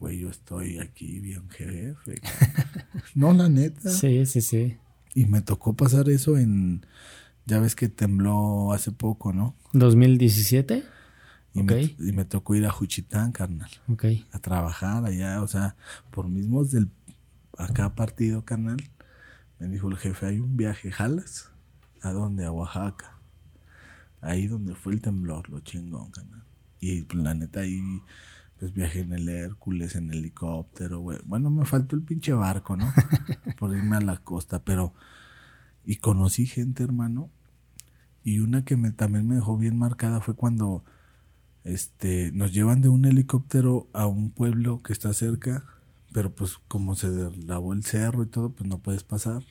güey, 0.00 0.20
yo 0.20 0.30
estoy 0.30 0.78
aquí 0.78 1.20
bien 1.20 1.50
jefe. 1.50 2.14
cabrón". 2.22 3.02
no, 3.14 3.34
la 3.34 3.50
neta. 3.50 3.90
Sí, 3.90 4.24
sí, 4.24 4.40
sí. 4.40 4.78
Y 5.14 5.26
me 5.26 5.42
tocó 5.42 5.74
pasar 5.74 6.08
eso 6.08 6.38
en, 6.38 6.86
ya 7.44 7.60
ves 7.60 7.76
que 7.76 7.90
tembló 7.90 8.72
hace 8.72 8.90
poco, 8.90 9.34
¿no? 9.34 9.54
¿2017? 9.74 10.82
Y, 11.54 11.62
me, 11.62 11.82
y 11.82 12.12
me 12.12 12.24
tocó 12.24 12.56
ir 12.56 12.66
a 12.66 12.70
Juchitán, 12.70 13.30
carnal, 13.30 13.70
Ok. 13.88 14.04
a 14.32 14.38
trabajar 14.40 15.04
allá, 15.04 15.40
o 15.40 15.46
sea, 15.46 15.76
por 16.10 16.28
mismos 16.28 16.72
del 16.72 16.90
acá 17.56 17.94
partido, 17.94 18.44
carnal. 18.44 18.78
Me 19.60 19.68
dijo 19.68 19.88
el 19.88 19.96
jefe, 19.96 20.26
hay 20.26 20.40
un 20.40 20.56
viaje, 20.56 20.90
¿jalas? 20.90 21.50
¿A 22.02 22.10
dónde? 22.10 22.44
A 22.44 22.50
Oaxaca. 22.50 23.18
Ahí 24.20 24.48
donde 24.48 24.74
fue 24.74 24.94
el 24.94 25.00
temblor, 25.00 25.48
lo 25.48 25.60
chingón, 25.60 26.10
carnal. 26.10 26.42
Y 26.80 27.02
pues, 27.02 27.22
la 27.22 27.34
neta 27.34 27.60
ahí, 27.60 27.80
pues 28.58 28.74
viajé 28.74 29.00
en 29.00 29.12
el 29.12 29.28
Hércules, 29.28 29.94
en 29.94 30.12
helicóptero, 30.12 30.98
güey. 31.00 31.18
Bueno, 31.24 31.50
me 31.50 31.64
faltó 31.66 31.94
el 31.94 32.02
pinche 32.02 32.32
barco, 32.32 32.76
¿no? 32.76 32.92
por 33.58 33.76
irme 33.76 33.96
a 33.96 34.00
la 34.00 34.16
costa, 34.18 34.62
pero... 34.64 34.92
Y 35.86 35.96
conocí 35.96 36.46
gente, 36.46 36.82
hermano. 36.82 37.30
Y 38.24 38.40
una 38.40 38.64
que 38.64 38.76
me, 38.76 38.90
también 38.90 39.28
me 39.28 39.34
dejó 39.36 39.56
bien 39.56 39.78
marcada 39.78 40.20
fue 40.20 40.34
cuando 40.34 40.82
este, 41.64 42.30
nos 42.32 42.52
llevan 42.52 42.82
de 42.82 42.90
un 42.90 43.06
helicóptero 43.06 43.88
a 43.94 44.06
un 44.06 44.30
pueblo 44.30 44.82
que 44.82 44.92
está 44.92 45.12
cerca, 45.14 45.64
pero 46.12 46.34
pues 46.34 46.58
como 46.68 46.94
se 46.94 47.08
lavó 47.46 47.72
el 47.72 47.84
cerro 47.84 48.22
y 48.22 48.26
todo, 48.26 48.50
pues 48.50 48.68
no 48.68 48.78
puedes 48.78 49.02
pasar. 49.02 49.42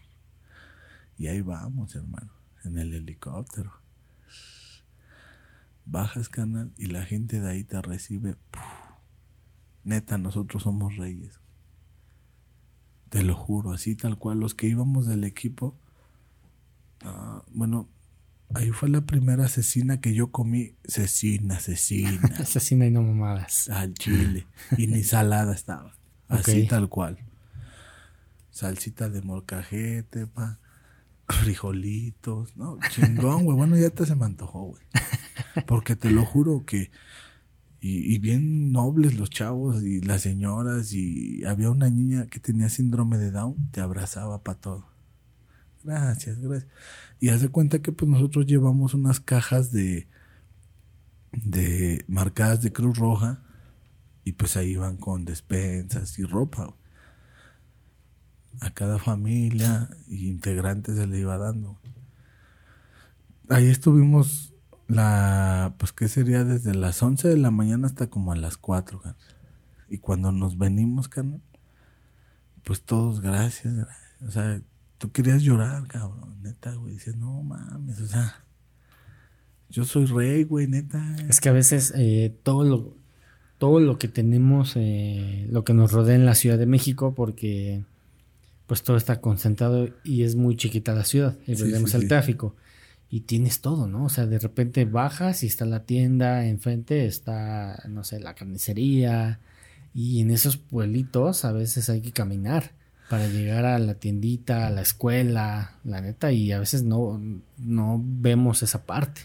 Y 1.17 1.27
ahí 1.27 1.41
vamos, 1.41 1.95
hermano, 1.95 2.31
en 2.63 2.77
el 2.77 2.93
helicóptero. 2.93 3.71
Bajas, 5.85 6.29
canal, 6.29 6.71
y 6.77 6.85
la 6.85 7.03
gente 7.03 7.41
de 7.41 7.49
ahí 7.49 7.63
te 7.63 7.81
recibe. 7.81 8.37
Neta, 9.83 10.17
nosotros 10.17 10.63
somos 10.63 10.95
reyes. 10.95 11.39
Te 13.09 13.23
lo 13.23 13.35
juro, 13.35 13.73
así 13.73 13.95
tal 13.95 14.17
cual. 14.17 14.39
Los 14.39 14.55
que 14.55 14.67
íbamos 14.67 15.05
del 15.05 15.23
equipo, 15.23 15.77
ah, 17.03 17.43
bueno, 17.51 17.89
ahí 18.53 18.71
fue 18.71 18.89
la 18.89 19.01
primera 19.01 19.45
asesina 19.45 19.99
que 19.99 20.13
yo 20.13 20.31
comí. 20.31 20.75
Cecina, 20.85 21.59
cecina. 21.59 22.21
Asesina 22.39 22.85
y 22.85 22.91
no 22.91 23.01
mamadas. 23.01 23.69
al 23.69 23.93
chile. 23.93 24.47
Y 24.77 24.87
ni 24.87 25.03
salada 25.03 25.53
estaba. 25.53 25.95
Así 26.27 26.67
tal 26.67 26.89
cual. 26.89 27.19
Salsita 28.49 29.09
de 29.09 29.21
molcajete, 29.21 30.27
pa. 30.27 30.59
Frijolitos, 31.27 32.55
¿no? 32.57 32.77
Chingón, 32.89 33.45
güey. 33.45 33.57
Bueno, 33.57 33.77
ya 33.77 33.89
te 33.89 34.05
se 34.05 34.15
me 34.15 34.25
antojó, 34.25 34.63
güey. 34.65 34.83
Porque 35.67 35.95
te 35.95 36.11
lo 36.11 36.25
juro 36.25 36.65
que. 36.65 36.91
Y, 37.79 38.13
y 38.13 38.19
bien 38.19 38.71
nobles 38.71 39.15
los 39.17 39.29
chavos 39.29 39.83
y 39.83 40.01
las 40.01 40.21
señoras. 40.21 40.93
Y 40.93 41.43
había 41.45 41.69
una 41.69 41.89
niña 41.89 42.27
que 42.27 42.39
tenía 42.39 42.69
síndrome 42.69 43.17
de 43.17 43.31
Down. 43.31 43.71
Te 43.71 43.81
abrazaba 43.81 44.43
para 44.43 44.59
todo. 44.59 44.92
Gracias, 45.83 46.39
gracias. 46.39 46.71
Y 47.19 47.29
haz 47.29 47.41
de 47.41 47.49
cuenta 47.49 47.81
que 47.81 47.91
pues 47.91 48.09
nosotros 48.09 48.45
llevamos 48.45 48.93
unas 48.93 49.19
cajas 49.19 49.71
de. 49.71 50.07
de 51.31 52.05
marcadas 52.07 52.61
de 52.61 52.71
Cruz 52.71 52.97
Roja. 52.97 53.43
Y 54.23 54.33
pues 54.33 54.55
ahí 54.55 54.75
van 54.77 54.97
con 54.97 55.25
despensas 55.25 56.17
y 56.17 56.23
ropa. 56.23 56.73
A 58.61 58.71
cada 58.71 58.99
familia 58.99 59.89
y 60.07 60.27
integrante 60.27 60.95
se 60.95 61.07
le 61.07 61.19
iba 61.19 61.37
dando. 61.37 61.79
Ahí 63.49 63.67
estuvimos 63.67 64.53
la, 64.87 65.75
pues 65.77 65.91
qué 65.91 66.07
sería 66.07 66.43
desde 66.45 66.73
las 66.73 67.01
11 67.01 67.27
de 67.27 67.37
la 67.37 67.51
mañana 67.51 67.87
hasta 67.87 68.07
como 68.09 68.31
a 68.31 68.35
las 68.35 68.57
4, 68.57 69.01
carnal. 69.01 69.17
Y 69.89 69.97
cuando 69.97 70.31
nos 70.31 70.57
venimos, 70.57 71.09
carnal, 71.09 71.41
pues 72.63 72.81
todos 72.83 73.19
gracias, 73.19 73.75
gracias. 73.75 74.21
O 74.21 74.31
sea, 74.31 74.61
tú 75.03 75.11
querías 75.11 75.43
llorar, 75.43 75.85
cabrón, 75.89 76.41
neta, 76.43 76.73
güey. 76.75 76.93
Dices, 76.93 77.17
no 77.17 77.43
mames, 77.43 77.99
o 77.99 78.07
sea, 78.07 78.45
yo 79.69 79.83
soy 79.83 80.05
rey, 80.05 80.45
güey, 80.45 80.65
neta. 80.65 81.17
Es 81.27 81.41
que 81.41 81.49
a 81.49 81.51
veces 81.51 81.91
eh, 81.97 82.33
todo 82.43 82.63
lo 82.63 82.95
todo 83.57 83.81
lo 83.81 83.99
que 83.99 84.07
tenemos, 84.07 84.73
eh, 84.77 85.45
lo 85.51 85.65
que 85.65 85.73
nos 85.73 85.91
rodea 85.91 86.15
en 86.15 86.25
la 86.25 86.35
Ciudad 86.35 86.57
de 86.57 86.67
México, 86.67 87.13
porque 87.15 87.83
pues 88.65 88.81
todo 88.83 88.95
está 88.95 89.19
concentrado 89.19 89.89
y 90.05 90.23
es 90.23 90.35
muy 90.35 90.55
chiquita 90.55 90.93
la 90.95 91.03
ciudad, 91.03 91.37
y 91.47 91.57
Sí, 91.57 91.69
sí. 91.85 92.07
tráfico. 92.07 92.55
Y 93.09 93.21
tienes 93.21 93.59
todo, 93.59 93.87
¿no? 93.87 94.05
O 94.05 94.09
sea, 94.09 94.25
de 94.25 94.39
repente 94.39 94.85
bajas 94.85 95.43
y 95.43 95.47
está 95.47 95.65
la 95.65 95.83
tienda, 95.83 96.45
enfrente 96.45 97.07
está, 97.07 97.83
no 97.89 98.05
sé, 98.05 98.21
la 98.21 98.35
carnicería. 98.35 99.41
Y 99.93 100.21
en 100.21 100.31
esos 100.31 100.55
pueblitos 100.55 101.43
a 101.43 101.51
veces 101.51 101.89
hay 101.89 101.99
que 101.99 102.13
caminar 102.13 102.71
para 103.13 103.27
llegar 103.27 103.63
a 103.63 103.77
la 103.77 103.93
tiendita, 103.93 104.65
a 104.65 104.71
la 104.71 104.81
escuela, 104.81 105.75
la 105.83 106.01
neta, 106.01 106.31
y 106.31 106.51
a 106.51 106.57
veces 106.57 106.81
no, 106.81 107.21
no 107.59 108.01
vemos 108.03 108.63
esa 108.63 108.87
parte. 108.87 109.21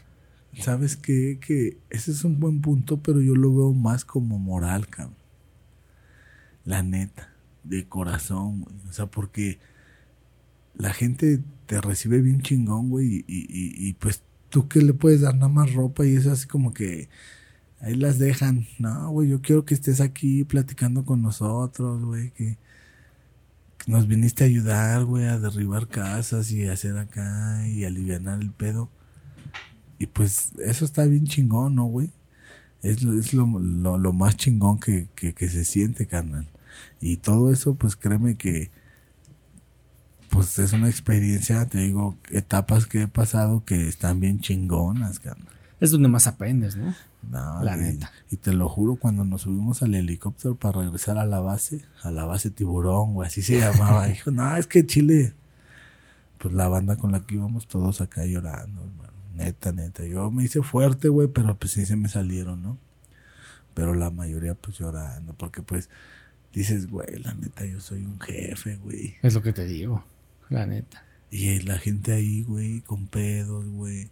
¿Sabes 0.61 0.95
qué? 0.95 1.39
Que 1.41 1.78
ese 1.89 2.11
es 2.11 2.22
un 2.22 2.39
buen 2.39 2.61
punto, 2.61 2.99
pero 2.99 3.22
yo 3.22 3.34
lo 3.34 3.51
veo 3.57 3.72
más 3.72 4.05
como 4.05 4.39
moral, 4.39 4.89
cabrón. 4.89 5.16
La 6.66 6.82
neta, 6.82 7.30
de 7.64 7.89
corazón, 7.89 8.61
güey. 8.61 8.74
O 8.91 8.93
sea, 8.93 9.07
porque 9.07 9.59
la 10.76 10.93
gente 10.93 11.41
te 11.64 11.80
recibe 11.80 12.20
bien 12.20 12.43
chingón, 12.43 12.91
güey, 12.91 13.24
y, 13.26 13.47
y- 13.49 13.89
y- 13.89 13.95
pues 13.95 14.22
tú 14.51 14.68
que 14.68 14.82
le 14.82 14.93
puedes 14.93 15.22
dar 15.22 15.34
nada 15.34 15.49
más 15.49 15.72
ropa 15.72 16.05
y 16.05 16.14
es 16.14 16.26
así 16.26 16.47
como 16.47 16.74
que 16.74 17.09
ahí 17.80 17.95
las 17.95 18.18
dejan. 18.18 18.66
No, 18.78 19.09
güey, 19.12 19.30
yo 19.30 19.41
quiero 19.41 19.64
que 19.64 19.72
estés 19.72 20.03
aquí 20.03 20.45
platicando 20.45 21.07
con 21.07 21.22
nosotros, 21.22 22.05
güey, 22.05 22.32
que 22.32 22.59
nos 23.89 24.07
viniste 24.07 24.45
a 24.45 24.47
ayudar, 24.47 25.05
güey, 25.05 25.24
a 25.24 25.39
derribar 25.39 25.89
casas 25.89 26.53
y 26.53 26.68
hacer 26.68 26.99
acá 26.99 27.66
y 27.66 27.84
aliviar 27.84 28.20
el 28.41 28.51
pedo. 28.51 28.91
Y 29.99 30.07
pues 30.07 30.53
eso 30.62 30.84
está 30.84 31.07
bien 31.07 31.26
chingón, 31.26 31.74
¿no, 31.74 31.86
güey? 31.86 32.11
Es, 32.82 33.03
es 33.03 33.32
lo, 33.32 33.47
lo, 33.59 33.97
lo 33.97 34.12
más 34.12 34.36
chingón 34.36 34.78
que, 34.78 35.09
que, 35.14 35.32
que 35.32 35.49
se 35.49 35.64
siente, 35.64 36.07
carnal. 36.07 36.47
Y 37.01 37.16
todo 37.16 37.51
eso, 37.51 37.76
pues 37.76 37.97
créeme 37.97 38.36
que, 38.36 38.70
pues 40.28 40.59
es 40.59 40.74
una 40.74 40.91
experiencia, 40.91 41.64
te 41.64 41.78
digo, 41.78 42.14
etapas 42.30 42.86
que 42.86 43.03
he 43.03 43.09
pasado 43.09 43.64
que 43.64 43.89
están 43.89 44.20
bien 44.20 44.41
chingonas, 44.41 45.18
carnal. 45.18 45.55
Es 45.80 45.93
donde 45.93 46.09
más 46.09 46.26
aprendes, 46.26 46.76
¿no? 46.76 46.95
No, 47.22 47.62
La 47.62 47.76
y, 47.76 47.80
neta. 47.80 48.10
y 48.30 48.36
te 48.36 48.52
lo 48.52 48.68
juro, 48.68 48.96
cuando 48.96 49.24
nos 49.24 49.42
subimos 49.42 49.82
al 49.82 49.94
helicóptero 49.94 50.54
para 50.54 50.80
regresar 50.82 51.18
a 51.18 51.26
la 51.26 51.40
base, 51.40 51.84
a 52.02 52.10
la 52.10 52.24
base 52.24 52.50
Tiburón, 52.50 53.14
güey, 53.14 53.26
así 53.26 53.42
se 53.42 53.58
llamaba. 53.60 54.06
Dijo, 54.06 54.30
no, 54.30 54.56
es 54.56 54.66
que 54.66 54.86
Chile, 54.86 55.34
pues 56.38 56.54
la 56.54 56.68
banda 56.68 56.96
con 56.96 57.12
la 57.12 57.20
que 57.26 57.34
íbamos 57.34 57.66
todos 57.66 58.00
acá 58.00 58.24
llorando, 58.24 58.82
hermano. 58.82 59.12
Neta, 59.34 59.72
neta. 59.72 60.04
Yo 60.06 60.30
me 60.30 60.44
hice 60.44 60.62
fuerte, 60.62 61.08
güey, 61.08 61.28
pero 61.28 61.56
pues 61.56 61.72
sí 61.72 61.86
se 61.86 61.96
me 61.96 62.08
salieron, 62.08 62.62
¿no? 62.62 62.78
Pero 63.74 63.94
la 63.94 64.10
mayoría, 64.10 64.54
pues 64.54 64.78
llorando, 64.78 65.34
porque 65.34 65.62
pues 65.62 65.88
dices, 66.52 66.88
güey, 66.90 67.18
la 67.22 67.34
neta, 67.34 67.64
yo 67.66 67.80
soy 67.80 68.04
un 68.04 68.18
jefe, 68.20 68.76
güey. 68.76 69.14
Es 69.22 69.34
lo 69.34 69.42
que 69.42 69.52
te 69.52 69.64
digo, 69.64 70.04
la 70.48 70.66
neta. 70.66 71.04
Y 71.30 71.60
la 71.60 71.78
gente 71.78 72.12
ahí, 72.12 72.42
güey, 72.44 72.80
con 72.80 73.06
pedos, 73.06 73.66
güey. 73.68 74.08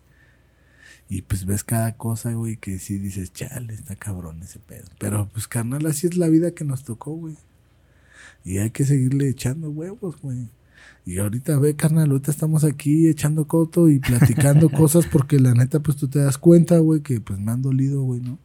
Y 1.09 1.22
pues 1.22 1.46
ves 1.46 1.62
cada 1.62 1.96
cosa, 1.96 2.32
güey, 2.32 2.57
que 2.57 2.78
sí 2.78 2.98
dices, 2.98 3.32
chale, 3.32 3.74
está 3.74 3.94
cabrón 3.94 4.42
ese 4.42 4.59
pedo. 4.59 4.86
Pero 4.98 5.28
pues, 5.32 5.46
carnal, 5.46 5.86
así 5.86 6.07
es 6.07 6.16
la 6.16 6.28
vida 6.28 6.50
que 6.50 6.64
nos 6.64 6.84
tocó, 6.84 7.12
güey. 7.12 7.36
Y 8.44 8.59
hay 8.59 8.70
que 8.70 8.84
seguirle 8.84 9.28
echando 9.28 9.70
huevos, 9.70 10.20
güey. 10.20 10.48
Y 11.04 11.18
ahorita 11.18 11.59
ve, 11.59 11.76
carnal, 11.76 12.11
ahorita 12.11 12.32
estamos 12.32 12.64
aquí 12.64 13.09
echando 13.09 13.46
coto 13.46 13.88
y 13.88 14.00
platicando 14.00 14.68
cosas 14.70 15.07
porque 15.07 15.38
la 15.38 15.54
neta, 15.54 15.80
pues 15.80 15.96
tú 15.96 16.09
te 16.09 16.18
das 16.18 16.38
cuenta, 16.38 16.78
güey, 16.78 17.00
que 17.00 17.20
pues 17.20 17.38
me 17.38 17.52
han 17.52 17.62
dolido, 17.62 18.02
güey, 18.02 18.20
¿no? 18.20 18.38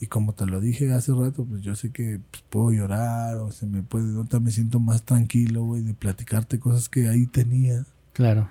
Y 0.00 0.06
como 0.06 0.32
te 0.32 0.46
lo 0.46 0.60
dije 0.60 0.92
hace 0.92 1.12
rato, 1.12 1.44
pues 1.44 1.62
yo 1.62 1.74
sé 1.74 1.90
que 1.90 2.20
pues, 2.30 2.44
puedo 2.48 2.70
llorar 2.70 3.36
o 3.38 3.50
se 3.50 3.66
me 3.66 3.82
puede, 3.82 4.14
ahorita 4.14 4.38
me 4.40 4.50
siento 4.50 4.78
más 4.78 5.02
tranquilo, 5.02 5.64
güey, 5.64 5.82
de 5.82 5.94
platicarte 5.94 6.58
cosas 6.58 6.88
que 6.88 7.08
ahí 7.08 7.26
tenía. 7.26 7.84
Claro. 8.12 8.48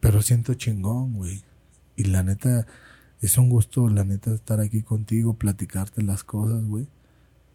Pero 0.00 0.22
siento 0.22 0.54
chingón, 0.54 1.14
güey. 1.14 1.42
Y 1.98 2.04
la 2.04 2.22
neta, 2.22 2.66
es 3.20 3.36
un 3.36 3.50
gusto, 3.50 3.88
la 3.88 4.04
neta, 4.04 4.32
estar 4.32 4.60
aquí 4.60 4.82
contigo, 4.82 5.34
platicarte 5.34 6.02
las 6.02 6.22
cosas, 6.24 6.64
güey. 6.64 6.86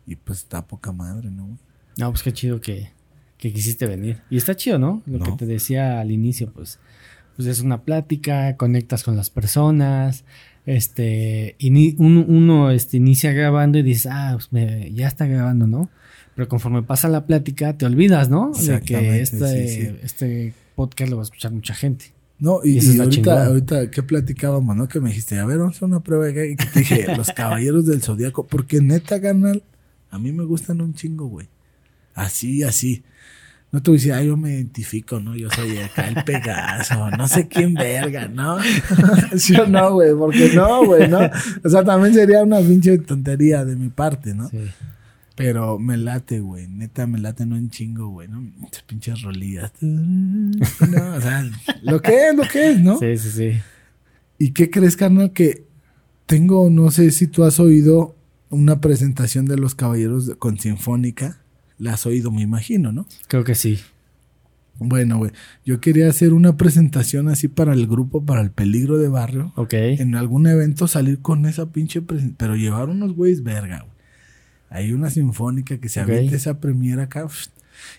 Y 0.06 0.16
pues 0.18 0.40
está 0.40 0.68
poca 0.68 0.92
madre, 0.92 1.32
¿no, 1.32 1.46
güey? 1.46 1.58
No, 1.98 2.12
pues 2.12 2.24
qué 2.24 2.34
chido 2.34 2.60
que, 2.60 2.90
que 3.38 3.54
quisiste 3.54 3.86
venir. 3.88 4.22
Y 4.30 4.38
está 4.38 4.56
chido, 4.56 4.78
¿no? 4.78 5.02
Lo 5.06 5.20
No. 5.20 5.26
que 5.26 5.32
te 5.32 5.46
decía 5.46 6.00
al 6.02 6.12
inicio, 6.12 6.52
pues, 6.54 6.80
pues 7.36 7.48
es 7.48 7.62
una 7.62 7.82
plática, 7.84 8.58
conectas 8.58 9.04
con 9.04 9.16
las 9.16 9.30
personas, 9.30 10.26
este, 10.66 11.56
uno, 11.98 12.26
uno, 12.28 12.72
este, 12.72 12.98
inicia 12.98 13.32
grabando 13.32 13.78
y 13.78 13.84
dices, 13.84 14.08
ah, 14.12 14.32
pues 14.34 14.52
me- 14.52 14.92
ya 14.94 15.08
está 15.08 15.26
grabando, 15.26 15.68
¿no? 15.68 15.90
Pero 16.36 16.48
conforme 16.48 16.82
pasa 16.84 17.08
la 17.10 17.26
plática, 17.26 17.78
te 17.78 17.86
olvidas, 17.86 18.30
¿no? 18.30 18.52
De 18.52 18.82
que 18.82 19.22
este, 19.22 19.68
sí, 19.68 19.82
sí. 19.88 19.96
este 20.02 20.54
podcast 20.76 21.12
lo 21.12 21.18
va 21.18 21.24
a 21.24 21.26
escuchar 21.26 21.52
mucha 21.52 21.74
gente. 21.76 22.13
No, 22.40 22.60
y, 22.64 22.80
ahorita, 23.00 23.46
ahorita, 23.46 23.92
¿qué 23.92 24.04
platicábamos, 24.04 24.76
no? 24.76 24.88
Que 24.88 25.00
me 25.00 25.10
dijiste, 25.10 25.40
a 25.40 25.46
ver, 25.46 25.60
vamos 25.60 25.76
a 25.76 25.78
hacer 25.78 25.88
una 25.88 26.02
prueba 26.02 26.26
de 26.26 26.34
gay. 26.34 26.52
Y 26.52 26.56
te 26.56 26.80
dije, 26.80 27.06
los 27.18 27.30
caballeros 27.32 27.86
del 27.86 28.02
zodiaco. 28.02 28.46
Porque 28.46 28.82
neta, 28.82 29.22
canal, 29.22 29.64
a 30.10 30.20
mí 30.20 30.32
me 30.32 30.44
gustan 30.44 30.82
un 30.82 30.94
chingo, 30.94 31.28
güey. 31.28 31.48
Así, 32.16 32.64
así. 32.64 33.04
No 33.72 33.82
te 33.82 33.90
voy 33.90 33.96
a 33.96 34.00
decir, 34.00 34.14
ah, 34.14 34.22
yo 34.22 34.38
me 34.38 34.52
identifico, 34.52 35.20
¿no? 35.20 35.36
Yo 35.36 35.50
soy 35.50 35.78
acá 35.78 36.08
el 36.08 36.24
Pegaso, 36.24 37.10
no 37.12 37.28
sé 37.28 37.48
quién 37.48 37.74
verga, 37.74 38.28
¿no? 38.28 38.58
¿Sí 39.36 39.56
o 39.56 39.66
no, 39.66 39.94
güey? 39.94 40.14
Porque 40.14 40.52
no, 40.54 40.86
güey, 40.86 41.08
¿no? 41.08 41.22
O 41.64 41.70
sea, 41.70 41.84
también 41.84 42.14
sería 42.14 42.44
una 42.44 42.60
pinche 42.60 43.00
tontería 43.00 43.66
de 43.66 43.76
mi 43.76 43.90
parte, 43.90 44.36
¿no? 44.36 44.48
Sí. 44.50 44.60
Pero 45.36 45.80
me 45.80 45.98
late, 45.98 46.40
güey. 46.40 46.68
Neta, 46.68 47.08
me 47.08 47.20
late 47.20 47.46
no 47.46 47.58
en 47.58 47.70
chingo, 47.70 48.10
güey, 48.10 48.28
¿no? 48.28 48.44
Esas 48.72 48.84
pinches 48.84 49.22
rolillas. 49.22 49.72
No, 49.82 51.16
o 51.16 51.22
sea, 51.22 51.50
lo 51.82 52.02
que 52.02 52.30
es, 52.30 52.36
lo 52.36 52.44
que 52.44 52.72
es, 52.72 52.80
¿no? 52.80 53.00
Sí, 53.00 53.18
sí, 53.18 53.30
sí. 53.30 53.52
¿Y 54.38 54.52
qué 54.52 54.70
crees, 54.70 54.96
carnal? 54.98 55.32
Que 55.34 55.66
tengo, 56.26 56.70
no 56.70 56.92
sé 56.92 57.12
si 57.12 57.28
tú 57.28 57.44
has 57.44 57.60
oído 57.60 58.16
una 58.50 58.82
presentación 58.82 59.46
de 59.46 59.58
los 59.58 59.76
caballeros 59.76 60.32
con 60.38 60.60
sinfónica. 60.60 61.40
La 61.78 61.94
has 61.94 62.06
oído, 62.06 62.32
me 62.32 62.42
imagino, 62.42 62.92
¿no? 62.92 63.08
Creo 63.28 63.44
que 63.44 63.56
sí. 63.56 63.80
Bueno, 64.80 65.18
güey, 65.18 65.32
yo 65.66 65.80
quería 65.80 66.10
hacer 66.10 66.34
una 66.34 66.58
presentación 66.58 67.30
así 67.30 67.48
para 67.48 67.74
el 67.74 67.88
grupo, 67.88 68.26
para 68.26 68.42
el 68.42 68.52
peligro 68.52 68.98
de 68.98 69.08
barrio. 69.08 69.54
Ok. 69.56 69.74
En 69.74 70.16
algún 70.16 70.48
evento 70.48 70.88
salir 70.88 71.20
con 71.20 71.46
esa 71.46 71.72
pinche 71.72 72.02
presentación. 72.02 72.36
Pero 72.38 72.56
llevar 72.56 72.90
unos 72.90 73.14
güeyes 73.14 73.44
verga, 73.44 73.80
güey. 73.82 73.93
Hay 74.74 74.92
una 74.92 75.12
sinfónica 75.12 75.78
que 75.78 75.88
se 75.88 76.02
Ok. 76.02 76.10
avienta 76.10 76.36
esa 76.36 76.60
premiera 76.60 77.04
acá. 77.04 77.28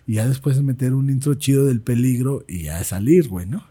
Y 0.06 0.14
ya 0.14 0.28
después 0.28 0.60
meter 0.60 0.92
un 0.92 1.08
intro 1.08 1.34
chido 1.34 1.66
del 1.66 1.80
peligro 1.80 2.44
y 2.48 2.64
ya 2.64 2.82
salir, 2.82 3.28
güey, 3.28 3.46
¿no? 3.46 3.64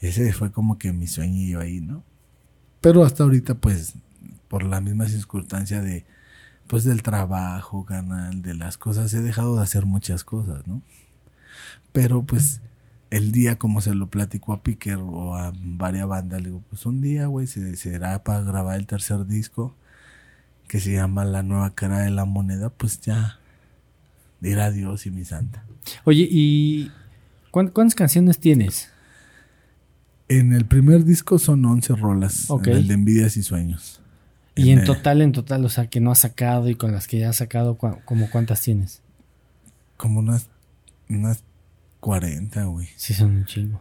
Ese 0.00 0.32
fue 0.32 0.52
como 0.52 0.78
que 0.78 0.92
mi 0.92 1.08
sueño 1.08 1.58
ahí, 1.58 1.80
¿no? 1.80 2.04
Pero 2.80 3.04
hasta 3.04 3.24
ahorita, 3.24 3.56
pues, 3.56 3.94
por 4.48 4.62
la 4.62 4.80
misma 4.80 5.08
circunstancia 5.08 5.80
de, 5.82 6.04
pues, 6.68 6.84
del 6.84 7.02
trabajo, 7.02 7.84
canal, 7.84 8.42
de 8.42 8.54
las 8.54 8.78
cosas, 8.78 9.12
he 9.14 9.20
dejado 9.20 9.56
de 9.56 9.62
hacer 9.62 9.84
muchas 9.86 10.22
cosas, 10.22 10.66
¿no? 10.68 10.82
Pero, 11.92 12.22
pues, 12.24 12.60
el 13.10 13.32
día 13.32 13.58
como 13.58 13.80
se 13.80 13.94
lo 13.94 14.08
platicó 14.08 14.52
a 14.52 14.62
Piquer 14.62 14.98
o 15.00 15.36
a 15.36 15.52
varias 15.56 16.06
bandas, 16.06 16.42
le 16.42 16.48
digo, 16.50 16.62
pues 16.68 16.84
un 16.86 17.00
día, 17.00 17.26
güey, 17.26 17.46
se 17.46 17.76
será 17.76 18.22
para 18.24 18.40
grabar 18.42 18.78
el 18.78 18.86
tercer 18.86 19.26
disco 19.26 19.74
que 20.68 20.80
se 20.80 20.92
llama 20.92 21.24
La 21.24 21.42
nueva 21.42 21.74
cara 21.74 22.00
de 22.00 22.10
la 22.10 22.24
moneda, 22.24 22.70
pues 22.70 23.00
ya 23.00 23.38
dirá 24.40 24.70
Dios 24.70 25.06
y 25.06 25.10
mi 25.10 25.24
santa. 25.24 25.64
Oye, 26.04 26.26
¿y 26.30 26.90
cuán- 27.50 27.68
cuántas 27.68 27.94
canciones 27.94 28.38
tienes? 28.38 28.90
En 30.28 30.52
el 30.52 30.64
primer 30.66 31.04
disco 31.04 31.38
son 31.38 31.64
11 31.64 31.94
rolas, 31.94 32.50
Ok. 32.50 32.68
en 32.68 32.72
el 32.76 32.88
de 32.88 32.94
Envidias 32.94 33.36
y 33.36 33.42
Sueños. 33.42 34.00
Y 34.56 34.70
en 34.70 34.84
total, 34.84 35.20
en 35.20 35.32
total, 35.32 35.64
o 35.64 35.68
sea, 35.68 35.88
que 35.88 36.00
no 36.00 36.12
has 36.12 36.20
sacado 36.20 36.68
y 36.68 36.76
con 36.76 36.92
las 36.92 37.08
que 37.08 37.18
ya 37.18 37.28
has 37.30 37.36
sacado, 37.36 37.76
cua- 37.76 38.00
como 38.04 38.30
cuántas 38.30 38.60
tienes? 38.60 39.02
Como 39.96 40.20
unas, 40.20 40.48
unas 41.08 41.42
40, 42.00 42.64
güey. 42.64 42.88
Sí, 42.96 43.14
son 43.14 43.32
un 43.36 43.44
chingo. 43.46 43.80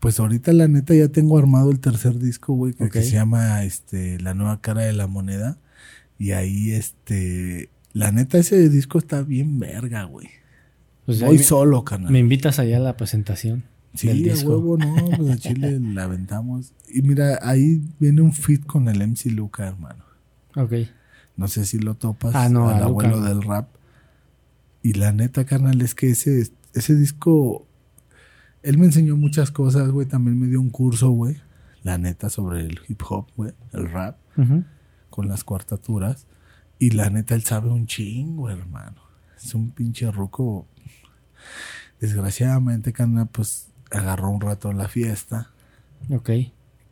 Pues 0.00 0.20
ahorita 0.20 0.52
la 0.52 0.68
neta 0.68 0.94
ya 0.94 1.08
tengo 1.08 1.38
armado 1.38 1.70
el 1.70 1.80
tercer 1.80 2.18
disco, 2.18 2.52
güey, 2.52 2.74
que, 2.74 2.90
que 2.90 3.02
se 3.02 3.12
llama 3.12 3.64
este 3.64 4.20
La 4.20 4.34
nueva 4.34 4.60
cara 4.60 4.82
de 4.82 4.92
la 4.92 5.06
moneda. 5.06 5.56
Y 6.24 6.32
ahí, 6.32 6.72
este, 6.72 7.68
la 7.92 8.10
neta 8.10 8.38
ese 8.38 8.70
disco 8.70 8.96
está 8.96 9.20
bien 9.20 9.58
verga, 9.58 10.04
güey. 10.04 10.30
Pues 11.04 11.20
Voy 11.20 11.36
me, 11.36 11.42
solo, 11.42 11.84
canal. 11.84 12.10
me 12.10 12.18
invitas 12.18 12.58
allá 12.58 12.78
a 12.78 12.80
la 12.80 12.96
presentación 12.96 13.64
sí, 13.92 14.08
del 14.08 14.30
a 14.30 14.32
disco. 14.32 14.48
huevo, 14.48 14.78
no, 14.78 14.94
pues 15.18 15.30
a 15.30 15.36
Chile 15.36 15.78
la 15.92 16.04
aventamos. 16.04 16.72
Y 16.88 17.02
mira, 17.02 17.40
ahí 17.42 17.82
viene 18.00 18.22
un 18.22 18.32
fit 18.32 18.64
con 18.64 18.88
el 18.88 19.06
MC 19.06 19.32
Luca, 19.32 19.68
hermano. 19.68 20.02
Ok. 20.56 20.72
No 21.36 21.46
sé 21.46 21.66
si 21.66 21.78
lo 21.78 21.92
topas. 21.92 22.34
Ah, 22.34 22.48
no, 22.48 22.70
al 22.70 22.82
a 22.82 22.86
abuelo 22.86 23.20
del 23.20 23.42
rap. 23.42 23.68
Y 24.82 24.94
la 24.94 25.12
neta, 25.12 25.44
carnal, 25.44 25.82
es 25.82 25.94
que 25.94 26.08
ese, 26.08 26.48
ese 26.72 26.94
disco. 26.94 27.66
Él 28.62 28.78
me 28.78 28.86
enseñó 28.86 29.14
muchas 29.18 29.50
cosas, 29.50 29.90
güey. 29.90 30.06
También 30.06 30.40
me 30.40 30.46
dio 30.46 30.58
un 30.58 30.70
curso, 30.70 31.10
güey. 31.10 31.36
La 31.82 31.98
neta, 31.98 32.30
sobre 32.30 32.60
el 32.62 32.80
hip 32.88 33.02
hop, 33.06 33.26
güey. 33.36 33.52
El 33.74 33.90
rap. 33.90 34.16
Ujú. 34.38 34.64
Con 35.14 35.28
las 35.28 35.44
cuartaturas. 35.44 36.26
Y 36.80 36.90
la 36.90 37.08
neta, 37.08 37.36
él 37.36 37.44
sabe 37.44 37.70
un 37.70 37.86
chingo, 37.86 38.50
hermano. 38.50 39.00
Es 39.40 39.54
un 39.54 39.70
pinche 39.70 40.10
ruco. 40.10 40.66
Desgraciadamente, 42.00 42.92
carnal, 42.92 43.28
pues 43.28 43.68
agarró 43.92 44.28
un 44.30 44.40
rato 44.40 44.72
la 44.72 44.88
fiesta. 44.88 45.52
Ok. 46.10 46.30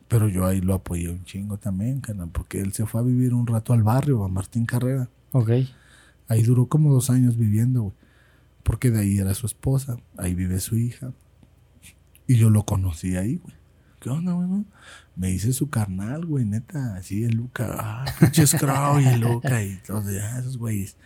Pero 0.06 0.28
yo 0.28 0.46
ahí 0.46 0.60
lo 0.60 0.74
apoyé 0.74 1.10
un 1.10 1.24
chingo 1.24 1.58
también, 1.58 2.00
carnal. 2.00 2.28
Porque 2.28 2.60
él 2.60 2.72
se 2.72 2.86
fue 2.86 3.00
a 3.00 3.02
vivir 3.02 3.34
un 3.34 3.44
rato 3.44 3.72
al 3.72 3.82
barrio, 3.82 4.22
a 4.22 4.28
Martín 4.28 4.66
Carrera. 4.66 5.10
Ok. 5.32 5.50
Ahí 6.28 6.44
duró 6.44 6.66
como 6.66 6.94
dos 6.94 7.10
años 7.10 7.36
viviendo, 7.36 7.82
güey. 7.82 7.96
Porque 8.62 8.92
de 8.92 9.00
ahí 9.00 9.18
era 9.18 9.34
su 9.34 9.46
esposa. 9.46 9.96
Ahí 10.16 10.36
vive 10.36 10.60
su 10.60 10.76
hija. 10.76 11.12
Y 12.28 12.36
yo 12.36 12.50
lo 12.50 12.64
conocí 12.64 13.16
ahí, 13.16 13.38
güey. 13.38 13.56
¿Qué 14.02 14.10
onda, 14.10 14.32
güey? 14.32 14.64
Me 15.14 15.30
hice 15.30 15.52
su 15.52 15.70
carnal, 15.70 16.26
güey, 16.26 16.44
neta. 16.44 16.96
Así 16.96 17.22
el 17.22 17.36
Luca. 17.36 17.76
Ah, 17.78 18.04
pinches 18.18 18.52
Crow 18.56 18.98
y 18.98 19.06
el 19.06 19.20
Luca 19.20 19.62
y 19.62 19.76
todos 19.86 20.06
ah, 20.08 20.40
esos 20.40 20.58
güeyes. 20.58 20.96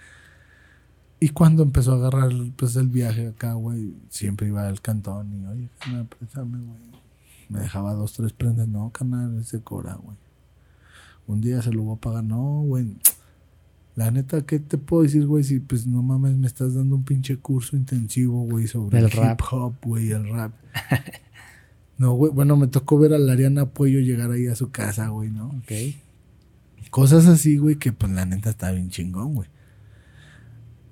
Y 1.21 1.29
cuando 1.29 1.63
empezó 1.63 1.93
a 1.93 1.97
agarrar 1.97 2.31
pues, 2.57 2.75
el 2.77 2.89
viaje 2.89 3.29
acá, 3.29 3.53
güey, 3.53 3.93
siempre 4.09 4.49
iba 4.49 4.67
al 4.67 4.81
cantón 4.81 5.31
y, 5.31 5.47
oye, 5.47 5.69
carnal, 5.79 6.07
préstame, 6.07 6.57
güey. 6.57 6.79
Me 7.51 7.61
dejaba 7.61 7.93
dos, 7.93 8.15
tres 8.15 8.33
prendas. 8.33 8.67
No, 8.67 8.89
carnal, 8.89 9.41
ese 9.41 9.61
cora, 9.61 9.97
güey. 9.97 10.17
Un 11.27 11.43
día 11.43 11.61
se 11.61 11.73
lo 11.73 11.83
voy 11.83 11.97
a 11.99 12.01
pagar. 12.01 12.25
No, 12.25 12.63
güey. 12.63 12.97
La 13.95 14.11
neta, 14.11 14.41
¿qué 14.47 14.59
te 14.59 14.79
puedo 14.79 15.03
decir, 15.03 15.27
güey? 15.27 15.45
Si 15.45 15.61
pues 15.61 15.87
no 15.87 16.03
mames, 16.03 16.35
me 16.39 16.47
estás 16.47 16.75
dando 16.75 16.97
un 16.97 17.05
pinche 17.05 17.37
curso 17.37 17.77
intensivo, 17.77 18.43
güey, 18.45 18.67
sobre 18.67 19.01
el 19.01 19.11
rap. 19.11 19.39
hip 19.39 19.47
hop, 19.51 19.75
güey, 19.83 20.13
el 20.13 20.31
rap. 20.31 20.53
no, 21.99 22.13
güey, 22.13 22.33
bueno, 22.33 22.57
me 22.57 22.67
tocó 22.67 22.99
ver 22.99 23.15
a 23.15 23.19
la 23.19 23.33
Ariana 23.33 23.67
Puello 23.67 24.01
llegar 24.01 24.31
ahí 24.31 24.47
a 24.47 24.55
su 24.55 24.71
casa, 24.71 25.09
güey, 25.09 25.31
¿no? 25.31 25.49
Ok. 25.49 25.73
Cosas 26.91 27.27
así, 27.27 27.57
güey, 27.57 27.77
que 27.77 27.93
pues 27.93 28.13
la 28.13 28.27
neta 28.27 28.51
está 28.51 28.71
bien 28.71 28.91
chingón, 28.91 29.35
güey. 29.35 29.49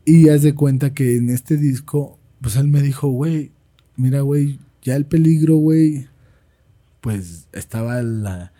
Y 0.05 0.29
haz 0.29 0.43
de 0.43 0.55
cuenta 0.55 0.93
que 0.93 1.17
en 1.17 1.31
este 1.31 1.57
disco, 1.57 2.19
pues 2.41 2.57
él 2.57 2.69
me 2.69 2.83
dijo, 2.83 3.09
güey, 3.09 3.53
mira, 3.97 4.21
güey, 4.21 4.59
ya 4.83 4.97
el 4.97 5.07
peligro, 5.07 5.57
güey, 5.57 6.09
pues 7.01 7.49
estaba 7.53 8.03
la... 8.03 8.53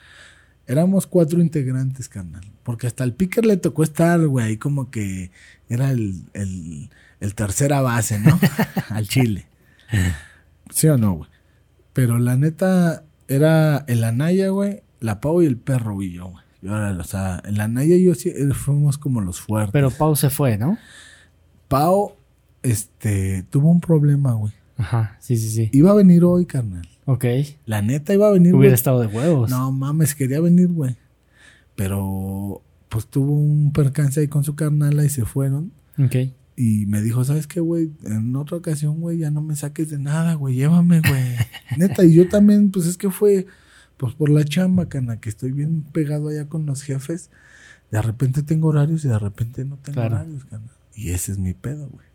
Éramos 0.67 1.07
cuatro 1.07 1.43
integrantes, 1.43 2.09
carnal. 2.09 2.45
Porque 2.63 2.87
hasta 2.87 3.05
el 3.05 3.13
Picker 3.13 3.45
le 3.45 3.59
tocó 3.59 3.83
estar, 3.83 4.27
güey, 4.27 4.47
ahí 4.47 4.57
como 4.57 4.91
que 4.91 5.31
era 5.69 5.91
el, 5.91 6.23
el, 6.33 6.89
el 7.21 7.35
tercera 7.35 7.83
base, 7.83 8.19
¿no? 8.19 8.39
Al 8.89 9.07
Chile. 9.07 9.47
¿Sí 10.71 10.87
o 10.89 10.97
no, 10.97 11.13
güey? 11.13 11.34
Pero 11.95 12.19
la 12.19 12.37
neta 12.37 13.05
era 13.29 13.85
el 13.89 14.05
Anaya, 14.05 14.51
güey, 14.51 14.83
la 15.01 15.21
Pau 15.23 15.41
y 15.41 15.47
el 15.47 15.57
perro 15.57 16.03
y 16.03 16.13
yo, 16.13 16.27
güey. 16.29 16.45
Y 16.61 16.69
ahora, 16.69 16.97
o 16.99 17.05
sea, 17.05 17.41
el 17.47 17.59
Anaya 17.61 17.95
y 17.97 18.05
yo 18.05 18.15
sí 18.15 18.29
eh, 18.29 18.53
fuimos 18.53 18.99
como 18.99 19.21
los 19.23 19.41
fuertes. 19.41 19.73
Pero 19.73 19.91
Pau 19.91 20.15
se 20.17 20.29
fue, 20.29 20.59
¿no? 20.59 20.77
Pau, 21.69 22.17
este, 22.63 23.43
tuvo 23.45 23.71
un 23.71 23.81
problema, 23.81 24.33
güey. 24.35 24.53
Ajá. 24.77 25.17
Sí, 25.21 25.37
sí, 25.37 25.49
sí. 25.51 25.71
Iba 25.73 25.93
a 25.93 25.95
venir 25.95 26.25
hoy, 26.25 26.47
carnal. 26.47 26.87
Ok. 27.07 27.25
La 27.67 27.81
neta 27.83 28.13
iba 28.13 28.29
a 28.29 28.33
venir, 28.33 28.55
Hubiera 28.55 28.71
güey. 28.71 28.75
estado 28.75 29.01
de 29.01 29.07
huevos. 29.07 29.51
No 29.51 29.71
mames, 29.73 30.15
quería 30.15 30.41
venir, 30.41 30.69
güey. 30.69 30.97
Pero, 31.77 32.63
pues 32.89 33.07
tuvo 33.07 33.33
un 33.33 33.73
percance 33.73 34.21
ahí 34.21 34.29
con 34.29 34.43
su 34.45 34.55
carnala 34.57 35.05
y 35.05 35.09
se 35.09 35.25
fueron. 35.25 35.73
Ok. 35.99 36.17
Y 36.57 36.87
me 36.87 37.03
dijo, 37.03 37.25
¿sabes 37.25 37.47
qué, 37.49 37.59
güey? 37.61 37.91
En 38.05 38.35
otra 38.37 38.57
ocasión, 38.57 39.01
güey, 39.01 39.19
ya 39.19 39.31
no 39.31 39.41
me 39.43 39.57
saques 39.57 39.91
de 39.91 39.99
nada, 39.99 40.35
güey. 40.35 40.55
Llévame, 40.55 41.01
güey. 41.01 41.23
Neta, 41.77 42.05
y 42.05 42.15
yo 42.15 42.29
también, 42.29 42.71
pues 42.71 42.87
es 42.87 42.97
que 42.97 43.11
fue, 43.11 43.47
pues 43.97 44.15
por 44.15 44.31
la 44.31 44.45
chamba, 44.45 44.89
cana, 44.89 45.19
que 45.21 45.29
estoy 45.29 45.51
bien 45.53 45.83
pegado 45.83 46.29
allá 46.29 46.49
con 46.49 46.65
los 46.67 46.83
jefes. 46.83 47.31
De 47.91 48.01
repente 48.01 48.43
tengo 48.43 48.69
horarios 48.69 49.05
y 49.05 49.09
de 49.09 49.19
repente 49.19 49.65
no 49.65 49.77
tengo 49.79 49.95
Claro. 49.97 50.15
horarios, 50.17 50.45
cana. 50.45 50.69
Y 50.95 51.11
ese 51.11 51.33
es 51.33 51.39
mi 51.39 51.55
pedo, 51.55 51.89
güey. 51.89 52.07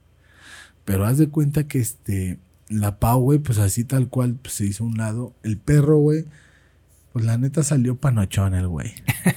Pero 0.86 1.06
haz 1.06 1.18
de 1.18 1.28
cuenta 1.30 1.68
que 1.68 1.80
este, 1.80 2.40
la 2.70 2.98
Pau, 2.98 3.22
güey, 3.22 3.40
pues 3.40 3.58
así 3.58 3.84
tal 3.84 4.08
cual, 4.08 4.36
pues 4.42 4.54
se 4.56 4.66
hizo 4.66 4.86
a 4.86 4.88
un 4.88 4.98
lado. 4.98 5.34
El 5.44 5.58
perro, 5.58 5.98
güey, 5.98 6.26
pues 7.12 7.26
la 7.26 7.38
neta 7.38 7.62
salió 7.64 7.98
panochón 7.98 8.54
el 8.54 8.68
güey. 8.70 8.94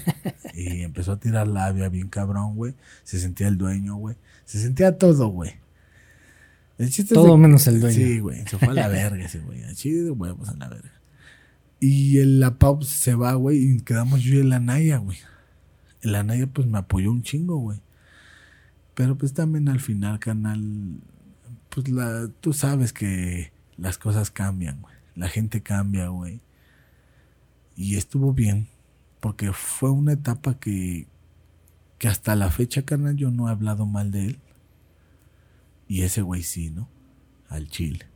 y 0.54 0.82
empezó 0.82 1.12
a 1.12 1.18
tirar 1.20 1.48
labia 1.48 1.88
bien 1.88 2.08
cabrón, 2.08 2.54
güey. 2.54 2.74
Se 3.02 3.18
sentía 3.18 3.48
el 3.48 3.58
dueño, 3.58 3.96
güey. 3.96 4.16
Se 4.44 4.60
sentía 4.60 4.98
todo, 4.98 5.28
güey. 5.28 5.52
El 6.78 6.86
chiste 6.90 7.14
es 7.14 7.20
Todo 7.20 7.32
de- 7.32 7.38
menos 7.38 7.66
el 7.66 7.80
dueño. 7.80 7.96
Sí, 7.96 8.18
güey. 8.18 8.46
Se 8.46 8.58
fue 8.58 8.68
a 8.68 8.72
la 8.74 8.88
verga 8.88 9.24
ese 9.24 9.38
güey. 9.40 9.60
De 9.60 10.10
huevos 10.10 10.48
a 10.48 10.54
la 10.56 10.68
verga. 10.68 10.92
Y 11.80 12.18
el, 12.18 12.40
la 12.40 12.58
Pau 12.58 12.82
se 12.82 13.14
va, 13.14 13.34
güey, 13.34 13.58
y 13.76 13.80
quedamos 13.80 14.22
yo 14.22 14.34
y 14.34 14.38
el 14.40 14.52
Anaya, 14.52 14.98
güey. 14.98 15.18
El 16.00 16.14
Anaya, 16.14 16.46
pues 16.46 16.66
me 16.66 16.78
apoyó 16.78 17.10
un 17.10 17.22
chingo, 17.22 17.56
güey. 17.58 17.80
Pero 18.94 19.16
pues 19.16 19.32
también 19.32 19.68
al 19.68 19.80
final, 19.80 20.18
canal, 20.18 20.60
pues 21.70 21.88
la, 21.88 22.28
tú 22.40 22.52
sabes 22.52 22.92
que 22.92 23.52
las 23.76 23.98
cosas 23.98 24.30
cambian, 24.30 24.80
güey. 24.80 24.94
La 25.16 25.28
gente 25.28 25.62
cambia, 25.62 26.08
güey. 26.08 26.40
Y 27.76 27.96
estuvo 27.96 28.32
bien, 28.32 28.68
porque 29.20 29.52
fue 29.52 29.90
una 29.90 30.12
etapa 30.12 30.58
que, 30.58 31.06
que 32.02 32.08
hasta 32.08 32.34
la 32.34 32.50
fecha, 32.50 32.82
canal, 32.82 33.14
yo 33.14 33.30
no 33.30 33.46
he 33.46 33.52
hablado 33.52 33.86
mal 33.86 34.10
de 34.10 34.26
él. 34.26 34.38
Y 35.86 36.02
ese 36.02 36.20
güey 36.20 36.42
sí, 36.42 36.68
¿no? 36.68 36.88
Al 37.48 37.68
chile. 37.68 38.06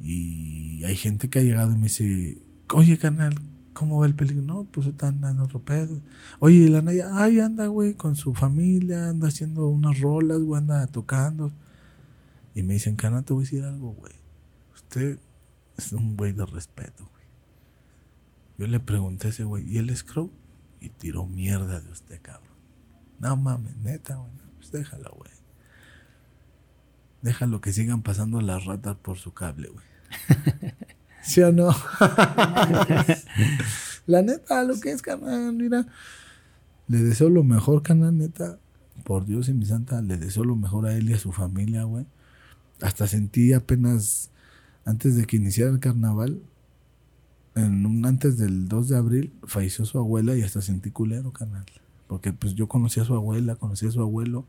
Y 0.00 0.84
hay 0.84 0.94
gente 0.94 1.28
que 1.28 1.40
ha 1.40 1.42
llegado 1.42 1.72
y 1.72 1.74
me 1.74 1.88
dice, 1.88 2.38
oye, 2.72 2.96
canal, 2.96 3.34
¿cómo 3.72 3.98
va 3.98 4.06
el 4.06 4.14
peligro? 4.14 4.44
No, 4.44 4.68
pues 4.70 4.86
está 4.86 5.08
andando 5.08 5.42
otro 5.42 5.64
pedo. 5.64 6.00
Oye, 6.38 6.68
la 6.68 6.80
Naya, 6.80 7.08
ay, 7.14 7.40
anda, 7.40 7.66
güey, 7.66 7.94
con 7.94 8.14
su 8.14 8.34
familia, 8.34 9.08
anda 9.08 9.26
haciendo 9.26 9.66
unas 9.66 9.98
rolas, 9.98 10.38
güey, 10.38 10.60
anda 10.60 10.86
tocando. 10.86 11.50
Y 12.54 12.62
me 12.62 12.74
dicen, 12.74 12.94
canal, 12.94 13.24
te 13.24 13.32
voy 13.32 13.42
a 13.42 13.46
decir 13.46 13.64
algo, 13.64 13.94
güey. 13.94 14.12
Usted 14.76 15.18
es 15.76 15.92
un 15.92 16.16
güey 16.16 16.30
de 16.30 16.46
respeto, 16.46 17.02
güey. 17.10 17.24
Yo 18.58 18.68
le 18.68 18.78
pregunté 18.78 19.26
a 19.26 19.30
ese 19.30 19.42
güey, 19.42 19.68
¿y 19.68 19.78
él 19.78 19.90
es 19.90 20.04
Crow? 20.04 20.30
Y 20.80 20.90
tiró 20.90 21.26
mierda 21.26 21.80
de 21.80 21.90
usted, 21.90 22.20
cabrón. 22.22 22.43
No 23.24 23.36
mames, 23.38 23.74
neta, 23.78 24.16
güey. 24.16 24.30
Pues 24.58 24.70
déjalo, 24.70 25.10
güey. 25.16 25.30
Déjalo 27.22 27.62
que 27.62 27.72
sigan 27.72 28.02
pasando 28.02 28.42
las 28.42 28.66
ratas 28.66 28.96
por 28.96 29.16
su 29.16 29.32
cable, 29.32 29.70
güey. 29.70 29.86
¿Sí 31.22 31.40
o 31.40 31.50
no? 31.50 31.70
La 34.06 34.20
neta, 34.20 34.62
lo 34.62 34.78
que 34.78 34.90
es, 34.90 35.00
carnal, 35.00 35.54
mira. 35.54 35.86
Le 36.86 36.98
deseo 36.98 37.30
lo 37.30 37.42
mejor, 37.44 37.82
carnal, 37.82 38.18
neta. 38.18 38.58
Por 39.04 39.24
Dios 39.24 39.48
y 39.48 39.54
mi 39.54 39.64
santa, 39.64 40.02
le 40.02 40.18
deseo 40.18 40.44
lo 40.44 40.54
mejor 40.54 40.84
a 40.84 40.94
él 40.94 41.08
y 41.08 41.14
a 41.14 41.18
su 41.18 41.32
familia, 41.32 41.84
güey. 41.84 42.04
Hasta 42.82 43.06
sentí 43.06 43.54
apenas 43.54 44.28
antes 44.84 45.16
de 45.16 45.24
que 45.24 45.38
iniciara 45.38 45.70
el 45.70 45.80
carnaval, 45.80 46.42
antes 47.54 48.36
del 48.36 48.68
2 48.68 48.88
de 48.90 48.96
abril, 48.98 49.32
falleció 49.44 49.86
su 49.86 49.96
abuela 49.98 50.36
y 50.36 50.42
hasta 50.42 50.60
sentí 50.60 50.90
culero, 50.90 51.32
carnal. 51.32 51.64
Porque 52.14 52.32
pues 52.32 52.54
yo 52.54 52.68
conocí 52.68 53.00
a 53.00 53.04
su 53.04 53.12
abuela, 53.12 53.56
conocí 53.56 53.88
a 53.88 53.90
su 53.90 54.00
abuelo. 54.00 54.46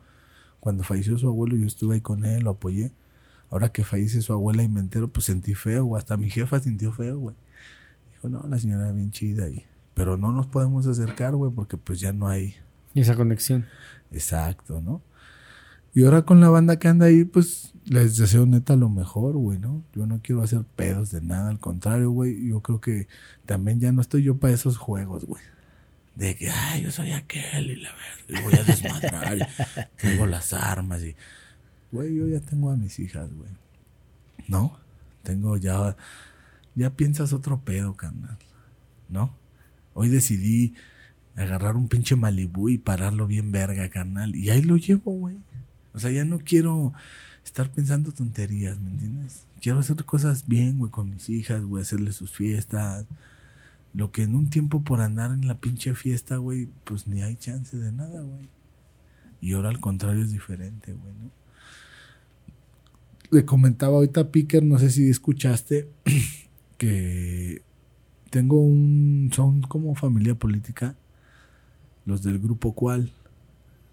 Cuando 0.59 0.83
falleció 0.83 1.17
su 1.17 1.27
abuelo, 1.27 1.55
yo 1.55 1.65
estuve 1.65 1.95
ahí 1.95 2.01
con 2.01 2.23
él, 2.23 2.43
lo 2.43 2.51
apoyé. 2.51 2.91
Ahora 3.49 3.69
que 3.69 3.83
fallece 3.83 4.21
su 4.21 4.33
abuela 4.33 4.61
y 4.61 4.69
me 4.69 4.81
entero, 4.81 5.07
pues 5.07 5.25
sentí 5.25 5.55
feo, 5.55 5.83
güey. 5.83 5.97
Hasta 5.97 6.15
mi 6.15 6.29
jefa 6.29 6.59
sintió 6.59 6.91
feo, 6.91 7.17
güey. 7.17 7.35
Dijo, 8.11 8.29
no, 8.29 8.47
la 8.47 8.59
señora 8.59 8.91
bien 8.91 9.09
chida. 9.09 9.49
Y, 9.49 9.65
pero 9.95 10.15
no 10.15 10.31
nos 10.31 10.45
podemos 10.45 10.85
acercar, 10.85 11.35
güey, 11.35 11.51
porque 11.51 11.75
pues 11.75 11.99
ya 11.99 12.13
no 12.13 12.27
hay. 12.27 12.53
Y 12.93 13.01
esa 13.01 13.15
conexión. 13.15 13.65
Exacto, 14.11 14.79
¿no? 14.79 15.01
Y 15.95 16.03
ahora 16.03 16.21
con 16.21 16.39
la 16.39 16.49
banda 16.49 16.77
que 16.77 16.87
anda 16.87 17.07
ahí, 17.07 17.23
pues 17.23 17.73
les 17.85 18.15
deseo 18.15 18.45
neta 18.45 18.75
lo 18.75 18.89
mejor, 18.89 19.37
güey, 19.37 19.57
¿no? 19.57 19.83
Yo 19.95 20.05
no 20.05 20.19
quiero 20.21 20.43
hacer 20.43 20.65
pedos 20.75 21.09
de 21.09 21.21
nada, 21.21 21.49
al 21.49 21.59
contrario, 21.59 22.11
güey. 22.11 22.47
Yo 22.47 22.61
creo 22.61 22.79
que 22.79 23.07
también 23.47 23.79
ya 23.79 23.91
no 23.91 24.01
estoy 24.01 24.21
yo 24.21 24.37
para 24.37 24.53
esos 24.53 24.77
juegos, 24.77 25.25
güey. 25.25 25.41
De 26.15 26.35
que, 26.35 26.49
ay, 26.49 26.83
yo 26.83 26.91
soy 26.91 27.11
aquel 27.11 27.71
y 27.71 27.75
la 27.75 27.91
verdad, 27.91 28.25
y 28.29 28.41
voy 28.43 28.53
a 28.59 28.63
desmadrar, 28.63 29.37
y 29.37 29.41
tengo 30.01 30.25
las 30.25 30.53
armas 30.53 31.03
y... 31.03 31.15
Güey, 31.91 32.15
yo 32.15 32.27
ya 32.27 32.39
tengo 32.39 32.71
a 32.71 32.75
mis 32.75 32.99
hijas, 32.99 33.29
güey. 33.33 33.49
¿No? 34.47 34.79
Tengo 35.23 35.57
ya... 35.57 35.95
Ya 36.73 36.89
piensas 36.91 37.31
otro 37.31 37.61
pedo, 37.61 37.95
carnal. 37.95 38.37
¿No? 39.07 39.33
Hoy 39.93 40.09
decidí 40.09 40.73
agarrar 41.35 41.75
un 41.75 41.87
pinche 41.87 42.15
Malibú 42.15 42.69
y 42.69 42.77
pararlo 42.77 43.27
bien 43.27 43.51
verga, 43.51 43.89
carnal. 43.89 44.35
Y 44.35 44.49
ahí 44.49 44.61
lo 44.61 44.77
llevo, 44.77 45.11
güey. 45.11 45.37
O 45.93 45.99
sea, 45.99 46.11
ya 46.11 46.25
no 46.25 46.39
quiero 46.39 46.93
estar 47.43 47.69
pensando 47.71 48.11
tonterías, 48.11 48.79
¿me 48.79 48.89
entiendes? 48.89 49.43
Quiero 49.61 49.79
hacer 49.79 50.03
cosas 50.03 50.47
bien, 50.47 50.77
güey, 50.77 50.91
con 50.91 51.09
mis 51.09 51.29
hijas, 51.29 51.63
güey, 51.63 51.83
hacerles 51.83 52.15
sus 52.15 52.31
fiestas. 52.31 53.05
Lo 53.95 54.11
que 54.11 54.23
en 54.23 54.35
un 54.35 54.49
tiempo 54.49 54.83
por 54.83 54.99
andar 55.01 55.31
en 55.31 55.47
la 55.47 55.57
pinche 55.59 55.93
fiesta, 55.95 56.37
güey, 56.37 56.67
pues 56.83 57.07
ni 57.07 57.21
hay 57.21 57.35
chance 57.37 57.77
de 57.77 57.91
nada, 57.91 58.21
güey. 58.21 58.49
Y 59.41 59.53
ahora 59.53 59.69
al 59.69 59.79
contrario 59.79 60.21
es 60.23 60.31
diferente, 60.31 60.93
güey, 60.93 61.13
¿no? 61.13 61.31
Le 63.31 63.45
comentaba 63.45 63.95
ahorita 63.95 64.21
a 64.21 64.31
Picker, 64.31 64.63
no 64.63 64.77
sé 64.79 64.89
si 64.91 65.09
escuchaste, 65.09 65.89
que 66.77 67.61
tengo 68.29 68.59
un. 68.61 69.29
son 69.33 69.61
como 69.61 69.95
familia 69.95 70.35
política, 70.35 70.95
los 72.05 72.21
del 72.21 72.39
grupo 72.39 72.73
cual, 72.73 73.11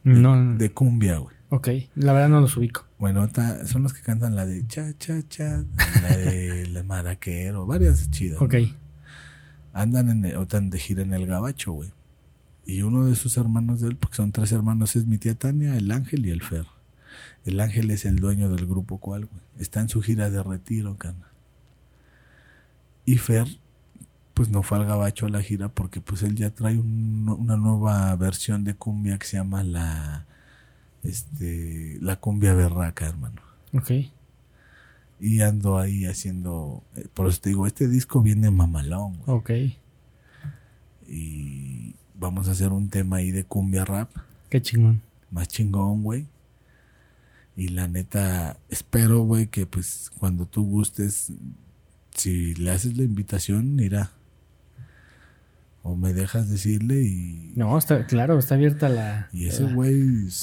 No, 0.04 0.36
no. 0.36 0.58
de 0.58 0.72
cumbia, 0.72 1.18
güey. 1.18 1.34
Ok, 1.50 1.68
la 1.96 2.12
verdad 2.12 2.28
no 2.30 2.40
los 2.40 2.56
ubico. 2.56 2.86
Bueno, 2.98 3.28
ta- 3.28 3.66
son 3.66 3.82
los 3.82 3.92
que 3.92 4.00
cantan 4.02 4.34
la 4.34 4.46
de 4.46 4.66
cha 4.66 4.96
cha 4.98 5.20
cha, 5.28 5.64
la 6.02 6.16
de 6.16 6.66
la 6.72 6.82
maraquero, 6.82 7.66
varias 7.66 8.10
chidas. 8.10 8.40
¿no? 8.40 8.48
Andan 9.72 10.10
en 10.10 10.24
el, 10.24 10.34
ahorita 10.36 10.60
de 10.60 10.78
gira 10.78 11.02
en 11.02 11.12
el 11.14 11.26
gabacho, 11.26 11.72
güey. 11.72 11.90
Y 12.66 12.82
uno 12.82 13.06
de 13.06 13.16
sus 13.16 13.36
hermanos 13.36 13.80
de 13.80 13.88
él, 13.88 13.96
porque 13.96 14.16
son 14.16 14.30
tres 14.32 14.52
hermanos, 14.52 14.94
es 14.96 15.06
mi 15.06 15.18
tía 15.18 15.34
Tania, 15.34 15.76
el 15.76 15.90
Ángel 15.90 16.26
y 16.26 16.30
el 16.30 16.42
Fer. 16.42 16.66
El 17.44 17.58
Ángel 17.60 17.90
es 17.90 18.04
el 18.04 18.16
dueño 18.16 18.48
del 18.50 18.66
grupo 18.66 18.98
cual, 18.98 19.26
güey. 19.26 19.40
Está 19.58 19.80
en 19.80 19.88
su 19.88 20.00
gira 20.02 20.30
de 20.30 20.42
retiro, 20.42 20.96
cana. 20.96 21.26
Y 23.04 23.16
Fer, 23.18 23.48
pues 24.34 24.48
no 24.48 24.62
fue 24.62 24.78
al 24.78 24.86
gabacho 24.86 25.26
a 25.26 25.28
la 25.28 25.42
gira 25.42 25.68
porque 25.68 26.00
pues 26.00 26.22
él 26.22 26.36
ya 26.36 26.50
trae 26.50 26.78
un- 26.78 27.28
una 27.28 27.56
nueva 27.56 28.14
versión 28.16 28.64
de 28.64 28.74
cumbia 28.74 29.18
que 29.18 29.26
se 29.26 29.36
llama 29.36 29.62
la 29.64 30.26
este 31.02 31.98
la 32.00 32.16
cumbia 32.16 32.54
berraca, 32.54 33.06
hermano. 33.06 33.42
Ok. 33.74 33.90
Y 35.24 35.40
ando 35.42 35.78
ahí 35.78 36.04
haciendo, 36.04 36.82
eh, 36.96 37.06
por 37.14 37.28
eso 37.28 37.40
te 37.40 37.50
digo, 37.50 37.68
este 37.68 37.86
disco 37.86 38.22
viene 38.22 38.50
mamalón, 38.50 39.18
güey. 39.18 39.38
Ok. 39.38 39.50
Y 41.08 41.94
vamos 42.16 42.48
a 42.48 42.50
hacer 42.50 42.72
un 42.72 42.88
tema 42.88 43.18
ahí 43.18 43.30
de 43.30 43.44
cumbia 43.44 43.84
rap, 43.84 44.10
Qué 44.50 44.60
chingón. 44.60 45.00
más 45.30 45.46
chingón, 45.46 46.02
güey. 46.02 46.26
Y 47.56 47.68
la 47.68 47.86
neta, 47.86 48.58
espero, 48.68 49.22
güey, 49.22 49.46
que 49.46 49.64
pues 49.64 50.10
cuando 50.18 50.44
tú 50.44 50.64
gustes, 50.64 51.30
si 52.16 52.56
le 52.56 52.72
haces 52.72 52.96
la 52.96 53.04
invitación, 53.04 53.78
irá. 53.78 54.10
O 55.84 55.94
me 55.94 56.12
dejas 56.12 56.50
decirle 56.50 57.00
y... 57.00 57.52
No, 57.54 57.78
está 57.78 58.06
claro, 58.06 58.40
está 58.40 58.56
abierta 58.56 58.88
la. 58.88 59.28
Y 59.32 59.46
ese 59.46 59.72
güey... 59.72 59.94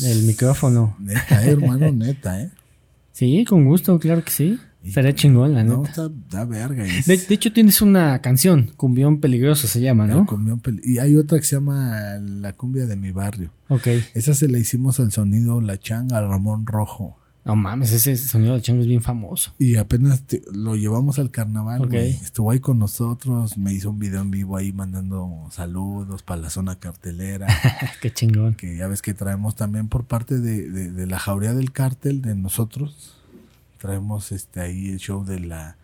el 0.06 0.24
micrófono. 0.24 0.96
Neta, 1.00 1.46
eh, 1.46 1.52
hermano, 1.52 1.92
neta, 1.92 2.42
¿eh? 2.42 2.50
Sí, 3.12 3.44
con 3.44 3.66
gusto, 3.66 4.00
claro 4.00 4.24
que 4.24 4.32
sí. 4.32 4.58
Estaría 4.90 5.16
chingón, 5.16 5.54
la 5.54 5.64
No, 5.64 5.78
neta. 5.78 5.90
está, 5.90 6.10
da 6.30 6.46
verga. 6.46 6.86
es- 6.86 7.06
De, 7.06 7.18
de 7.18 7.34
hecho, 7.36 7.52
tienes 7.54 7.82
una 7.82 8.20
canción, 8.22 8.72
Cumbión 8.76 9.20
Peligroso 9.20 9.68
se 9.68 9.82
llama, 9.82 10.06
¿no? 10.06 10.26
cumbión 10.26 10.62
pel- 10.62 10.82
Y 10.84 10.98
hay 11.00 11.16
otra 11.16 11.38
que 11.40 11.46
se 11.46 11.56
llama 11.56 12.18
La 12.22 12.54
cumbia 12.54 12.86
de 12.86 12.96
mi 12.96 13.12
barrio. 13.12 13.52
Ok. 13.70 13.88
Esa 14.14 14.34
se 14.34 14.48
la 14.48 14.58
hicimos 14.60 15.00
al 15.00 15.12
sonido 15.12 15.62
La 15.62 15.80
Changa, 15.80 16.22
Ramón 16.22 16.66
Rojo. 16.66 17.16
No 17.46 17.56
mames, 17.56 17.92
ese 17.94 18.16
sonido 18.18 18.54
de 18.54 18.62
chango 18.62 18.82
es 18.82 18.88
bien 18.88 19.02
famoso. 19.02 19.54
Y 19.58 19.78
apenas 19.78 20.22
te- 20.24 20.42
lo 20.54 20.76
llevamos 20.76 21.18
al 21.20 21.32
carnaval, 21.32 21.82
Ok. 21.84 21.88
güey. 21.92 22.10
Estuvo 22.12 22.52
ahí 22.52 22.60
con 22.60 22.78
nosotros, 22.78 23.58
me 23.58 23.74
hizo 23.74 23.90
un 23.90 23.98
video 23.98 24.22
en 24.22 24.30
vivo 24.30 24.58
ahí 24.58 24.72
mandando 24.74 25.48
saludos 25.50 26.22
para 26.22 26.42
la 26.42 26.50
zona 26.52 26.76
cartelera. 26.76 27.48
Qué 28.02 28.12
chingón. 28.12 28.54
que 28.56 28.76
ya 28.78 28.88
ves 28.88 29.02
que 29.02 29.14
traemos 29.16 29.56
también 29.56 29.88
por 29.88 30.04
parte 30.06 30.38
de, 30.40 30.70
de- 30.70 30.92
de 30.92 31.08
la 31.08 31.18
jauría 31.18 31.54
del 31.54 31.72
cártel 31.72 32.22
de 32.22 32.36
nosotros. 32.36 33.16
Traemos 33.80 34.32
este 34.32 34.62
ahí 34.62 34.90
el 34.90 35.00
show 35.00 35.26
de 35.26 35.40
la, 35.40 35.78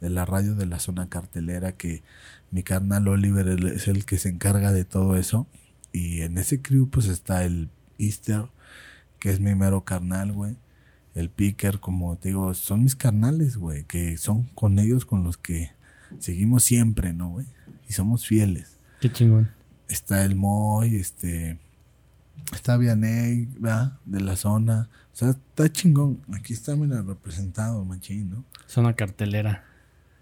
de 0.00 0.10
la 0.10 0.24
radio 0.24 0.54
de 0.54 0.66
la 0.66 0.78
zona 0.78 1.08
cartelera 1.08 1.72
que 1.72 2.02
mi 2.50 2.62
carnal 2.62 3.08
Oliver 3.08 3.48
es 3.48 3.88
el 3.88 4.04
que 4.04 4.18
se 4.18 4.28
encarga 4.28 4.72
de 4.72 4.84
todo 4.84 5.16
eso. 5.16 5.46
Y 5.92 6.20
en 6.20 6.38
ese 6.38 6.62
crew 6.62 6.88
pues 6.88 7.06
está 7.06 7.44
el 7.44 7.70
Easter, 7.98 8.44
que 9.18 9.30
es 9.30 9.40
mi 9.40 9.54
mero 9.54 9.84
carnal, 9.84 10.32
güey. 10.32 10.56
El 11.14 11.30
Picker, 11.30 11.80
como 11.80 12.16
te 12.16 12.28
digo, 12.28 12.54
son 12.54 12.84
mis 12.84 12.94
carnales, 12.94 13.56
güey, 13.56 13.84
que 13.84 14.16
son 14.18 14.44
con 14.54 14.78
ellos 14.78 15.04
con 15.04 15.24
los 15.24 15.36
que 15.36 15.72
seguimos 16.20 16.62
siempre, 16.62 17.12
¿no, 17.12 17.30
güey? 17.30 17.46
Y 17.88 17.92
somos 17.94 18.26
fieles 18.26 18.78
Qué 19.00 19.10
chingón. 19.10 19.50
está 19.88 20.24
el 20.24 20.36
Moy, 20.36 20.96
este, 20.96 21.58
está 22.52 22.76
Vianey, 22.76 23.46
¿verdad? 23.58 23.98
De 24.04 24.20
la 24.20 24.36
zona. 24.36 24.88
Sea, 25.18 25.30
está 25.30 25.68
chingón. 25.68 26.20
Aquí 26.32 26.52
está, 26.52 26.76
mira, 26.76 27.02
representado, 27.02 27.84
machín, 27.84 28.30
¿no? 28.30 28.44
Zona 28.68 28.92
cartelera. 28.92 29.64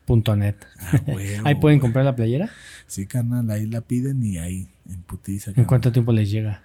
Punto 0.07 0.35
net. 0.37 0.57
Ah, 0.79 1.03
huevo, 1.07 1.43
Ahí 1.47 1.55
pueden 1.57 1.81
comprar 1.81 2.07
la 2.07 2.17
playera. 2.17 2.49
Sí, 2.87 3.05
carnal, 3.05 3.51
ahí 3.51 3.67
la 3.67 3.83
piden 3.83 4.25
y 4.25 4.39
ahí, 4.39 4.69
en 4.89 5.03
putiza. 5.03 5.53
¿En 5.55 5.67
cuánto 5.67 5.93
tiempo 5.93 6.13
les 6.13 6.31
llega? 6.31 6.63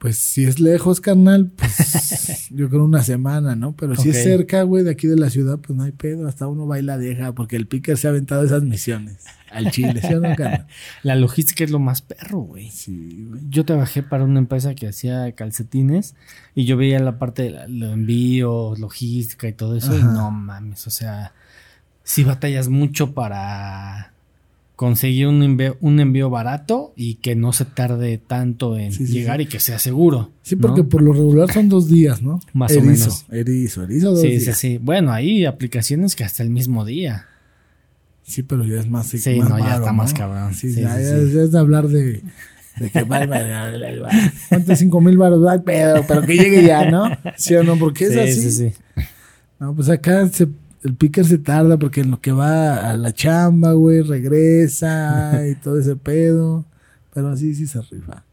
Pues 0.00 0.16
si 0.16 0.44
es 0.44 0.58
lejos, 0.60 0.98
carnal, 1.02 1.50
pues 1.54 2.48
yo 2.50 2.70
creo 2.70 2.84
una 2.86 3.02
semana, 3.02 3.54
¿no? 3.54 3.76
Pero 3.76 3.94
si 3.94 4.08
es 4.08 4.22
cerca, 4.22 4.62
güey, 4.62 4.82
de 4.82 4.90
aquí 4.92 5.06
de 5.06 5.16
la 5.16 5.28
ciudad, 5.28 5.58
pues 5.58 5.76
no 5.76 5.82
hay 5.84 5.92
pedo. 5.92 6.26
Hasta 6.26 6.46
uno 6.46 6.66
va 6.66 6.78
y 6.78 6.82
la 6.82 6.96
deja, 6.96 7.34
porque 7.34 7.56
el 7.56 7.66
picker 7.66 7.98
se 7.98 8.06
ha 8.06 8.10
aventado 8.10 8.42
esas 8.42 8.62
misiones 8.62 9.18
al 9.50 9.70
Chile, 9.70 10.00
¿sí 10.00 10.14
o 10.14 10.20
no, 10.20 10.34
carnal? 10.36 10.66
La 11.02 11.16
logística 11.16 11.64
es 11.64 11.70
lo 11.70 11.80
más 11.80 12.00
perro, 12.00 12.38
güey. 12.38 12.70
Sí, 12.70 13.26
güey. 13.28 13.42
Yo 13.50 13.66
trabajé 13.66 14.02
para 14.02 14.24
una 14.24 14.38
empresa 14.38 14.74
que 14.74 14.88
hacía 14.88 15.30
calcetines 15.32 16.14
y 16.54 16.64
yo 16.64 16.78
veía 16.78 16.98
la 17.00 17.18
parte 17.18 17.42
de 17.42 17.50
la- 17.50 17.68
lo 17.68 17.92
envío, 17.92 18.74
logística 18.78 19.48
y 19.48 19.52
todo 19.52 19.76
eso. 19.76 19.94
Y 19.94 20.02
no 20.02 20.30
mames, 20.30 20.86
o 20.86 20.90
sea, 20.90 21.34
sí 22.04 22.24
batallas 22.24 22.68
mucho 22.68 23.12
para 23.12 24.14
conseguir 24.80 25.26
un 25.26 25.42
envío, 25.42 25.76
un 25.82 26.00
envío 26.00 26.30
barato 26.30 26.94
y 26.96 27.16
que 27.16 27.36
no 27.36 27.52
se 27.52 27.66
tarde 27.66 28.16
tanto 28.16 28.78
en 28.78 28.92
Sí, 28.92 29.06
sí, 29.06 29.12
llegar 29.12 29.36
sí. 29.36 29.42
y 29.42 29.46
que 29.46 29.60
sea 29.60 29.78
seguro. 29.78 30.30
Sí, 30.40 30.56
¿no? 30.56 30.62
porque 30.62 30.84
por 30.84 31.02
lo 31.02 31.12
regular 31.12 31.52
son 31.52 31.68
dos 31.68 31.86
días, 31.86 32.22
¿no? 32.22 32.40
Más 32.54 32.74
o 32.74 32.80
menos. 32.80 33.26
Erizo, 33.30 33.82
erizo, 33.84 34.12
dos 34.12 34.22
Sí, 34.22 34.28
días. 34.28 34.42
sí, 34.44 34.52
sí. 34.54 34.78
Bueno, 34.78 35.12
hay 35.12 35.44
aplicaciones 35.44 36.16
que 36.16 36.24
hasta 36.24 36.42
el 36.42 36.48
mismo 36.48 36.86
día. 36.86 37.26
Sí, 38.22 38.42
pero 38.42 38.64
ya 38.64 38.80
es 38.80 38.88
más. 38.88 39.06
Sí, 39.08 39.18
más 39.38 39.50
no, 39.50 39.58
ya 39.58 39.64
varo, 39.64 39.76
está 39.80 39.92
más 39.92 40.14
cabrón. 40.14 40.54
Sí, 40.54 40.72
Sí, 40.72 40.80
ya, 40.80 40.98
es 40.98 41.52
de 41.52 41.58
hablar 41.58 41.86
de, 41.88 42.22
de 42.78 42.90
que. 42.90 43.04
¿Cuántos 44.48 44.78
cinco 44.78 45.02
mil 45.02 45.18
baros? 45.18 45.46
Ay, 45.46 45.58
pedo, 45.58 46.02
pero 46.08 46.22
que 46.22 46.36
llegue 46.38 46.64
ya, 46.64 46.90
¿no? 46.90 47.04
¿Sí 47.36 47.54
o 47.54 47.62
no? 47.62 47.76
Porque 47.76 48.04
es 48.06 48.12
Sí, 48.14 48.18
así. 48.18 48.50
sí, 48.50 48.50
sí. 48.52 49.02
No, 49.58 49.74
pues 49.74 49.90
acá 49.90 50.26
se- 50.28 50.48
el 50.82 50.94
picker 50.94 51.24
se 51.24 51.38
tarda 51.38 51.78
porque 51.78 52.00
en 52.00 52.10
lo 52.10 52.20
que 52.20 52.32
va 52.32 52.90
a 52.90 52.96
la 52.96 53.12
chamba, 53.12 53.72
güey, 53.72 54.02
regresa 54.02 55.46
y 55.50 55.54
todo 55.56 55.78
ese 55.78 55.96
pedo. 55.96 56.64
Pero 57.12 57.28
así 57.28 57.54
sí 57.54 57.66
se 57.66 57.80
rifa. 57.82 58.24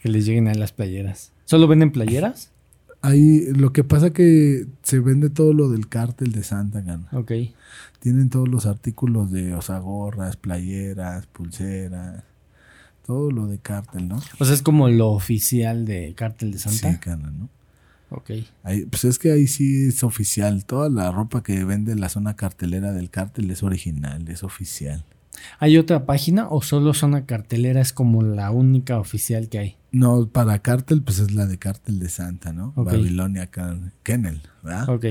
Que 0.00 0.08
les 0.08 0.26
lleguen 0.26 0.48
a 0.48 0.54
las 0.54 0.72
playeras. 0.72 1.32
¿Solo 1.44 1.68
venden 1.68 1.92
playeras? 1.92 2.50
Ahí 3.02 3.46
lo 3.52 3.72
que 3.72 3.84
pasa 3.84 4.10
que 4.10 4.66
se 4.82 4.98
vende 4.98 5.30
todo 5.30 5.52
lo 5.52 5.68
del 5.68 5.88
cártel 5.88 6.32
de 6.32 6.42
Santa 6.42 6.80
Gana. 6.80 7.08
Ok. 7.12 7.32
Tienen 8.00 8.30
todos 8.30 8.48
los 8.48 8.66
artículos 8.66 9.30
de, 9.30 9.54
o 9.54 9.62
sea, 9.62 9.78
gorras, 9.78 10.36
playeras, 10.36 11.26
pulseras, 11.26 12.24
todo 13.06 13.30
lo 13.30 13.46
de 13.46 13.58
cártel, 13.58 14.08
¿no? 14.08 14.20
O 14.40 14.44
sea, 14.44 14.54
es 14.54 14.62
como 14.62 14.88
lo 14.88 15.10
oficial 15.10 15.84
de 15.84 16.14
Cártel 16.16 16.52
de 16.52 16.58
Santa. 16.58 16.92
Sí, 16.92 16.98
cana, 16.98 17.30
¿no? 17.30 17.48
Ok. 18.10 18.30
Ahí, 18.62 18.86
pues 18.86 19.04
es 19.04 19.18
que 19.18 19.32
ahí 19.32 19.46
sí 19.46 19.88
es 19.88 20.02
oficial. 20.02 20.64
Toda 20.64 20.88
la 20.88 21.10
ropa 21.10 21.42
que 21.42 21.64
vende 21.64 21.94
la 21.96 22.08
zona 22.08 22.36
cartelera 22.36 22.92
del 22.92 23.10
cártel 23.10 23.50
es 23.50 23.62
original, 23.62 24.28
es 24.28 24.42
oficial. 24.42 25.04
¿Hay 25.58 25.76
otra 25.78 26.06
página 26.06 26.48
o 26.48 26.62
solo 26.62 26.94
Zona 26.94 27.26
Cartelera 27.26 27.80
es 27.80 27.92
como 27.92 28.22
la 28.22 28.50
única 28.50 28.98
oficial 28.98 29.48
que 29.48 29.58
hay? 29.58 29.76
No, 29.92 30.26
para 30.28 30.60
cártel, 30.60 31.02
pues 31.02 31.18
es 31.18 31.32
la 31.32 31.46
de 31.46 31.58
cártel 31.58 31.98
de 31.98 32.08
Santa, 32.08 32.52
¿no? 32.52 32.72
Ok. 32.76 32.86
Babilonia 32.86 33.50
Kennel, 34.02 34.40
¿verdad? 34.62 34.88
Ok. 34.88 35.04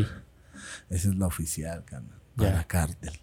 Esa 0.89 1.09
es 1.09 1.15
la 1.15 1.27
oficial, 1.27 1.83
carnal. 1.85 2.19
Para 2.35 2.63
cártel. 2.63 3.13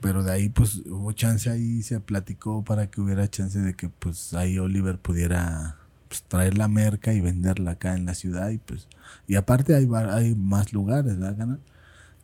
Pero 0.00 0.22
de 0.22 0.32
ahí, 0.32 0.48
pues, 0.48 0.76
hubo 0.86 1.12
chance 1.12 1.48
ahí, 1.48 1.82
se 1.82 2.00
platicó 2.00 2.64
para 2.64 2.90
que 2.90 3.00
hubiera 3.00 3.28
chance 3.28 3.60
de 3.60 3.74
que, 3.74 3.88
pues, 3.88 4.34
ahí 4.34 4.58
Oliver 4.58 4.98
pudiera 4.98 5.76
pues, 6.12 6.22
traer 6.24 6.58
la 6.58 6.68
merca 6.68 7.14
y 7.14 7.20
venderla 7.22 7.70
acá 7.72 7.94
en 7.96 8.04
la 8.04 8.12
ciudad. 8.14 8.50
Y 8.50 8.58
pues, 8.58 8.86
y 9.26 9.36
aparte 9.36 9.74
hay, 9.74 9.86
va- 9.86 10.14
hay 10.14 10.34
más 10.34 10.74
lugares, 10.74 11.18
¿verdad? 11.18 11.58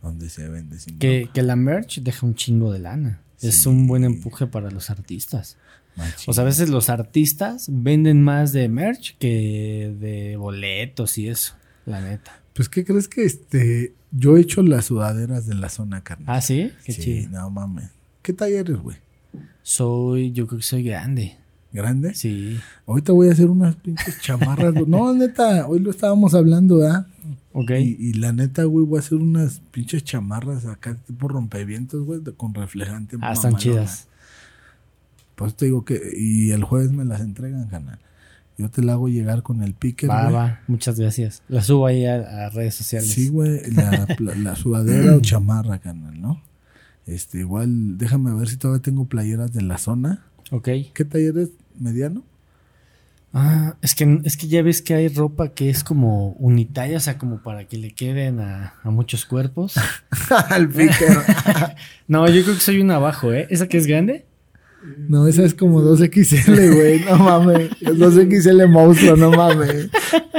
Donde 0.03 0.28
se 0.28 0.47
vende 0.49 0.78
sin 0.78 0.99
Que, 0.99 1.30
que 1.32 1.43
la 1.43 1.57
merch 1.57 2.01
deja 2.03 2.26
un 2.26 2.34
chingo 2.34 2.70
de 2.72 2.80
lana. 2.80 3.20
Es 3.41 3.64
un 3.66 3.86
buen 3.86 4.05
empuje 4.05 4.47
para 4.47 4.70
los 4.70 4.91
artistas. 4.91 5.57
O 6.26 6.32
sea, 6.34 6.43
a 6.43 6.47
veces 6.47 6.68
los 6.68 6.91
artistas 6.91 7.66
venden 7.72 8.22
más 8.22 8.53
de 8.53 8.68
merch 8.68 9.16
que 9.18 9.97
de 9.99 10.36
boletos 10.36 11.16
y 11.18 11.28
eso, 11.28 11.55
la 11.86 12.01
neta. 12.01 12.41
Pues, 12.55 12.68
¿qué 12.68 12.84
crees 12.84 13.09
que 13.09 13.24
este... 13.24 13.95
Yo 14.11 14.36
he 14.36 14.41
hecho 14.41 14.62
las 14.62 14.84
sudaderas 14.86 15.47
de 15.47 15.55
la 15.55 15.68
zona, 15.70 16.03
carnal. 16.03 16.36
Ah, 16.36 16.41
sí, 16.41 16.72
qué 16.84 16.93
sí, 16.93 17.03
chido. 17.03 17.30
no 17.30 17.51
mames. 17.51 17.91
¿Qué 18.22 18.32
talla 18.32 18.61
eres, 18.61 18.76
güey? 18.78 18.97
Soy, 19.62 20.32
yo 20.32 20.47
creo 20.47 20.59
que 20.59 20.64
soy 20.64 20.82
grande. 20.82 21.36
¿Grande? 21.73 22.14
Sí. 22.14 22.59
Ahorita 22.87 23.12
voy 23.12 23.29
a 23.29 23.33
hacer 23.33 23.47
unas 23.51 23.77
pinches 23.77 24.21
chamarras. 24.21 24.75
no, 24.87 25.12
neta, 25.14 25.66
hoy 25.66 25.81
lo 25.81 25.91
estábamos 25.91 26.35
hablando, 26.35 26.79
¿verdad? 26.79 27.07
Ok. 27.53 27.71
Y, 27.73 27.97
y 27.99 28.12
la 28.14 28.33
neta, 28.33 28.64
güey, 28.64 28.87
voy 28.87 28.97
a 28.97 29.01
hacer 29.01 29.19
unas 29.19 29.61
pinches 29.71 30.03
chamarras 30.05 30.64
acá, 30.66 30.97
tipo 31.07 31.29
rompevientos, 31.29 32.05
güey, 32.07 32.21
con 32.37 32.55
reflejante. 32.55 33.16
Ah, 33.21 33.33
están 33.33 33.57
chidas. 33.57 34.07
Pues 35.35 35.55
te 35.55 35.66
digo 35.66 35.85
que, 35.85 36.01
y 36.16 36.51
el 36.53 36.64
jueves 36.64 36.91
me 36.91 37.05
las 37.05 37.21
entregan, 37.21 37.69
canal. 37.69 37.99
Yo 38.57 38.69
te 38.71 38.83
la 38.83 38.95
hago 38.95 39.09
llegar 39.09 39.45
con 39.45 39.62
el 39.62 39.73
picker, 39.75 40.11
Va, 40.11 40.23
güey. 40.25 40.35
va. 40.35 40.61
Muchas 40.66 40.99
gracias. 40.99 41.43
La 41.49 41.62
subo 41.62 41.87
ahí 41.87 42.07
a, 42.07 42.47
a 42.47 42.51
redes 42.51 42.75
sociales. 42.75 43.09
Sí, 43.11 43.29
güey, 43.29 43.61
la, 43.71 44.07
la, 44.19 44.35
la 44.35 44.57
sudadera 44.57 45.14
o 45.14 45.21
chamarra, 45.21 45.79
canal, 45.79 46.21
¿no? 46.21 46.43
Este, 47.07 47.39
igual, 47.39 47.99
déjame 47.99 48.35
ver 48.35 48.49
si 48.49 48.57
todavía 48.57 48.83
tengo 48.83 49.05
playeras 49.05 49.53
de 49.53 49.62
la 49.62 49.79
zona. 49.79 50.25
Ok. 50.51 50.68
¿Qué 50.94 51.05
taller 51.05 51.38
es? 51.38 51.51
¿Mediano? 51.78 52.24
Ah, 53.32 53.76
es 53.82 53.94
que, 53.94 54.20
es 54.24 54.36
que 54.36 54.49
ya 54.49 54.62
ves 54.62 54.80
que 54.80 54.94
hay 54.94 55.09
ropa 55.09 55.49
que 55.49 55.68
es 55.68 55.84
como 55.84 56.30
unitaria, 56.38 56.96
o 56.96 57.01
sea, 57.01 57.18
como 57.18 57.42
para 57.42 57.66
que 57.66 57.76
le 57.76 57.92
queden 57.92 58.40
a, 58.40 58.74
a 58.82 58.90
muchos 58.90 59.26
cuerpos. 59.26 59.74
Al 60.51 60.68
picker. 60.68 61.18
No, 62.09 62.26
yo 62.26 62.42
creo 62.42 62.55
que 62.55 62.61
soy 62.62 62.80
un 62.80 62.90
abajo, 62.90 63.34
¿eh? 63.34 63.46
¿Esa 63.51 63.68
que 63.68 63.76
es 63.76 63.86
grande? 63.86 64.24
No, 65.09 65.26
esa 65.26 65.44
es 65.44 65.55
como 65.55 65.82
2XL, 65.82 66.74
güey. 66.74 67.01
No 67.05 67.18
mames. 67.18 67.70
Es 67.80 67.99
2XL 67.99 68.66
monstruo, 68.68 69.16
no 69.16 69.30
mames. 69.30 69.88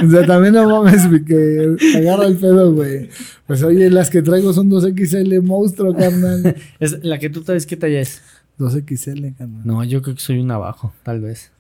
O 0.02 0.10
sea, 0.10 0.26
también 0.26 0.54
no 0.54 0.68
mames, 0.68 1.08
que 1.26 1.76
agarra 1.98 2.26
el 2.26 2.38
pedo, 2.38 2.74
güey. 2.74 3.10
Pues 3.46 3.62
oye, 3.64 3.90
las 3.90 4.10
que 4.10 4.22
traigo 4.22 4.54
son 4.54 4.70
2XL 4.70 5.42
monstruo, 5.42 5.94
carnal. 5.96 6.56
Es 6.80 7.04
la 7.04 7.20
que 7.20 7.30
tú 7.30 7.44
sabes 7.44 7.66
qué 7.66 7.76
talla 7.76 8.00
es. 8.00 8.22
2XL, 8.60 9.36
carnal. 9.36 9.62
No, 9.66 9.84
yo 9.84 10.02
creo 10.02 10.16
que 10.16 10.22
soy 10.22 10.40
un 10.40 10.52
abajo, 10.52 10.94
tal 11.04 11.22
vez. 11.22 11.52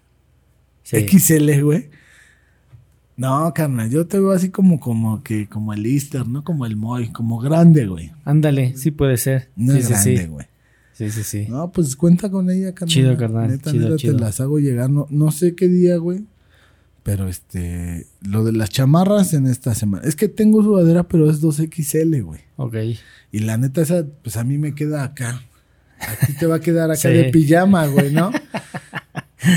Sí. 0.83 0.97
XL, 1.07 1.61
güey. 1.61 1.89
No, 3.17 3.53
carnal, 3.53 3.89
yo 3.89 4.07
te 4.07 4.19
veo 4.19 4.31
así 4.31 4.49
como, 4.49 4.79
como 4.79 5.23
que, 5.23 5.47
como 5.49 5.73
el 5.73 5.85
Easter, 5.85 6.27
¿no? 6.27 6.43
Como 6.43 6.65
el 6.65 6.75
Moy, 6.75 7.09
como 7.11 7.39
grande, 7.39 7.85
güey. 7.85 8.11
Ándale, 8.23 8.77
sí 8.77 8.91
puede 8.91 9.17
ser. 9.17 9.49
No 9.55 9.73
sí, 9.73 9.79
es 9.79 9.85
sí, 9.87 9.91
grande, 9.91 10.17
sí. 10.17 10.27
güey. 10.27 10.45
Sí, 10.93 11.11
sí, 11.11 11.23
sí. 11.23 11.45
No, 11.49 11.71
pues 11.71 11.95
cuenta 11.95 12.29
con 12.29 12.49
ella, 12.49 12.73
carnal. 12.73 12.93
Chido, 12.93 13.17
carnal, 13.17 13.49
Neta, 13.49 13.71
chido, 13.71 13.85
neta, 13.85 13.97
chido. 13.97 14.15
te 14.15 14.21
las 14.21 14.39
hago 14.41 14.59
llegar. 14.59 14.89
No, 14.89 15.07
no 15.09 15.31
sé 15.31 15.55
qué 15.55 15.67
día, 15.67 15.97
güey. 15.97 16.25
Pero 17.03 17.27
este, 17.27 18.05
lo 18.21 18.43
de 18.43 18.51
las 18.51 18.69
chamarras 18.69 19.33
en 19.33 19.47
esta 19.47 19.73
semana. 19.75 20.05
Es 20.05 20.15
que 20.15 20.27
tengo 20.27 20.61
sudadera, 20.61 21.07
pero 21.07 21.29
es 21.29 21.41
2XL, 21.41 22.23
güey. 22.23 22.41
Ok. 22.57 22.75
Y 23.31 23.39
la 23.39 23.57
neta, 23.57 23.81
esa, 23.81 24.05
pues 24.23 24.37
a 24.37 24.43
mí 24.43 24.57
me 24.57 24.75
queda 24.75 25.03
acá. 25.03 25.41
A 25.99 26.25
ti 26.25 26.33
te 26.33 26.45
va 26.45 26.55
a 26.55 26.59
quedar 26.59 26.89
acá 26.91 26.99
Sí. 27.01 27.09
de 27.09 27.25
pijama, 27.25 27.85
güey, 27.87 28.11
¿no? 28.13 28.31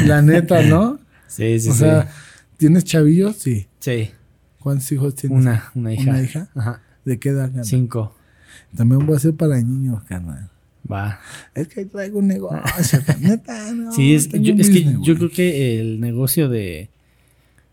La 0.06 0.22
neta, 0.22 0.62
¿no? 0.62 0.98
Sí, 1.28 1.58
sí, 1.60 1.68
o 1.68 1.72
sí. 1.72 1.78
sea, 1.80 2.08
¿tienes 2.56 2.84
chavillos? 2.84 3.36
Sí. 3.36 3.66
sí. 3.80 4.10
¿Cuántos 4.58 4.90
hijos 4.92 5.14
tienes? 5.14 5.38
Una, 5.38 5.70
una 5.74 5.92
hija. 5.92 6.10
¿Una 6.10 6.22
hija? 6.22 6.48
Ajá. 6.54 6.82
¿De 7.04 7.18
qué 7.18 7.30
edad, 7.30 7.46
carnal? 7.46 7.64
Cinco. 7.64 8.14
También 8.76 9.04
voy 9.06 9.14
a 9.14 9.16
hacer 9.16 9.34
para 9.34 9.60
niños, 9.60 10.02
carnal. 10.04 10.50
Va. 10.90 11.20
Es 11.54 11.68
que 11.68 11.84
traigo 11.86 12.18
un 12.20 12.28
negocio, 12.28 13.00
carnal. 13.06 13.30
neta, 13.30 13.72
no. 13.72 13.92
Sí, 13.92 14.14
es, 14.14 14.28
yo, 14.28 14.54
es 14.54 14.70
que 14.70 14.96
yo 15.02 15.16
creo 15.16 15.30
que 15.30 15.80
el 15.80 16.00
negocio 16.00 16.48
de, 16.48 16.90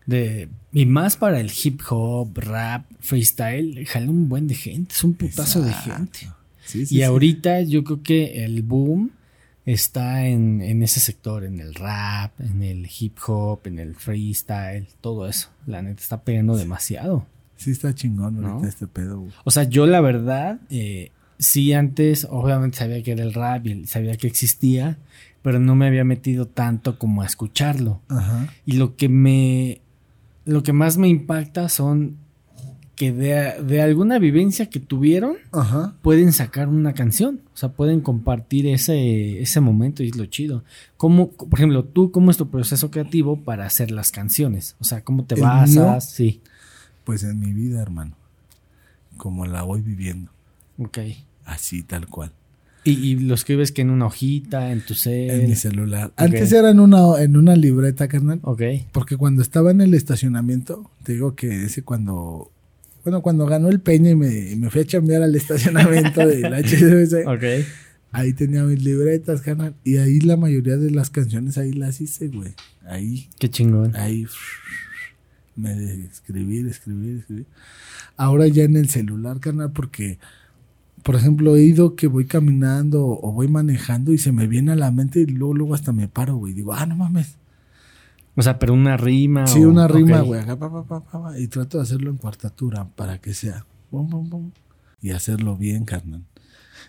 de. 0.06 0.48
Y 0.72 0.86
más 0.86 1.16
para 1.16 1.40
el 1.40 1.50
hip 1.62 1.80
hop, 1.90 2.36
rap, 2.38 2.86
freestyle, 3.00 3.84
jala 3.86 4.10
un 4.10 4.28
buen 4.28 4.46
de 4.48 4.54
gente. 4.54 4.94
Es 4.94 5.04
un 5.04 5.14
putazo 5.14 5.62
de 5.62 5.72
gente. 5.72 6.28
Sí, 6.70 6.86
sí, 6.86 6.96
y 6.96 7.02
ahorita 7.02 7.62
yo 7.62 7.84
creo 7.84 8.02
que 8.02 8.44
el 8.44 8.62
boom 8.62 9.10
está 9.66 10.26
en, 10.26 10.62
en 10.62 10.82
ese 10.82 11.00
sector, 11.00 11.44
en 11.44 11.60
el 11.60 11.74
rap, 11.74 12.32
en 12.40 12.62
el 12.62 12.88
hip 12.98 13.18
hop, 13.26 13.60
en 13.64 13.78
el 13.78 13.94
freestyle, 13.94 14.86
todo 15.00 15.26
eso. 15.28 15.50
La 15.66 15.82
neta 15.82 16.00
está 16.00 16.22
pegando 16.22 16.56
demasiado. 16.56 17.26
Sí 17.56 17.70
está 17.72 17.94
chingón 17.94 18.36
ahorita 18.36 18.62
¿No? 18.62 18.68
este 18.68 18.86
pedo, 18.86 19.20
güey. 19.20 19.32
O 19.44 19.50
sea, 19.50 19.64
yo 19.64 19.86
la 19.86 20.00
verdad, 20.00 20.60
eh, 20.70 21.10
sí 21.38 21.72
antes, 21.72 22.26
obviamente 22.30 22.78
sabía 22.78 23.02
que 23.02 23.12
era 23.12 23.22
el 23.22 23.34
rap 23.34 23.66
y 23.66 23.86
sabía 23.86 24.16
que 24.16 24.26
existía, 24.26 24.98
pero 25.42 25.58
no 25.60 25.74
me 25.76 25.86
había 25.86 26.04
metido 26.04 26.46
tanto 26.46 26.98
como 26.98 27.22
a 27.22 27.26
escucharlo. 27.26 28.00
Ajá. 28.08 28.48
Y 28.64 28.72
lo 28.72 28.96
que 28.96 29.08
me, 29.08 29.80
lo 30.44 30.62
que 30.62 30.72
más 30.72 30.96
me 30.96 31.08
impacta 31.08 31.68
son 31.68 32.16
que 33.00 33.12
de, 33.14 33.62
de 33.62 33.80
alguna 33.80 34.18
vivencia 34.18 34.66
que 34.68 34.78
tuvieron, 34.78 35.36
Ajá. 35.52 35.94
pueden 36.02 36.34
sacar 36.34 36.68
una 36.68 36.92
canción. 36.92 37.40
O 37.54 37.56
sea, 37.56 37.70
pueden 37.70 38.02
compartir 38.02 38.66
ese, 38.66 39.40
ese 39.40 39.60
momento 39.60 40.02
y 40.02 40.08
es 40.08 40.16
lo 40.16 40.26
chido. 40.26 40.64
¿Cómo, 40.98 41.30
por 41.30 41.58
ejemplo, 41.58 41.82
tú, 41.82 42.10
cómo 42.10 42.30
es 42.30 42.36
tu 42.36 42.50
proceso 42.50 42.90
creativo 42.90 43.40
para 43.42 43.64
hacer 43.64 43.90
las 43.90 44.12
canciones? 44.12 44.76
O 44.80 44.84
sea, 44.84 45.02
¿cómo 45.02 45.24
te 45.24 45.34
mío? 45.34 45.98
Sí. 46.02 46.42
Pues 47.04 47.22
en 47.24 47.40
mi 47.40 47.54
vida, 47.54 47.80
hermano. 47.80 48.16
Como 49.16 49.46
la 49.46 49.62
voy 49.62 49.80
viviendo. 49.80 50.30
Ok. 50.76 50.98
Así, 51.46 51.82
tal 51.82 52.06
cual. 52.06 52.32
Y, 52.84 52.92
y 52.92 53.16
lo 53.16 53.34
escribes 53.34 53.72
que 53.72 53.80
en 53.80 53.88
una 53.88 54.08
hojita, 54.08 54.72
en 54.72 54.82
tu 54.84 54.92
En 55.06 55.38
mi 55.48 55.54
cel. 55.54 55.72
celular. 55.72 56.12
Antes 56.16 56.52
era 56.52 56.68
en 56.68 56.80
una, 56.80 57.18
en 57.22 57.38
una 57.38 57.56
libreta, 57.56 58.08
carnal. 58.08 58.40
Ok. 58.42 58.60
Porque 58.92 59.16
cuando 59.16 59.40
estaba 59.40 59.70
en 59.70 59.80
el 59.80 59.94
estacionamiento, 59.94 60.90
te 61.02 61.14
digo 61.14 61.34
que 61.34 61.64
ese 61.64 61.82
cuando. 61.82 62.50
Bueno, 63.04 63.22
cuando 63.22 63.46
ganó 63.46 63.68
el 63.68 63.80
Peña 63.80 64.10
y 64.10 64.16
me, 64.16 64.54
me 64.56 64.70
fui 64.70 64.82
a 64.82 64.84
chambear 64.84 65.22
al 65.22 65.34
estacionamiento 65.34 66.26
del 66.26 66.44
HDBC, 66.52 67.26
Ok. 67.26 67.66
ahí 68.12 68.32
tenía 68.34 68.62
mis 68.64 68.82
libretas, 68.82 69.40
carnal. 69.40 69.74
Y 69.84 69.96
ahí 69.96 70.20
la 70.20 70.36
mayoría 70.36 70.76
de 70.76 70.90
las 70.90 71.10
canciones 71.10 71.56
ahí 71.58 71.72
las 71.72 72.00
hice, 72.00 72.28
güey. 72.28 72.52
Ahí, 72.86 73.28
Qué 73.38 73.48
chingón. 73.48 73.94
ahí. 73.96 74.26
Me 75.56 75.74
de 75.74 76.04
escribir, 76.06 76.66
escribir, 76.66 77.18
escribir. 77.18 77.46
Ahora 78.16 78.46
ya 78.48 78.64
en 78.64 78.76
el 78.76 78.88
celular, 78.88 79.40
carnal, 79.40 79.72
porque, 79.72 80.18
por 81.02 81.16
ejemplo, 81.16 81.56
he 81.56 81.62
ido 81.62 81.96
que 81.96 82.06
voy 82.06 82.26
caminando 82.26 83.04
o 83.06 83.32
voy 83.32 83.48
manejando 83.48 84.12
y 84.12 84.18
se 84.18 84.32
me 84.32 84.46
viene 84.46 84.72
a 84.72 84.76
la 84.76 84.90
mente 84.90 85.20
y 85.20 85.26
luego, 85.26 85.54
luego 85.54 85.74
hasta 85.74 85.92
me 85.92 86.08
paro, 86.08 86.36
güey. 86.36 86.52
Digo, 86.54 86.72
ah, 86.74 86.86
no 86.86 86.96
mames. 86.96 87.36
O 88.36 88.42
sea, 88.42 88.58
pero 88.58 88.72
una 88.74 88.96
rima. 88.96 89.46
Sí, 89.46 89.64
o- 89.64 89.68
una 89.68 89.88
rima, 89.88 90.20
güey. 90.20 90.44
pa, 90.44 91.38
y 91.38 91.48
trato 91.48 91.78
de 91.78 91.82
hacerlo 91.84 92.10
en 92.10 92.16
cuartatura 92.16 92.88
para 92.96 93.18
que 93.20 93.34
sea. 93.34 93.66
bum, 93.90 94.08
bum, 94.08 94.30
bum, 94.30 94.50
y 95.02 95.10
hacerlo 95.10 95.56
bien, 95.56 95.84
carnal. 95.84 96.24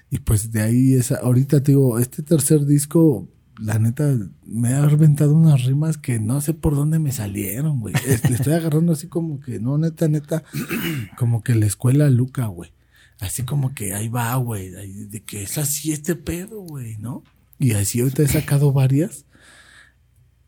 Y 0.10 0.20
pues 0.20 0.52
de 0.52 0.62
ahí, 0.62 0.94
esa, 0.94 1.16
ahorita 1.16 1.64
te 1.64 1.72
digo, 1.72 1.98
este 2.00 2.22
tercer 2.22 2.66
disco, 2.66 3.28
la 3.60 3.80
neta, 3.80 4.16
me 4.46 4.70
ha 4.74 4.86
reventado 4.86 5.34
unas 5.34 5.64
rimas 5.66 5.98
que 5.98 6.20
no 6.20 6.42
sé 6.42 6.54
por 6.54 6.76
dónde 6.76 7.00
me 7.00 7.12
salieron, 7.12 7.80
güey. 7.80 7.94
Es- 8.08 8.30
Le 8.30 8.36
estoy 8.36 8.54
agarrando 8.54 8.94
así 8.94 9.08
como 9.08 9.40
que, 9.40 9.60
no, 9.60 9.78
neta, 9.78 10.08
neta, 10.08 10.44
como 11.18 11.42
que 11.44 11.56
la 11.56 11.66
escuela 11.66 12.10
Luca, 12.10 12.46
güey. 12.48 12.72
Así 13.20 13.44
como 13.44 13.74
que 13.76 13.94
ahí 13.94 14.08
va, 14.10 14.36
güey. 14.36 14.70
De 14.70 15.22
que 15.24 15.44
es 15.44 15.58
así 15.58 15.92
este 15.92 16.16
pedo, 16.16 16.62
güey, 16.62 16.98
¿no? 16.98 17.24
Y 17.60 17.74
así 17.74 18.02
ahorita 18.02 18.24
he 18.24 18.28
sacado 18.28 18.72
varias. 18.74 19.26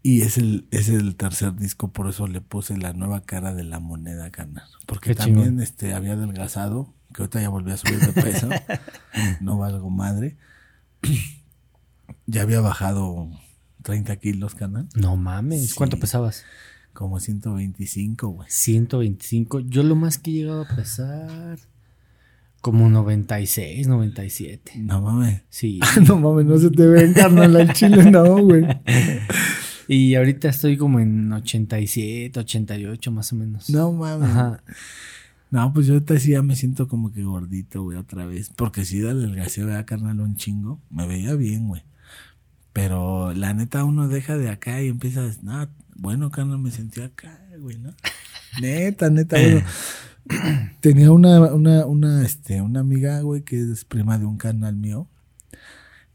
Y 0.05 0.21
es 0.21 0.37
el, 0.37 0.67
es 0.69 0.89
el 0.89 1.15
tercer 1.15 1.55
disco, 1.55 1.93
por 1.93 2.09
eso 2.09 2.27
le 2.27 2.41
puse 2.41 2.77
la 2.77 2.91
nueva 2.91 3.21
cara 3.21 3.53
de 3.53 3.63
la 3.63 3.79
moneda, 3.79 4.29
carnal. 4.31 4.67
Porque 4.85 5.11
Qué 5.11 5.15
también 5.15 5.45
chingón. 5.45 5.61
este, 5.61 5.93
había 5.93 6.11
adelgazado, 6.11 6.93
que 7.13 7.21
ahorita 7.21 7.41
ya 7.41 7.47
volví 7.47 7.71
a 7.71 7.77
subir 7.77 7.99
de 7.99 8.21
peso. 8.21 8.49
no 9.39 9.57
valgo 9.57 9.89
madre. 9.89 10.35
ya 12.25 12.41
había 12.41 12.59
bajado 12.59 13.29
30 13.83 14.17
kilos, 14.17 14.55
carnal. 14.55 14.89
No 14.93 15.15
mames. 15.15 15.69
Sí. 15.69 15.75
¿Cuánto 15.75 15.97
pesabas? 15.97 16.43
Como 16.91 17.21
125, 17.21 18.27
güey. 18.27 18.49
125. 18.51 19.61
Yo 19.61 19.83
lo 19.83 19.95
más 19.95 20.17
que 20.17 20.31
he 20.31 20.33
llegado 20.33 20.63
a 20.63 20.75
pesar. 20.75 21.59
Como 22.59 22.89
96, 22.89 23.87
97. 23.87 24.73
No 24.79 25.01
mames. 25.01 25.43
Sí. 25.49 25.79
no 26.07 26.17
mames, 26.19 26.45
no 26.45 26.57
se 26.57 26.71
te 26.71 26.87
ve, 26.87 27.13
carnal, 27.13 27.55
al 27.55 27.71
chile, 27.71 28.11
no, 28.11 28.37
güey. 28.43 28.65
y 29.93 30.15
ahorita 30.15 30.49
estoy 30.49 30.77
como 30.77 30.99
en 30.99 31.31
87, 31.31 32.39
88 32.39 33.11
más 33.11 33.31
o 33.31 33.35
menos. 33.35 33.69
No 33.69 33.91
mames. 33.91 34.29
Ajá. 34.29 34.63
No, 35.51 35.71
pues 35.71 35.85
yo 35.85 35.93
ahorita 35.93 36.19
sí 36.19 36.31
ya 36.31 36.41
me 36.41 36.55
siento 36.55 36.87
como 36.87 37.11
que 37.11 37.23
gordito, 37.23 37.83
güey, 37.83 37.97
otra 37.97 38.25
vez. 38.25 38.49
Porque 38.55 38.85
sí, 38.85 39.05
adelgacé, 39.05 39.63
¿verdad, 39.63 39.85
carnal? 39.85 40.19
Un 40.19 40.35
chingo. 40.35 40.81
Me 40.89 41.05
veía 41.05 41.35
bien, 41.35 41.67
güey. 41.67 41.83
Pero 42.73 43.33
la 43.33 43.53
neta, 43.53 43.83
uno 43.83 44.07
deja 44.07 44.35
de 44.35 44.49
acá 44.49 44.81
y 44.81 44.87
empieza 44.87 45.19
a 45.19 45.25
decir, 45.25 45.43
no, 45.43 45.69
bueno, 45.95 46.31
carnal, 46.31 46.57
me 46.57 46.71
sentí 46.71 47.01
acá, 47.01 47.39
güey, 47.59 47.77
¿no? 47.77 47.93
Neta, 48.61 49.11
neta, 49.11 49.37
güey. 49.39 49.63
Tenía 50.79 51.11
una, 51.11 51.39
una, 51.53 51.85
una, 51.85 52.25
este, 52.25 52.61
una 52.61 52.79
amiga, 52.79 53.21
güey, 53.21 53.43
que 53.43 53.59
es 53.59 53.85
prima 53.85 54.17
de 54.17 54.25
un 54.25 54.37
canal 54.37 54.75
mío. 54.75 55.07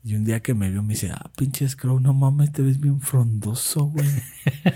Y 0.08 0.16
un 0.16 0.24
día 0.24 0.40
que 0.40 0.54
me 0.54 0.70
vio 0.70 0.82
me 0.82 0.94
dice, 0.94 1.10
ah, 1.10 1.30
pinche 1.36 1.68
Scrow, 1.68 2.00
no 2.00 2.14
mames, 2.14 2.50
te 2.50 2.62
ves 2.62 2.80
bien 2.80 2.98
frondoso, 2.98 3.88
güey. 3.88 4.08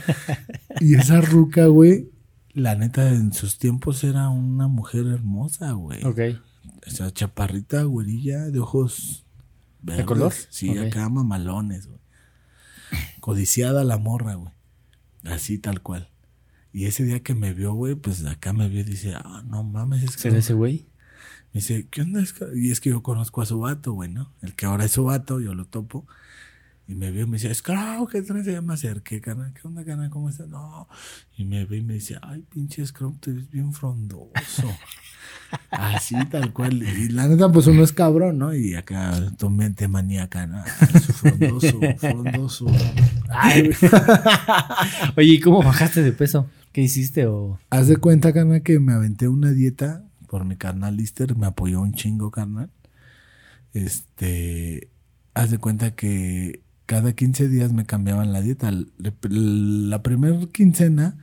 y 0.80 0.94
esa 0.94 1.22
ruca, 1.22 1.68
güey, 1.68 2.10
la 2.52 2.74
neta, 2.74 3.08
en 3.08 3.32
sus 3.32 3.56
tiempos 3.56 4.04
era 4.04 4.28
una 4.28 4.68
mujer 4.68 5.06
hermosa, 5.06 5.72
güey. 5.72 6.04
Ok. 6.04 6.38
Esa 6.82 7.10
chaparrita, 7.14 7.82
güerilla, 7.84 8.50
de 8.50 8.60
ojos 8.60 9.24
verdes. 9.80 10.04
color? 10.04 10.34
Sí, 10.50 10.76
acá 10.76 11.08
mamalones, 11.08 11.86
güey. 11.86 12.00
Codiciada 13.20 13.84
la 13.84 13.96
morra, 13.96 14.34
güey. 14.34 14.52
Así 15.24 15.56
tal 15.56 15.80
cual. 15.80 16.10
Y 16.74 16.84
ese 16.84 17.04
día 17.04 17.22
que 17.22 17.34
me 17.34 17.54
vio, 17.54 17.72
güey, 17.72 17.94
pues 17.94 18.22
acá 18.26 18.52
me 18.52 18.68
vio 18.68 18.80
y 18.80 18.84
dice, 18.84 19.14
ah, 19.14 19.42
no 19.46 19.64
mames, 19.64 20.02
es 20.02 20.16
que... 20.16 20.24
¿Será 20.24 20.36
ese 20.36 20.52
güey? 20.52 20.91
Me 21.52 21.60
dice, 21.60 21.86
¿qué 21.90 22.02
onda? 22.02 22.22
que-?" 22.22 22.58
Y 22.58 22.70
es 22.70 22.80
que 22.80 22.90
yo 22.90 23.02
conozco 23.02 23.42
a 23.42 23.46
su 23.46 23.60
vato, 23.60 23.92
güey, 23.92 24.10
¿no? 24.10 24.32
El 24.42 24.54
que 24.54 24.66
ahora 24.66 24.84
es 24.84 24.92
su 24.92 25.04
vato, 25.04 25.40
yo 25.40 25.54
lo 25.54 25.66
topo. 25.66 26.06
Y 26.88 26.94
me 26.94 27.10
vio 27.10 27.22
y 27.22 27.26
me 27.26 27.36
dice, 27.36 27.50
es 27.50 27.62
claro, 27.62 28.06
¿qué 28.06 28.22
traes? 28.22 28.44
Se 28.44 28.52
llama 28.52 28.74
acerqué, 28.74 29.20
carnal. 29.20 29.52
¿Qué 29.54 29.66
onda, 29.66 29.84
carnal? 29.84 30.10
¿Cómo 30.10 30.28
estás? 30.28 30.48
No. 30.48 30.88
Y 31.36 31.44
me 31.44 31.64
ve 31.64 31.78
y 31.78 31.82
me 31.82 31.94
dice, 31.94 32.18
ay, 32.20 32.44
pinche 32.50 32.84
Scrum, 32.84 33.18
te 33.18 33.32
ves 33.32 33.48
bien 33.50 33.72
frondoso. 33.72 34.32
Así, 35.70 36.16
tal 36.26 36.52
cual. 36.52 36.82
Y 36.82 37.08
la 37.08 37.28
neta, 37.28 37.50
pues 37.50 37.66
uno 37.66 37.84
es 37.84 37.92
cabrón, 37.92 38.38
¿no? 38.38 38.54
Y 38.54 38.74
acá 38.74 39.12
tu 39.38 39.48
mente 39.48 39.86
maníaca, 39.86 40.46
¿no? 40.46 40.62
Ay, 40.80 41.00
frondoso, 41.00 41.80
frondoso. 41.98 42.66
Ay. 43.30 43.70
Oye, 45.16 45.32
¿y 45.34 45.40
cómo 45.40 45.62
bajaste 45.62 46.02
de 46.02 46.12
peso? 46.12 46.50
¿Qué 46.72 46.80
hiciste 46.80 47.26
o...? 47.26 47.60
Haz 47.70 47.88
de 47.88 47.96
cuenta, 47.96 48.32
carnal, 48.32 48.62
que 48.62 48.80
me 48.80 48.92
aventé 48.92 49.28
una 49.28 49.52
dieta 49.52 50.04
por 50.32 50.46
mi 50.46 50.56
carnal 50.56 50.96
Lister, 50.96 51.36
me 51.36 51.44
apoyó 51.44 51.82
un 51.82 51.92
chingo, 51.92 52.30
carnal. 52.30 52.70
Este, 53.74 54.88
haz 55.34 55.50
de 55.50 55.58
cuenta 55.58 55.90
que 55.94 56.62
cada 56.86 57.12
15 57.12 57.50
días 57.50 57.74
me 57.74 57.84
cambiaban 57.84 58.32
la 58.32 58.40
dieta. 58.40 58.70
La, 59.28 60.02
primera 60.02 60.38
quincena, 60.50 61.18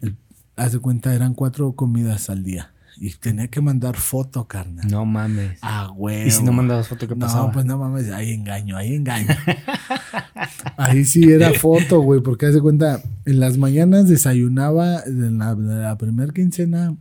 el- 0.00 0.16
haz 0.54 0.70
de 0.70 0.78
cuenta, 0.78 1.16
eran 1.16 1.34
cuatro 1.34 1.72
comidas 1.72 2.30
al 2.30 2.44
día. 2.44 2.70
Y 2.96 3.10
tenía 3.14 3.48
que 3.48 3.60
mandar 3.60 3.96
foto, 3.96 4.46
carnal. 4.46 4.86
No 4.88 5.04
mames. 5.04 5.58
Ah, 5.60 5.90
güey. 5.92 6.28
¿Y 6.28 6.30
si 6.30 6.44
no 6.44 6.52
mandabas 6.52 6.86
foto, 6.86 7.08
qué 7.08 7.16
pasaba? 7.16 7.48
No, 7.48 7.52
pues 7.52 7.64
no 7.64 7.76
mames, 7.76 8.08
ahí 8.10 8.34
engaño, 8.34 8.76
ahí 8.76 8.94
engaño. 8.94 9.34
ahí 10.76 11.04
sí 11.04 11.24
era 11.28 11.52
foto, 11.54 12.02
güey, 12.02 12.20
porque 12.20 12.46
haz 12.46 12.54
de 12.54 12.60
cuenta, 12.60 13.02
en 13.24 13.40
las 13.40 13.58
mañanas 13.58 14.08
desayunaba, 14.08 15.00
en 15.06 15.38
la, 15.38 15.56
la 15.56 15.98
primera 15.98 16.32
quincena, 16.32 16.96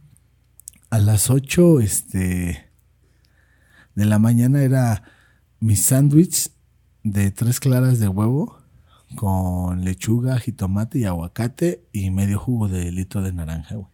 a 0.93 0.99
las 0.99 1.31
8, 1.31 1.79
este, 1.79 2.69
de 3.95 4.05
la 4.05 4.19
mañana 4.19 4.61
era 4.61 5.01
mi 5.59 5.75
sándwich 5.75 6.51
de 7.01 7.31
tres 7.31 7.59
claras 7.59 7.97
de 7.97 8.07
huevo 8.07 8.59
con 9.15 9.83
lechuga, 9.83 10.37
jitomate 10.37 10.99
y 10.99 11.05
aguacate 11.05 11.83
y 11.93 12.11
medio 12.11 12.37
jugo 12.37 12.67
de 12.67 12.91
litro 12.91 13.23
de 13.23 13.33
naranja, 13.33 13.73
güey. 13.73 13.87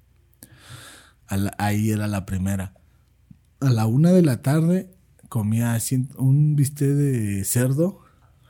Ahí 1.57 1.89
era 1.89 2.05
la 2.07 2.25
primera. 2.25 2.73
A 3.61 3.69
la 3.69 3.85
una 3.85 4.11
de 4.11 4.21
la 4.21 4.41
tarde 4.41 4.93
comía 5.29 5.77
un 6.17 6.57
bistec 6.57 6.89
de 6.89 7.45
cerdo 7.45 8.01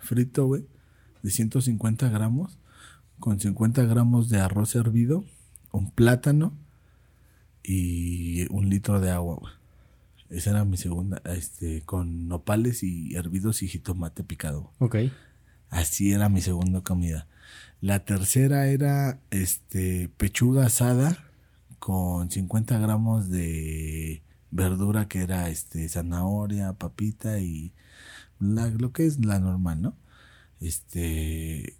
frito, 0.01 0.47
güey, 0.47 0.65
de 1.21 1.29
150 1.29 2.09
gramos, 2.09 2.57
con 3.19 3.39
50 3.39 3.83
gramos 3.83 4.27
de 4.27 4.39
arroz 4.39 4.73
hervido, 4.73 5.23
un 5.71 5.91
plátano 5.91 6.57
y 7.71 8.47
un 8.51 8.67
litro 8.69 8.99
de 8.99 9.11
agua, 9.11 9.35
güey. 9.35 9.53
Esa 10.29 10.49
era 10.51 10.65
mi 10.65 10.77
segunda, 10.77 11.21
este, 11.25 11.81
con 11.81 12.27
nopales 12.27 12.81
y 12.83 13.15
hervidos 13.15 13.61
y 13.63 13.67
jitomate 13.67 14.23
picado. 14.23 14.71
Ok. 14.79 14.95
Así 15.69 16.11
era 16.13 16.29
mi 16.29 16.41
segunda 16.41 16.81
comida. 16.81 17.27
La 17.81 17.99
tercera 18.05 18.67
era 18.67 19.19
este 19.31 20.09
pechuga 20.17 20.65
asada 20.65 21.17
con 21.79 22.29
50 22.31 22.77
gramos 22.79 23.29
de 23.29 24.21
verdura 24.51 25.07
que 25.07 25.21
era 25.21 25.49
este 25.49 25.87
zanahoria, 25.89 26.73
papita 26.73 27.39
y 27.39 27.71
la- 28.39 28.67
lo 28.69 28.91
que 28.91 29.05
es 29.05 29.23
la 29.23 29.39
normal, 29.39 29.81
¿no? 29.81 29.95
Este 30.59 31.75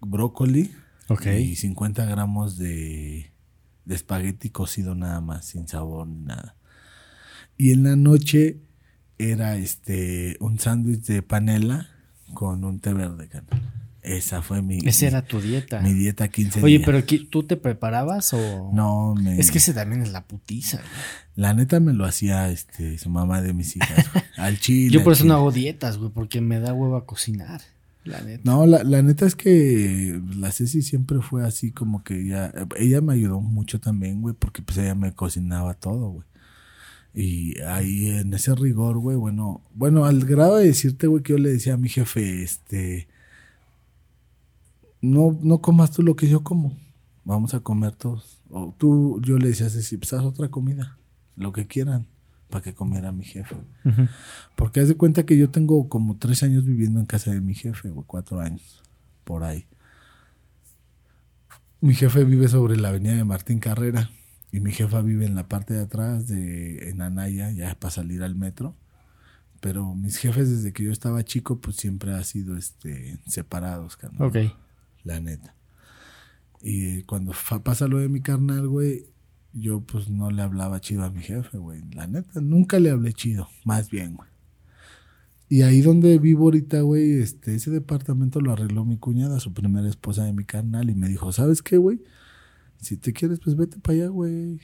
brócoli 0.00 0.70
Ok. 1.08 1.26
y 1.26 1.56
50 1.56 2.04
gramos 2.06 2.56
de, 2.58 3.29
de 3.90 3.96
espagueti 3.96 4.48
cocido 4.50 4.94
nada 4.94 5.20
más, 5.20 5.44
sin 5.46 5.66
sabor 5.68 6.06
ni 6.06 6.24
nada. 6.24 6.54
Y 7.58 7.72
en 7.72 7.82
la 7.82 7.96
noche 7.96 8.60
era 9.18 9.56
este 9.56 10.36
un 10.40 10.58
sándwich 10.58 11.02
de 11.06 11.22
panela 11.22 11.88
con 12.32 12.64
un 12.64 12.78
té 12.80 12.94
verde, 12.94 13.28
carnal. 13.28 13.60
Esa 14.02 14.40
fue 14.40 14.62
mi, 14.62 14.78
Esa 14.86 15.08
era 15.08 15.22
tu 15.22 15.40
dieta. 15.42 15.80
mi 15.80 15.92
dieta 15.92 16.28
15 16.28 16.62
Oye, 16.62 16.78
días. 16.78 16.86
pero 16.86 16.98
¿qui- 17.04 17.28
¿tú 17.28 17.42
te 17.42 17.58
preparabas 17.58 18.32
o...? 18.32 18.70
No, 18.72 19.14
me, 19.14 19.38
Es 19.38 19.50
que 19.50 19.58
ese 19.58 19.74
también 19.74 20.00
es 20.00 20.10
la 20.12 20.24
putiza. 20.26 20.78
güey. 20.78 20.88
la 21.34 21.52
neta 21.52 21.80
me 21.80 21.92
lo 21.92 22.06
hacía 22.06 22.48
este 22.48 22.96
su 22.96 23.10
mamá 23.10 23.42
de 23.42 23.52
mis 23.52 23.76
hijas. 23.76 24.06
Al 24.38 24.58
chile. 24.58 24.90
Yo 24.94 25.04
por 25.04 25.12
eso 25.12 25.24
no 25.26 25.34
hago 25.34 25.50
dietas, 25.52 25.98
güey, 25.98 26.10
porque 26.12 26.40
me 26.40 26.60
da 26.60 26.72
hueva 26.72 27.04
cocinar. 27.04 27.60
La 28.10 28.20
neta. 28.22 28.42
No, 28.44 28.66
la, 28.66 28.82
la 28.82 29.02
neta 29.02 29.24
es 29.24 29.36
que 29.36 30.20
la 30.36 30.50
Ceci 30.50 30.82
siempre 30.82 31.20
fue 31.20 31.46
así 31.46 31.70
como 31.70 32.02
que 32.02 32.20
ella, 32.20 32.52
ella 32.76 33.00
me 33.00 33.12
ayudó 33.12 33.40
mucho 33.40 33.78
también, 33.78 34.20
güey, 34.20 34.34
porque 34.36 34.62
pues 34.62 34.78
ella 34.78 34.94
me 34.94 35.14
cocinaba 35.14 35.74
todo, 35.74 36.10
güey. 36.10 36.26
Y 37.14 37.60
ahí 37.60 38.08
en 38.08 38.32
ese 38.34 38.54
rigor, 38.54 38.98
güey, 38.98 39.16
bueno, 39.16 39.62
bueno, 39.74 40.04
al 40.04 40.24
grado 40.24 40.56
de 40.56 40.66
decirte, 40.66 41.06
güey, 41.06 41.22
que 41.22 41.32
yo 41.32 41.38
le 41.38 41.50
decía 41.50 41.74
a 41.74 41.76
mi 41.76 41.88
jefe, 41.88 42.42
este, 42.42 43.08
no, 45.00 45.38
no 45.40 45.60
comas 45.60 45.90
tú 45.92 46.02
lo 46.02 46.16
que 46.16 46.28
yo 46.28 46.42
como, 46.42 46.76
vamos 47.24 47.54
a 47.54 47.60
comer 47.60 47.94
todos. 47.94 48.40
O 48.48 48.74
tú, 48.76 49.20
yo 49.22 49.38
le 49.38 49.48
decía 49.48 49.66
a 49.66 49.70
Ceci, 49.70 49.96
pues 49.96 50.12
haz 50.12 50.24
otra 50.24 50.48
comida, 50.48 50.98
lo 51.36 51.52
que 51.52 51.66
quieran, 51.66 52.06
para 52.50 52.62
que 52.62 52.74
comiera 52.74 53.12
mi 53.12 53.24
jefe. 53.24 53.54
Ujú. 53.84 54.08
Porque 54.56 54.80
haz 54.80 54.88
de 54.88 54.96
cuenta 54.96 55.24
que 55.24 55.38
yo 55.38 55.50
tengo 55.50 55.88
como 55.88 56.16
tres 56.16 56.42
años 56.42 56.64
viviendo 56.64 57.00
en 57.00 57.06
casa 57.06 57.30
de 57.30 57.40
mi 57.40 57.54
jefe, 57.54 57.90
o 57.90 58.02
cuatro 58.02 58.40
años, 58.40 58.82
por 59.24 59.44
ahí. 59.44 59.66
Mi 61.80 61.94
jefe 61.94 62.24
vive 62.24 62.48
sobre 62.48 62.76
la 62.76 62.90
avenida 62.90 63.14
de 63.14 63.24
Martín 63.24 63.58
Carrera 63.58 64.10
y 64.52 64.60
mi 64.60 64.72
jefa 64.72 65.00
vive 65.00 65.24
en 65.24 65.34
la 65.34 65.48
parte 65.48 65.74
de 65.74 65.82
atrás 65.82 66.26
de 66.26 66.90
en 66.90 67.00
Anaya, 67.00 67.50
ya 67.52 67.74
para 67.78 67.90
salir 67.90 68.22
al 68.22 68.34
metro. 68.34 68.76
Pero 69.60 69.94
mis 69.94 70.16
jefes 70.16 70.50
desde 70.50 70.72
que 70.72 70.84
yo 70.84 70.92
estaba 70.92 71.22
chico, 71.24 71.60
pues 71.60 71.76
siempre 71.76 72.12
ha 72.12 72.24
sido 72.24 72.56
este 72.56 73.18
separados, 73.26 73.96
carnal. 73.96 74.28
Ok. 74.28 74.36
La 75.04 75.20
neta. 75.20 75.54
Y 76.62 77.02
cuando 77.02 77.32
pasa 77.62 77.88
lo 77.88 77.98
de 77.98 78.08
mi 78.08 78.20
carnal, 78.20 78.68
güey, 78.68 79.06
yo 79.52 79.80
pues 79.80 80.08
no 80.08 80.30
le 80.30 80.42
hablaba 80.42 80.80
chido 80.80 81.04
a 81.04 81.10
mi 81.10 81.22
jefe, 81.22 81.58
güey. 81.58 81.82
La 81.92 82.06
neta, 82.06 82.40
nunca 82.40 82.78
le 82.78 82.90
hablé 82.90 83.12
chido, 83.12 83.48
más 83.64 83.90
bien, 83.90 84.16
güey. 84.16 84.28
Y 85.48 85.62
ahí 85.62 85.80
donde 85.80 86.18
vivo 86.18 86.44
ahorita, 86.44 86.82
güey, 86.82 87.20
este, 87.20 87.56
ese 87.56 87.70
departamento 87.72 88.40
lo 88.40 88.52
arregló 88.52 88.84
mi 88.84 88.98
cuñada, 88.98 89.40
su 89.40 89.52
primera 89.52 89.88
esposa 89.88 90.24
de 90.24 90.32
mi 90.32 90.44
carnal, 90.44 90.90
y 90.90 90.94
me 90.94 91.08
dijo, 91.08 91.32
¿sabes 91.32 91.60
qué, 91.60 91.76
güey? 91.76 92.00
Si 92.80 92.96
te 92.96 93.12
quieres, 93.12 93.40
pues 93.40 93.56
vete 93.56 93.78
para 93.80 93.94
allá, 93.96 94.08
güey. 94.08 94.60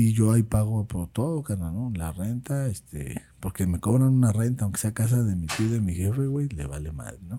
Y 0.00 0.12
yo 0.12 0.30
ahí 0.30 0.44
pago 0.44 0.86
por 0.86 1.08
todo, 1.08 1.42
carnal, 1.42 1.74
¿no? 1.74 1.90
La 1.92 2.12
renta, 2.12 2.68
este, 2.68 3.20
porque 3.40 3.66
me 3.66 3.80
cobran 3.80 4.10
una 4.10 4.30
renta, 4.30 4.62
aunque 4.62 4.78
sea 4.78 4.94
casa 4.94 5.24
de 5.24 5.34
mi 5.34 5.48
tío 5.48 5.66
y 5.66 5.70
de 5.70 5.80
mi 5.80 5.92
jefe, 5.92 6.28
güey, 6.28 6.48
le 6.50 6.66
vale 6.66 6.92
madre, 6.92 7.18
¿no? 7.22 7.36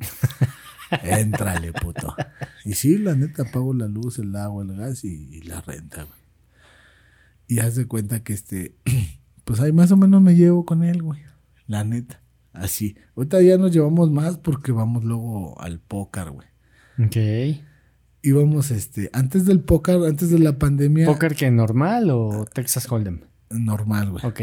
Éntrale, 1.04 1.72
puto. 1.72 2.14
Y 2.66 2.74
sí, 2.74 2.98
la 2.98 3.16
neta, 3.16 3.46
pago 3.46 3.74
la 3.74 3.88
luz, 3.88 4.20
el 4.20 4.36
agua, 4.36 4.66
el 4.66 4.76
gas 4.76 5.06
y, 5.06 5.38
y 5.38 5.42
la 5.44 5.62
renta, 5.62 6.04
güey. 6.04 6.20
Y 7.48 7.60
haz 7.60 7.76
de 7.76 7.88
cuenta 7.88 8.24
que 8.24 8.34
este, 8.34 8.76
pues 9.46 9.62
ahí 9.62 9.72
más 9.72 9.94
o 9.94 9.96
menos 9.96 10.22
me 10.22 10.36
llevo 10.36 10.66
con 10.66 10.84
él, 10.84 11.02
güey. 11.02 11.22
La 11.66 11.86
neta. 11.86 12.22
Así. 12.52 12.98
Ahorita 13.16 13.42
ya 13.42 13.58
nos 13.58 13.72
llevamos 13.72 14.12
más 14.12 14.38
porque 14.38 14.74
vamos 14.74 15.06
luego 15.06 15.58
al 15.62 15.80
póker, 15.80 16.32
güey. 16.32 16.48
Ok. 17.02 17.64
Íbamos, 18.22 18.72
este, 18.72 19.10
antes 19.14 19.46
del 19.46 19.62
póker, 19.62 19.96
antes 20.08 20.30
de 20.30 20.40
la 20.40 20.58
pandemia. 20.58 21.06
¿Póker 21.06 21.36
que 21.36 21.50
normal 21.52 22.10
o 22.12 22.46
Texas 22.54 22.92
Hold'em? 22.92 23.22
Normal, 23.50 24.12
güey. 24.12 24.26
Ok. 24.26 24.42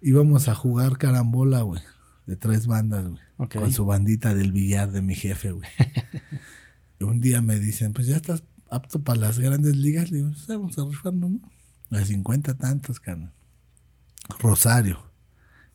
Íbamos 0.00 0.48
a 0.48 0.54
jugar 0.54 0.98
carambola, 0.98 1.62
güey. 1.62 1.80
De 2.26 2.36
tres 2.36 2.66
bandas, 2.66 3.06
güey. 3.08 3.20
Ok. 3.38 3.54
Con 3.56 3.72
su 3.72 3.84
bandita 3.86 4.34
del 4.34 4.52
billar 4.52 4.90
de 4.92 5.00
mi 5.02 5.14
jefe, 5.14 5.52
güey. 5.52 5.68
un 7.00 7.20
día 7.20 7.40
me 7.42 7.58
dicen, 7.58 7.92
pues 7.92 8.06
ya 8.06 8.16
estás 8.16 8.44
apto 8.70 9.02
para 9.02 9.18
las 9.18 9.38
grandes 9.38 9.76
ligas. 9.76 10.10
Le 10.10 10.18
digo, 10.18 10.30
"Pues, 10.30 10.46
vamos 10.46 10.78
a 10.78 10.84
rifarnos, 10.84 11.30
¿no? 11.30 11.98
A 11.98 12.04
50 12.04 12.54
tantos, 12.54 13.00
carnal. 13.00 13.32
Rosario. 14.38 14.98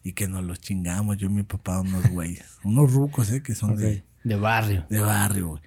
Y 0.04 0.14
que 0.14 0.28
nos 0.28 0.44
los 0.44 0.60
chingamos, 0.62 1.18
yo 1.18 1.28
y 1.28 1.34
mi 1.34 1.44
papá, 1.44 1.82
unos 1.82 2.10
güeyes. 2.10 2.45
unos 2.64 2.94
rucos, 2.94 3.30
¿eh? 3.32 3.44
Que 3.44 3.56
son 3.56 3.76
de, 3.76 4.04
De 4.24 4.36
barrio. 4.36 4.86
de 4.90 4.99
barrio, 5.02 5.48
güey. 5.49 5.62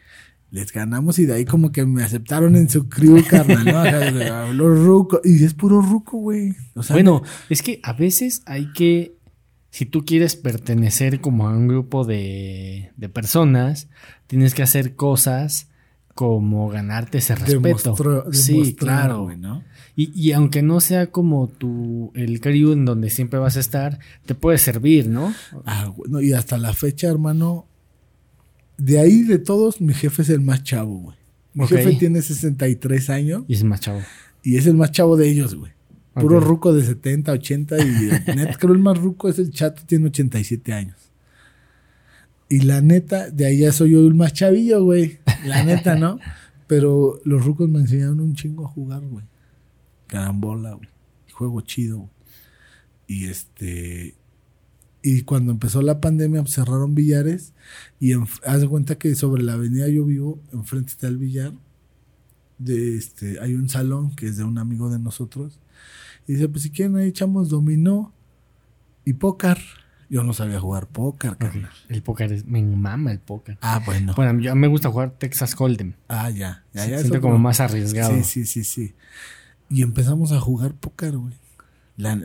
Les 0.53 0.73
ganamos 0.73 1.19
y 1.19 1.27
de 1.27 1.35
ahí 1.35 1.45
como 1.45 1.71
que 1.71 1.85
me 1.87 2.03
aceptaron 2.03 2.57
en 2.57 2.69
su 2.69 2.89
crew, 2.89 3.23
carnal, 3.29 3.65
¿no? 3.65 3.79
Acá, 3.79 3.99
de- 4.11 4.55
Los 4.55 4.79
rucos. 4.85 5.21
Y 5.25 5.45
es 5.45 5.55
puro 5.55 5.81
ruco, 5.81 6.19
güey. 6.19 6.55
O 6.75 6.83
sea, 6.83 6.97
bueno, 6.97 7.23
es 7.49 7.63
que 7.63 7.79
a 7.85 7.93
veces 7.93 8.43
hay 8.47 8.73
que, 8.73 9.15
si 9.71 9.87
tú 9.87 10.05
quieres 10.05 10.35
pertenecer 10.37 11.21
como 11.21 11.49
a 11.49 11.53
un 11.53 11.69
grupo 11.69 12.05
de, 12.05 12.91
de 12.97 13.09
personas, 13.09 13.89
tienes 14.27 14.55
que 14.55 14.63
hacer 14.65 14.97
cosas 14.97 15.69
como 16.15 16.69
ganarte 16.69 17.19
ese 17.19 17.35
respeto. 17.37 17.95
sí, 18.33 18.75
claro. 18.75 19.23
güey, 19.25 19.37
¿no? 19.39 19.63
Y, 19.97 20.11
y 20.21 20.33
aunque 20.33 20.63
no 20.63 20.81
sea 20.81 21.11
como 21.11 21.49
tu, 21.49 22.11
el 22.15 22.41
crew 22.41 22.73
en 22.73 22.85
donde 22.85 23.11
siempre 23.11 23.39
vas 23.39 23.57
a 23.57 23.61
estar, 23.61 23.99
te 24.27 24.35
puede 24.35 24.59
servir, 24.59 25.09
¿no? 25.09 25.33
Ah, 25.65 25.93
bueno, 25.97 26.21
y 26.21 26.33
hasta 26.33 26.59
la 26.59 26.73
fecha, 26.73 27.09
hermano, 27.09 27.67
de 28.81 28.99
ahí 28.99 29.23
de 29.23 29.39
todos, 29.39 29.81
mi 29.81 29.95
jefe 29.95 30.23
es 30.23 30.31
el 30.31 30.41
más 30.41 30.63
chavo, 30.63 30.99
güey. 30.99 31.17
Mi 31.53 31.67
jefe 31.67 31.95
tiene 31.97 32.23
63 32.23 33.11
años 33.11 33.43
Y 33.49 33.55
es 33.55 33.65
más 33.65 33.81
chavo. 33.81 34.01
y 34.43 34.57
es 34.57 34.67
el 34.67 34.75
más 34.75 34.93
chavo 34.93 35.17
de 35.17 35.29
ellos, 35.29 35.55
güey. 35.55 35.73
Puro 36.15 36.41
ruco 36.41 36.73
de 36.73 36.85
70, 36.85 37.33
80 37.33 37.79
y 37.79 37.87
net, 38.37 38.57
creo 38.59 38.73
el 38.75 38.81
más 38.81 38.99
ruco 38.99 39.29
es 39.29 39.39
el 39.39 39.51
chato, 39.51 39.83
tiene 39.87 40.07
87 40.07 40.73
años. 40.73 40.97
Y 42.49 42.61
la 42.61 42.81
neta, 42.81 43.31
de 43.31 43.47
ahí 43.47 43.59
ya 43.59 43.73
soy 43.73 43.93
yo 43.93 44.01
el 44.07 44.15
más 44.15 44.33
chavillo, 44.33 44.83
güey. 44.83 45.19
La 45.45 45.63
neta, 45.63 45.95
¿no? 45.95 46.19
Pero 46.67 47.21
los 47.25 47.45
rucos 47.45 47.69
me 47.69 47.81
enseñaron 47.81 48.21
un 48.21 48.35
chingo 48.35 48.65
a 48.65 48.69
jugar, 48.69 49.03
güey. 49.03 49.25
Carambola, 50.09 50.73
güey. 50.73 50.89
Juego 51.33 51.61
chido, 51.61 51.99
güey. 51.99 52.11
Y 53.07 53.27
este. 53.27 54.15
Y 55.03 55.23
cuando 55.23 55.53
empezó 55.53 55.81
la 55.83 56.01
pandemia, 56.01 56.43
pues, 56.43 56.55
cerraron 56.55 56.95
billares. 56.95 57.53
Y 57.99 58.13
en- 58.13 58.27
haz 58.45 58.61
de 58.61 58.69
cuenta 58.69 58.99
que 58.99 59.15
sobre 59.15 59.43
la 59.43 59.55
avenida 59.55 59.89
yo 59.89 60.05
vivo, 60.05 60.41
enfrente 60.53 60.93
está 60.93 61.09
el 61.09 61.17
billar. 61.19 61.53
De 62.59 62.97
este, 62.97 63.41
hay 63.41 63.55
un 63.55 63.69
salón 63.71 64.15
que 64.15 64.27
es 64.27 64.37
de 64.37 64.45
un 64.45 64.59
amigo 64.59 64.91
de 64.91 64.99
nosotros. 64.99 65.59
Y 66.27 66.35
dice, 66.35 66.49
pues 66.49 66.63
si 66.65 66.71
quieren 66.71 66.97
ahí 66.97 67.09
echamos 67.09 67.49
dominó 67.49 68.13
y 69.05 69.15
póker. 69.15 69.59
Yo 70.11 70.25
no 70.25 70.33
sabía 70.33 70.59
jugar 70.61 70.89
póker, 70.89 71.37
carnal. 71.39 71.71
El 71.89 72.03
póker 72.03 72.33
es, 72.33 72.45
me 72.45 72.61
mama 72.63 73.13
el 73.13 73.21
póker. 73.21 73.59
Ah, 73.63 73.81
bueno. 73.87 74.13
Bueno, 74.17 74.41
yo, 74.41 74.55
me 74.57 74.67
gusta 74.67 74.91
jugar 74.91 75.13
Texas 75.19 75.55
Hold'em. 75.59 75.95
Ah, 76.09 76.31
ya. 76.31 76.65
ya, 76.75 76.99
Siento 76.99 77.21
como 77.21 77.39
más 77.39 77.61
arriesgado. 77.61 78.15
Sí, 78.17 78.25
sí, 78.25 78.45
sí, 78.45 78.65
sí. 78.65 78.95
Y 79.71 79.83
empezamos 79.83 80.33
a 80.33 80.41
jugar 80.41 80.75
póker, 80.75 81.17
güey. 81.17 81.35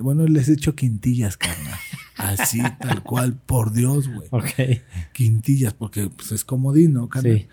Bueno, 0.01 0.25
les 0.25 0.49
he 0.49 0.53
hecho 0.53 0.75
quintillas, 0.75 1.37
carnal. 1.37 1.79
Así, 2.17 2.61
tal 2.79 3.03
cual, 3.03 3.37
por 3.45 3.73
Dios, 3.73 4.07
güey. 4.07 4.27
Ok. 4.31 4.81
Quintillas, 5.13 5.73
porque 5.73 6.09
pues, 6.09 6.31
es 6.31 6.45
comodín, 6.45 6.93
¿no? 6.93 7.09
Sí. 7.21 7.47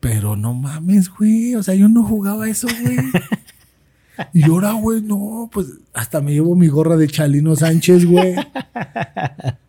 Pero 0.00 0.36
no 0.36 0.54
mames, 0.54 1.10
güey. 1.10 1.54
O 1.54 1.62
sea, 1.62 1.74
yo 1.74 1.88
no 1.88 2.04
jugaba 2.04 2.48
eso, 2.48 2.68
güey. 2.82 2.96
Y 4.32 4.44
ahora, 4.44 4.72
güey, 4.72 5.02
no, 5.02 5.50
pues 5.52 5.66
hasta 5.92 6.20
me 6.20 6.32
llevo 6.32 6.54
mi 6.54 6.68
gorra 6.68 6.96
de 6.96 7.06
Chalino 7.06 7.54
Sánchez, 7.54 8.06
güey. 8.06 8.34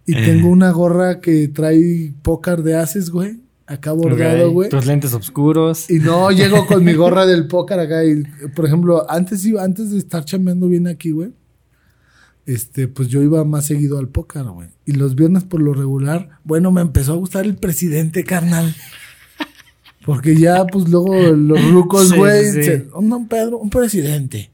Y 0.05 0.13
tengo 0.13 0.49
una 0.49 0.71
gorra 0.71 1.19
que 1.19 1.49
trae 1.49 2.13
pócar 2.21 2.63
de 2.63 2.77
haces, 2.77 3.09
güey. 3.09 3.41
Acá 3.65 3.91
bordado, 3.91 4.51
güey. 4.51 4.69
Tus 4.69 4.85
lentes 4.85 5.13
oscuros. 5.13 5.89
Y 5.89 5.99
no 5.99 6.31
llego 6.31 6.65
con 6.65 6.85
mi 6.85 6.93
gorra 6.93 7.25
del 7.25 7.47
pócar 7.47 7.81
acá. 7.81 8.05
Y, 8.05 8.23
por 8.55 8.65
ejemplo, 8.65 9.05
antes 9.11 9.45
iba, 9.45 9.61
antes 9.61 9.91
de 9.91 9.97
estar 9.97 10.23
chambeando 10.23 10.69
bien 10.69 10.87
aquí, 10.87 11.11
güey. 11.11 11.31
Este, 12.47 12.87
pues 12.87 13.09
yo 13.09 13.21
iba 13.21 13.43
más 13.43 13.65
seguido 13.65 13.99
al 13.99 14.07
pócar, 14.07 14.45
güey. 14.45 14.69
Y 14.85 14.93
los 14.93 15.13
viernes 15.15 15.43
por 15.43 15.61
lo 15.61 15.73
regular, 15.73 16.39
bueno, 16.43 16.71
me 16.71 16.81
empezó 16.81 17.13
a 17.13 17.17
gustar 17.17 17.45
el 17.45 17.55
presidente, 17.57 18.23
carnal. 18.23 18.73
Porque 20.05 20.35
ya, 20.37 20.65
pues 20.65 20.87
luego 20.87 21.13
los 21.35 21.71
rucos, 21.71 22.13
güey, 22.13 22.45
sí, 22.45 22.51
sí. 22.53 22.63
se- 22.63 22.87
un 22.95 23.09
don 23.09 23.27
Pedro, 23.27 23.57
un 23.57 23.69
presidente. 23.69 24.49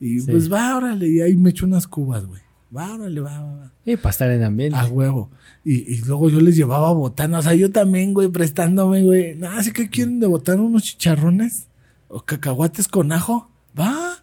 Y 0.00 0.20
Sí. 0.20 0.30
pues 0.30 0.52
va, 0.52 0.76
órale, 0.76 1.08
y 1.08 1.20
ahí 1.20 1.36
me 1.36 1.50
echo 1.50 1.66
unas 1.66 1.86
cubas, 1.88 2.24
güey. 2.26 2.40
Va, 2.74 2.94
órale, 2.94 3.20
va, 3.20 3.40
va, 3.40 3.54
va. 3.56 3.72
Y 3.84 3.96
para 3.96 4.10
estar 4.10 4.30
en 4.30 4.42
ambiente. 4.44 4.78
A 4.78 4.86
huevo. 4.86 5.28
Y, 5.64 5.92
y 5.92 5.98
luego 6.02 6.30
yo 6.30 6.40
les 6.40 6.56
llevaba 6.56 6.92
botana. 6.92 7.40
O 7.40 7.42
sea, 7.42 7.54
yo 7.54 7.70
también, 7.70 8.14
güey, 8.14 8.28
prestándome, 8.28 9.02
güey. 9.02 9.34
Nada, 9.34 9.58
así 9.58 9.72
que 9.72 9.90
quieren 9.90 10.20
de 10.20 10.26
botana 10.28 10.62
unos 10.62 10.84
chicharrones 10.84 11.66
o 12.08 12.22
cacahuates 12.24 12.86
con 12.88 13.12
ajo. 13.12 13.50
Va. 13.78 14.22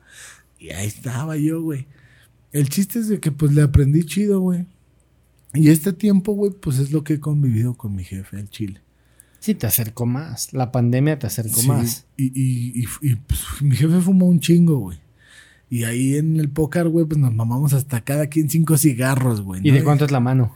Y 0.57 0.69
ahí 0.71 0.87
estaba 0.87 1.35
yo, 1.37 1.61
güey. 1.61 1.85
El 2.51 2.69
chiste 2.69 2.99
es 2.99 3.07
de 3.07 3.19
que 3.19 3.31
pues 3.31 3.51
le 3.53 3.61
aprendí 3.61 4.03
chido, 4.05 4.39
güey. 4.39 4.65
Y 5.53 5.69
este 5.69 5.93
tiempo, 5.93 6.33
güey, 6.33 6.51
pues 6.51 6.79
es 6.79 6.91
lo 6.91 7.03
que 7.03 7.13
he 7.13 7.19
convivido 7.19 7.75
con 7.75 7.95
mi 7.95 8.03
jefe, 8.03 8.39
el 8.39 8.49
chile. 8.49 8.81
Sí, 9.39 9.55
te 9.55 9.67
acercó 9.67 10.05
más. 10.05 10.53
La 10.53 10.71
pandemia 10.71 11.17
te 11.17 11.27
acercó 11.27 11.61
Sí, 11.61 11.67
más. 11.67 12.05
Y, 12.17 12.25
y, 12.25 12.81
y, 12.81 12.87
y, 13.01 13.15
pues, 13.15 13.41
mi 13.61 13.75
jefe 13.75 14.01
fumó 14.01 14.27
un 14.27 14.39
chingo, 14.39 14.77
güey. 14.77 14.99
Y 15.69 15.83
ahí 15.83 16.15
en 16.15 16.39
el 16.39 16.49
póker, 16.49 16.89
güey, 16.89 17.05
pues 17.05 17.19
nos 17.19 17.33
mamamos 17.33 17.73
hasta 17.73 18.01
cada 18.01 18.27
quien 18.27 18.49
cinco 18.49 18.77
cigarros, 18.77 19.41
güey. 19.41 19.61
¿Y 19.67 19.71
de 19.71 19.83
cuánto 19.83 20.05
es 20.05 20.11
la 20.11 20.19
mano? 20.19 20.53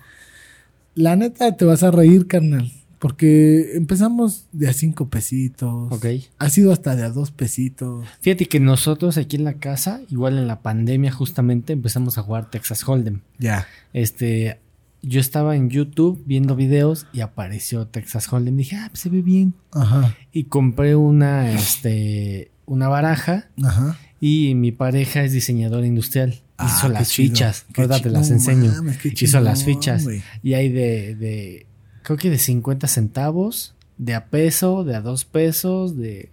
La 0.96 1.16
neta 1.16 1.56
te 1.56 1.66
vas 1.66 1.84
a 1.84 1.92
reír, 1.92 2.28
carnal. 2.28 2.72
Porque 3.04 3.76
empezamos 3.76 4.46
de 4.54 4.70
a 4.70 4.74
cinco 4.74 5.10
pesitos. 5.10 5.92
Ok. 5.92 6.06
Ha 6.40 6.50
sido 6.50 6.72
hasta 6.72 6.96
de 6.96 7.04
a 7.04 7.10
dos 7.10 7.32
pesitos. 7.32 8.06
Fíjate 8.22 8.46
que 8.46 8.62
nosotros 8.62 9.18
aquí 9.18 9.36
en 9.36 9.44
la 9.44 9.56
casa, 9.56 10.00
igual 10.10 10.38
en 10.38 10.48
la 10.48 10.62
pandemia 10.62 11.12
justamente, 11.12 11.74
empezamos 11.74 12.18
a 12.18 12.22
jugar 12.22 12.50
Texas 12.50 12.88
Hold'em. 12.88 13.20
Ya. 13.40 13.68
Este, 13.92 14.62
yo 15.02 15.20
estaba 15.20 15.58
en 15.58 15.70
YouTube 15.70 16.24
viendo 16.26 16.56
videos 16.56 17.06
y 17.12 17.20
apareció 17.20 17.88
Texas 17.88 18.32
Hold'em. 18.32 18.56
Dije, 18.56 18.78
ah, 18.78 18.88
pues 18.90 19.02
se 19.02 19.10
ve 19.10 19.22
bien. 19.22 19.54
Ajá. 19.74 20.16
Y 20.32 20.46
compré 20.46 20.96
una, 20.96 21.52
este, 21.52 22.52
una 22.66 22.88
baraja 22.88 23.50
Ajá. 23.62 23.98
y 24.22 24.56
mi 24.56 24.72
pareja 24.72 25.26
es 25.26 25.34
diseñadora 25.34 25.86
industrial. 25.86 26.40
Ah, 26.58 26.74
Hizo 26.74 26.88
las 26.88 27.10
chido. 27.10 27.34
fichas. 27.34 27.66
Ahorita 27.76 28.00
te 28.00 28.10
las 28.10 28.32
enseño. 28.32 28.72
mames, 28.72 29.00
Hizo 29.22 29.42
las 29.42 29.66
fichas. 29.66 30.08
Y 30.42 30.54
hay 30.54 30.70
de, 30.70 31.16
de, 31.16 31.68
creo 32.04 32.18
que 32.18 32.30
de 32.30 32.38
50 32.38 32.88
centavos, 32.88 33.74
de 33.98 34.14
a 34.14 34.26
peso, 34.26 34.84
de 34.84 34.96
a 34.96 35.02
dos 35.02 35.26
pesos, 35.26 35.98
de, 35.98 36.30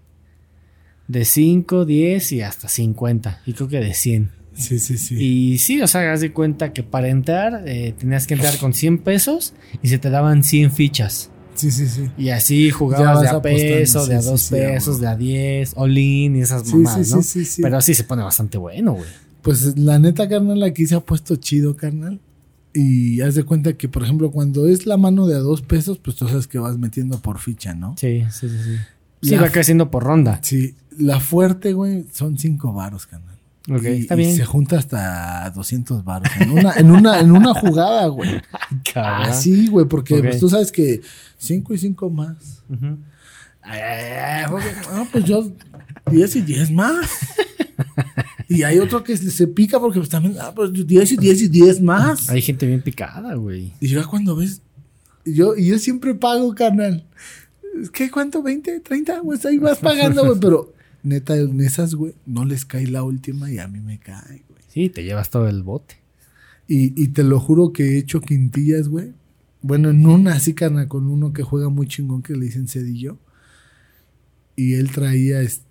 de 1.08 1.24
5, 1.24 1.86
10 1.86 2.32
y 2.32 2.42
hasta 2.42 2.68
50. 2.68 3.42
Y 3.46 3.54
creo 3.54 3.68
que 3.68 3.80
de 3.80 3.94
100. 3.94 4.32
Sí, 4.54 4.78
sí, 4.78 4.98
sí. 4.98 5.16
Y 5.16 5.58
sí, 5.58 5.80
o 5.80 5.86
sea, 5.86 6.12
haz 6.12 6.20
de 6.20 6.32
cuenta 6.32 6.72
que 6.72 6.82
para 6.82 7.08
entrar 7.08 7.62
eh, 7.66 7.94
tenías 7.96 8.26
que 8.26 8.34
entrar 8.34 8.58
con 8.58 8.74
100 8.74 8.98
pesos 8.98 9.54
y 9.82 9.88
se 9.88 9.98
te 9.98 10.10
daban 10.10 10.42
100 10.42 10.72
fichas. 10.72 11.30
Sí, 11.54 11.70
sí, 11.70 11.86
sí. 11.86 12.10
Y 12.18 12.30
así 12.30 12.70
jugabas 12.70 13.22
de 13.22 13.28
a 13.28 13.42
peso, 13.42 14.06
de 14.06 14.16
a 14.16 14.22
dos 14.22 14.40
sí, 14.42 14.54
pesos, 14.54 15.00
de 15.00 15.06
a 15.06 15.16
10, 15.16 15.74
all-in 15.76 16.36
y 16.36 16.40
esas 16.40 16.66
mamadas, 16.66 17.06
sí, 17.06 17.14
¿no? 17.14 17.22
sí, 17.22 17.28
sí, 17.28 17.44
sí. 17.44 17.62
Pero 17.62 17.80
sí 17.80 17.94
se 17.94 18.04
pone 18.04 18.22
bastante 18.22 18.58
bueno, 18.58 18.94
güey. 18.94 19.08
Pues 19.42 19.78
la 19.78 19.98
neta, 19.98 20.28
carnal, 20.28 20.62
aquí 20.62 20.86
se 20.86 20.94
ha 20.94 21.00
puesto 21.00 21.36
chido, 21.36 21.76
carnal. 21.76 22.20
Y 22.72 23.20
haz 23.20 23.34
de 23.34 23.42
cuenta 23.44 23.72
que, 23.72 23.88
por 23.88 24.04
ejemplo, 24.04 24.30
cuando 24.30 24.68
es 24.68 24.86
la 24.86 24.96
mano 24.96 25.26
de 25.26 25.34
a 25.34 25.38
dos 25.38 25.62
pesos, 25.62 25.98
pues 25.98 26.16
tú 26.16 26.28
sabes 26.28 26.46
que 26.46 26.58
vas 26.58 26.78
metiendo 26.78 27.18
por 27.18 27.38
ficha, 27.38 27.74
¿no? 27.74 27.94
Sí, 27.98 28.24
sí, 28.30 28.48
sí. 28.48 28.76
Sí, 29.22 29.28
Sí, 29.30 29.34
va 29.36 29.50
creciendo 29.50 29.90
por 29.90 30.04
ronda. 30.04 30.40
Sí. 30.42 30.74
La 30.96 31.20
fuerte, 31.20 31.72
güey, 31.72 32.06
son 32.12 32.38
cinco 32.38 32.72
varos, 32.72 33.06
carnal. 33.06 33.36
Ok, 33.68 33.82
y, 33.84 33.86
está 34.00 34.14
y 34.14 34.18
bien. 34.18 34.36
se 34.36 34.44
junta 34.44 34.78
hasta 34.78 35.50
200 35.50 36.04
varos. 36.04 36.30
En 36.40 36.50
una, 36.50 36.72
en 36.74 36.90
una, 36.90 37.20
en 37.20 37.30
una 37.30 37.52
jugada, 37.54 38.06
güey. 38.06 38.40
Así, 38.94 39.68
güey, 39.68 39.86
porque 39.86 40.18
pues, 40.20 40.38
tú 40.38 40.48
sabes 40.48 40.72
que 40.72 41.02
5 41.38 41.74
y 41.74 41.78
5 41.78 42.10
más. 42.10 42.62
Ujú. 42.68 42.98
Ay, 43.62 43.80
ay, 43.80 44.12
ay, 44.14 44.44
porque, 44.50 44.72
no, 44.94 45.06
pues 45.12 45.24
yo 45.24 45.52
10 46.10 46.36
y 46.36 46.40
10 46.42 46.70
más. 46.72 47.10
Y 48.50 48.64
hay 48.64 48.80
otro 48.80 49.04
que 49.04 49.16
se 49.16 49.30
se 49.30 49.46
pica 49.46 49.78
porque 49.78 50.00
pues 50.00 50.08
también, 50.08 50.34
ah, 50.40 50.52
pues 50.52 50.72
10 50.72 51.12
y 51.12 51.16
10 51.16 51.42
y 51.42 51.48
10 51.48 51.80
más. 51.82 52.28
Hay 52.28 52.42
gente 52.42 52.66
bien 52.66 52.82
picada, 52.82 53.34
güey. 53.36 53.72
Y 53.78 53.86
ya 53.86 54.04
cuando 54.04 54.34
ves, 54.34 54.60
yo, 55.24 55.56
y 55.56 55.68
yo 55.68 55.78
siempre 55.78 56.14
pago, 56.16 56.52
carnal. 56.52 57.06
Que 57.92 58.10
cuánto, 58.10 58.42
20, 58.42 58.80
30, 58.80 59.22
pues 59.22 59.46
ahí 59.46 59.58
vas 59.58 59.78
pagando, 59.78 60.26
güey. 60.26 60.40
Pero 60.40 60.74
neta, 61.04 61.36
en 61.36 61.60
esas, 61.60 61.94
güey, 61.94 62.14
no 62.26 62.44
les 62.44 62.64
cae 62.64 62.88
la 62.88 63.04
última 63.04 63.48
y 63.52 63.58
a 63.58 63.68
mí 63.68 63.78
me 63.78 64.00
cae, 64.00 64.42
güey. 64.48 64.60
Sí, 64.66 64.88
te 64.88 65.04
llevas 65.04 65.30
todo 65.30 65.48
el 65.48 65.62
bote. 65.62 65.98
Y, 66.66 67.00
y 67.00 67.08
te 67.08 67.22
lo 67.22 67.38
juro 67.38 67.72
que 67.72 67.84
he 67.84 67.98
hecho 67.98 68.20
quintillas, 68.20 68.88
güey. 68.88 69.12
Bueno, 69.62 69.90
en 69.90 70.04
una 70.04 70.34
así, 70.34 70.54
carnal, 70.54 70.88
con 70.88 71.06
uno 71.06 71.32
que 71.32 71.44
juega 71.44 71.68
muy 71.68 71.86
chingón 71.86 72.22
que 72.22 72.34
le 72.34 72.46
dicen 72.46 72.66
Cedillo. 72.66 73.16
Y 74.56 74.74
él 74.74 74.90
traía, 74.90 75.40
este, 75.40 75.69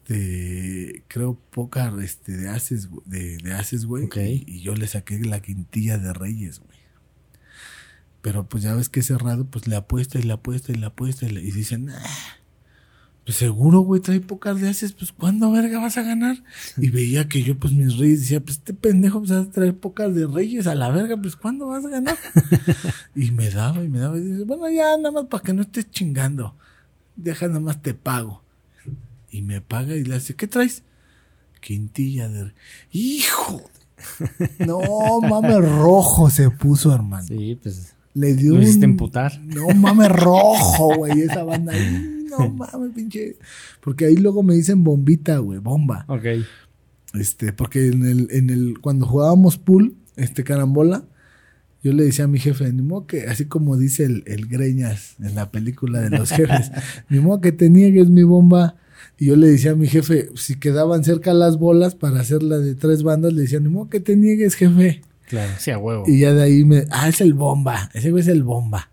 creo, 1.07 1.35
poca, 1.51 1.93
este, 2.03 2.35
de 2.37 2.49
haces, 2.49 2.87
güey, 2.89 3.03
de, 3.05 3.37
de 3.37 3.53
haces, 3.53 3.85
güey. 3.85 4.05
Y, 4.29 4.43
y 4.47 4.61
yo 4.61 4.75
le 4.75 4.87
saqué 4.87 5.19
la 5.19 5.41
quintilla 5.41 5.97
de 5.97 6.13
Reyes, 6.13 6.59
güey. 6.59 6.77
Pero 8.21 8.47
pues 8.49 8.63
ya 8.63 8.75
ves 8.75 8.89
que 8.89 8.99
es 8.99 9.05
cerrado, 9.05 9.45
pues 9.45 9.67
le 9.67 9.75
apuesta 9.75 10.19
y 10.19 10.23
le 10.23 10.33
apuesta 10.33 10.71
y 10.71 10.75
le 10.75 10.85
apuesta 10.85 11.25
y, 11.25 11.29
le- 11.29 11.41
y 11.41 11.51
dicen, 11.51 11.89
"Ah, 11.89 12.03
Pues 13.25 13.37
seguro, 13.37 13.81
güey, 13.81 14.01
trae 14.01 14.19
pocas 14.21 14.59
de 14.59 14.69
haces, 14.69 14.93
pues 14.93 15.11
¿cuándo 15.11 15.51
verga 15.51 15.79
vas 15.79 15.97
a 15.97 16.01
ganar? 16.01 16.43
Y 16.77 16.89
veía 16.89 17.27
que 17.29 17.43
yo, 17.43 17.59
pues 17.59 17.73
mis 17.73 17.95
reyes, 17.97 18.21
decía, 18.21 18.39
pues 18.39 18.57
este 18.57 18.73
pendejo 18.73 19.19
pues 19.19 19.31
va 19.31 19.41
a 19.41 19.51
traer 19.51 19.77
pocas 19.77 20.15
de 20.15 20.25
reyes 20.25 20.65
a 20.65 20.73
la 20.73 20.89
verga, 20.89 21.15
pues 21.15 21.35
¿cuándo 21.35 21.67
vas 21.67 21.85
a 21.85 21.89
ganar? 21.89 22.17
y 23.15 23.29
me 23.31 23.51
daba 23.51 23.83
y 23.83 23.87
me 23.87 23.99
daba 23.99 24.17
y 24.17 24.21
dice, 24.21 24.43
bueno, 24.45 24.67
ya 24.71 24.97
nada 24.97 25.11
más 25.11 25.25
para 25.25 25.43
que 25.43 25.53
no 25.53 25.61
estés 25.61 25.91
chingando. 25.91 26.55
Deja 27.15 27.47
nada 27.47 27.59
más 27.59 27.81
te 27.83 27.93
pago. 27.93 28.43
Y 29.31 29.41
me 29.41 29.61
paga 29.61 29.95
y 29.95 30.03
le 30.03 30.15
hace, 30.15 30.35
¿qué 30.35 30.47
traes? 30.47 30.83
Quintilla 31.61 32.29
de... 32.29 32.53
¡Hijo! 32.91 33.61
No, 34.59 35.19
mames, 35.21 35.57
rojo 35.69 36.29
se 36.29 36.49
puso, 36.49 36.93
hermano. 36.95 37.27
Sí, 37.27 37.59
pues. 37.61 37.95
Le 38.13 38.33
dio 38.33 38.55
Lo 38.55 38.61
hiciste 38.61 38.85
un- 38.85 38.91
emputar. 38.93 39.39
No 39.41 39.67
mames, 39.75 40.09
rojo, 40.09 40.95
güey, 40.95 41.21
esa 41.21 41.43
banda 41.43 41.73
ahí. 41.73 42.25
No 42.29 42.49
mames, 42.49 42.91
pinche. 42.95 43.37
Porque 43.81 44.05
ahí 44.05 44.15
luego 44.15 44.41
me 44.41 44.53
dicen 44.55 44.83
bombita, 44.85 45.37
güey, 45.39 45.59
bomba. 45.59 46.05
Ok. 46.07 46.23
Este, 47.13 47.51
porque 47.53 47.87
en 47.87 48.05
el, 48.05 48.27
en 48.31 48.49
el, 48.49 48.79
cuando 48.79 49.05
jugábamos 49.05 49.57
pool, 49.57 49.95
este 50.15 50.43
carambola, 50.45 51.03
yo 51.83 51.91
le 51.93 52.03
decía 52.03 52.25
a 52.25 52.27
mi 52.29 52.39
jefe, 52.39 52.71
ni 52.71 52.81
modo 52.81 53.05
que, 53.07 53.23
así 53.23 53.45
como 53.45 53.77
dice 53.77 54.05
el, 54.05 54.23
el 54.27 54.47
Greñas 54.47 55.15
en 55.19 55.35
la 55.35 55.51
película 55.51 55.99
de 56.01 56.09
los 56.17 56.29
jefes, 56.29 56.71
ni 57.09 57.19
modo 57.19 57.41
que 57.41 57.51
te 57.51 57.69
niegues 57.69 58.09
mi 58.09 58.23
bomba. 58.23 58.75
Y 59.19 59.25
yo 59.25 59.35
le 59.35 59.47
decía 59.47 59.71
a 59.71 59.75
mi 59.75 59.87
jefe, 59.87 60.29
si 60.35 60.55
quedaban 60.55 61.03
cerca 61.03 61.33
las 61.33 61.57
bolas 61.57 61.93
para 61.93 62.21
hacer 62.21 62.41
la 62.41 62.57
de 62.57 62.73
tres 62.73 63.03
bandas, 63.03 63.33
le 63.33 63.41
decía, 63.41 63.59
ni 63.59 63.67
modo 63.67 63.89
que 63.89 63.99
te 63.99 64.15
niegues, 64.15 64.55
jefe. 64.55 65.01
Claro. 65.27 65.51
Sí, 65.59 65.71
a 65.71 65.77
huevo. 65.77 66.05
Y 66.07 66.19
ya 66.19 66.33
de 66.33 66.41
ahí 66.41 66.63
me, 66.63 66.85
ah, 66.89 67.09
es 67.09 67.19
el 67.19 67.33
bomba, 67.33 67.91
ese 67.93 68.11
güey 68.11 68.21
es 68.21 68.29
el 68.29 68.43
bomba. 68.43 68.89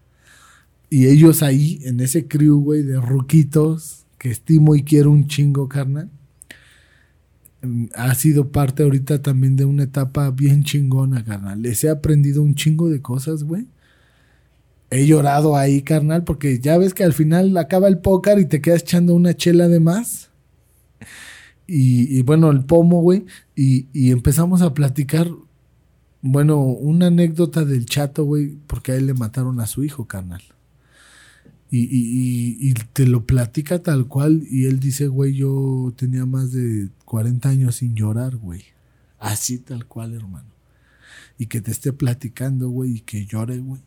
Y 0.91 1.07
ellos 1.07 1.43
ahí, 1.43 1.81
en 1.85 2.01
ese 2.01 2.27
crew, 2.27 2.61
güey, 2.61 2.83
de 2.83 3.01
ruquitos, 3.01 4.05
que 4.19 4.31
estimo 4.31 4.75
y 4.75 4.83
quiero 4.83 5.13
un 5.13 5.29
chingo, 5.29 5.69
carnal, 5.69 6.11
ha 7.95 8.15
sido 8.15 8.51
parte 8.51 8.83
ahorita 8.83 9.23
también 9.23 9.57
de 9.57 9.65
una 9.65 9.85
etapa 9.85 10.31
bien 10.31 10.65
chingona, 10.65 11.25
carnal. 11.25 11.63
Les 11.63 11.85
he 11.85 11.89
aprendido 11.89 12.43
un 12.43 12.55
chingo 12.55 12.89
de 12.89 13.01
cosas, 13.01 13.45
güey. 13.45 13.67
He 14.91 15.07
llorado 15.07 15.57
ahí, 15.57 15.83
carnal, 15.83 16.25
porque 16.25 16.61
ya 16.61 16.79
ves 16.79 16.95
que 16.95 17.05
al 17.05 17.13
final 17.13 17.57
acaba 17.57 17.89
el 17.89 17.99
póker 17.99 18.39
y 18.39 18.47
te 18.47 18.61
quedas 18.61 18.83
echando 18.83 19.15
una 19.15 19.35
chela 19.35 19.69
de 19.69 19.81
más. 19.81 20.31
Y, 21.67 22.23
bueno, 22.23 22.51
el 22.51 22.65
pomo, 22.65 23.01
güey. 23.01 23.27
Y, 23.57 23.89
y 23.93 24.13
empezamos 24.13 24.63
a 24.63 24.73
platicar 24.73 25.29
bueno, 26.23 26.61
una 26.61 27.07
anécdota 27.07 27.65
del 27.65 27.87
chato, 27.87 28.25
güey, 28.25 28.59
porque 28.67 28.93
a 28.93 28.97
él 28.97 29.07
le 29.07 29.15
mataron 29.15 29.61
a 29.61 29.67
su 29.67 29.85
hijo, 29.85 30.07
carnal. 30.07 30.43
Y, 31.71 31.81
y, 31.81 31.89
y, 31.89 32.71
y 32.71 32.75
te 32.75 33.07
lo 33.07 33.27
platica 33.27 33.83
tal 33.83 34.07
cual, 34.07 34.45
y 34.51 34.67
él 34.67 34.81
dice, 34.81 35.09
güey, 35.09 35.35
yo 35.35 35.93
tenía 35.97 36.27
más 36.27 36.53
de 36.53 36.89
40 37.05 37.49
años 37.49 37.77
sin 37.77 37.95
llorar, 37.95 38.37
güey. 38.37 38.63
Así 39.19 39.59
tal 39.59 39.87
cual, 39.87 40.15
hermano. 40.15 40.49
Y 41.39 41.47
que 41.47 41.61
te 41.61 41.71
esté 41.71 41.93
platicando, 41.93 42.71
güey, 42.71 42.97
y 42.97 43.01
que 43.01 43.27
llore, 43.27 43.59
güey. 43.59 43.81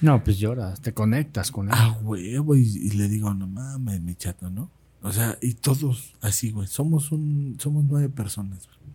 No, 0.00 0.24
pues 0.24 0.38
lloras, 0.38 0.80
te 0.80 0.94
conectas 0.94 1.50
con 1.50 1.66
él. 1.68 1.74
Ah, 1.76 1.98
güey, 2.02 2.36
güey. 2.38 2.62
Y 2.62 2.90
le 2.92 3.08
digo, 3.08 3.34
no 3.34 3.46
mames, 3.46 4.00
mi 4.00 4.14
chato, 4.14 4.48
¿no? 4.50 4.70
O 5.02 5.12
sea, 5.12 5.38
y 5.40 5.54
todos 5.54 6.14
así, 6.20 6.50
güey. 6.50 6.66
Somos 6.68 7.12
un, 7.12 7.56
somos 7.58 7.84
nueve 7.84 8.08
personas. 8.08 8.66
güey. 8.66 8.94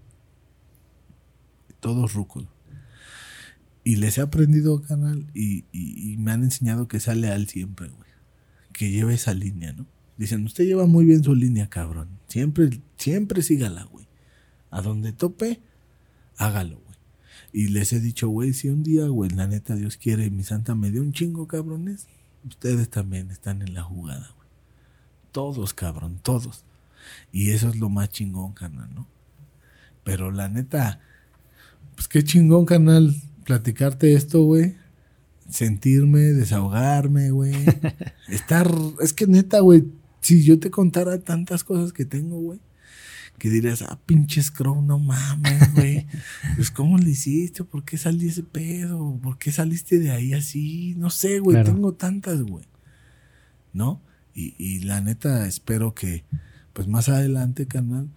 Todos 1.79 2.13
rucos. 2.13 2.45
Y 3.83 3.97
les 3.97 4.17
he 4.17 4.21
aprendido, 4.21 4.81
canal, 4.81 5.27
y, 5.35 5.65
y, 5.71 6.13
y 6.13 6.17
me 6.17 6.31
han 6.31 6.43
enseñado 6.43 6.87
que 6.87 6.99
sale 6.99 7.29
al 7.29 7.47
siempre, 7.47 7.87
güey. 7.89 8.09
Que 8.73 8.89
lleve 8.89 9.13
esa 9.13 9.33
línea, 9.33 9.73
¿no? 9.73 9.85
Dicen, 10.17 10.43
usted 10.45 10.65
lleva 10.65 10.87
muy 10.87 11.05
bien 11.05 11.23
su 11.23 11.35
línea, 11.35 11.69
cabrón. 11.69 12.09
Siempre, 12.27 12.81
siempre 12.97 13.41
sígala, 13.43 13.83
güey. 13.83 14.07
A 14.71 14.81
donde 14.81 15.11
tope, 15.11 15.61
hágalo. 16.37 16.81
Y 17.55 17.69
les 17.69 17.93
he 17.93 18.01
dicho, 18.01 18.27
güey, 18.27 18.51
si 18.51 18.67
un 18.67 18.83
día, 18.83 19.07
güey, 19.07 19.29
la 19.29 19.47
neta 19.47 19.77
Dios 19.77 19.95
quiere, 19.95 20.29
mi 20.29 20.43
santa 20.43 20.75
me 20.75 20.91
dio 20.91 21.01
un 21.01 21.13
chingo, 21.13 21.47
cabrones. 21.47 22.05
Ustedes 22.45 22.89
también 22.89 23.31
están 23.31 23.61
en 23.61 23.73
la 23.73 23.81
jugada, 23.81 24.29
güey. 24.35 24.49
Todos, 25.31 25.73
cabrón, 25.73 26.19
todos. 26.21 26.65
Y 27.31 27.51
eso 27.51 27.69
es 27.69 27.77
lo 27.77 27.87
más 27.87 28.09
chingón, 28.09 28.51
carnal, 28.51 28.93
¿no? 28.93 29.07
Pero 30.03 30.31
la 30.31 30.49
neta, 30.49 30.99
pues 31.95 32.09
qué 32.09 32.25
chingón, 32.25 32.65
carnal, 32.65 33.15
platicarte 33.45 34.15
esto, 34.15 34.41
güey. 34.41 34.75
Sentirme, 35.49 36.19
desahogarme, 36.19 37.31
güey. 37.31 37.55
Estar, 38.27 38.69
es 38.99 39.13
que 39.13 39.27
neta, 39.27 39.61
güey, 39.61 39.85
si 40.19 40.43
yo 40.43 40.59
te 40.59 40.69
contara 40.71 41.21
tantas 41.21 41.63
cosas 41.63 41.93
que 41.93 42.03
tengo, 42.03 42.37
güey, 42.37 42.59
que 43.37 43.49
dirías, 43.49 43.81
ah, 43.81 43.99
pinches 44.05 44.49
Crow, 44.51 44.81
no 44.81 44.99
mames, 44.99 45.73
güey. 45.73 46.07
Pues, 46.55 46.71
¿cómo 46.71 46.97
le 46.97 47.09
hiciste? 47.09 47.63
¿Por 47.63 47.83
qué 47.83 47.97
salí 47.97 48.27
ese 48.29 48.43
pedo? 48.43 49.19
¿Por 49.21 49.37
qué 49.37 49.51
saliste 49.51 49.99
de 49.99 50.11
ahí 50.11 50.33
así? 50.33 50.95
No 50.97 51.09
sé, 51.09 51.39
güey, 51.39 51.55
Claro. 51.55 51.73
tengo 51.73 51.93
tantas, 51.93 52.41
güey. 52.41 52.65
¿No? 53.73 54.01
Y, 54.33 54.55
y 54.57 54.79
la 54.79 55.01
neta, 55.01 55.47
espero 55.47 55.93
que, 55.93 56.23
pues 56.73 56.87
más 56.87 57.09
adelante, 57.09 57.67
canal, 57.67 58.09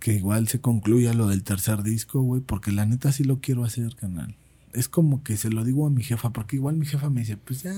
que 0.00 0.14
igual 0.14 0.48
se 0.48 0.60
concluya 0.60 1.12
lo 1.14 1.28
del 1.28 1.42
tercer 1.44 1.82
disco, 1.82 2.22
güey, 2.22 2.40
porque 2.42 2.72
la 2.72 2.86
neta 2.86 3.12
sí 3.12 3.22
lo 3.24 3.40
quiero 3.40 3.64
hacer, 3.64 3.94
canal. 3.96 4.36
Es 4.72 4.88
como 4.88 5.22
que 5.22 5.36
se 5.36 5.50
lo 5.50 5.64
digo 5.64 5.86
a 5.86 5.90
mi 5.90 6.02
jefa, 6.02 6.32
porque 6.32 6.56
igual 6.56 6.76
mi 6.76 6.86
jefa 6.86 7.10
me 7.10 7.20
dice, 7.20 7.36
pues 7.36 7.62
ya, 7.62 7.74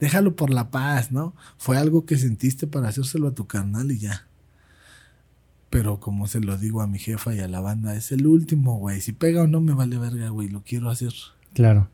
déjalo 0.00 0.36
por 0.36 0.50
la 0.50 0.70
paz, 0.70 1.10
¿no? 1.12 1.34
Fue 1.56 1.76
algo 1.78 2.04
que 2.06 2.16
sentiste 2.18 2.66
para 2.66 2.88
hacérselo 2.88 3.28
a 3.28 3.34
tu 3.34 3.46
carnal 3.46 3.90
y 3.90 3.98
ya. 3.98 4.27
Pero 5.70 6.00
como 6.00 6.26
se 6.26 6.40
lo 6.40 6.56
digo 6.56 6.80
a 6.80 6.86
mi 6.86 6.98
jefa 6.98 7.34
y 7.34 7.40
a 7.40 7.48
la 7.48 7.60
banda, 7.60 7.94
es 7.94 8.10
el 8.12 8.26
último, 8.26 8.78
güey. 8.78 9.00
Si 9.00 9.12
pega 9.12 9.42
o 9.42 9.46
no 9.46 9.60
me 9.60 9.74
vale 9.74 9.98
verga, 9.98 10.30
güey, 10.30 10.48
lo 10.48 10.62
quiero 10.62 10.88
hacer. 10.90 11.12
Claro. 11.52 11.90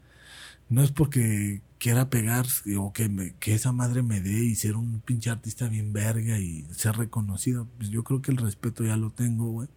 No 0.68 0.82
es 0.82 0.92
porque 0.92 1.60
quiera 1.78 2.08
pegar 2.08 2.46
o 2.78 2.92
que, 2.92 3.08
me- 3.08 3.34
que 3.40 3.54
esa 3.54 3.72
madre 3.72 4.02
me 4.02 4.20
dé 4.20 4.44
y 4.44 4.54
ser 4.54 4.76
un 4.76 5.00
pinche 5.00 5.28
artista 5.30 5.68
bien 5.68 5.92
verga 5.92 6.38
y 6.38 6.64
ser 6.70 6.96
reconocido. 6.96 7.66
Pues 7.78 7.90
yo 7.90 8.04
creo 8.04 8.22
que 8.22 8.30
el 8.30 8.36
respeto 8.38 8.84
ya 8.84 8.96
lo 8.96 9.10
tengo, 9.10 9.50
güey. 9.50 9.68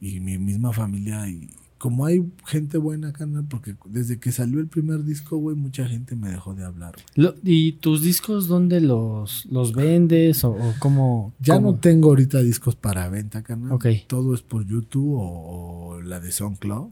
Y 0.00 0.20
mi 0.20 0.36
misma 0.38 0.72
familia 0.72 1.26
y 1.28 1.48
como 1.78 2.06
hay 2.06 2.24
gente 2.46 2.78
buena, 2.78 3.12
carnal, 3.12 3.44
porque 3.48 3.76
desde 3.84 4.18
que 4.18 4.32
salió 4.32 4.60
el 4.60 4.66
primer 4.66 5.04
disco, 5.04 5.36
güey, 5.36 5.54
mucha 5.56 5.86
gente 5.86 6.16
me 6.16 6.30
dejó 6.30 6.54
de 6.54 6.64
hablar. 6.64 6.94
Lo- 7.14 7.34
¿Y 7.44 7.72
tus 7.72 8.02
discos 8.02 8.48
dónde 8.48 8.80
los, 8.80 9.44
los 9.46 9.72
vendes 9.74 10.42
o, 10.44 10.52
o 10.52 10.74
cómo? 10.78 11.34
Ya 11.38 11.54
cómo? 11.56 11.72
no 11.72 11.78
tengo 11.78 12.08
ahorita 12.08 12.40
discos 12.42 12.76
para 12.76 13.08
venta, 13.08 13.42
carnal. 13.42 13.72
Ok. 13.72 13.86
Todo 14.06 14.34
es 14.34 14.42
por 14.42 14.66
YouTube 14.66 15.14
o, 15.18 15.22
o 15.96 16.00
la 16.02 16.18
de 16.20 16.32
SoundCloud, 16.32 16.88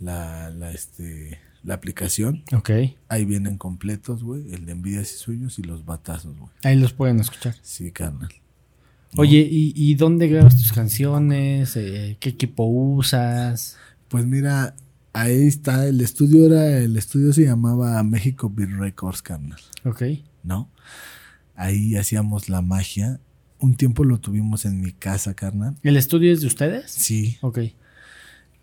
la, 0.00 0.50
la, 0.50 0.72
este, 0.72 1.38
la 1.64 1.74
aplicación. 1.74 2.42
Ok. 2.54 2.70
Ahí 3.08 3.24
vienen 3.24 3.56
completos, 3.56 4.22
güey. 4.22 4.52
El 4.52 4.66
de 4.66 4.72
envidias 4.72 5.12
y 5.14 5.16
sueños 5.16 5.58
y 5.58 5.62
los 5.62 5.84
batazos, 5.84 6.36
güey. 6.38 6.50
Ahí 6.64 6.78
los 6.78 6.92
pueden 6.92 7.20
escuchar. 7.20 7.54
Sí, 7.62 7.90
carnal. 7.92 8.28
Oye, 9.16 9.46
¿y, 9.50 9.72
y 9.76 9.94
dónde 9.94 10.26
grabas 10.26 10.56
tus 10.56 10.72
canciones? 10.72 11.76
Eh, 11.76 12.16
¿Qué 12.18 12.30
equipo 12.30 12.64
usas? 12.64 13.76
Pues 14.12 14.26
mira, 14.26 14.76
ahí 15.12 15.46
está. 15.48 15.86
El 15.88 16.00
estudio 16.00 16.46
era, 16.46 16.78
el 16.78 16.96
estudio 16.96 17.32
se 17.32 17.42
llamaba 17.44 18.00
México 18.04 18.48
Beat 18.48 18.70
Records, 18.70 19.22
carnal. 19.22 19.58
Ok. 19.84 20.02
¿No? 20.44 20.70
Ahí 21.56 21.96
hacíamos 21.96 22.48
la 22.48 22.62
magia. 22.62 23.18
Un 23.58 23.74
tiempo 23.74 24.04
lo 24.04 24.18
tuvimos 24.20 24.64
en 24.64 24.80
mi 24.80 24.92
casa, 24.92 25.34
carnal. 25.34 25.76
¿El 25.82 25.96
estudio 25.96 26.32
es 26.32 26.40
de 26.42 26.46
ustedes? 26.46 26.90
Sí. 26.90 27.38
Ok. 27.40 27.58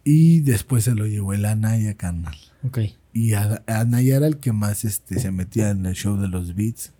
Y 0.03 0.39
después 0.41 0.85
se 0.85 0.95
lo 0.95 1.05
llevó 1.07 1.33
el 1.33 1.45
Anaya, 1.45 1.93
carnal. 1.95 2.35
Ok. 2.63 2.79
Y 3.13 3.33
a- 3.33 3.63
Anaya 3.67 4.15
era 4.17 4.27
el 4.27 4.37
que 4.37 4.51
más 4.53 4.85
este, 4.85 5.19
se 5.19 5.31
metía 5.31 5.69
en 5.71 5.85
el 5.85 5.93
show 5.95 6.17
de 6.17 6.27
los 6.27 6.55
beats. 6.55 6.93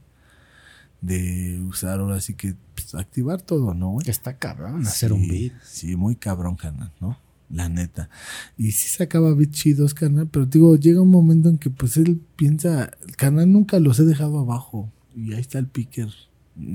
De 1.01 1.61
usar 1.61 1.99
ahora 2.01 2.19
sí 2.19 2.34
que 2.34 2.55
pues, 2.76 2.93
activar 2.95 3.41
todo, 3.41 3.73
¿no, 3.73 3.91
güey? 3.91 4.03
Que 4.05 4.11
está 4.11 4.38
cabrón 4.38 4.85
hacer 4.85 5.09
Sí, 5.11 5.15
un 5.15 5.27
beat. 5.30 5.53
Sí, 5.63 5.95
muy 5.95 6.15
cabrón, 6.15 6.55
carnal, 6.55 6.91
¿no? 6.99 7.17
La 7.49 7.67
neta. 7.67 8.09
Y 8.57 8.71
sí 8.73 8.89
sacaba 8.89 9.34
beats 9.34 9.57
chidos, 9.57 9.93
carnal, 9.93 10.27
pero 10.27 10.45
digo, 10.45 10.76
llega 10.76 11.01
un 11.01 11.09
momento 11.09 11.49
en 11.49 11.57
que 11.57 11.69
pues 11.69 11.97
él 11.97 12.21
piensa, 12.35 12.91
el 13.07 13.15
canal 13.15 13.51
nunca 13.51 13.80
los 13.80 13.99
he 13.99 14.05
dejado 14.05 14.39
abajo. 14.39 14.91
Y 15.15 15.34
ahí 15.34 15.41
está 15.41 15.59
el 15.59 15.67
picker. 15.67 16.09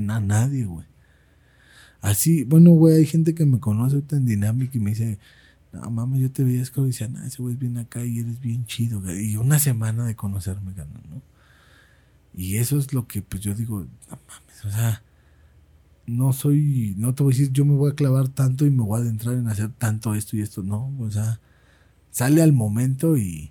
A 0.08 0.20
nadie, 0.20 0.64
güey. 0.64 0.86
Así, 2.00 2.44
bueno, 2.44 2.72
güey, 2.72 2.96
hay 2.96 3.06
gente 3.06 3.34
que 3.34 3.46
me 3.46 3.60
conoce 3.60 4.02
en 4.10 4.26
Dynamic 4.26 4.74
y 4.74 4.78
me 4.78 4.90
dice, 4.90 5.18
no 5.72 5.90
mames, 5.90 6.20
yo 6.20 6.30
te 6.30 6.44
veía 6.44 6.62
es 6.62 6.70
como 6.70 6.86
decía, 6.86 7.08
nah, 7.08 7.24
ese 7.26 7.40
güey 7.40 7.54
es 7.54 7.60
bien 7.60 7.78
acá 7.78 8.04
y 8.04 8.18
eres 8.18 8.40
bien 8.40 8.66
chido, 8.66 9.00
güey". 9.00 9.32
Y 9.32 9.36
una 9.36 9.58
semana 9.58 10.04
de 10.04 10.14
conocerme, 10.14 10.74
carnal, 10.74 11.02
¿no? 11.08 11.22
Y 12.34 12.56
eso 12.56 12.78
es 12.78 12.92
lo 12.92 13.06
que 13.06 13.22
pues 13.22 13.42
yo 13.42 13.54
digo, 13.54 13.80
no 14.10 14.18
mames, 14.28 14.64
o 14.64 14.70
sea, 14.70 15.02
no 16.06 16.32
soy, 16.32 16.94
no 16.98 17.14
te 17.14 17.22
voy 17.22 17.34
a 17.34 17.36
decir, 17.36 17.52
yo 17.52 17.64
me 17.64 17.74
voy 17.74 17.92
a 17.92 17.94
clavar 17.94 18.28
tanto 18.28 18.66
y 18.66 18.70
me 18.70 18.82
voy 18.82 18.98
a 18.98 19.02
adentrar 19.02 19.34
en 19.34 19.48
hacer 19.48 19.70
tanto 19.70 20.14
esto 20.14 20.36
y 20.36 20.40
esto, 20.40 20.62
no, 20.62 20.94
o 21.00 21.10
sea, 21.10 21.40
sale 22.10 22.42
al 22.42 22.52
momento 22.52 23.16
y, 23.16 23.50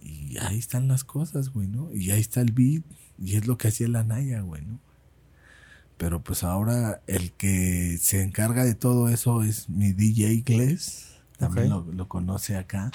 y 0.00 0.38
ahí 0.38 0.58
están 0.58 0.88
las 0.88 1.04
cosas, 1.04 1.50
güey, 1.50 1.68
¿no? 1.68 1.92
Y 1.92 2.10
ahí 2.10 2.20
está 2.20 2.40
el 2.40 2.52
beat, 2.52 2.84
y 3.18 3.36
es 3.36 3.46
lo 3.46 3.58
que 3.58 3.68
hacía 3.68 3.88
la 3.88 4.04
Naya, 4.04 4.40
güey, 4.40 4.62
¿no? 4.62 4.80
Pero 5.96 6.22
pues 6.22 6.42
ahora 6.42 7.02
el 7.06 7.32
que 7.32 7.98
se 8.00 8.22
encarga 8.22 8.64
de 8.64 8.74
todo 8.74 9.08
eso 9.08 9.42
es 9.42 9.68
mi 9.68 9.92
DJ 9.92 10.32
Igles. 10.32 11.14
También 11.38 11.70
lo, 11.70 11.86
lo 11.92 12.08
conoce 12.08 12.56
acá. 12.56 12.90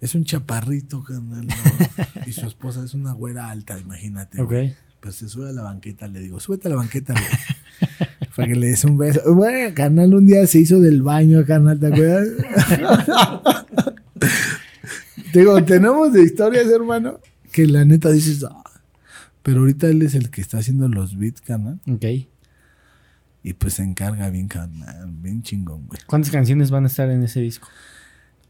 Es 0.00 0.14
un 0.14 0.24
chaparrito, 0.24 1.04
carnal, 1.04 1.46
¿no? 1.46 1.54
y 2.26 2.32
su 2.32 2.46
esposa 2.46 2.84
es 2.84 2.94
una 2.94 3.12
güera 3.12 3.50
alta, 3.50 3.78
imagínate. 3.78 4.40
Ok. 4.40 4.48
güey. 4.48 4.74
Pues 5.00 5.16
se 5.16 5.28
sube 5.28 5.50
a 5.50 5.52
la 5.52 5.62
banqueta, 5.62 6.08
le 6.08 6.20
digo, 6.20 6.40
súbete 6.40 6.68
a 6.68 6.70
la 6.70 6.76
banqueta, 6.76 7.12
güey. 7.12 7.24
Para 8.36 8.48
que 8.48 8.54
le 8.56 8.68
des 8.68 8.84
un 8.84 8.98
beso. 8.98 9.20
Güey, 9.34 9.72
carnal, 9.74 10.12
un 10.14 10.26
día 10.26 10.46
se 10.46 10.58
hizo 10.58 10.80
del 10.80 11.02
baño, 11.02 11.44
carnal, 11.46 11.78
¿te 11.78 11.86
acuerdas? 11.86 12.28
Digo, 15.32 15.62
tenemos 15.64 16.12
de 16.12 16.22
historias, 16.22 16.66
hermano, 16.68 17.18
que 17.52 17.66
la 17.66 17.84
neta 17.84 18.10
dices, 18.10 18.44
"Ah". 18.44 18.62
pero 19.42 19.60
ahorita 19.60 19.88
él 19.88 20.02
es 20.02 20.14
el 20.14 20.30
que 20.30 20.40
está 20.40 20.58
haciendo 20.58 20.88
los 20.88 21.16
beats, 21.18 21.40
carnal, 21.40 21.80
Ok. 21.90 22.04
y 23.42 23.52
pues 23.54 23.74
se 23.74 23.82
encarga 23.82 24.30
bien, 24.30 24.48
carnal, 24.48 25.08
bien 25.20 25.42
chingón, 25.42 25.86
güey. 25.86 26.00
¿Cuántas 26.06 26.30
canciones 26.30 26.70
van 26.70 26.84
a 26.84 26.86
estar 26.86 27.10
en 27.10 27.22
ese 27.24 27.40
disco? 27.40 27.68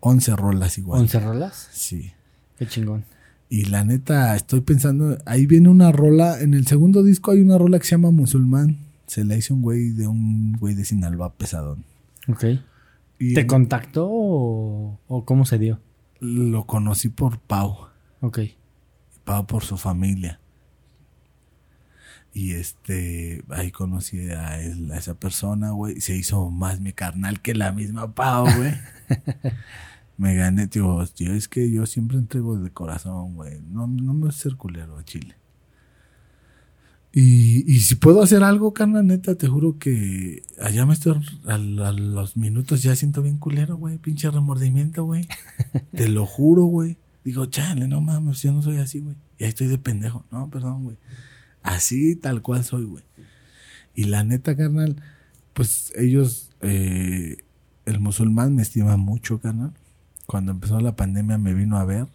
11 0.01 0.37
rolas 0.37 0.77
igual. 0.79 1.03
¿11 1.09 1.23
rolas? 1.23 1.69
Sí. 1.73 2.13
Qué 2.59 2.67
chingón. 2.67 3.05
Y 3.49 3.65
la 3.67 3.85
neta, 3.85 4.37
estoy 4.37 4.61
pensando, 4.61 5.17
ahí 5.27 5.47
viene 5.47 5.69
una 5.69 5.91
rola, 5.93 6.41
en 6.41 6.55
el 6.55 6.67
segundo 6.67 7.03
disco 7.03 7.31
hay 7.31 7.41
una 7.41 7.57
rola 7.59 7.79
que 7.79 7.85
se 7.87 7.93
llama 7.93 8.11
Musulmán. 8.11 8.79
Se 9.07 9.25
la 9.25 9.37
hizo 9.37 9.55
un 9.55 9.63
güey 9.63 9.91
de 9.91 10.07
un 10.09 10.53
güey 10.59 10.75
de 10.75 10.85
Sinaloa 10.85 11.35
pesadón. 11.35 11.85
Ok. 12.29 12.45
Y 13.19 13.35
¿Te 13.35 13.43
en- 13.43 13.47
contactó 13.47 14.09
o, 14.11 14.99
o 15.07 15.25
cómo 15.25 15.45
se 15.47 15.59
dio? 15.59 15.81
lo 16.21 16.65
conocí 16.67 17.11
por 17.11 17.39
Pau. 17.39 17.89
Ok. 18.23 18.39
Pau 19.25 19.47
por 19.47 19.63
su 19.63 19.77
familia. 19.77 20.41
Y 22.33 22.53
este, 22.53 23.45
ahí 23.51 23.71
conocí 23.71 24.31
a, 24.31 24.61
él- 24.61 24.91
a 24.91 24.97
esa 24.99 25.15
persona, 25.15 25.71
güey. 25.71 26.01
Se 26.01 26.17
hizo 26.17 26.51
más 26.51 26.81
mi 26.81 26.93
carnal 26.93 27.41
que 27.43 27.55
la 27.55 27.73
misma 27.73 28.15
Pau, 28.15 28.47
güey. 28.57 28.73
me 30.17 30.35
gané, 30.35 30.67
tío. 30.67 31.05
Yo 31.15 31.33
es 31.35 31.47
que 31.49 31.71
yo 31.71 31.87
siempre 31.87 32.17
entrego 32.19 32.57
de 32.59 32.71
corazón, 32.71 33.35
güey. 33.35 33.61
No, 33.69 33.87
no 33.87 34.15
me 34.15 34.21
voy 34.21 34.29
a 34.31 34.33
ser 34.33 34.57
culero 34.57 34.99
a 34.99 35.05
Chile. 35.05 35.35
Y, 37.17 37.73
y 37.73 37.79
si 37.79 37.95
puedo 37.95 38.23
hacer 38.25 38.43
algo, 38.43 38.75
carnal, 38.75 39.07
neta, 39.07 39.37
te 39.37 39.47
juro 39.47 39.79
que 39.79 40.43
allá 40.61 40.85
me 40.85 40.95
estoy, 40.95 41.23
a, 41.47 41.55
a 41.55 41.59
los 41.59 42.37
minutos 42.37 42.83
ya 42.83 42.97
siento 42.97 43.23
bien 43.23 43.39
culero, 43.39 43.77
güey. 43.77 43.99
Pinche 43.99 44.29
remordimiento, 44.33 45.05
güey. 45.05 45.29
te 45.93 46.09
lo 46.09 46.27
juro, 46.27 46.65
güey. 46.65 46.97
Digo, 47.23 47.47
chale, 47.47 47.87
no 47.87 48.01
mames, 48.01 48.43
yo 48.43 48.53
no 48.53 48.63
soy 48.63 48.79
así, 48.79 48.99
güey. 48.99 49.15
Y 49.39 49.45
ahí 49.45 49.51
estoy 49.51 49.69
de 49.69 49.79
pendejo. 49.79 50.25
No, 50.33 50.51
perdón, 50.51 50.83
güey. 50.83 50.97
Así 51.63 52.17
tal 52.17 52.43
cual 52.43 52.65
soy, 52.65 52.85
güey. 52.85 53.05
Y 53.95 54.05
la 54.05 54.25
neta, 54.25 54.57
carnal, 54.57 54.97
pues 55.53 55.93
ellos, 55.97 56.51
eh, 56.63 57.37
el 57.87 58.01
musulmán 58.01 58.57
me 58.57 58.63
estima 58.63 58.97
mucho, 58.97 59.39
carnal. 59.39 59.73
Cuando 60.27 60.51
empezó 60.51 60.81
la 60.81 60.97
pandemia 60.97 61.39
me 61.39 61.55
vino 61.55 61.79
a 61.79 61.85
ver 61.85 62.09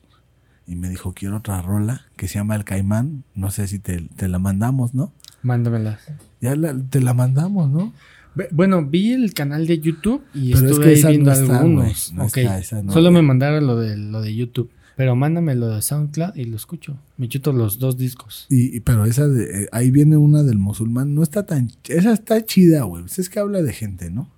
y 0.69 0.75
me 0.75 0.89
dijo, 0.89 1.13
quiero 1.13 1.37
otra 1.37 1.61
rola 1.61 2.05
que 2.15 2.27
se 2.27 2.35
llama 2.35 2.55
El 2.55 2.63
Caimán. 2.63 3.23
No 3.35 3.51
sé 3.51 3.67
si 3.67 3.79
te, 3.79 4.01
te 4.15 4.27
la 4.27 4.39
mandamos, 4.39 4.93
¿no? 4.93 5.11
Mándamelas. 5.41 5.99
Ya 6.41 6.55
la- 6.55 6.77
te 6.77 7.01
la 7.01 7.13
mandamos, 7.13 7.69
¿no? 7.69 7.93
Bueno, 8.51 8.85
vi 8.85 9.11
el 9.11 9.33
canal 9.33 9.67
de 9.67 9.79
YouTube 9.79 10.21
y 10.33 10.53
Pero 10.53 10.65
es 10.65 10.71
estuve 10.71 10.85
que 10.85 10.89
ahí 10.91 11.01
no 11.03 11.09
viendo 11.09 11.31
está, 11.31 11.57
algunos. 11.59 12.13
no 12.13 12.23
Ok. 12.25 12.37
está, 12.37 12.59
esa 12.59 12.83
no, 12.83 12.93
Solo 12.93 13.11
me 13.11 13.21
mandaron 13.21 13.65
lo 13.67 13.75
de, 13.77 13.97
lo 13.97 14.21
de 14.21 14.35
YouTube. 14.35 14.69
Pero 14.95 15.15
mándame 15.15 15.55
lo 15.55 15.69
de 15.69 15.81
SoundCloud 15.81 16.35
y 16.35 16.43
lo 16.45 16.55
escucho. 16.57 16.97
Me 17.17 17.27
chuto 17.29 17.51
los 17.53 17.79
dos 17.79 17.97
discos. 17.97 18.45
Y, 18.49 18.75
y- 18.77 18.79
pero 18.81 19.05
esa 19.05 19.27
de, 19.27 19.63
eh, 19.63 19.69
ahí 19.71 19.91
viene 19.91 20.17
una 20.17 20.43
del 20.43 20.57
musulmán, 20.59 21.15
no 21.15 21.23
está 21.23 21.45
tan, 21.45 21.71
esa 21.87 22.13
está 22.13 22.43
chida, 22.45 22.83
güey. 22.83 23.03
Pues 23.03 23.17
es 23.19 23.29
que 23.29 23.39
habla 23.39 23.61
de 23.61 23.73
gente, 23.73 24.09
¿no? 24.11 24.29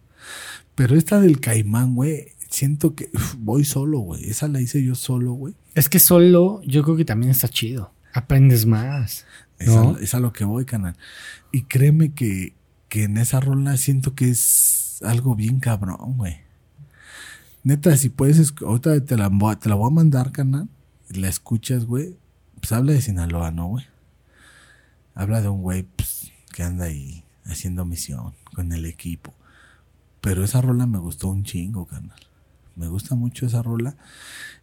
Pero 0.76 0.96
esta 0.96 1.20
del 1.20 1.40
caimán, 1.40 1.96
güey, 1.96 2.28
siento 2.52 2.94
que 2.94 3.10
uf, 3.14 3.36
voy 3.40 3.66
solo, 3.66 4.00
güey. 4.00 4.30
Esa 4.30 4.48
la 4.48 4.62
hice 4.62 4.84
yo 4.84 4.94
solo, 4.94 5.34
güey. 5.34 5.56
Es 5.74 5.90
que 5.90 5.98
solo 6.00 6.62
yo 6.64 6.84
creo 6.84 6.96
que 6.98 7.06
también 7.06 7.32
está 7.32 7.48
chido. 7.48 7.92
Aprendes 8.14 8.66
más. 8.68 9.26
Es, 9.58 9.68
¿No? 9.70 9.96
a, 9.96 10.00
es 10.00 10.14
a 10.14 10.20
lo 10.20 10.32
que 10.34 10.44
voy, 10.46 10.66
canal. 10.66 10.96
Y 11.52 11.64
créeme 11.64 12.14
que, 12.14 12.54
que 12.90 13.04
en 13.06 13.18
esa 13.18 13.40
rola 13.40 13.76
siento 13.78 14.14
que 14.14 14.30
es 14.30 15.00
algo 15.04 15.36
bien 15.36 15.60
cabrón, 15.60 16.18
güey. 16.18 16.38
Neta, 17.64 17.96
si 17.96 18.10
puedes, 18.10 18.54
ahorita 18.62 19.04
te 19.06 19.18
la, 19.18 19.30
voy 19.30 19.54
a- 19.54 19.60
te 19.60 19.70
la 19.70 19.76
voy 19.76 19.88
a 19.88 19.94
mandar, 19.94 20.32
canal. 20.32 20.68
La 21.10 21.28
escuchas, 21.30 21.86
güey. 21.86 22.16
Pues 22.60 22.72
habla 22.72 22.94
de 22.94 23.02
Sinaloa, 23.02 23.52
¿no, 23.52 23.68
güey? 23.68 23.86
Habla 25.16 25.42
de 25.42 25.50
un 25.50 25.62
güey 25.62 25.84
pues, 25.84 26.32
que 26.54 26.64
anda 26.64 26.86
ahí 26.86 27.24
haciendo 27.46 27.86
misión 27.86 28.34
con 28.56 28.72
el 28.72 28.86
equipo. 28.86 29.34
Pero 30.22 30.44
esa 30.44 30.62
rola 30.62 30.86
me 30.86 31.00
gustó 31.00 31.28
un 31.30 31.44
chingo, 31.44 31.86
carnal. 31.86 32.20
Me 32.76 32.88
gusta 32.88 33.16
mucho 33.16 33.46
esa 33.46 33.62
rola. 33.62 33.96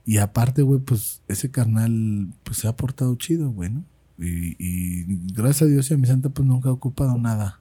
Y 0.05 0.18
aparte, 0.18 0.62
güey, 0.62 0.80
pues 0.80 1.22
ese 1.28 1.51
carnal 1.51 2.28
pues 2.44 2.59
se 2.59 2.68
ha 2.68 2.76
portado 2.76 3.14
chido, 3.16 3.51
güey, 3.51 3.70
¿no? 3.70 3.85
Y, 4.18 4.56
y 4.59 5.05
gracias 5.32 5.62
a 5.62 5.66
Dios 5.66 5.90
y 5.90 5.94
a 5.94 5.98
mi 5.98 6.06
santa 6.06 6.30
pues 6.30 6.47
nunca 6.47 6.70
ha 6.70 6.72
ocupado 6.72 7.16
nada. 7.18 7.60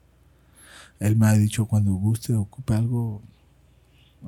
Él 1.00 1.16
me 1.16 1.28
ha 1.28 1.34
dicho 1.34 1.66
cuando 1.66 1.94
guste, 1.94 2.34
ocupe 2.34 2.74
algo, 2.74 3.22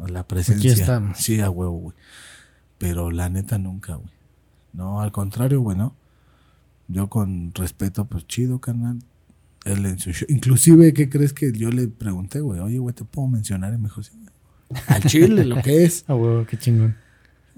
la 0.07 0.27
presencia. 0.27 0.71
estamos. 0.71 1.17
Sí, 1.17 1.39
a 1.41 1.49
huevo, 1.49 1.77
güey. 1.77 1.95
Pero 2.77 3.11
la 3.11 3.29
neta 3.29 3.57
nunca, 3.57 3.95
güey. 3.95 4.11
No, 4.73 5.01
al 5.01 5.11
contrario, 5.11 5.61
güey, 5.61 5.77
¿no? 5.77 5.95
Yo 6.87 7.09
con 7.09 7.53
respeto, 7.53 8.05
pues 8.05 8.27
chido, 8.27 8.59
carnal. 8.59 8.99
Él 9.65 9.85
en 9.85 9.99
su 9.99 10.11
show. 10.11 10.27
Inclusive, 10.29 10.93
¿qué 10.93 11.09
crees 11.09 11.33
que 11.33 11.51
yo 11.51 11.69
le 11.69 11.87
pregunté, 11.87 12.39
güey? 12.39 12.59
Oye, 12.59 12.79
güey, 12.79 12.95
¿te 12.95 13.03
puedo 13.03 13.27
mencionar? 13.27 13.73
Y 13.73 13.77
me 13.77 13.83
dijo, 13.83 14.01
sí. 14.03 14.13
Al 14.87 15.03
chile, 15.03 15.45
lo 15.45 15.61
que 15.61 15.83
es. 15.85 16.05
Ah, 16.07 16.15
huevo, 16.15 16.45
qué 16.45 16.57
chingón. 16.57 16.95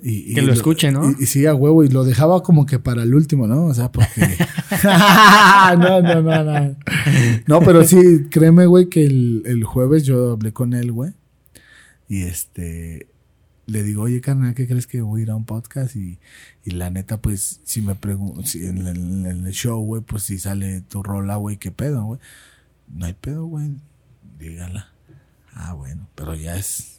Y, 0.04 0.32
y 0.32 0.34
Que 0.34 0.42
lo 0.42 0.52
escuche, 0.52 0.92
¿no? 0.92 1.12
Y, 1.12 1.24
y 1.24 1.26
sí, 1.28 1.46
a 1.46 1.54
huevo, 1.54 1.84
y 1.84 1.90
lo 1.90 2.04
dejaba 2.04 2.42
como 2.42 2.66
que 2.66 2.80
para 2.80 3.04
el 3.04 3.14
último, 3.14 3.46
¿no? 3.48 3.66
O 3.66 3.74
sea, 3.74 3.92
porque... 3.92 4.22
no, 5.78 6.02
no, 6.02 6.22
no, 6.22 6.44
no. 6.44 6.76
No, 7.46 7.60
pero 7.62 7.84
sí, 7.84 8.26
créeme, 8.30 8.66
güey, 8.66 8.90
que 8.90 9.06
el, 9.06 9.44
el 9.46 9.64
jueves 9.64 10.04
yo 10.04 10.32
hablé 10.32 10.54
con 10.54 10.74
él, 10.74 10.92
güey. 10.92 11.14
Y 12.08 12.24
este... 12.24 13.08
Le 13.68 13.84
digo, 13.84 14.02
oye, 14.02 14.20
carnal, 14.20 14.54
¿qué 14.54 14.68
crees 14.68 14.86
que 14.88 15.02
voy 15.02 15.22
a 15.22 15.24
ir 15.24 15.30
a 15.30 15.36
un 15.36 15.46
podcast? 15.46 15.96
Y, 15.96 16.18
y 16.66 16.72
la 16.72 16.90
neta, 16.90 17.22
pues, 17.22 17.62
si 17.64 17.82
me 17.82 17.96
pregunto, 17.96 18.44
si 18.44 18.66
en, 18.66 18.80
el, 18.80 18.98
en 18.98 19.46
el 19.46 19.54
show, 19.54 19.80
güey, 19.82 20.02
pues 20.02 20.24
si 20.24 20.40
sale 20.40 20.82
tu 20.82 21.04
rola, 21.04 21.38
güey, 21.38 21.56
¿qué 21.58 21.72
pedo, 21.72 22.04
güey? 22.04 22.20
No 22.90 23.06
hay 23.06 23.14
pedo, 23.14 23.46
güey. 23.46 23.70
Dígala. 24.40 24.92
Ah, 25.54 25.74
bueno, 25.74 26.10
pero 26.16 26.36
ya 26.36 26.58
es... 26.58 26.91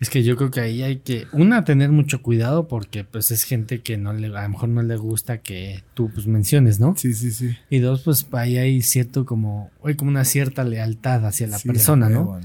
Es 0.00 0.10
que 0.10 0.22
yo 0.22 0.36
creo 0.36 0.50
que 0.50 0.60
ahí 0.60 0.82
hay 0.82 0.96
que, 0.98 1.26
una, 1.32 1.64
tener 1.64 1.90
mucho 1.90 2.22
cuidado 2.22 2.68
porque 2.68 3.04
pues 3.04 3.30
es 3.30 3.44
gente 3.44 3.82
que 3.82 3.96
no 3.96 4.12
le, 4.12 4.26
a 4.36 4.42
lo 4.42 4.48
mejor 4.48 4.68
no 4.68 4.82
le 4.82 4.96
gusta 4.96 5.38
que 5.38 5.82
tú 5.94 6.10
pues 6.12 6.26
menciones, 6.26 6.80
¿no? 6.80 6.94
Sí, 6.96 7.14
sí, 7.14 7.30
sí. 7.30 7.56
Y 7.68 7.78
dos, 7.78 8.02
pues 8.02 8.26
ahí 8.32 8.56
hay 8.58 8.82
cierto 8.82 9.24
como, 9.26 9.70
hay 9.84 9.94
como 9.94 10.10
una 10.10 10.24
cierta 10.24 10.64
lealtad 10.64 11.26
hacia 11.26 11.46
la 11.46 11.58
Sí, 11.58 11.68
persona, 11.68 12.08
¿no? 12.08 12.40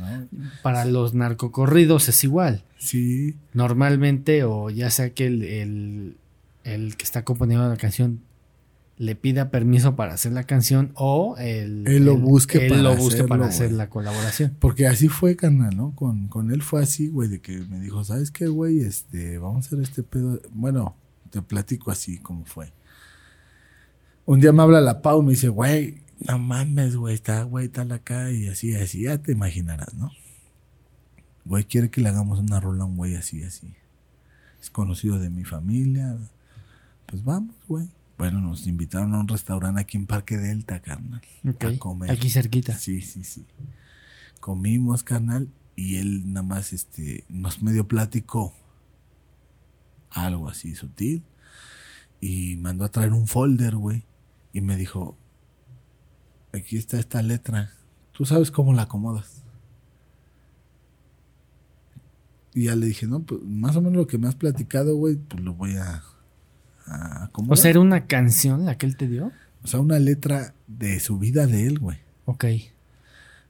Para 0.61 0.85
los 0.85 1.13
narcocorridos 1.13 2.09
es 2.09 2.23
igual. 2.23 2.63
Sí, 2.77 3.35
Normalmente, 3.53 4.43
o 4.43 4.69
ya 4.69 4.89
sea 4.89 5.11
que 5.11 5.27
el, 5.27 5.43
el, 5.43 6.17
el 6.63 6.97
que 6.97 7.03
está 7.03 7.23
componiendo 7.23 7.67
la 7.67 7.77
canción 7.77 8.21
le 8.97 9.15
pida 9.15 9.49
permiso 9.51 9.95
para 9.95 10.13
hacer 10.13 10.31
la 10.31 10.43
canción 10.43 10.91
o 10.95 11.35
el, 11.37 11.85
Él 11.85 12.05
lo 12.05 12.17
busque 12.17 12.65
él 12.65 12.69
para 12.69 12.81
lo 12.81 12.95
busque 12.95 13.15
hacerlo, 13.15 13.27
para 13.27 13.45
hacer 13.47 13.71
la 13.73 13.89
colaboración. 13.89 14.55
Porque 14.59 14.87
así 14.87 15.09
fue, 15.09 15.35
carnal, 15.35 15.75
¿no? 15.75 15.93
Con, 15.95 16.27
con 16.27 16.51
él 16.51 16.61
fue 16.61 16.81
así, 16.81 17.09
güey, 17.09 17.27
de 17.27 17.41
que 17.41 17.57
me 17.57 17.79
dijo, 17.79 18.03
¿sabes 18.03 18.31
qué, 18.31 18.47
güey? 18.47 18.79
Este, 18.79 19.37
vamos 19.37 19.65
a 19.65 19.67
hacer 19.67 19.81
este 19.81 20.03
pedo. 20.03 20.41
Bueno, 20.51 20.95
te 21.29 21.41
platico 21.41 21.91
así 21.91 22.19
como 22.19 22.45
fue. 22.45 22.71
Un 24.25 24.39
día 24.39 24.53
me 24.53 24.63
habla 24.63 24.79
la 24.79 25.01
Pau 25.01 25.21
y 25.21 25.25
me 25.25 25.31
dice, 25.31 25.49
güey, 25.49 26.01
no 26.27 26.39
mames, 26.39 26.95
güey, 26.95 27.13
está, 27.13 27.43
güey, 27.43 27.67
tal 27.67 27.91
acá 27.91 28.31
y 28.31 28.47
así, 28.47 28.73
así, 28.75 29.03
ya 29.03 29.17
te 29.17 29.33
imaginarás, 29.33 29.93
¿no? 29.93 30.11
Güey, 31.43 31.65
quiere 31.65 31.89
que 31.91 32.01
le 32.01 32.09
hagamos 32.09 32.39
una 32.39 32.59
rola 32.59 32.83
a 32.83 32.87
un 32.87 32.95
güey 32.95 33.15
así, 33.15 33.43
así. 33.43 33.75
Es 34.61 34.71
conocido 34.71 35.19
de 35.19 35.29
mi 35.29 35.43
familia. 35.43 36.17
Pues 37.05 37.23
vamos, 37.23 37.55
güey. 37.67 37.87
Bueno, 38.17 38.39
nos 38.39 38.65
invitaron 38.67 39.13
a 39.13 39.19
un 39.19 39.27
restaurante 39.27 39.81
aquí 39.81 39.97
en 39.97 40.05
Parque 40.05 40.37
Delta, 40.37 40.81
carnal. 40.81 41.21
Ok. 41.47 41.63
A 41.63 41.77
comer. 41.77 42.11
Aquí 42.11 42.29
cerquita. 42.29 42.77
Sí, 42.77 43.01
sí, 43.01 43.23
sí. 43.23 43.45
Comimos, 44.39 45.03
carnal, 45.03 45.49
y 45.75 45.97
él 45.97 46.31
nada 46.31 46.45
más 46.45 46.71
este, 46.71 47.25
nos 47.27 47.61
medio 47.61 47.87
platicó 47.87 48.53
algo 50.11 50.47
así 50.47 50.75
sutil. 50.75 51.23
Y 52.21 52.55
mandó 52.55 52.85
a 52.85 52.89
traer 52.89 53.11
un 53.11 53.27
folder, 53.27 53.75
güey. 53.75 54.05
Y 54.53 54.61
me 54.61 54.77
dijo, 54.77 55.17
aquí 56.53 56.77
está 56.77 56.97
esta 56.97 57.21
letra. 57.21 57.71
Tú 58.13 58.25
sabes 58.25 58.49
cómo 58.49 58.73
la 58.73 58.83
acomodas. 58.83 59.43
Y 62.53 62.65
ya 62.65 62.75
le 62.75 62.85
dije, 62.85 63.05
no, 63.05 63.21
pues 63.21 63.41
más 63.43 63.75
o 63.75 63.81
menos 63.81 63.97
lo 63.97 64.07
que 64.07 64.17
me 64.17 64.29
has 64.29 64.35
platicado, 64.35 64.95
güey, 64.95 65.17
pues 65.17 65.43
lo 65.43 65.53
voy 65.53 65.75
a, 65.75 66.01
a 66.85 67.25
acomodar. 67.25 67.53
O 67.53 67.61
sea, 67.61 67.71
era 67.71 67.79
una 67.79 68.05
canción 68.07 68.65
la 68.65 68.77
que 68.77 68.85
él 68.85 68.95
te 68.97 69.07
dio. 69.07 69.31
O 69.63 69.67
sea, 69.67 69.79
una 69.79 69.99
letra 69.99 70.53
de 70.67 70.99
su 70.99 71.17
vida 71.17 71.47
de 71.47 71.65
él, 71.67 71.79
güey. 71.79 71.97
Ok. 72.25 72.45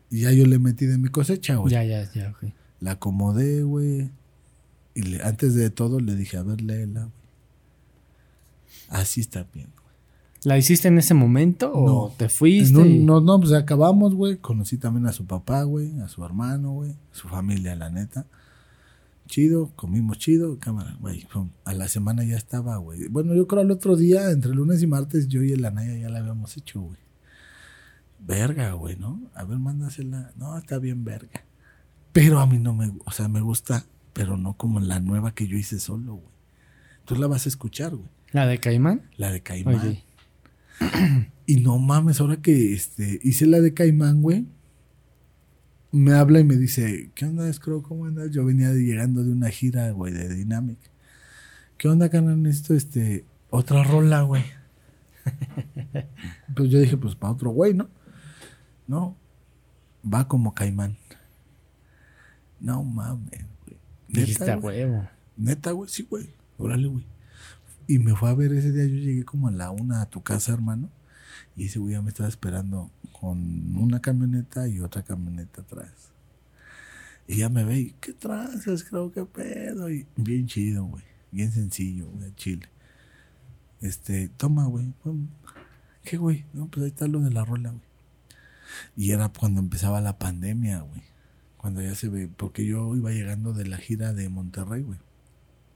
Y 0.10 0.22
ya 0.22 0.32
yo 0.32 0.46
le 0.46 0.60
metí 0.60 0.86
de 0.86 0.98
mi 0.98 1.10
cosecha, 1.10 1.56
güey. 1.56 1.74
Ya, 1.74 1.84
ya, 1.84 2.10
ya, 2.14 2.30
ok. 2.32 2.52
La 2.80 2.92
acomodé, 2.92 3.64
güey. 3.64 4.12
Y 4.94 5.02
le- 5.02 5.24
antes 5.24 5.56
de 5.56 5.70
todo 5.70 6.00
le 6.00 6.16
dije, 6.16 6.38
a 6.38 6.44
ver, 6.44 6.62
léela, 6.62 7.02
güey. 7.02 7.12
Así 8.90 9.22
está 9.22 9.46
bien, 9.54 9.68
güey. 9.76 9.86
¿La 10.44 10.58
hiciste 10.60 10.88
en 10.90 10.98
ese 11.00 11.14
momento 11.16 11.72
o 11.74 12.10
No. 12.10 12.14
te 12.16 12.30
fuiste? 12.30 12.74
No, 12.78 12.86
y- 12.86 13.00
no, 13.00 13.20
no, 13.20 13.40
pues 13.40 13.52
acabamos, 13.54 14.14
güey. 14.14 14.38
Conocí 14.38 14.78
también 14.78 15.08
a 15.08 15.12
su 15.12 15.26
papá, 15.26 15.64
güey, 15.64 16.00
a 16.02 16.08
su 16.08 16.24
hermano, 16.24 16.72
güey, 16.74 16.92
a 16.92 17.16
su 17.16 17.28
familia, 17.28 17.76
la 17.76 17.90
neta. 17.90 18.26
Chido, 19.28 19.72
comimos 19.76 20.20
chido, 20.20 20.60
cámara, 20.60 20.98
güey. 21.00 21.28
A 21.66 21.74
la 21.74 21.88
semana 21.88 22.24
ya 22.24 22.38
estaba, 22.38 22.78
güey. 22.78 23.08
Bueno, 23.08 23.34
yo 23.34 23.48
creo 23.48 23.62
al 23.62 23.72
otro 23.72 23.96
día, 23.96 24.32
entre 24.32 24.54
lunes 24.54 24.82
y 24.84 24.88
martes, 24.88 25.28
yo 25.28 25.44
y 25.44 25.52
el 25.52 25.66
Anaya 25.66 25.98
ya 25.98 26.10
la 26.10 26.20
habíamos 26.20 26.56
hecho, 26.58 26.82
güey. 26.82 27.00
Verga, 28.20 28.74
güey, 28.74 28.96
¿no? 28.98 29.30
A 29.34 29.44
ver, 29.44 29.58
mándasela. 29.58 30.32
No, 30.36 30.58
está 30.58 30.80
bien, 30.80 31.04
verga. 31.04 31.44
Pero 32.12 32.40
a 32.40 32.48
mí 32.48 32.60
no 32.60 32.74
me, 32.74 32.94
o 33.04 33.12
sea, 33.12 33.28
me 33.28 33.42
gusta, 33.42 33.86
pero 34.14 34.38
no 34.38 34.54
como 34.54 34.80
la 34.80 35.00
nueva 35.00 35.34
que 35.34 35.48
yo 35.48 35.58
hice 35.58 35.80
solo, 35.80 36.16
güey. 36.16 36.36
Tú 37.04 37.16
la 37.16 37.28
vas 37.28 37.46
a 37.46 37.50
escuchar, 37.50 37.96
güey. 37.96 38.10
¿La 38.32 38.48
de 38.48 38.60
Caimán? 38.60 39.10
La 39.18 39.32
de 39.32 39.42
Caimán. 39.42 39.80
Oye. 39.80 40.04
Y 41.46 41.58
no 41.58 41.78
mames, 41.78 42.20
ahora 42.20 42.38
que 42.38 42.74
este, 42.74 43.20
hice 43.24 43.46
la 43.46 43.60
de 43.60 43.74
Caimán, 43.74 44.22
güey, 44.22 44.48
me 45.96 46.14
habla 46.14 46.40
y 46.42 46.44
me 46.44 46.58
dice, 46.58 47.10
¿qué 47.16 47.26
onda, 47.26 47.52
Scro? 47.52 47.82
¿Cómo 47.82 48.06
andas? 48.06 48.30
Yo 48.32 48.44
venía 48.44 48.72
llegando 48.74 49.24
de 49.24 49.32
una 49.32 49.50
gira, 49.50 49.90
güey, 49.92 50.14
de 50.14 50.28
Dynamic. 50.28 50.78
¿Qué 51.78 51.88
onda, 51.88 52.10
canal? 52.10 52.46
Esto, 52.48 52.74
este, 52.74 53.26
otra 53.50 53.82
rola, 53.84 54.22
güey. 54.22 54.44
pues 56.56 56.70
yo 56.70 56.80
dije, 56.80 56.98
pues 56.98 57.16
para 57.16 57.32
otro 57.32 57.52
güey, 57.52 57.74
¿no? 57.74 57.90
No, 58.88 59.16
va 60.04 60.28
como 60.28 60.54
Caimán. 60.54 60.98
No 62.60 62.84
mames, 62.84 63.46
güey. 63.66 63.78
Dijiste 64.10 64.54
huevo. 64.56 65.08
Neta, 65.38 65.72
güey, 65.72 65.90
sí, 65.90 66.06
güey. 66.10 66.30
Órale, 66.58 66.88
güey. 66.88 67.06
Y 67.88 68.00
me 68.00 68.16
fue 68.16 68.30
a 68.30 68.34
ver 68.34 68.52
ese 68.52 68.74
día. 68.74 68.86
Yo 68.86 68.96
llegué 68.96 69.24
como 69.24 69.48
a 69.48 69.52
la 69.52 69.72
una 69.72 70.02
a 70.02 70.10
tu 70.10 70.22
casa, 70.22 70.52
hermano. 70.52 70.90
Y 71.56 71.66
ese 71.66 71.80
güey 71.80 71.94
ya 71.94 72.02
me 72.02 72.10
estaba 72.10 72.28
esperando 72.28 72.92
con 73.20 73.78
una 73.78 74.02
camioneta 74.02 74.68
y 74.68 74.82
otra 74.82 75.04
camioneta 75.04 75.62
atrás. 75.62 76.12
Y 77.28 77.38
ya 77.38 77.50
me 77.50 77.64
ve 77.64 77.80
y, 77.80 77.96
¿qué 78.02 78.14
tranzas? 78.14 78.84
Creo 78.84 79.12
que 79.12 79.26
pedo. 79.26 79.90
Y 79.90 80.06
bien 80.16 80.48
chido, 80.48 80.86
güey. 80.86 81.04
Bien 81.32 81.52
sencillo, 81.52 82.08
güey, 82.10 82.34
Chile. 82.36 82.68
Este, 83.82 84.30
toma, 84.30 84.66
güey. 84.66 84.94
¿Qué, 86.04 86.18
güey? 86.18 86.46
No, 86.54 86.68
pues 86.68 86.84
ahí 86.84 86.90
está 86.90 87.08
lo 87.08 87.22
de 87.22 87.32
la 87.32 87.46
rola, 87.46 87.72
güey. 87.72 87.84
Y 88.96 89.12
era 89.12 89.30
cuando 89.30 89.60
empezaba 89.60 90.02
la 90.02 90.20
pandemia, 90.20 90.82
güey. 90.82 91.04
Cuando 91.58 91.82
ya 91.82 91.96
se 91.96 92.10
ve, 92.10 92.28
porque 92.28 92.66
yo 92.66 92.96
iba 92.96 93.12
llegando 93.12 93.54
de 93.54 93.66
la 93.66 93.78
gira 93.78 94.14
de 94.14 94.30
Monterrey, 94.30 94.84
güey. 94.84 95.00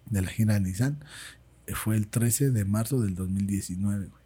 De 0.06 0.22
la 0.22 0.30
gira 0.30 0.54
de 0.56 0.62
Nissan. 0.62 1.04
Fue 1.74 1.96
el 1.96 2.08
13 2.08 2.52
de 2.52 2.66
marzo 2.66 3.02
del 3.02 3.16
2019, 3.16 4.08
güey. 4.08 4.19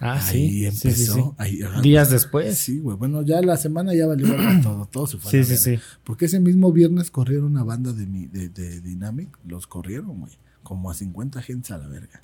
Ah, 0.00 0.14
ahí 0.14 0.20
sí. 0.22 0.48
Sí, 0.48 0.88
empezó. 0.88 1.14
sí, 1.14 1.20
sí. 1.22 1.30
ahí- 1.38 1.62
ajá. 1.62 1.80
Días 1.80 2.10
después. 2.10 2.58
Sí, 2.58 2.80
güey. 2.80 2.96
Bueno, 2.96 3.22
ya 3.22 3.40
la 3.40 3.56
semana 3.56 3.94
ya 3.94 4.06
valió 4.06 4.26
todo. 4.62 4.86
Todo 4.86 5.06
se 5.06 5.18
fue 5.18 5.28
a 5.28 5.30
Sí, 5.30 5.38
la 5.38 5.44
sí, 5.44 5.56
sí. 5.56 5.78
Porque 6.02 6.24
ese 6.24 6.40
mismo 6.40 6.72
viernes 6.72 7.10
corrieron 7.10 7.46
una 7.46 7.62
banda 7.62 7.92
de, 7.92 8.06
mi, 8.06 8.26
de, 8.26 8.48
de 8.48 8.80
Dynamic. 8.80 9.28
Los 9.46 9.66
corrieron, 9.66 10.20
güey. 10.20 10.32
Como 10.62 10.90
a 10.90 10.94
50 10.94 11.40
gentes 11.42 11.70
a 11.70 11.78
la 11.78 11.86
verga. 11.86 12.22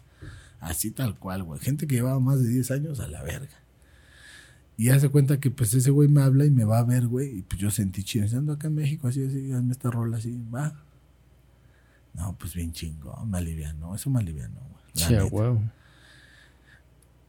Así 0.60 0.90
tal 0.90 1.16
cual, 1.18 1.44
güey. 1.44 1.60
Gente 1.60 1.86
que 1.86 1.94
llevaba 1.96 2.18
más 2.18 2.40
de 2.42 2.48
10 2.48 2.70
años 2.72 2.98
a 3.00 3.06
la 3.06 3.22
verga. 3.22 3.54
Y 4.76 4.88
hace 4.90 5.08
cuenta 5.08 5.38
que 5.40 5.50
pues 5.50 5.72
ese 5.74 5.90
güey 5.90 6.08
me 6.08 6.22
habla 6.22 6.44
y 6.46 6.50
me 6.50 6.64
va 6.64 6.78
a 6.78 6.84
ver, 6.84 7.06
güey. 7.06 7.38
Y 7.38 7.42
pues 7.42 7.60
yo 7.60 7.70
sentí 7.70 8.02
chido. 8.02 8.26
Ando 8.36 8.52
acá 8.54 8.66
en 8.68 8.74
México, 8.74 9.06
así, 9.08 9.24
así, 9.24 9.52
hazme 9.52 9.72
esta 9.72 9.90
rola 9.90 10.16
así. 10.18 10.36
Va. 10.52 10.82
No, 12.14 12.36
pues 12.38 12.54
bien 12.54 12.72
chingón. 12.72 13.30
Me 13.30 13.38
alivianó. 13.38 13.94
Eso 13.94 14.10
me 14.10 14.18
alivianó, 14.20 14.60
güey. 14.60 14.82
Sí. 14.94 15.14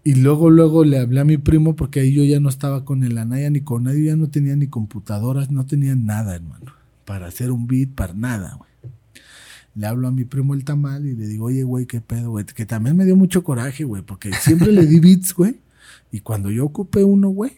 Y 0.04 0.16
luego, 0.16 0.50
luego 0.50 0.86
le 0.86 0.98
hablé 1.00 1.20
a 1.20 1.26
mi 1.26 1.38
primo 1.38 1.76
porque 1.76 2.00
ahí 2.00 2.14
yo 2.14 2.24
ya 2.24 2.40
no 2.40 2.50
estaba 2.50 2.86
con 2.86 3.04
el 3.04 3.18
Anaya 3.18 3.50
ni 3.50 3.62
con 3.62 3.84
nadie, 3.84 4.06
ya 4.06 4.16
no 4.16 4.30
tenía 4.30 4.56
ni 4.56 4.68
computadoras, 4.68 5.52
no 5.52 5.66
tenía 5.66 5.96
nada, 5.96 6.36
hermano, 6.36 6.74
para 7.06 7.28
hacer 7.28 7.52
un 7.52 7.68
beat, 7.68 7.90
para 7.90 8.14
nada, 8.14 8.56
güey. 8.58 8.70
Le 9.76 9.88
hablo 9.88 10.08
a 10.08 10.12
mi 10.12 10.24
primo 10.24 10.54
el 10.54 10.64
tamal 10.64 11.06
y 11.06 11.16
le 11.16 11.28
digo, 11.28 11.46
oye, 11.46 11.64
güey, 11.64 11.86
qué 11.86 12.02
pedo, 12.02 12.32
güey, 12.32 12.46
que 12.46 12.66
también 12.66 12.96
me 12.96 13.06
dio 13.06 13.16
mucho 13.16 13.44
coraje, 13.44 13.84
güey, 13.84 14.02
porque 14.02 14.32
siempre 14.34 14.72
le 14.72 14.86
di 14.86 15.00
beats, 15.00 15.34
güey, 15.34 15.58
y 16.12 16.22
cuando 16.22 16.50
yo 16.50 16.66
ocupé 16.66 17.04
uno, 17.04 17.30
güey, 17.30 17.52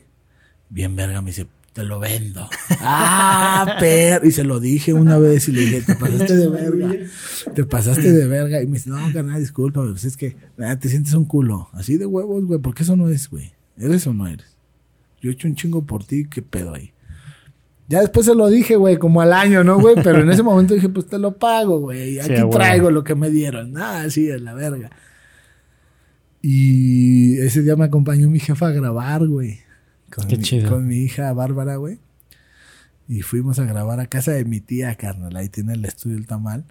bien 0.70 0.96
verga, 0.96 1.22
me 1.22 1.28
dice, 1.28 1.48
te 1.74 1.84
lo 1.84 2.00
vendo. 2.00 2.50
ah, 2.82 3.78
per, 3.80 4.26
y 4.26 4.32
se 4.32 4.44
lo 4.44 4.60
dije 4.60 4.94
una 4.94 5.18
vez 5.18 5.48
y 5.48 5.52
le 5.54 5.62
dije, 5.62 5.82
te 5.82 5.96
pasaste 5.96 6.36
de 6.36 6.50
verga, 6.50 6.92
te 7.56 7.64
pasaste 7.64 8.12
de 8.12 8.28
verga. 8.28 8.62
Y 8.62 8.68
me 8.68 8.74
dice, 8.74 8.90
no, 8.90 8.98
carnal, 9.14 9.40
disculpa, 9.40 9.82
pues 9.82 10.04
es 10.04 10.18
que 10.18 10.36
nada, 10.58 10.78
te 10.78 10.90
sientes 10.90 11.14
un 11.14 11.26
culo. 11.26 11.70
Así 11.74 11.98
de 11.98 12.06
huevos, 12.06 12.46
güey, 12.46 12.60
porque 12.60 12.84
eso 12.84 12.96
no 12.96 13.10
es, 13.10 13.30
güey. 13.30 13.54
¿Eres 13.78 14.06
o 14.08 14.14
no 14.14 14.28
eres? 14.28 14.58
Yo 15.22 15.30
he 15.30 15.34
hecho 15.34 15.48
un 15.48 15.56
chingo 15.56 15.86
por 15.86 16.04
ti, 16.04 16.26
qué 16.30 16.42
pedo 16.42 16.74
ahí. 16.74 16.94
Ya 17.88 18.00
después 18.00 18.26
se 18.26 18.36
lo 18.36 18.48
dije, 18.48 18.78
güey, 18.78 18.98
como 18.98 19.22
al 19.22 19.34
año, 19.34 19.64
¿no, 19.64 19.80
güey? 19.80 19.96
Pero 20.02 20.22
en 20.22 20.30
ese 20.30 20.44
momento 20.44 20.74
dije, 20.74 20.88
pues 20.88 21.08
te 21.08 21.20
lo 21.20 21.38
pago, 21.38 21.80
güey. 21.80 22.20
Aquí 22.20 22.42
traigo 22.50 22.90
lo 22.90 23.04
que 23.04 23.16
me 23.16 23.30
dieron. 23.30 23.74
Nada, 23.74 24.10
sí, 24.10 24.32
a 24.32 24.38
la 24.38 24.54
verga. 24.54 24.90
Y 26.42 27.38
ese 27.40 27.62
día 27.62 27.76
me 27.76 27.86
acompañó 27.86 28.30
mi 28.30 28.40
jefa 28.40 28.68
a 28.68 28.72
grabar, 28.72 29.28
güey. 29.28 29.60
Con, 30.14 30.28
Qué 30.28 30.38
mi, 30.38 30.44
chido. 30.44 30.70
con 30.70 30.88
mi 30.88 30.98
hija 30.98 31.32
Bárbara, 31.34 31.78
güey. 31.78 32.00
Y 33.08 33.22
fuimos 33.22 33.60
a 33.60 33.66
grabar 33.66 34.00
a 34.00 34.08
casa 34.08 34.32
de 34.32 34.46
mi 34.46 34.60
tía, 34.62 34.96
carnal. 34.96 35.36
Ahí 35.36 35.50
tiene 35.50 35.74
el 35.74 35.84
estudio 35.86 36.18
el 36.18 36.28
tamal. 36.28 36.66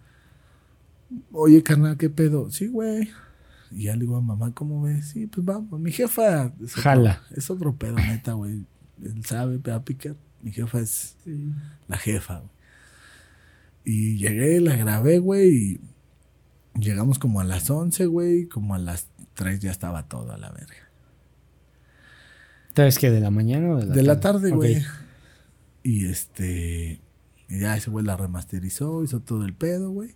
Oye, 1.33 1.63
carnal, 1.63 1.97
¿qué 1.97 2.09
pedo? 2.11 2.51
Sí, 2.51 2.69
güey. 2.69 3.11
Y 3.71 3.85
ya 3.85 3.95
le 3.95 4.01
digo 4.03 4.17
a 4.17 4.21
mamá, 4.21 4.53
¿cómo 4.55 4.83
ves? 4.83 5.09
Sí, 5.09 5.27
pues 5.27 5.45
vamos. 5.45 5.79
Mi 5.81 5.93
jefa 5.93 6.53
es 6.63 6.73
otro- 6.73 6.83
Jala. 6.83 7.23
es 7.37 7.51
otro 7.51 7.75
pedo, 7.77 7.97
neta, 7.97 8.33
güey. 8.35 8.65
Él 9.03 9.25
sabe, 9.25 9.59
pega 9.59 9.85
picar. 9.85 10.17
Mi 10.43 10.53
jefa 10.53 10.81
es 10.81 11.17
la 11.89 11.97
jefa, 11.99 12.39
güey. 12.39 12.51
Y 13.85 14.17
llegué, 14.19 14.61
la 14.61 14.77
grabé, 14.77 15.19
güey, 15.19 15.49
y 15.55 15.81
llegamos 16.79 17.19
como 17.19 17.41
a 17.41 17.45
las 17.45 17.69
11, 17.71 18.07
güey, 18.07 18.47
como 18.47 18.75
a 18.75 18.79
las 18.79 19.09
3 19.35 19.61
ya 19.61 19.71
estaba 19.71 20.07
todo 20.09 20.33
a 20.33 20.39
la 20.39 20.51
verga. 20.51 20.75
¿Sabes 22.75 22.99
qué? 22.99 23.11
¿De 23.11 23.21
la 23.21 23.31
mañana 23.31 23.71
o 23.75 23.77
de 23.79 23.87
la 23.87 23.95
de 23.95 24.03
la 24.03 24.21
tarde, 24.21 24.51
güey. 24.51 24.83
Y 25.83 26.07
este, 26.07 27.01
ya 27.49 27.77
ese 27.77 27.91
güey 27.91 28.05
la 28.05 28.17
remasterizó, 28.17 29.03
hizo 29.03 29.21
todo 29.21 29.45
el 29.45 29.55
pedo, 29.55 29.91
güey. 29.91 30.11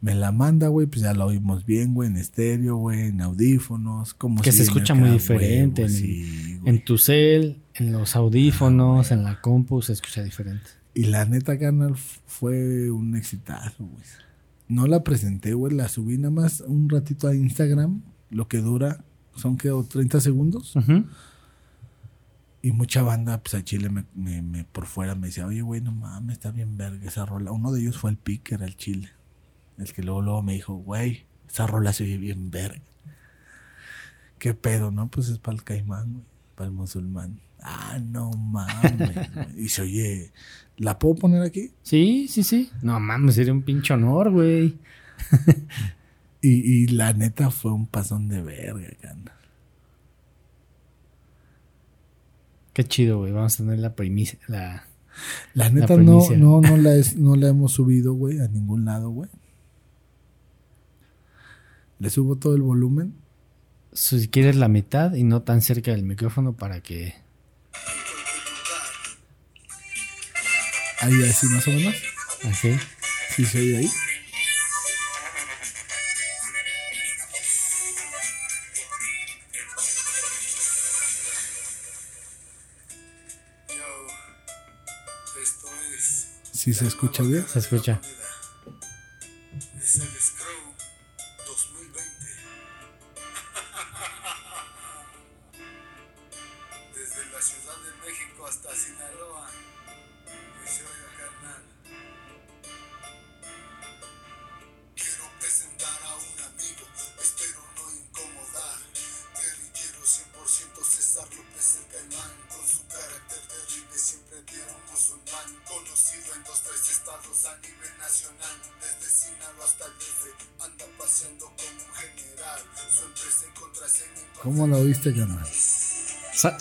Me 0.00 0.14
la 0.16 0.32
manda, 0.32 0.66
güey, 0.68 0.88
pues 0.88 1.02
ya 1.02 1.14
la 1.14 1.24
oímos 1.26 1.64
bien, 1.64 1.94
güey, 1.94 2.08
en 2.08 2.16
estéreo, 2.16 2.76
güey, 2.76 3.02
en 3.08 3.20
audífonos, 3.20 4.14
como 4.14 4.42
Que 4.42 4.50
si 4.50 4.58
se 4.58 4.62
escucha 4.64 4.94
muy 4.94 5.10
diferente 5.10 5.82
güey, 5.82 5.94
en- 5.94 6.00
sí. 6.00 6.58
En 6.64 6.84
tu 6.84 6.98
cel, 6.98 7.60
en 7.74 7.92
los 7.92 8.16
audífonos, 8.16 9.12
en 9.12 9.22
la 9.22 9.40
compu, 9.40 9.80
se 9.82 9.92
escucha 9.92 10.24
diferente. 10.24 10.66
Y 10.94 11.04
la 11.04 11.24
neta, 11.24 11.56
carnal, 11.58 11.94
fue 12.26 12.90
un 12.90 13.14
exitazo, 13.16 13.84
güey. 13.84 14.02
No 14.66 14.86
la 14.88 15.04
presenté, 15.04 15.54
güey, 15.54 15.72
la 15.74 15.88
subí 15.88 16.16
nada 16.18 16.30
más 16.32 16.60
un 16.66 16.88
ratito 16.88 17.28
a 17.28 17.34
Instagram, 17.36 18.02
lo 18.30 18.48
que 18.48 18.58
dura 18.58 19.04
son 19.36 19.56
que 19.56 19.70
30 19.88 20.20
segundos. 20.20 20.74
Ujú. 20.74 21.04
Y 22.64 22.70
mucha 22.72 23.02
banda, 23.02 23.42
pues 23.42 23.54
a 23.54 23.64
Chile 23.64 23.88
me, 23.90 24.04
me- 24.14 24.40
me- 24.42 24.64
por 24.64 24.86
fuera 24.86 25.14
me 25.16 25.26
decía, 25.26 25.46
oye, 25.46 25.62
güey, 25.62 25.80
no 25.80 25.90
mames, 25.92 26.34
está 26.36 26.52
bien 26.52 26.76
verga 26.76 27.06
esa 27.08 27.26
rola. 27.26 27.50
Uno 27.50 27.72
de 27.72 27.80
ellos 27.80 27.98
fue 27.98 28.10
el 28.10 28.16
Picker, 28.16 28.62
el 28.62 28.76
Chile. 28.76 29.08
El 29.78 29.92
que 29.92 30.02
luego, 30.02 30.22
luego 30.22 30.42
me 30.42 30.52
dijo, 30.52 30.74
güey, 30.74 31.26
esa 31.48 31.66
rola 31.66 31.92
se 31.92 32.04
oye 32.04 32.18
bien 32.18 32.50
verga. 32.52 32.80
¿Qué 34.38 34.54
pedo, 34.54 34.90
no? 34.90 35.08
Pues 35.08 35.28
es 35.28 35.38
para 35.38 35.56
el 35.56 35.64
caimán, 35.64 36.12
güey, 36.12 36.24
para 36.54 36.68
el 36.68 36.72
musulmán. 36.74 37.40
Ah, 37.60 37.98
no 38.00 38.30
mames. 38.30 38.96
güey. 39.34 39.64
y 39.64 39.68
se 39.68 39.82
oye, 39.82 40.32
¿la 40.76 40.98
puedo 40.98 41.14
poner 41.16 41.42
aquí? 41.42 41.72
Sí, 41.82 42.26
sí, 42.28 42.42
sí. 42.44 42.70
No 42.82 42.98
mames, 43.00 43.34
sería 43.36 43.52
un 43.52 43.62
pinche 43.62 43.92
honor, 43.94 44.30
güey. 44.30 44.78
Y, 46.44 46.82
y 46.82 46.86
la 46.88 47.12
neta 47.12 47.52
fue 47.52 47.70
un 47.72 47.86
pasón 47.86 48.26
de 48.26 48.42
verga, 48.42 48.88
carnal. 49.00 49.32
Qué 52.72 52.84
chido, 52.84 53.18
güey. 53.18 53.32
Vamos 53.32 53.54
a 53.54 53.64
tener 53.64 53.78
la 53.78 53.94
primicia. 53.94 54.38
La... 54.48 54.86
La 55.54 55.68
neta 55.68 55.96
no, 55.96 55.96
primicia. 55.96 56.36
no, 56.36 56.60
no 56.60 56.76
la 56.76 56.94
es, 56.94 57.16
no 57.16 57.36
la 57.36 57.48
hemos 57.48 57.72
subido, 57.72 58.14
güey, 58.14 58.40
a 58.40 58.48
ningún 58.48 58.86
lado, 58.86 59.10
güey. 59.10 59.28
Le 61.98 62.10
subo 62.10 62.36
todo 62.36 62.54
el 62.56 62.62
volumen. 62.62 63.14
Si 63.92 64.26
quieres 64.28 64.56
la 64.56 64.68
mitad 64.68 65.14
y 65.14 65.22
no 65.22 65.42
tan 65.42 65.60
cerca 65.60 65.90
del 65.90 66.02
micrófono 66.02 66.54
para 66.54 66.80
que. 66.80 67.14
Ahí 71.00 71.22
así 71.28 71.46
más 71.46 71.68
o 71.68 71.70
menos. 71.70 71.94
Así. 72.44 72.74
Sí 73.36 73.44
se 73.44 73.60
oye 73.60 73.76
ahí. 73.76 73.90
¿Sí 86.62 86.72
se 86.72 86.86
escucha 86.86 87.24
bien? 87.24 87.44
Se 87.48 87.58
escucha. 87.58 88.00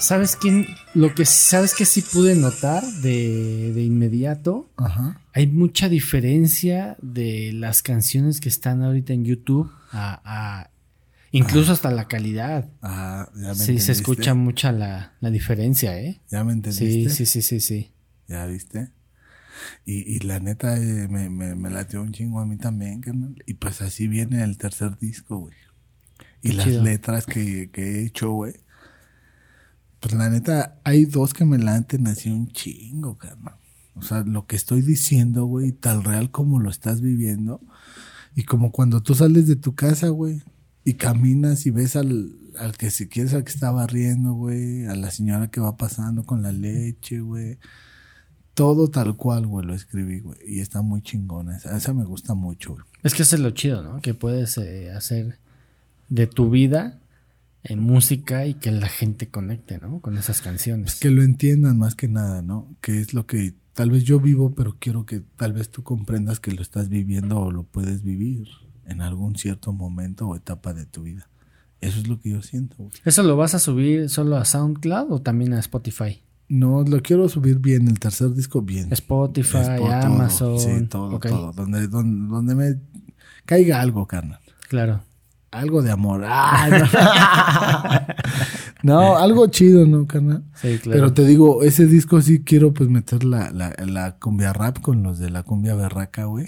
¿Sabes 0.02 0.36
quién? 0.36 0.65
Lo 0.94 1.14
que 1.15 1.26
sabes 1.26 1.73
que 1.76 1.86
sí 1.86 2.02
pude 2.02 2.36
notar 2.36 2.84
de, 2.84 3.72
de 3.73 3.84
inmediato. 3.84 4.69
Ajá. 4.78 5.22
Hay 5.34 5.48
mucha 5.48 5.88
diferencia 5.90 6.98
de 7.02 7.52
las 7.53 7.82
canciones 7.84 8.41
que 8.41 8.49
están 8.49 8.82
ahorita 8.84 9.14
en 9.14 9.23
YouTube 9.26 9.72
a, 9.91 10.22
a- 10.26 10.69
incluso 11.32 11.72
hasta 11.72 11.91
la 11.91 12.07
calidad. 12.07 12.69
Ah, 12.82 13.30
ya 13.36 13.49
me 13.49 13.56
Sí, 13.56 13.80
se 13.80 13.91
escucha 13.91 14.34
mucha 14.34 14.72
la, 14.72 15.14
la 15.22 15.30
diferencia, 15.30 15.98
¿eh? 15.99 16.19
¿Ya 16.30 16.44
me 16.44 16.53
entendiste? 16.53 17.10
Sí, 17.10 17.26
sí, 17.26 17.26
sí, 17.26 17.41
sí, 17.41 17.60
sí. 17.60 17.91
¿Ya 18.28 18.45
viste? 18.48 18.90
Y, 19.86 20.15
y 20.15 20.19
la 20.19 20.40
neta 20.40 20.78
eh, 20.78 21.07
me, 21.10 21.30
me, 21.30 21.53
me 21.56 21.69
latió 21.69 22.02
un 22.02 22.11
chingo 22.11 22.40
a 22.40 22.45
mí 22.45 22.57
también, 22.57 23.02
carnal. 23.02 23.36
Y 23.45 23.53
pues 23.53 23.82
así 23.82 24.07
viene 24.07 24.44
el 24.44 24.57
tercer 24.57 24.98
disco, 24.98 25.38
güey. 25.38 25.53
Y 26.41 26.49
Qué 26.49 26.56
las 26.56 26.65
chido. 26.65 26.84
letras 26.84 27.26
que, 27.28 27.69
que 27.72 27.84
he 27.99 28.06
hecho, 28.06 28.32
güey. 28.32 28.56
Pues 30.02 30.15
la 30.15 30.30
neta, 30.30 30.80
hay 30.84 31.06
dos 31.06 31.34
que 31.34 31.45
me 31.45 31.60
laten 31.60 32.07
así 32.07 32.30
un 32.32 32.52
chingo, 32.52 33.18
carnal. 33.18 33.56
O 33.95 34.02
sea, 34.02 34.22
lo 34.22 34.48
que 34.48 34.56
estoy 34.56 34.82
diciendo, 34.82 35.45
güey, 35.45 35.73
tal 35.73 36.03
real 36.03 36.32
como 36.32 36.60
lo 36.60 36.72
estás 36.72 37.02
viviendo. 37.02 37.61
Y 38.36 38.44
como 38.44 38.72
cuando 38.72 39.03
tú 39.03 39.14
sales 39.14 39.45
de 39.45 39.56
tu 39.56 39.76
casa, 39.76 40.10
güey, 40.10 40.41
y 40.84 40.95
caminas 40.95 41.68
y 41.68 41.69
ves 41.69 41.95
al, 41.95 42.36
al 42.57 42.76
que 42.78 42.90
si 42.90 43.07
quieres 43.07 43.36
al 43.36 43.44
que 43.44 43.52
está 43.52 43.69
barriendo, 43.69 44.34
güey, 44.34 44.88
a 44.88 44.95
la 44.95 45.11
señora 45.11 45.52
que 45.52 45.61
va 45.61 45.78
pasando 45.78 46.23
con 46.23 46.41
la 46.41 46.52
leche, 46.52 47.19
güey. 47.19 47.60
Todo 48.56 48.90
tal 48.90 49.15
cual, 49.15 49.45
güey, 49.45 49.68
lo 49.68 49.76
escribí, 49.76 50.19
güey. 50.19 50.40
Y 50.48 50.61
está 50.61 50.82
muy 50.82 51.03
chingona. 51.03 51.57
Esa, 51.57 51.94
me 51.94 52.06
gusta 52.06 52.34
mucho, 52.34 52.73
güey. 52.73 52.86
Es 53.03 53.14
que 53.14 53.22
eso 53.22 53.36
es 53.36 53.41
lo 53.41 53.52
chido, 53.52 53.84
¿no? 53.84 54.02
Que 54.02 54.15
puedes 54.15 54.57
eh, 54.57 54.91
hacer 54.91 55.38
de 56.10 56.26
tu 56.26 56.49
vida 56.49 57.01
en 57.63 57.79
música 57.79 58.45
y 58.45 58.55
que 58.55 58.71
la 58.71 58.88
gente 58.88 59.29
conecte, 59.29 59.77
¿no? 59.79 59.99
Con 59.99 60.17
esas 60.17 60.41
canciones. 60.41 60.95
Que 60.95 61.11
lo 61.11 61.23
entiendan 61.23 61.77
más 61.77 61.95
que 61.95 62.07
nada, 62.07 62.41
¿no? 62.41 62.75
Que 62.81 62.99
es 62.99 63.13
lo 63.13 63.25
que 63.25 63.53
tal 63.73 63.91
vez 63.91 64.03
yo 64.03 64.19
vivo, 64.19 64.53
pero 64.55 64.77
quiero 64.79 65.05
que 65.05 65.21
tal 65.38 65.53
vez 65.53 65.69
tú 65.69 65.83
comprendas 65.83 66.39
que 66.39 66.51
lo 66.51 66.61
estás 66.61 66.89
viviendo 66.89 67.39
o 67.39 67.51
lo 67.51 67.63
puedes 67.63 68.03
vivir 68.03 68.47
en 68.85 69.01
algún 69.01 69.35
cierto 69.35 69.73
momento 69.73 70.27
o 70.27 70.35
etapa 70.35 70.73
de 70.73 70.85
tu 70.85 71.03
vida. 71.03 71.29
Eso 71.79 71.99
es 71.99 72.07
lo 72.07 72.19
que 72.19 72.29
yo 72.29 72.41
siento, 72.41 72.75
güey. 72.77 72.91
¿Eso 73.05 73.23
lo 73.23 73.35
vas 73.35 73.55
a 73.55 73.59
subir 73.59 74.09
solo 74.09 74.38
a 74.38 74.45
SoundCloud 74.45 75.11
o 75.11 75.21
también 75.21 75.53
a 75.53 75.59
Spotify? 75.59 76.21
No, 76.47 76.83
lo 76.83 77.01
quiero 77.01 77.29
subir 77.29 77.59
bien, 77.59 77.88
el 77.88 77.97
tercer 77.97 78.33
disco 78.33 78.61
bien. 78.61 78.91
Spotify, 78.91 79.77
por 79.77 79.88
todo. 79.88 79.91
Amazon. 79.93 80.59
Sí, 80.59 80.85
todo, 80.88 81.17
todo. 81.17 81.53
Donde, 81.53 81.88
donde, 81.88 82.27
donde 82.27 82.55
me 82.55 82.75
caiga 83.45 83.81
algo, 83.81 84.05
carnal. 84.05 84.39
Claro. 84.67 85.01
Algo 85.52 85.82
de 85.82 85.91
amor. 85.91 86.23
Ah, 86.28 86.69
no. 88.84 89.02
No, 89.11 89.18
algo 89.18 89.48
chido, 89.48 89.86
¿no, 89.86 90.07
carnal? 90.07 90.44
Sí, 90.56 90.80
claro. 90.82 90.91
Pero 90.99 91.14
te 91.14 91.26
digo, 91.26 91.61
ese 91.64 91.86
disco 91.86 92.19
sí 92.22 92.44
quiero 92.44 92.73
pues 92.73 92.90
meter 92.90 93.23
la, 93.23 93.52
la, 93.52 93.73
la 93.86 94.18
cumbia 94.18 94.53
rap 94.53 94.80
con 94.80 95.03
los 95.03 95.19
de 95.19 95.30
la 95.30 95.44
cumbia 95.44 95.76
berraca, 95.76 96.26
güey. 96.26 96.48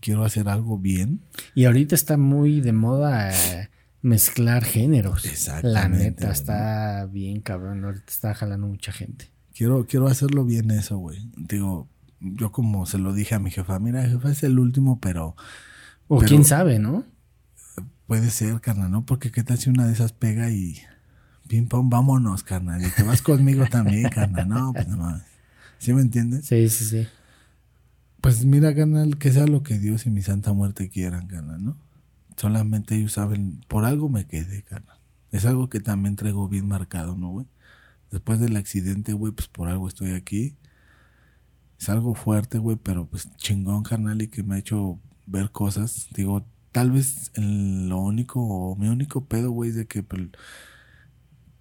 Quiero 0.00 0.24
hacer 0.24 0.48
algo 0.48 0.78
bien. 0.78 1.20
Y 1.54 1.64
ahorita 1.64 1.94
está 1.94 2.16
muy 2.18 2.60
de 2.60 2.72
moda 2.72 3.30
eh, 3.32 3.70
mezclar 4.02 4.64
géneros. 4.64 5.24
La 5.62 5.88
neta, 5.88 6.30
está 6.30 7.06
bien 7.06 7.40
cabrón. 7.40 7.84
Ahorita 7.84 8.04
está 8.08 8.34
jalando 8.34 8.66
mucha 8.66 8.92
gente. 8.92 9.30
Quiero, 9.54 9.86
quiero 9.86 10.06
hacerlo 10.08 10.44
bien 10.44 10.70
eso, 10.70 10.96
güey. 10.98 11.30
Digo, 11.36 11.88
yo 12.20 12.50
como 12.52 12.84
se 12.86 12.98
lo 12.98 13.12
dije 13.14 13.34
a 13.34 13.38
mi 13.38 13.50
jefa, 13.50 13.78
mira, 13.78 14.02
jefa, 14.06 14.30
es 14.30 14.42
el 14.42 14.58
último, 14.58 15.00
pero 15.00 15.34
O 16.08 16.18
Pero- 16.18 16.28
quién 16.28 16.44
sabe, 16.44 16.78
¿no? 16.78 17.04
Puede 18.10 18.30
ser, 18.30 18.60
carnal, 18.60 18.90
¿no? 18.90 19.06
Porque 19.06 19.30
qué 19.30 19.44
tal 19.44 19.56
si 19.56 19.70
una 19.70 19.86
de 19.86 19.92
esas 19.92 20.12
pega 20.12 20.50
y 20.50 20.76
pim 21.46 21.68
pam, 21.68 21.90
vámonos, 21.90 22.42
carnal. 22.42 22.84
Y 22.84 22.90
te 22.90 23.04
vas 23.04 23.22
conmigo 23.22 23.66
también, 23.70 24.08
carnal. 24.08 24.48
No, 24.48 24.72
pues 24.72 24.88
mames. 24.88 25.22
¿Sí 25.78 25.92
me 25.92 26.00
entiendes? 26.00 26.44
Sí, 26.44 26.68
sí, 26.70 26.86
sí. 26.86 27.06
Pues 28.20 28.44
mira, 28.44 28.74
carnal, 28.74 29.16
que 29.16 29.30
sea 29.30 29.46
lo 29.46 29.62
que 29.62 29.78
Dios 29.78 30.06
y 30.06 30.10
mi 30.10 30.22
santa 30.22 30.52
muerte 30.52 30.88
quieran, 30.88 31.28
carnal, 31.28 31.62
¿no? 31.62 31.76
Solamente 32.36 32.96
ellos 32.96 33.12
saben, 33.12 33.60
por 33.68 33.84
algo 33.84 34.08
me 34.08 34.26
quedé, 34.26 34.64
carnal. 34.64 34.98
Es 35.30 35.46
algo 35.46 35.68
que 35.68 35.78
también 35.78 36.16
traigo 36.16 36.48
bien 36.48 36.66
marcado, 36.66 37.16
¿no, 37.16 37.30
güey? 37.30 37.46
Después 38.10 38.40
del 38.40 38.56
accidente, 38.56 39.12
güey, 39.12 39.32
pues 39.32 39.46
por 39.46 39.68
algo 39.68 39.86
estoy 39.86 40.14
aquí. 40.14 40.56
Es 41.78 41.88
algo 41.88 42.16
fuerte, 42.16 42.58
güey, 42.58 42.76
pero 42.76 43.06
pues 43.06 43.28
chingón, 43.36 43.84
carnal, 43.84 44.20
y 44.20 44.26
que 44.26 44.42
me 44.42 44.56
ha 44.56 44.58
hecho 44.58 44.98
ver 45.26 45.52
cosas. 45.52 46.08
Digo, 46.12 46.44
tal 46.72 46.90
vez 46.90 47.30
el- 47.34 47.88
lo 47.88 47.98
único, 48.00 48.40
o 48.42 48.76
mi 48.76 48.88
único 48.88 49.24
pedo, 49.26 49.50
güey, 49.50 49.70
es 49.70 49.76
de 49.76 49.86
que 49.86 50.02
pues, 50.02 50.22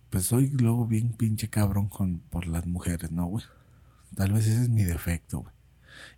pues 0.09 0.25
soy 0.25 0.49
luego 0.49 0.87
bien 0.87 1.13
pinche 1.13 1.49
cabrón 1.49 1.87
con, 1.89 2.19
por 2.19 2.47
las 2.47 2.65
mujeres, 2.65 3.11
¿no, 3.11 3.25
güey? 3.25 3.45
Tal 4.15 4.33
vez 4.33 4.47
ese 4.47 4.63
es 4.63 4.69
mi 4.69 4.83
defecto, 4.83 5.39
güey. 5.41 5.53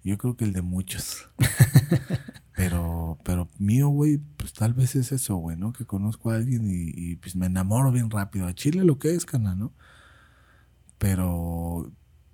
Yo 0.03 0.17
creo 0.17 0.35
que 0.37 0.45
el 0.45 0.53
de 0.53 0.61
muchos. 0.61 1.29
pero, 2.55 3.19
pero 3.23 3.49
mío, 3.59 3.89
güey, 3.89 4.17
pues 4.37 4.53
tal 4.53 4.73
vez 4.73 4.95
es 4.95 5.11
eso, 5.11 5.35
güey, 5.37 5.57
¿no? 5.57 5.73
Que 5.73 5.85
conozco 5.85 6.31
a 6.31 6.35
alguien 6.35 6.65
y, 6.69 6.91
y, 6.95 7.15
pues 7.17 7.35
me 7.35 7.47
enamoro 7.47 7.91
bien 7.91 8.09
rápido. 8.09 8.47
A 8.47 8.53
Chile 8.55 8.83
lo 8.85 8.99
que 8.99 9.15
es, 9.15 9.25
cana, 9.25 9.55
¿no? 9.55 9.73
Pero 10.97 11.91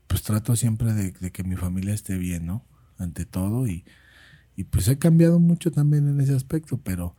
pues 0.08 0.24
trato 0.24 0.56
siempre 0.56 0.94
de, 0.94 1.12
de 1.12 1.32
que 1.32 1.44
mi 1.44 1.56
familia 1.56 1.94
esté 1.94 2.18
bien, 2.18 2.46
¿no? 2.46 2.66
Ante 2.98 3.26
todo 3.26 3.68
y, 3.68 3.86
y 4.58 4.64
pues 4.64 4.88
he 4.88 4.98
cambiado 4.98 5.40
mucho 5.40 5.72
también 5.72 6.10
en 6.10 6.20
ese 6.20 6.36
aspecto, 6.36 6.80
pero 6.80 7.16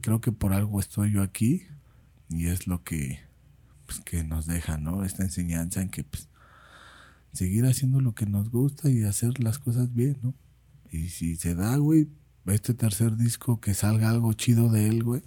creo 0.00 0.20
que 0.20 0.30
por 0.30 0.52
algo 0.52 0.78
estoy 0.78 1.10
yo 1.10 1.20
aquí 1.20 1.64
y 2.28 2.46
es 2.46 2.68
lo 2.68 2.84
que, 2.84 3.18
pues, 3.86 3.98
que 3.98 4.22
nos 4.22 4.46
deja, 4.46 4.78
¿no? 4.78 5.04
Esta 5.04 5.24
enseñanza 5.24 5.82
en 5.82 5.88
que 5.88 6.04
pues 6.04 6.28
seguir 7.32 7.66
haciendo 7.66 8.00
lo 8.00 8.14
que 8.14 8.26
nos 8.26 8.50
gusta 8.50 8.88
y 8.88 9.02
hacer 9.02 9.42
las 9.42 9.58
cosas 9.58 9.92
bien, 9.94 10.18
¿no? 10.22 10.32
Y 10.88 11.08
si 11.08 11.34
se 11.34 11.56
da, 11.56 11.76
güey, 11.76 12.08
este 12.46 12.72
tercer 12.72 13.16
disco 13.16 13.60
que 13.60 13.74
salga 13.74 14.08
algo 14.08 14.32
chido 14.34 14.70
de 14.70 14.86
él, 14.86 15.02
güey, 15.02 15.22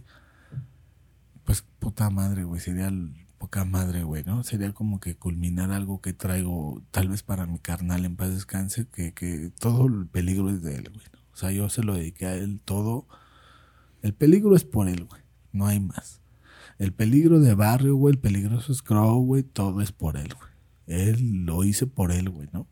pues 1.44 1.66
puta 1.80 2.10
madre, 2.10 2.46
güey, 2.46 2.62
sería 2.62 2.90
poca 3.38 3.66
madre, 3.66 4.04
güey, 4.04 4.24
¿no? 4.24 4.44
Sería 4.44 4.72
como 4.74 5.02
que 5.02 5.18
culminar 5.18 5.72
algo 5.72 6.00
que 6.00 6.14
traigo, 6.14 6.82
tal 6.92 7.10
vez 7.10 7.22
para 7.22 7.48
mi 7.48 7.60
carnal 7.60 8.06
en 8.06 8.16
paz 8.16 8.30
descanse, 8.30 8.88
que, 8.88 9.14
que 9.14 9.52
todo 9.60 9.88
el 9.88 10.08
peligro 10.08 10.50
es 10.52 10.62
de 10.62 10.76
él, 10.76 10.90
güey. 10.94 11.19
Sea, 11.40 11.52
yo 11.52 11.70
se 11.70 11.84
lo 11.84 11.94
dediqué 11.94 12.26
a 12.26 12.36
él 12.36 12.60
todo. 12.66 13.08
El 14.02 14.14
peligro 14.14 14.58
es 14.58 14.66
por 14.66 14.90
él, 14.90 15.06
güey. 15.06 15.22
No 15.54 15.68
hay 15.68 15.80
más. 15.80 16.20
El 16.80 16.92
peligro 16.92 17.40
de 17.40 17.56
barrio, 17.56 17.96
güey, 17.96 18.16
el 18.16 18.20
peligroso 18.20 18.74
Scrow, 18.74 19.24
güey, 19.24 19.44
todo 19.44 19.80
es 19.80 19.94
por 19.94 20.18
él, 20.18 20.34
güey. 20.34 20.50
Él 20.88 21.46
lo 21.46 21.64
hice 21.64 21.88
por 21.88 22.12
él, 22.12 22.30
güey, 22.30 22.50
¿no? 22.52 22.68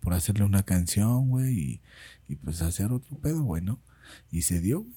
Por 0.00 0.12
hacerle 0.12 0.44
una 0.44 0.64
canción, 0.64 1.30
güey, 1.30 1.58
y, 1.58 1.82
y 2.28 2.36
pues 2.36 2.60
hacer 2.60 2.92
otro 2.92 3.16
pedo, 3.16 3.42
güey, 3.42 3.62
¿no? 3.62 3.80
Y 4.30 4.42
se 4.42 4.60
dio, 4.60 4.82
güey. 4.82 4.94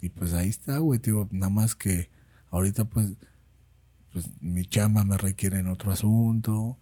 Y 0.00 0.08
pues 0.08 0.32
ahí 0.32 0.48
está, 0.48 0.78
güey, 0.78 0.98
digo, 0.98 1.28
nada 1.32 1.50
más 1.50 1.76
que 1.76 2.10
ahorita 2.50 2.86
pues, 2.86 3.12
pues 4.14 4.30
mi 4.40 4.64
chamba 4.64 5.04
me 5.04 5.18
requiere 5.18 5.58
en 5.58 5.68
otro 5.68 5.92
asunto. 5.92 6.78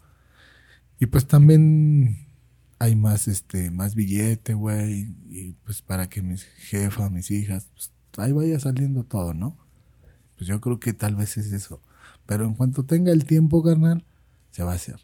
Y 1.00 1.06
pues 1.06 1.26
también 1.26 2.23
hay 2.84 2.96
más, 2.96 3.28
este, 3.28 3.70
más 3.70 3.94
billete, 3.94 4.54
güey, 4.54 5.08
y 5.30 5.52
pues 5.64 5.82
para 5.82 6.08
que 6.08 6.22
mis 6.22 6.42
jefas, 6.44 7.10
mis 7.10 7.30
hijas, 7.30 7.68
pues 7.74 7.90
ahí 8.16 8.32
vaya 8.32 8.58
saliendo 8.60 9.04
todo, 9.04 9.34
¿no? 9.34 9.56
Pues 10.36 10.48
yo 10.48 10.60
creo 10.60 10.78
que 10.80 10.92
tal 10.92 11.16
vez 11.16 11.36
es 11.36 11.52
eso. 11.52 11.80
Pero 12.26 12.44
en 12.46 12.54
cuanto 12.54 12.84
tenga 12.84 13.12
el 13.12 13.24
tiempo, 13.24 13.62
carnal, 13.62 14.04
se 14.50 14.62
va 14.62 14.72
a 14.72 14.76
hacer. 14.76 14.96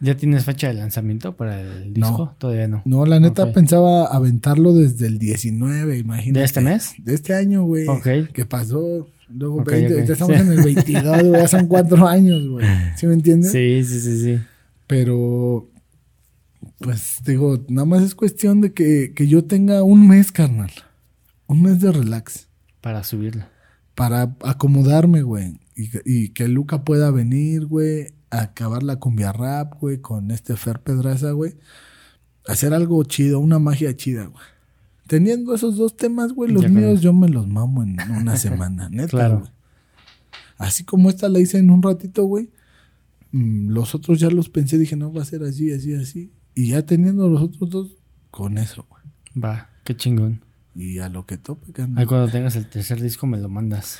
¿Ya 0.00 0.16
tienes 0.16 0.44
fecha 0.44 0.68
de 0.68 0.74
lanzamiento 0.74 1.36
para 1.36 1.60
el 1.60 1.92
No. 1.98 2.08
disco? 2.08 2.34
Todavía 2.38 2.66
no. 2.66 2.82
No, 2.84 3.06
la 3.06 3.20
neta 3.20 3.52
pensaba 3.52 4.06
aventarlo 4.06 4.72
desde 4.74 5.06
el 5.06 5.18
19, 5.18 5.98
imagínate. 5.98 6.40
¿De 6.40 6.44
este 6.44 6.60
mes? 6.60 6.94
De 6.98 7.14
este 7.14 7.34
año, 7.34 7.62
güey. 7.64 7.86
Ok. 7.86 8.06
¿Qué 8.32 8.46
pasó? 8.46 9.08
Luego 9.28 9.56
Ok, 9.62 9.70
20, 9.70 10.00
ok. 10.02 10.06
ya 10.06 10.12
estamos 10.14 10.36
en 10.40 10.52
el 10.52 10.62
22, 10.62 11.22
güey, 11.24 11.42
ya 11.42 11.48
son 11.48 11.66
cuatro 11.66 12.06
años, 12.06 12.46
güey. 12.48 12.66
¿Sí 12.96 13.06
me 13.06 13.14
entiendes? 13.14 13.52
Sí, 13.52 13.84
sí, 13.84 14.00
sí, 14.00 14.20
sí. 14.22 14.38
Pero, 14.86 15.68
Pues 16.78 17.20
digo, 17.24 17.64
nada 17.68 17.86
más 17.86 18.02
es 18.02 18.14
cuestión 18.14 18.60
de 18.60 18.72
que, 18.72 19.12
que 19.14 19.26
yo 19.28 19.44
tenga 19.44 19.82
un 19.82 20.06
mes, 20.06 20.30
carnal. 20.32 20.70
Un 21.46 21.62
mes 21.62 21.80
de 21.80 21.90
relax. 21.92 22.48
Para 22.80 23.02
subirla. 23.02 23.48
Para 23.94 24.36
acomodarme, 24.44 25.22
güey. 25.22 25.58
Y, 25.74 25.88
y 26.04 26.28
que 26.30 26.48
Luca 26.48 26.84
pueda 26.84 27.10
venir, 27.10 27.66
güey. 27.66 28.08
A 28.30 28.42
acabar 28.42 28.82
la 28.82 28.96
cumbia 28.96 29.32
rap, 29.32 29.80
güey. 29.80 29.98
Con 30.00 30.30
este 30.30 30.56
Fer 30.56 30.80
Pedraza, 30.80 31.30
güey. 31.30 31.54
Hacer 32.46 32.74
algo 32.74 33.02
chido, 33.04 33.40
una 33.40 33.58
magia 33.58 33.96
chida, 33.96 34.26
güey. 34.26 34.44
Teniendo 35.06 35.54
esos 35.54 35.76
dos 35.76 35.96
temas, 35.96 36.32
güey, 36.32 36.50
los 36.52 36.62
Ya, 36.64 36.68
míos 36.68 37.00
yo 37.00 37.12
me 37.12 37.28
los 37.28 37.46
mamo 37.48 37.82
en 37.84 37.96
una 38.10 38.36
semana, 38.36 38.88
neta, 38.90 39.08
Claro. 39.08 39.38
güey. 39.38 39.50
Así 40.58 40.84
como 40.84 41.10
esta 41.10 41.28
la 41.28 41.38
hice 41.38 41.58
en 41.58 41.70
un 41.70 41.82
ratito, 41.82 42.24
güey. 42.24 42.50
mm, 43.32 43.68
Los 43.70 43.94
otros 43.94 44.18
ya 44.20 44.30
los 44.30 44.48
pensé, 44.48 44.78
dije, 44.78 44.96
no, 44.96 45.12
va 45.12 45.22
a 45.22 45.24
ser 45.24 45.42
así, 45.44 45.72
así, 45.72 45.94
así. 45.94 46.32
Y 46.56 46.68
ya 46.70 46.86
teniendo 46.86 47.28
los 47.28 47.42
otros 47.42 47.68
dos, 47.68 47.96
con 48.30 48.56
eso, 48.56 48.86
güey. 48.88 49.02
Va, 49.44 49.68
qué 49.84 49.94
chingón. 49.94 50.42
Y 50.74 51.00
a 51.00 51.10
lo 51.10 51.26
que 51.26 51.36
tope, 51.36 51.70
carnal. 51.70 51.98
Ahí 51.98 52.06
cuando 52.06 52.28
tengas 52.28 52.56
el 52.56 52.66
tercer 52.66 52.98
disco 53.00 53.26
me 53.26 53.36
lo 53.36 53.50
mandas. 53.50 53.98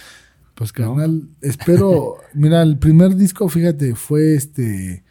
Pues 0.54 0.72
carnal, 0.72 1.28
espero, 1.42 2.16
mira, 2.34 2.62
el 2.62 2.78
primer 2.78 3.14
disco, 3.14 3.46
fíjate, 3.50 3.94
fue 3.94 4.34
este, 4.34 5.04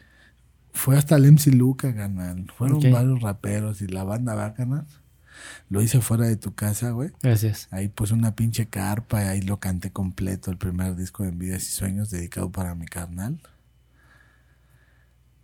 fue 0.72 0.98
hasta 0.98 1.14
el 1.14 1.30
MC 1.30 1.54
Luca, 1.54 1.94
carnal. 1.94 2.50
Fueron 2.56 2.80
varios 2.90 3.22
raperos 3.22 3.80
y 3.80 3.86
la 3.86 4.02
banda 4.02 4.34
va, 4.34 4.52
carnal. 4.52 4.84
Lo 5.68 5.80
hice 5.82 6.00
fuera 6.00 6.26
de 6.26 6.36
tu 6.36 6.52
casa, 6.56 6.90
güey. 6.90 7.12
Gracias. 7.22 7.68
Ahí 7.70 7.86
puse 7.86 8.12
una 8.12 8.34
pinche 8.34 8.66
carpa 8.66 9.22
y 9.22 9.26
ahí 9.28 9.40
lo 9.40 9.60
canté 9.60 9.92
completo, 9.92 10.50
el 10.50 10.58
primer 10.58 10.96
disco 10.96 11.22
de 11.22 11.28
Envidias 11.28 11.62
y 11.62 11.70
Sueños 11.70 12.10
dedicado 12.10 12.50
para 12.50 12.74
mi 12.74 12.86
carnal. 12.86 13.38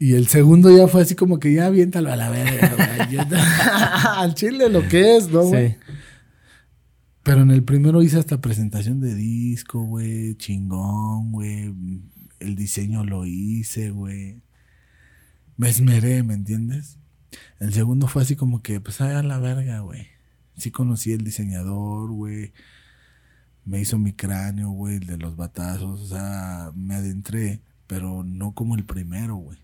Y 0.02 0.14
el 0.14 0.26
segundo 0.26 0.76
ya 0.76 0.88
fue 0.88 1.02
así 1.02 1.14
como 1.14 1.38
que 1.38 1.54
ya 1.54 1.66
aviéntalo 1.66 2.10
a 2.10 2.16
la 2.16 2.28
verga, 2.28 2.74
güey. 2.74 3.18
Al 4.16 4.34
chile 4.34 4.68
lo 4.68 4.88
que 4.88 5.16
es, 5.16 5.30
¿no, 5.30 5.44
güey? 5.44 5.68
Sí. 5.68 5.76
Pero 7.22 7.42
en 7.42 7.52
el 7.52 7.62
primero 7.62 8.02
hice 8.02 8.18
hasta 8.18 8.40
presentación 8.40 9.00
de 9.00 9.14
disco, 9.14 9.80
güey, 9.84 10.34
chingón, 10.34 11.30
güey. 11.30 11.72
El 12.40 12.56
diseño 12.56 13.04
lo 13.04 13.26
hice, 13.26 13.90
güey. 13.90 14.42
Me 15.56 15.68
esmeré, 15.68 16.24
¿me 16.24 16.34
entiendes? 16.34 16.98
El 17.60 17.72
segundo 17.72 18.08
fue 18.08 18.22
así 18.22 18.34
como 18.34 18.60
que, 18.60 18.80
pues, 18.80 19.00
ay, 19.00 19.14
a 19.14 19.22
la 19.22 19.38
verga, 19.38 19.78
güey. 19.82 20.08
Sí 20.56 20.72
conocí 20.72 21.12
el 21.12 21.22
diseñador, 21.22 22.10
güey. 22.10 22.52
Me 23.64 23.80
hizo 23.80 24.00
mi 24.00 24.12
cráneo, 24.14 24.70
güey, 24.70 24.96
el 24.96 25.06
de 25.06 25.18
los 25.18 25.36
batazos. 25.36 26.00
O 26.00 26.06
sea, 26.08 26.72
me 26.74 26.96
adentré, 26.96 27.60
pero 27.86 28.24
no 28.24 28.50
como 28.50 28.74
el 28.74 28.84
primero, 28.84 29.36
güey. 29.36 29.61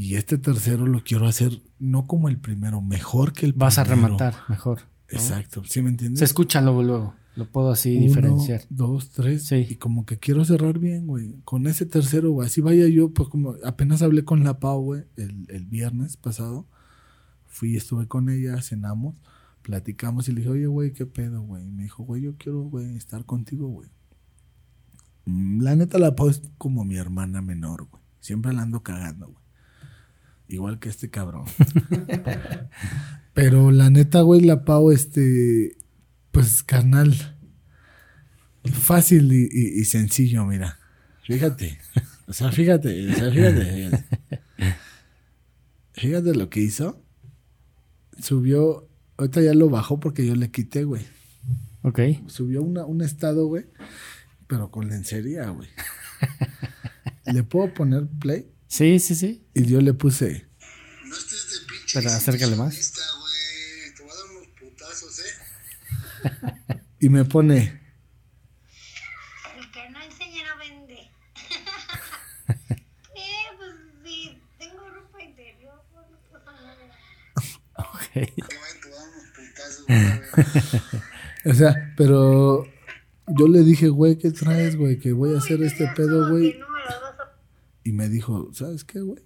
Y 0.00 0.14
este 0.14 0.38
tercero 0.38 0.86
lo 0.86 1.02
quiero 1.02 1.26
hacer 1.26 1.60
no 1.80 2.06
como 2.06 2.28
el 2.28 2.38
primero, 2.38 2.80
mejor 2.80 3.32
que 3.32 3.46
el 3.46 3.52
Vas 3.52 3.78
a 3.78 3.84
primero. 3.84 4.06
rematar 4.16 4.34
mejor. 4.48 4.80
¿no? 4.82 4.86
Exacto, 5.08 5.64
¿sí 5.64 5.82
me 5.82 5.88
entiendes? 5.90 6.20
Se 6.20 6.24
escucha 6.24 6.60
luego, 6.60 6.82
luego. 6.84 7.14
Lo 7.34 7.50
puedo 7.50 7.70
así 7.72 7.96
Uno, 7.96 8.06
diferenciar. 8.06 8.62
dos, 8.70 9.10
tres. 9.10 9.46
Sí. 9.46 9.66
Y 9.70 9.74
como 9.76 10.06
que 10.06 10.18
quiero 10.18 10.44
cerrar 10.44 10.78
bien, 10.78 11.06
güey. 11.08 11.34
Con 11.44 11.66
ese 11.66 11.84
tercero, 11.84 12.30
güey. 12.30 12.46
Así 12.46 12.60
vaya 12.60 12.86
yo, 12.88 13.10
pues 13.12 13.28
como 13.28 13.54
apenas 13.64 14.02
hablé 14.02 14.24
con 14.24 14.44
la 14.44 14.60
Pau, 14.60 14.82
güey, 14.82 15.04
el, 15.16 15.46
el 15.48 15.64
viernes 15.66 16.16
pasado. 16.16 16.66
Fui, 17.46 17.76
estuve 17.76 18.06
con 18.06 18.28
ella, 18.28 18.60
cenamos, 18.62 19.20
platicamos 19.62 20.28
y 20.28 20.32
le 20.32 20.38
dije, 20.42 20.50
oye, 20.50 20.66
güey, 20.66 20.92
¿qué 20.92 21.06
pedo, 21.06 21.42
güey? 21.42 21.64
Y 21.66 21.70
me 21.72 21.82
dijo, 21.84 22.04
güey, 22.04 22.22
yo 22.22 22.36
quiero, 22.36 22.62
güey, 22.62 22.96
estar 22.96 23.24
contigo, 23.24 23.66
güey. 23.68 23.88
Mm, 25.24 25.60
La 25.62 25.74
neta, 25.76 25.98
la 25.98 26.14
Pau 26.14 26.28
es 26.28 26.42
como 26.56 26.84
mi 26.84 26.96
hermana 26.96 27.42
menor, 27.42 27.88
güey. 27.90 28.02
Siempre 28.20 28.52
la 28.52 28.62
ando 28.62 28.82
cagando, 28.82 29.26
güey. 29.26 29.47
Igual 30.48 30.78
que 30.78 30.88
este 30.88 31.10
cabrón. 31.10 31.44
Pero 33.34 33.70
la 33.70 33.90
neta, 33.90 34.22
güey, 34.22 34.40
la 34.40 34.64
Pau, 34.64 34.90
este, 34.90 35.76
pues 36.32 36.62
carnal, 36.62 37.14
fácil 38.72 39.32
y, 39.32 39.48
y- 39.50 39.80
y 39.80 39.84
sencillo, 39.84 40.44
mira. 40.44 40.78
Fíjate. 41.22 41.78
O 42.26 42.32
sea, 42.32 42.50
fíjate, 42.52 43.10
o 43.10 43.14
sea, 43.14 43.30
fíjate, 43.30 43.64
fíjate. 43.90 44.04
Fíjate 45.92 46.34
lo 46.34 46.48
que 46.50 46.60
hizo. 46.60 47.02
Subió, 48.20 48.88
ahorita 49.16 49.40
ya 49.42 49.54
lo 49.54 49.68
bajó 49.70 50.00
porque 50.00 50.26
yo 50.26 50.34
le 50.34 50.50
quité, 50.50 50.84
güey. 50.84 51.02
Ok. 51.82 52.00
Subió 52.26 52.62
una, 52.62 52.84
un 52.84 53.02
estado, 53.02 53.46
güey, 53.46 53.66
pero 54.46 54.70
con 54.70 54.88
lencería, 54.88 55.48
güey. 55.50 55.68
¿Le 57.26 57.42
puedo 57.44 57.72
poner 57.74 58.06
play? 58.18 58.50
Sí, 58.68 58.98
sí, 59.00 59.14
sí. 59.14 59.46
Y 59.54 59.66
yo 59.66 59.80
le 59.80 59.94
puse, 59.94 60.46
No 61.04 61.16
estés 61.16 61.50
de 61.50 61.66
pinche. 61.66 61.98
Pero 61.98 62.10
acércale 62.10 62.54
más. 62.56 62.92
Te 62.92 64.02
voy 64.02 64.10
a 64.10 64.14
dar 64.14 64.24
unos 64.30 64.46
putazos, 64.58 65.18
eh. 65.20 66.82
y 67.00 67.08
me 67.08 67.24
pone, 67.24 67.80
El 69.56 69.70
que 69.70 69.90
no 69.90 70.02
enseña 70.02 70.42
no 70.48 70.58
vende. 70.58 70.94
eh, 72.68 73.48
pues 73.56 73.74
sí, 74.04 74.42
tengo 74.58 74.88
ropa 74.90 75.22
interior, 75.22 75.82
pues 75.90 76.06
no 76.10 76.18
pasa 76.44 76.52
nada. 76.62 76.94
Ok. 77.76 78.12
Güey, 78.12 78.26
te 78.36 78.88
voy 78.88 78.98
a 78.98 79.00
dar 79.00 79.08
unos 79.08 79.26
putazos. 79.34 80.92
O 81.44 81.54
sea, 81.54 81.94
pero 81.96 82.66
yo 83.28 83.48
le 83.48 83.60
dije, 83.60 83.88
güey, 83.88 84.18
¿qué 84.18 84.30
traes, 84.30 84.76
güey? 84.76 84.98
Que 84.98 85.12
voy 85.12 85.34
a 85.34 85.38
hacer 85.38 85.62
este 85.62 85.86
pedo, 85.96 86.28
güey. 86.30 86.52
Que 86.52 86.58
no 86.58 86.68
me 86.68 86.80
lo 86.80 87.00
vas 87.00 87.20
a 87.20 87.32
Y 87.88 87.92
me 87.92 88.10
dijo, 88.10 88.52
¿sabes 88.52 88.84
qué, 88.84 89.00
güey? 89.00 89.22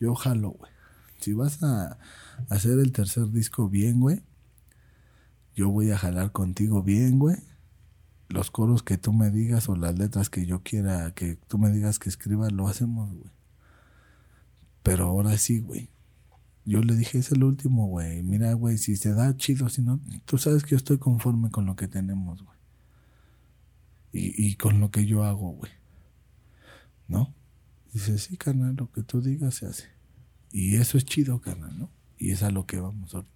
Yo 0.00 0.16
jalo, 0.16 0.50
güey. 0.50 0.72
Si 1.20 1.32
vas 1.32 1.62
a 1.62 1.96
hacer 2.48 2.80
el 2.80 2.90
tercer 2.90 3.30
disco 3.30 3.68
bien, 3.68 4.00
güey, 4.00 4.24
yo 5.54 5.70
voy 5.70 5.92
a 5.92 5.96
jalar 5.96 6.32
contigo 6.32 6.82
bien, 6.82 7.20
güey. 7.20 7.36
Los 8.28 8.50
coros 8.50 8.82
que 8.82 8.98
tú 8.98 9.12
me 9.12 9.30
digas 9.30 9.68
o 9.68 9.76
las 9.76 9.96
letras 9.96 10.28
que 10.28 10.44
yo 10.44 10.64
quiera 10.64 11.14
que 11.14 11.36
tú 11.36 11.56
me 11.56 11.70
digas 11.70 12.00
que 12.00 12.08
escriba, 12.08 12.50
lo 12.50 12.66
hacemos, 12.66 13.14
güey. 13.14 13.30
Pero 14.82 15.04
ahora 15.04 15.38
sí, 15.38 15.60
güey. 15.60 15.88
Yo 16.64 16.82
le 16.82 16.96
dije, 16.96 17.18
es 17.18 17.30
el 17.30 17.44
último, 17.44 17.86
güey. 17.86 18.24
Mira, 18.24 18.52
güey, 18.54 18.76
si 18.76 18.96
se 18.96 19.14
da 19.14 19.36
chido, 19.36 19.68
si 19.68 19.82
no, 19.82 20.00
tú 20.24 20.36
sabes 20.36 20.64
que 20.64 20.70
yo 20.70 20.78
estoy 20.78 20.98
conforme 20.98 21.52
con 21.52 21.64
lo 21.64 21.76
que 21.76 21.86
tenemos, 21.86 22.42
güey. 22.42 22.58
Y, 24.10 24.48
y 24.48 24.56
con 24.56 24.80
lo 24.80 24.90
que 24.90 25.06
yo 25.06 25.22
hago, 25.22 25.52
güey. 25.52 25.70
¿No? 27.06 27.37
Dice, 27.92 28.18
sí, 28.18 28.36
carnal, 28.36 28.76
lo 28.76 28.90
que 28.90 29.02
tú 29.02 29.20
digas 29.20 29.54
se 29.56 29.66
hace. 29.66 29.84
Y 30.52 30.76
eso 30.76 30.98
es 30.98 31.04
chido, 31.04 31.40
carnal, 31.40 31.78
¿no? 31.78 31.90
Y 32.18 32.30
es 32.30 32.42
a 32.42 32.50
lo 32.50 32.66
que 32.66 32.78
vamos 32.80 33.14
ahorita. 33.14 33.32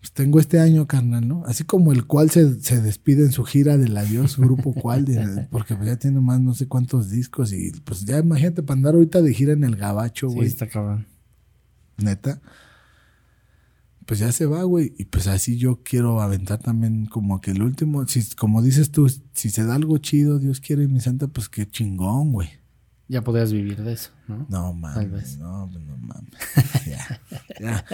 Pues 0.00 0.12
tengo 0.12 0.40
este 0.40 0.58
año, 0.58 0.88
carnal, 0.88 1.28
¿no? 1.28 1.44
Así 1.46 1.62
como 1.62 1.92
el 1.92 2.06
cual 2.06 2.28
se, 2.30 2.60
se 2.60 2.80
despide 2.82 3.24
en 3.24 3.30
su 3.32 3.44
gira 3.44 3.76
del 3.78 3.96
adiós, 3.96 4.36
grupo 4.36 4.72
cual, 4.74 5.04
de- 5.04 5.46
porque 5.50 5.76
ya 5.84 5.96
tiene 5.96 6.20
más 6.20 6.40
no 6.40 6.54
sé 6.54 6.66
cuántos 6.66 7.08
discos 7.10 7.52
y 7.52 7.70
pues 7.84 8.04
ya 8.04 8.18
imagínate 8.18 8.62
para 8.64 8.78
andar 8.78 8.94
ahorita 8.94 9.22
de 9.22 9.32
gira 9.32 9.52
en 9.52 9.62
el 9.62 9.76
gabacho, 9.76 10.28
Sí, 10.28 10.34
güey, 10.34 10.48
está 10.48 10.66
cabrón. 10.68 11.06
neta. 11.98 12.40
Pues 14.06 14.18
ya 14.18 14.32
se 14.32 14.46
va, 14.46 14.64
güey. 14.64 14.92
Y 14.98 15.04
pues 15.04 15.28
así 15.28 15.56
yo 15.56 15.80
quiero 15.84 16.20
aventar 16.20 16.58
también 16.58 17.06
como 17.06 17.40
que 17.40 17.52
el 17.52 17.62
último, 17.62 18.04
si, 18.08 18.24
como 18.34 18.60
dices 18.60 18.90
tú, 18.90 19.08
si 19.34 19.50
se 19.50 19.64
da 19.64 19.76
algo 19.76 19.98
chido, 19.98 20.40
Dios 20.40 20.58
quiere, 20.60 20.88
mi 20.88 20.98
santa, 21.00 21.28
pues 21.28 21.48
qué 21.48 21.66
chingón, 21.68 22.32
güey. 22.32 22.48
Ya 23.08 23.22
podrías 23.22 23.52
vivir 23.52 23.82
de 23.82 23.92
eso, 23.92 24.10
¿no? 24.28 24.46
No 24.48 24.70
Tal 24.70 24.74
mames, 24.76 25.10
vez. 25.10 25.38
no, 25.38 25.68
pues, 25.70 25.84
no 25.84 25.96
mames. 25.98 26.32
ya, 26.86 27.20
ya. 27.60 27.84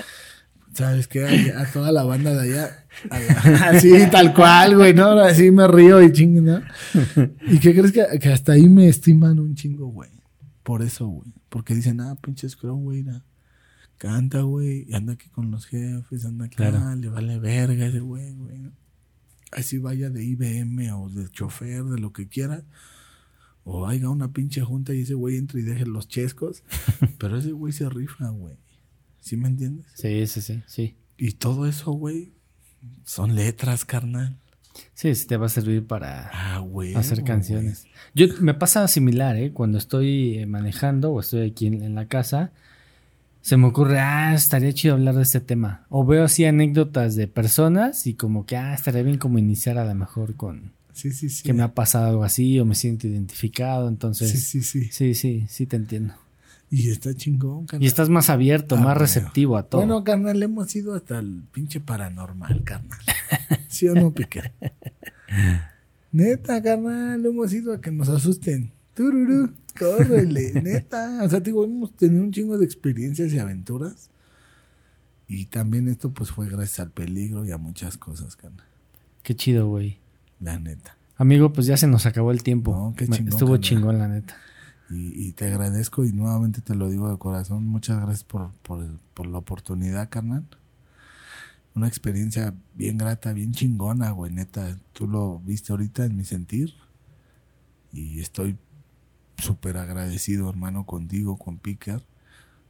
¿Sabes 0.74 1.08
qué? 1.08 1.24
A, 1.56 1.62
a 1.62 1.72
toda 1.72 1.90
la 1.90 2.04
banda 2.04 2.32
de 2.34 2.40
allá. 2.52 2.86
la- 3.10 3.68
así, 3.70 3.90
tal 4.12 4.32
cual, 4.34 4.76
güey, 4.76 4.94
¿no? 4.94 5.10
Así 5.18 5.50
me 5.50 5.66
río 5.66 6.00
y 6.02 6.12
chingue, 6.12 6.40
¿no? 6.40 6.60
¿Y 7.48 7.58
qué 7.58 7.74
crees 7.74 7.90
que, 7.92 8.18
que 8.20 8.28
hasta 8.32 8.52
ahí 8.52 8.68
me 8.68 8.86
estiman 8.88 9.38
un 9.40 9.54
chingo, 9.54 9.86
güey? 9.88 10.10
Por 10.62 10.82
eso, 10.82 11.06
güey. 11.08 11.32
Porque 11.48 11.74
dicen, 11.74 12.00
ah, 12.00 12.14
pinche 12.20 12.48
Scrum, 12.48 12.82
güey, 12.84 13.02
na. 13.02 13.24
Canta, 13.96 14.42
güey, 14.42 14.84
y 14.88 14.94
anda 14.94 15.14
aquí 15.14 15.28
con 15.30 15.50
los 15.50 15.66
jefes, 15.66 16.24
anda 16.24 16.44
aquí, 16.44 16.54
Claro. 16.56 16.94
le 16.94 17.08
vale 17.08 17.38
verga 17.40 17.86
ese 17.86 17.98
güey, 17.98 18.32
güey. 18.34 18.70
Así 19.50 19.78
vaya 19.78 20.10
de 20.10 20.22
IBM 20.24 20.92
o 20.92 21.08
de 21.08 21.28
chofer, 21.30 21.82
de 21.84 21.98
lo 21.98 22.12
que 22.12 22.28
quiera. 22.28 22.62
O 23.70 23.86
haya 23.86 24.08
una 24.08 24.32
pinche 24.32 24.62
junta 24.62 24.94
y 24.94 25.02
ese 25.02 25.12
güey 25.14 25.36
entra 25.36 25.58
y 25.60 25.62
deje 25.62 25.84
los 25.84 26.08
chescos. 26.08 26.62
Pero 27.18 27.36
ese 27.36 27.52
güey 27.52 27.72
se 27.72 27.88
rifa, 27.90 28.28
güey. 28.30 28.56
¿Sí 29.20 29.36
me 29.36 29.48
entiendes? 29.48 29.86
Sí, 29.94 30.26
sí, 30.26 30.40
sí, 30.40 30.62
sí. 30.66 30.96
Y 31.18 31.32
todo 31.32 31.66
eso, 31.66 31.92
güey, 31.92 32.32
son 33.04 33.34
letras, 33.34 33.84
carnal. 33.84 34.38
Sí, 34.94 35.14
sí 35.14 35.26
te 35.26 35.36
va 35.36 35.46
a 35.46 35.50
servir 35.50 35.86
para 35.86 36.30
Ah, 36.32 36.58
güey. 36.60 36.94
hacer 36.94 37.24
canciones. 37.24 37.86
Yo 38.14 38.26
me 38.40 38.54
pasa 38.54 38.86
similar, 38.88 39.36
¿eh? 39.36 39.52
Cuando 39.52 39.76
estoy 39.76 40.38
eh, 40.38 40.46
manejando 40.46 41.12
o 41.12 41.20
estoy 41.20 41.50
aquí 41.50 41.66
en, 41.66 41.82
en 41.82 41.94
la 41.94 42.06
casa, 42.06 42.52
se 43.42 43.56
me 43.56 43.66
ocurre, 43.66 43.98
ah, 43.98 44.32
estaría 44.34 44.72
chido 44.72 44.94
hablar 44.94 45.16
de 45.16 45.22
este 45.22 45.40
tema. 45.40 45.84
O 45.90 46.06
veo 46.06 46.24
así 46.24 46.44
anécdotas 46.44 47.16
de 47.16 47.26
personas 47.28 48.06
y 48.06 48.14
como 48.14 48.46
que, 48.46 48.56
ah, 48.56 48.72
estaría 48.72 49.02
bien 49.02 49.18
como 49.18 49.38
iniciar 49.38 49.76
a 49.78 49.84
lo 49.84 49.94
mejor 49.94 50.36
con 50.36 50.72
Sí, 50.98 51.12
sí, 51.12 51.28
sí. 51.28 51.42
que 51.44 51.52
me 51.52 51.62
ha 51.62 51.74
pasado 51.74 52.06
algo 52.08 52.24
así 52.24 52.58
o 52.58 52.64
me 52.64 52.74
siento 52.74 53.06
identificado. 53.06 53.88
Entonces, 53.88 54.30
Sí, 54.32 54.38
sí, 54.38 54.62
sí. 54.62 54.88
sí, 54.90 55.14
sí, 55.14 55.46
sí 55.48 55.66
te 55.66 55.76
entiendo. 55.76 56.14
Y 56.70 56.90
está 56.90 57.14
chingón, 57.14 57.66
carnal. 57.66 57.84
Y 57.84 57.86
estás 57.86 58.08
más 58.08 58.28
abierto, 58.30 58.74
Ah, 58.74 58.78
más 58.78 58.86
bueno. 58.88 59.00
receptivo 59.00 59.56
a 59.56 59.62
todo. 59.62 59.80
Bueno, 59.80 60.02
carnal, 60.04 60.42
hemos 60.42 60.74
ido 60.76 60.94
hasta 60.94 61.18
el 61.20 61.42
pinche 61.52 61.80
paranormal, 61.80 62.62
carnal. 62.64 62.98
¿Sí 63.68 63.88
o 63.88 63.94
no, 63.94 64.12
Piqué? 64.12 64.52
Neta, 66.12 66.62
carnal, 66.62 67.24
hemos 67.24 67.52
ido 67.52 67.72
a 67.72 67.80
que 67.80 67.90
nos 67.90 68.08
asusten. 68.08 68.72
Tururú, 68.94 69.52
córrele, 69.78 70.52
neta. 70.62 71.20
O 71.22 71.28
sea, 71.28 71.38
te 71.40 71.50
digo, 71.50 71.64
hemos 71.64 71.94
tenido 71.96 72.22
un 72.22 72.32
chingo 72.32 72.58
de 72.58 72.64
experiencias 72.64 73.32
y 73.32 73.38
aventuras. 73.38 74.10
Y 75.28 75.46
también 75.46 75.88
esto, 75.88 76.10
pues, 76.12 76.30
fue 76.30 76.48
gracias 76.48 76.80
al 76.80 76.90
peligro 76.90 77.44
y 77.44 77.50
a 77.52 77.58
muchas 77.58 77.96
cosas, 77.98 78.34
carnal. 78.36 78.66
Qué 79.22 79.36
chido, 79.36 79.68
güey. 79.68 79.98
La 80.40 80.58
neta. 80.58 80.96
Amigo, 81.16 81.52
pues 81.52 81.66
ya 81.66 81.76
se 81.76 81.86
nos 81.88 82.06
acabó 82.06 82.30
el 82.30 82.42
tiempo. 82.42 82.72
No, 82.72 82.94
qué 82.96 83.06
chingón, 83.08 83.28
Estuvo 83.28 83.56
chingón, 83.56 83.98
la 83.98 84.08
neta. 84.08 84.36
Y, 84.88 85.28
y 85.28 85.32
te 85.32 85.46
agradezco 85.46 86.04
y 86.04 86.12
nuevamente 86.12 86.60
te 86.60 86.74
lo 86.74 86.88
digo 86.88 87.10
de 87.10 87.18
corazón. 87.18 87.66
Muchas 87.66 88.00
gracias 88.00 88.24
por, 88.24 88.52
por, 88.62 89.26
la 89.26 89.38
oportunidad, 89.38 90.08
carnal. 90.08 90.46
Una 91.74 91.88
experiencia 91.88 92.54
bien 92.74 92.98
grata, 92.98 93.32
bien 93.32 93.52
chingona, 93.52 94.12
güey, 94.12 94.32
neta. 94.32 94.78
Tú 94.92 95.08
lo 95.08 95.40
viste 95.40 95.72
ahorita 95.72 96.04
en 96.04 96.16
mi 96.16 96.24
sentir. 96.24 96.74
Y 97.92 98.20
estoy 98.20 98.56
súper 99.38 99.76
agradecido, 99.76 100.48
hermano, 100.48 100.86
contigo, 100.86 101.36
con 101.36 101.58
Picker, 101.58 102.04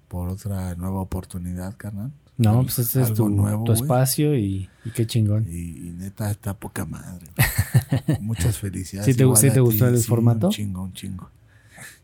por 0.08 0.28
otra 0.28 0.74
nueva 0.74 1.00
oportunidad, 1.00 1.76
carnal. 1.76 2.12
No, 2.38 2.62
pues 2.62 2.78
este 2.78 3.02
es 3.02 3.12
tu, 3.14 3.28
nuevo, 3.28 3.64
tu 3.64 3.72
güey. 3.72 3.82
espacio 3.82 4.36
y, 4.36 4.68
y 4.84 4.90
qué 4.94 5.06
chingón. 5.06 5.46
Y, 5.50 5.88
y 5.88 5.92
neta, 5.98 6.30
está 6.30 6.54
poca 6.56 6.84
madre. 6.86 7.26
Muchas 8.20 8.58
felicidades. 8.58 9.06
¿Sí 9.12 9.14
te- 9.16 9.24
igual 9.24 9.36
sí 9.38 9.48
a 9.48 9.52
te 9.52 9.60
gustó 9.60 9.86
ti, 9.88 9.94
el 9.94 10.00
sí, 10.00 10.06
formato? 10.06 10.46
Un 10.46 10.52
chingo, 10.52 10.82
un 10.82 10.92
chingo. 10.92 11.30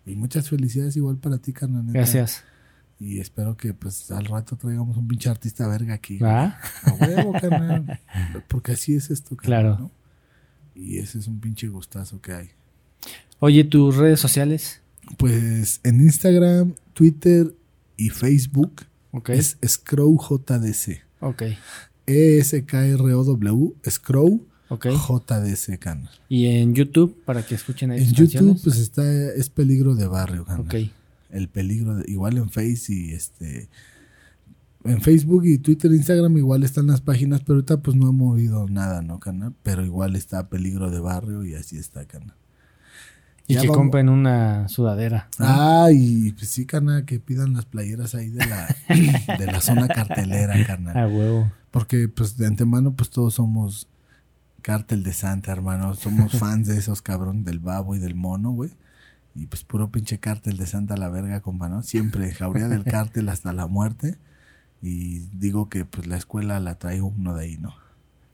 Y 0.04 0.16
muchas 0.16 0.48
felicidades 0.50 0.96
igual 0.96 1.16
para 1.18 1.38
ti, 1.38 1.52
carnal. 1.52 1.84
Gracias. 1.88 2.42
Y 3.00 3.20
espero 3.20 3.56
que 3.56 3.74
pues 3.74 4.10
al 4.10 4.24
rato 4.26 4.56
traigamos 4.56 4.96
un 4.96 5.06
pinche 5.08 5.28
artista 5.30 5.66
verga 5.68 5.94
aquí. 5.94 6.18
güey. 6.18 6.30
¿Va? 6.30 6.58
A 6.84 6.92
huevo, 6.94 7.32
carnal. 7.40 8.00
Porque 8.48 8.72
así 8.72 8.94
es 8.94 9.10
esto, 9.10 9.36
carnal, 9.36 9.62
Claro. 9.62 9.78
¿no? 9.78 9.90
Y 10.74 10.98
ese 10.98 11.18
es 11.18 11.28
un 11.28 11.38
pinche 11.40 11.68
gustazo 11.68 12.20
que 12.20 12.32
hay. 12.32 12.50
Oye, 13.38 13.62
tus 13.64 13.96
redes 13.96 14.18
sociales. 14.20 14.80
Pues 15.16 15.80
en 15.84 16.00
Instagram, 16.00 16.74
Twitter 16.94 17.54
y 17.96 18.08
Facebook 18.10 18.82
Ok. 19.16 19.30
es 19.30 19.56
ScrowJDC. 19.64 21.00
Ok. 21.20 21.42
E-S-K-R-O-W, 22.06 23.74
Scrow 23.88 24.46
Ok. 24.68 24.86
JDC, 24.88 25.78
carnal. 25.78 26.10
Y 26.28 26.46
en 26.46 26.74
YouTube, 26.74 27.16
para 27.24 27.44
que 27.46 27.54
escuchen 27.54 27.90
ahí 27.90 28.00
En 28.02 28.12
YouTube, 28.12 28.32
canciones. 28.32 28.62
pues 28.62 28.78
está, 28.78 29.02
es 29.34 29.48
peligro 29.50 29.94
de 29.94 30.06
barrio, 30.06 30.44
carnal. 30.44 30.66
Ok. 30.66 30.90
El 31.30 31.48
peligro, 31.48 31.96
de- 31.96 32.10
igual 32.10 32.36
en 32.38 32.50
Face 32.50 32.92
y 32.92 33.12
este. 33.12 33.68
En 34.84 35.00
Facebook 35.00 35.44
y 35.46 35.58
Twitter, 35.58 35.90
Instagram 35.92 36.36
igual 36.36 36.62
están 36.62 36.86
las 36.88 37.00
páginas, 37.00 37.40
pero 37.40 37.54
ahorita 37.54 37.78
pues 37.78 37.96
no 37.96 38.08
he 38.08 38.12
movido 38.12 38.68
nada, 38.68 39.00
¿no, 39.02 39.18
carnal? 39.18 39.54
Pero 39.62 39.84
igual 39.84 40.14
está 40.16 40.48
peligro 40.48 40.90
de 40.90 41.00
barrio 41.00 41.44
y 41.44 41.54
así 41.54 41.78
está, 41.78 42.04
carnal. 42.06 42.36
Y 43.46 43.54
Ya 43.54 43.60
que 43.60 43.66
vamos- 43.68 43.76
compren 43.78 44.08
una 44.08 44.68
sudadera. 44.68 45.28
¿no? 45.38 45.44
Ah, 45.48 45.88
y 45.92 46.32
pues 46.32 46.48
sí, 46.48 46.64
carnal, 46.64 47.04
que 47.04 47.20
pidan 47.20 47.52
las 47.52 47.66
playeras 47.66 48.14
ahí 48.14 48.30
de 48.30 48.46
la, 48.46 48.74
de 49.38 49.46
la 49.46 49.60
zona 49.60 49.86
cartelera, 49.88 50.54
carnal. 50.66 50.96
A 50.96 51.06
huevo. 51.06 51.52
Porque 51.70 52.08
pues 52.08 52.36
de 52.38 52.46
antemano 52.46 52.92
pues 52.94 53.10
todos 53.10 53.34
somos 53.34 53.88
cártel 54.62 55.02
de 55.02 55.12
Santa, 55.12 55.52
hermano. 55.52 55.94
Somos 55.94 56.32
fans 56.38 56.66
de 56.68 56.78
esos 56.78 57.02
cabrón 57.02 57.44
del 57.44 57.58
babo 57.58 57.94
y 57.94 57.98
del 57.98 58.14
mono, 58.14 58.50
güey. 58.52 58.70
Y 59.34 59.46
pues 59.46 59.64
puro 59.64 59.90
pinche 59.90 60.18
cártel 60.18 60.56
de 60.56 60.66
Santa 60.66 60.94
a 60.94 60.96
la 60.96 61.08
verga, 61.10 61.40
compa, 61.40 61.68
¿no? 61.68 61.82
Siempre 61.82 62.32
jauría 62.32 62.68
del 62.68 62.84
cártel 62.84 63.28
hasta 63.28 63.52
la 63.52 63.66
muerte. 63.66 64.16
Y 64.80 65.20
digo 65.36 65.68
que 65.68 65.84
pues 65.84 66.06
la 66.06 66.16
escuela 66.16 66.60
la 66.60 66.76
trae 66.76 67.02
uno 67.02 67.34
de 67.34 67.44
ahí, 67.44 67.56
¿no? 67.58 67.74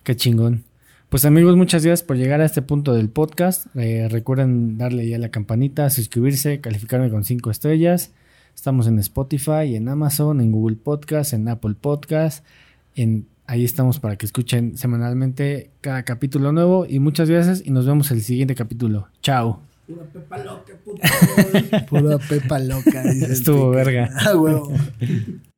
Qué 0.04 0.14
chingón. 0.14 0.64
Pues 1.10 1.24
amigos, 1.24 1.56
muchas 1.56 1.84
gracias 1.84 2.06
por 2.06 2.16
llegar 2.16 2.40
a 2.40 2.44
este 2.44 2.62
punto 2.62 2.94
del 2.94 3.08
podcast. 3.08 3.66
Eh, 3.74 4.06
recuerden 4.08 4.78
darle 4.78 5.08
ya 5.08 5.16
a 5.16 5.18
la 5.18 5.30
campanita, 5.30 5.90
suscribirse, 5.90 6.60
calificarme 6.60 7.10
con 7.10 7.24
cinco 7.24 7.50
estrellas. 7.50 8.12
Estamos 8.54 8.86
en 8.86 8.96
Spotify, 9.00 9.74
en 9.74 9.88
Amazon, 9.88 10.40
en 10.40 10.52
Google 10.52 10.76
Podcast, 10.76 11.32
en 11.32 11.48
Apple 11.48 11.74
Podcast. 11.74 12.46
En, 12.94 13.26
ahí 13.48 13.64
estamos 13.64 13.98
para 13.98 14.14
que 14.14 14.24
escuchen 14.24 14.78
semanalmente 14.78 15.70
cada 15.80 16.04
capítulo 16.04 16.52
nuevo. 16.52 16.86
Y 16.88 17.00
muchas 17.00 17.28
gracias 17.28 17.60
y 17.66 17.72
nos 17.72 17.86
vemos 17.86 18.12
el 18.12 18.22
siguiente 18.22 18.54
capítulo. 18.54 19.08
Chao. 19.20 19.62
Pura 19.88 20.04
pepa 20.04 20.38
loca, 20.38 20.74
puta. 20.84 21.86
Pura 21.90 22.18
pepa 22.18 22.58
loca. 22.60 23.02
dice 23.02 23.32
Estuvo 23.32 23.70
verga. 23.70 24.10
Ah, 24.16 24.36
huevo. 24.36 24.72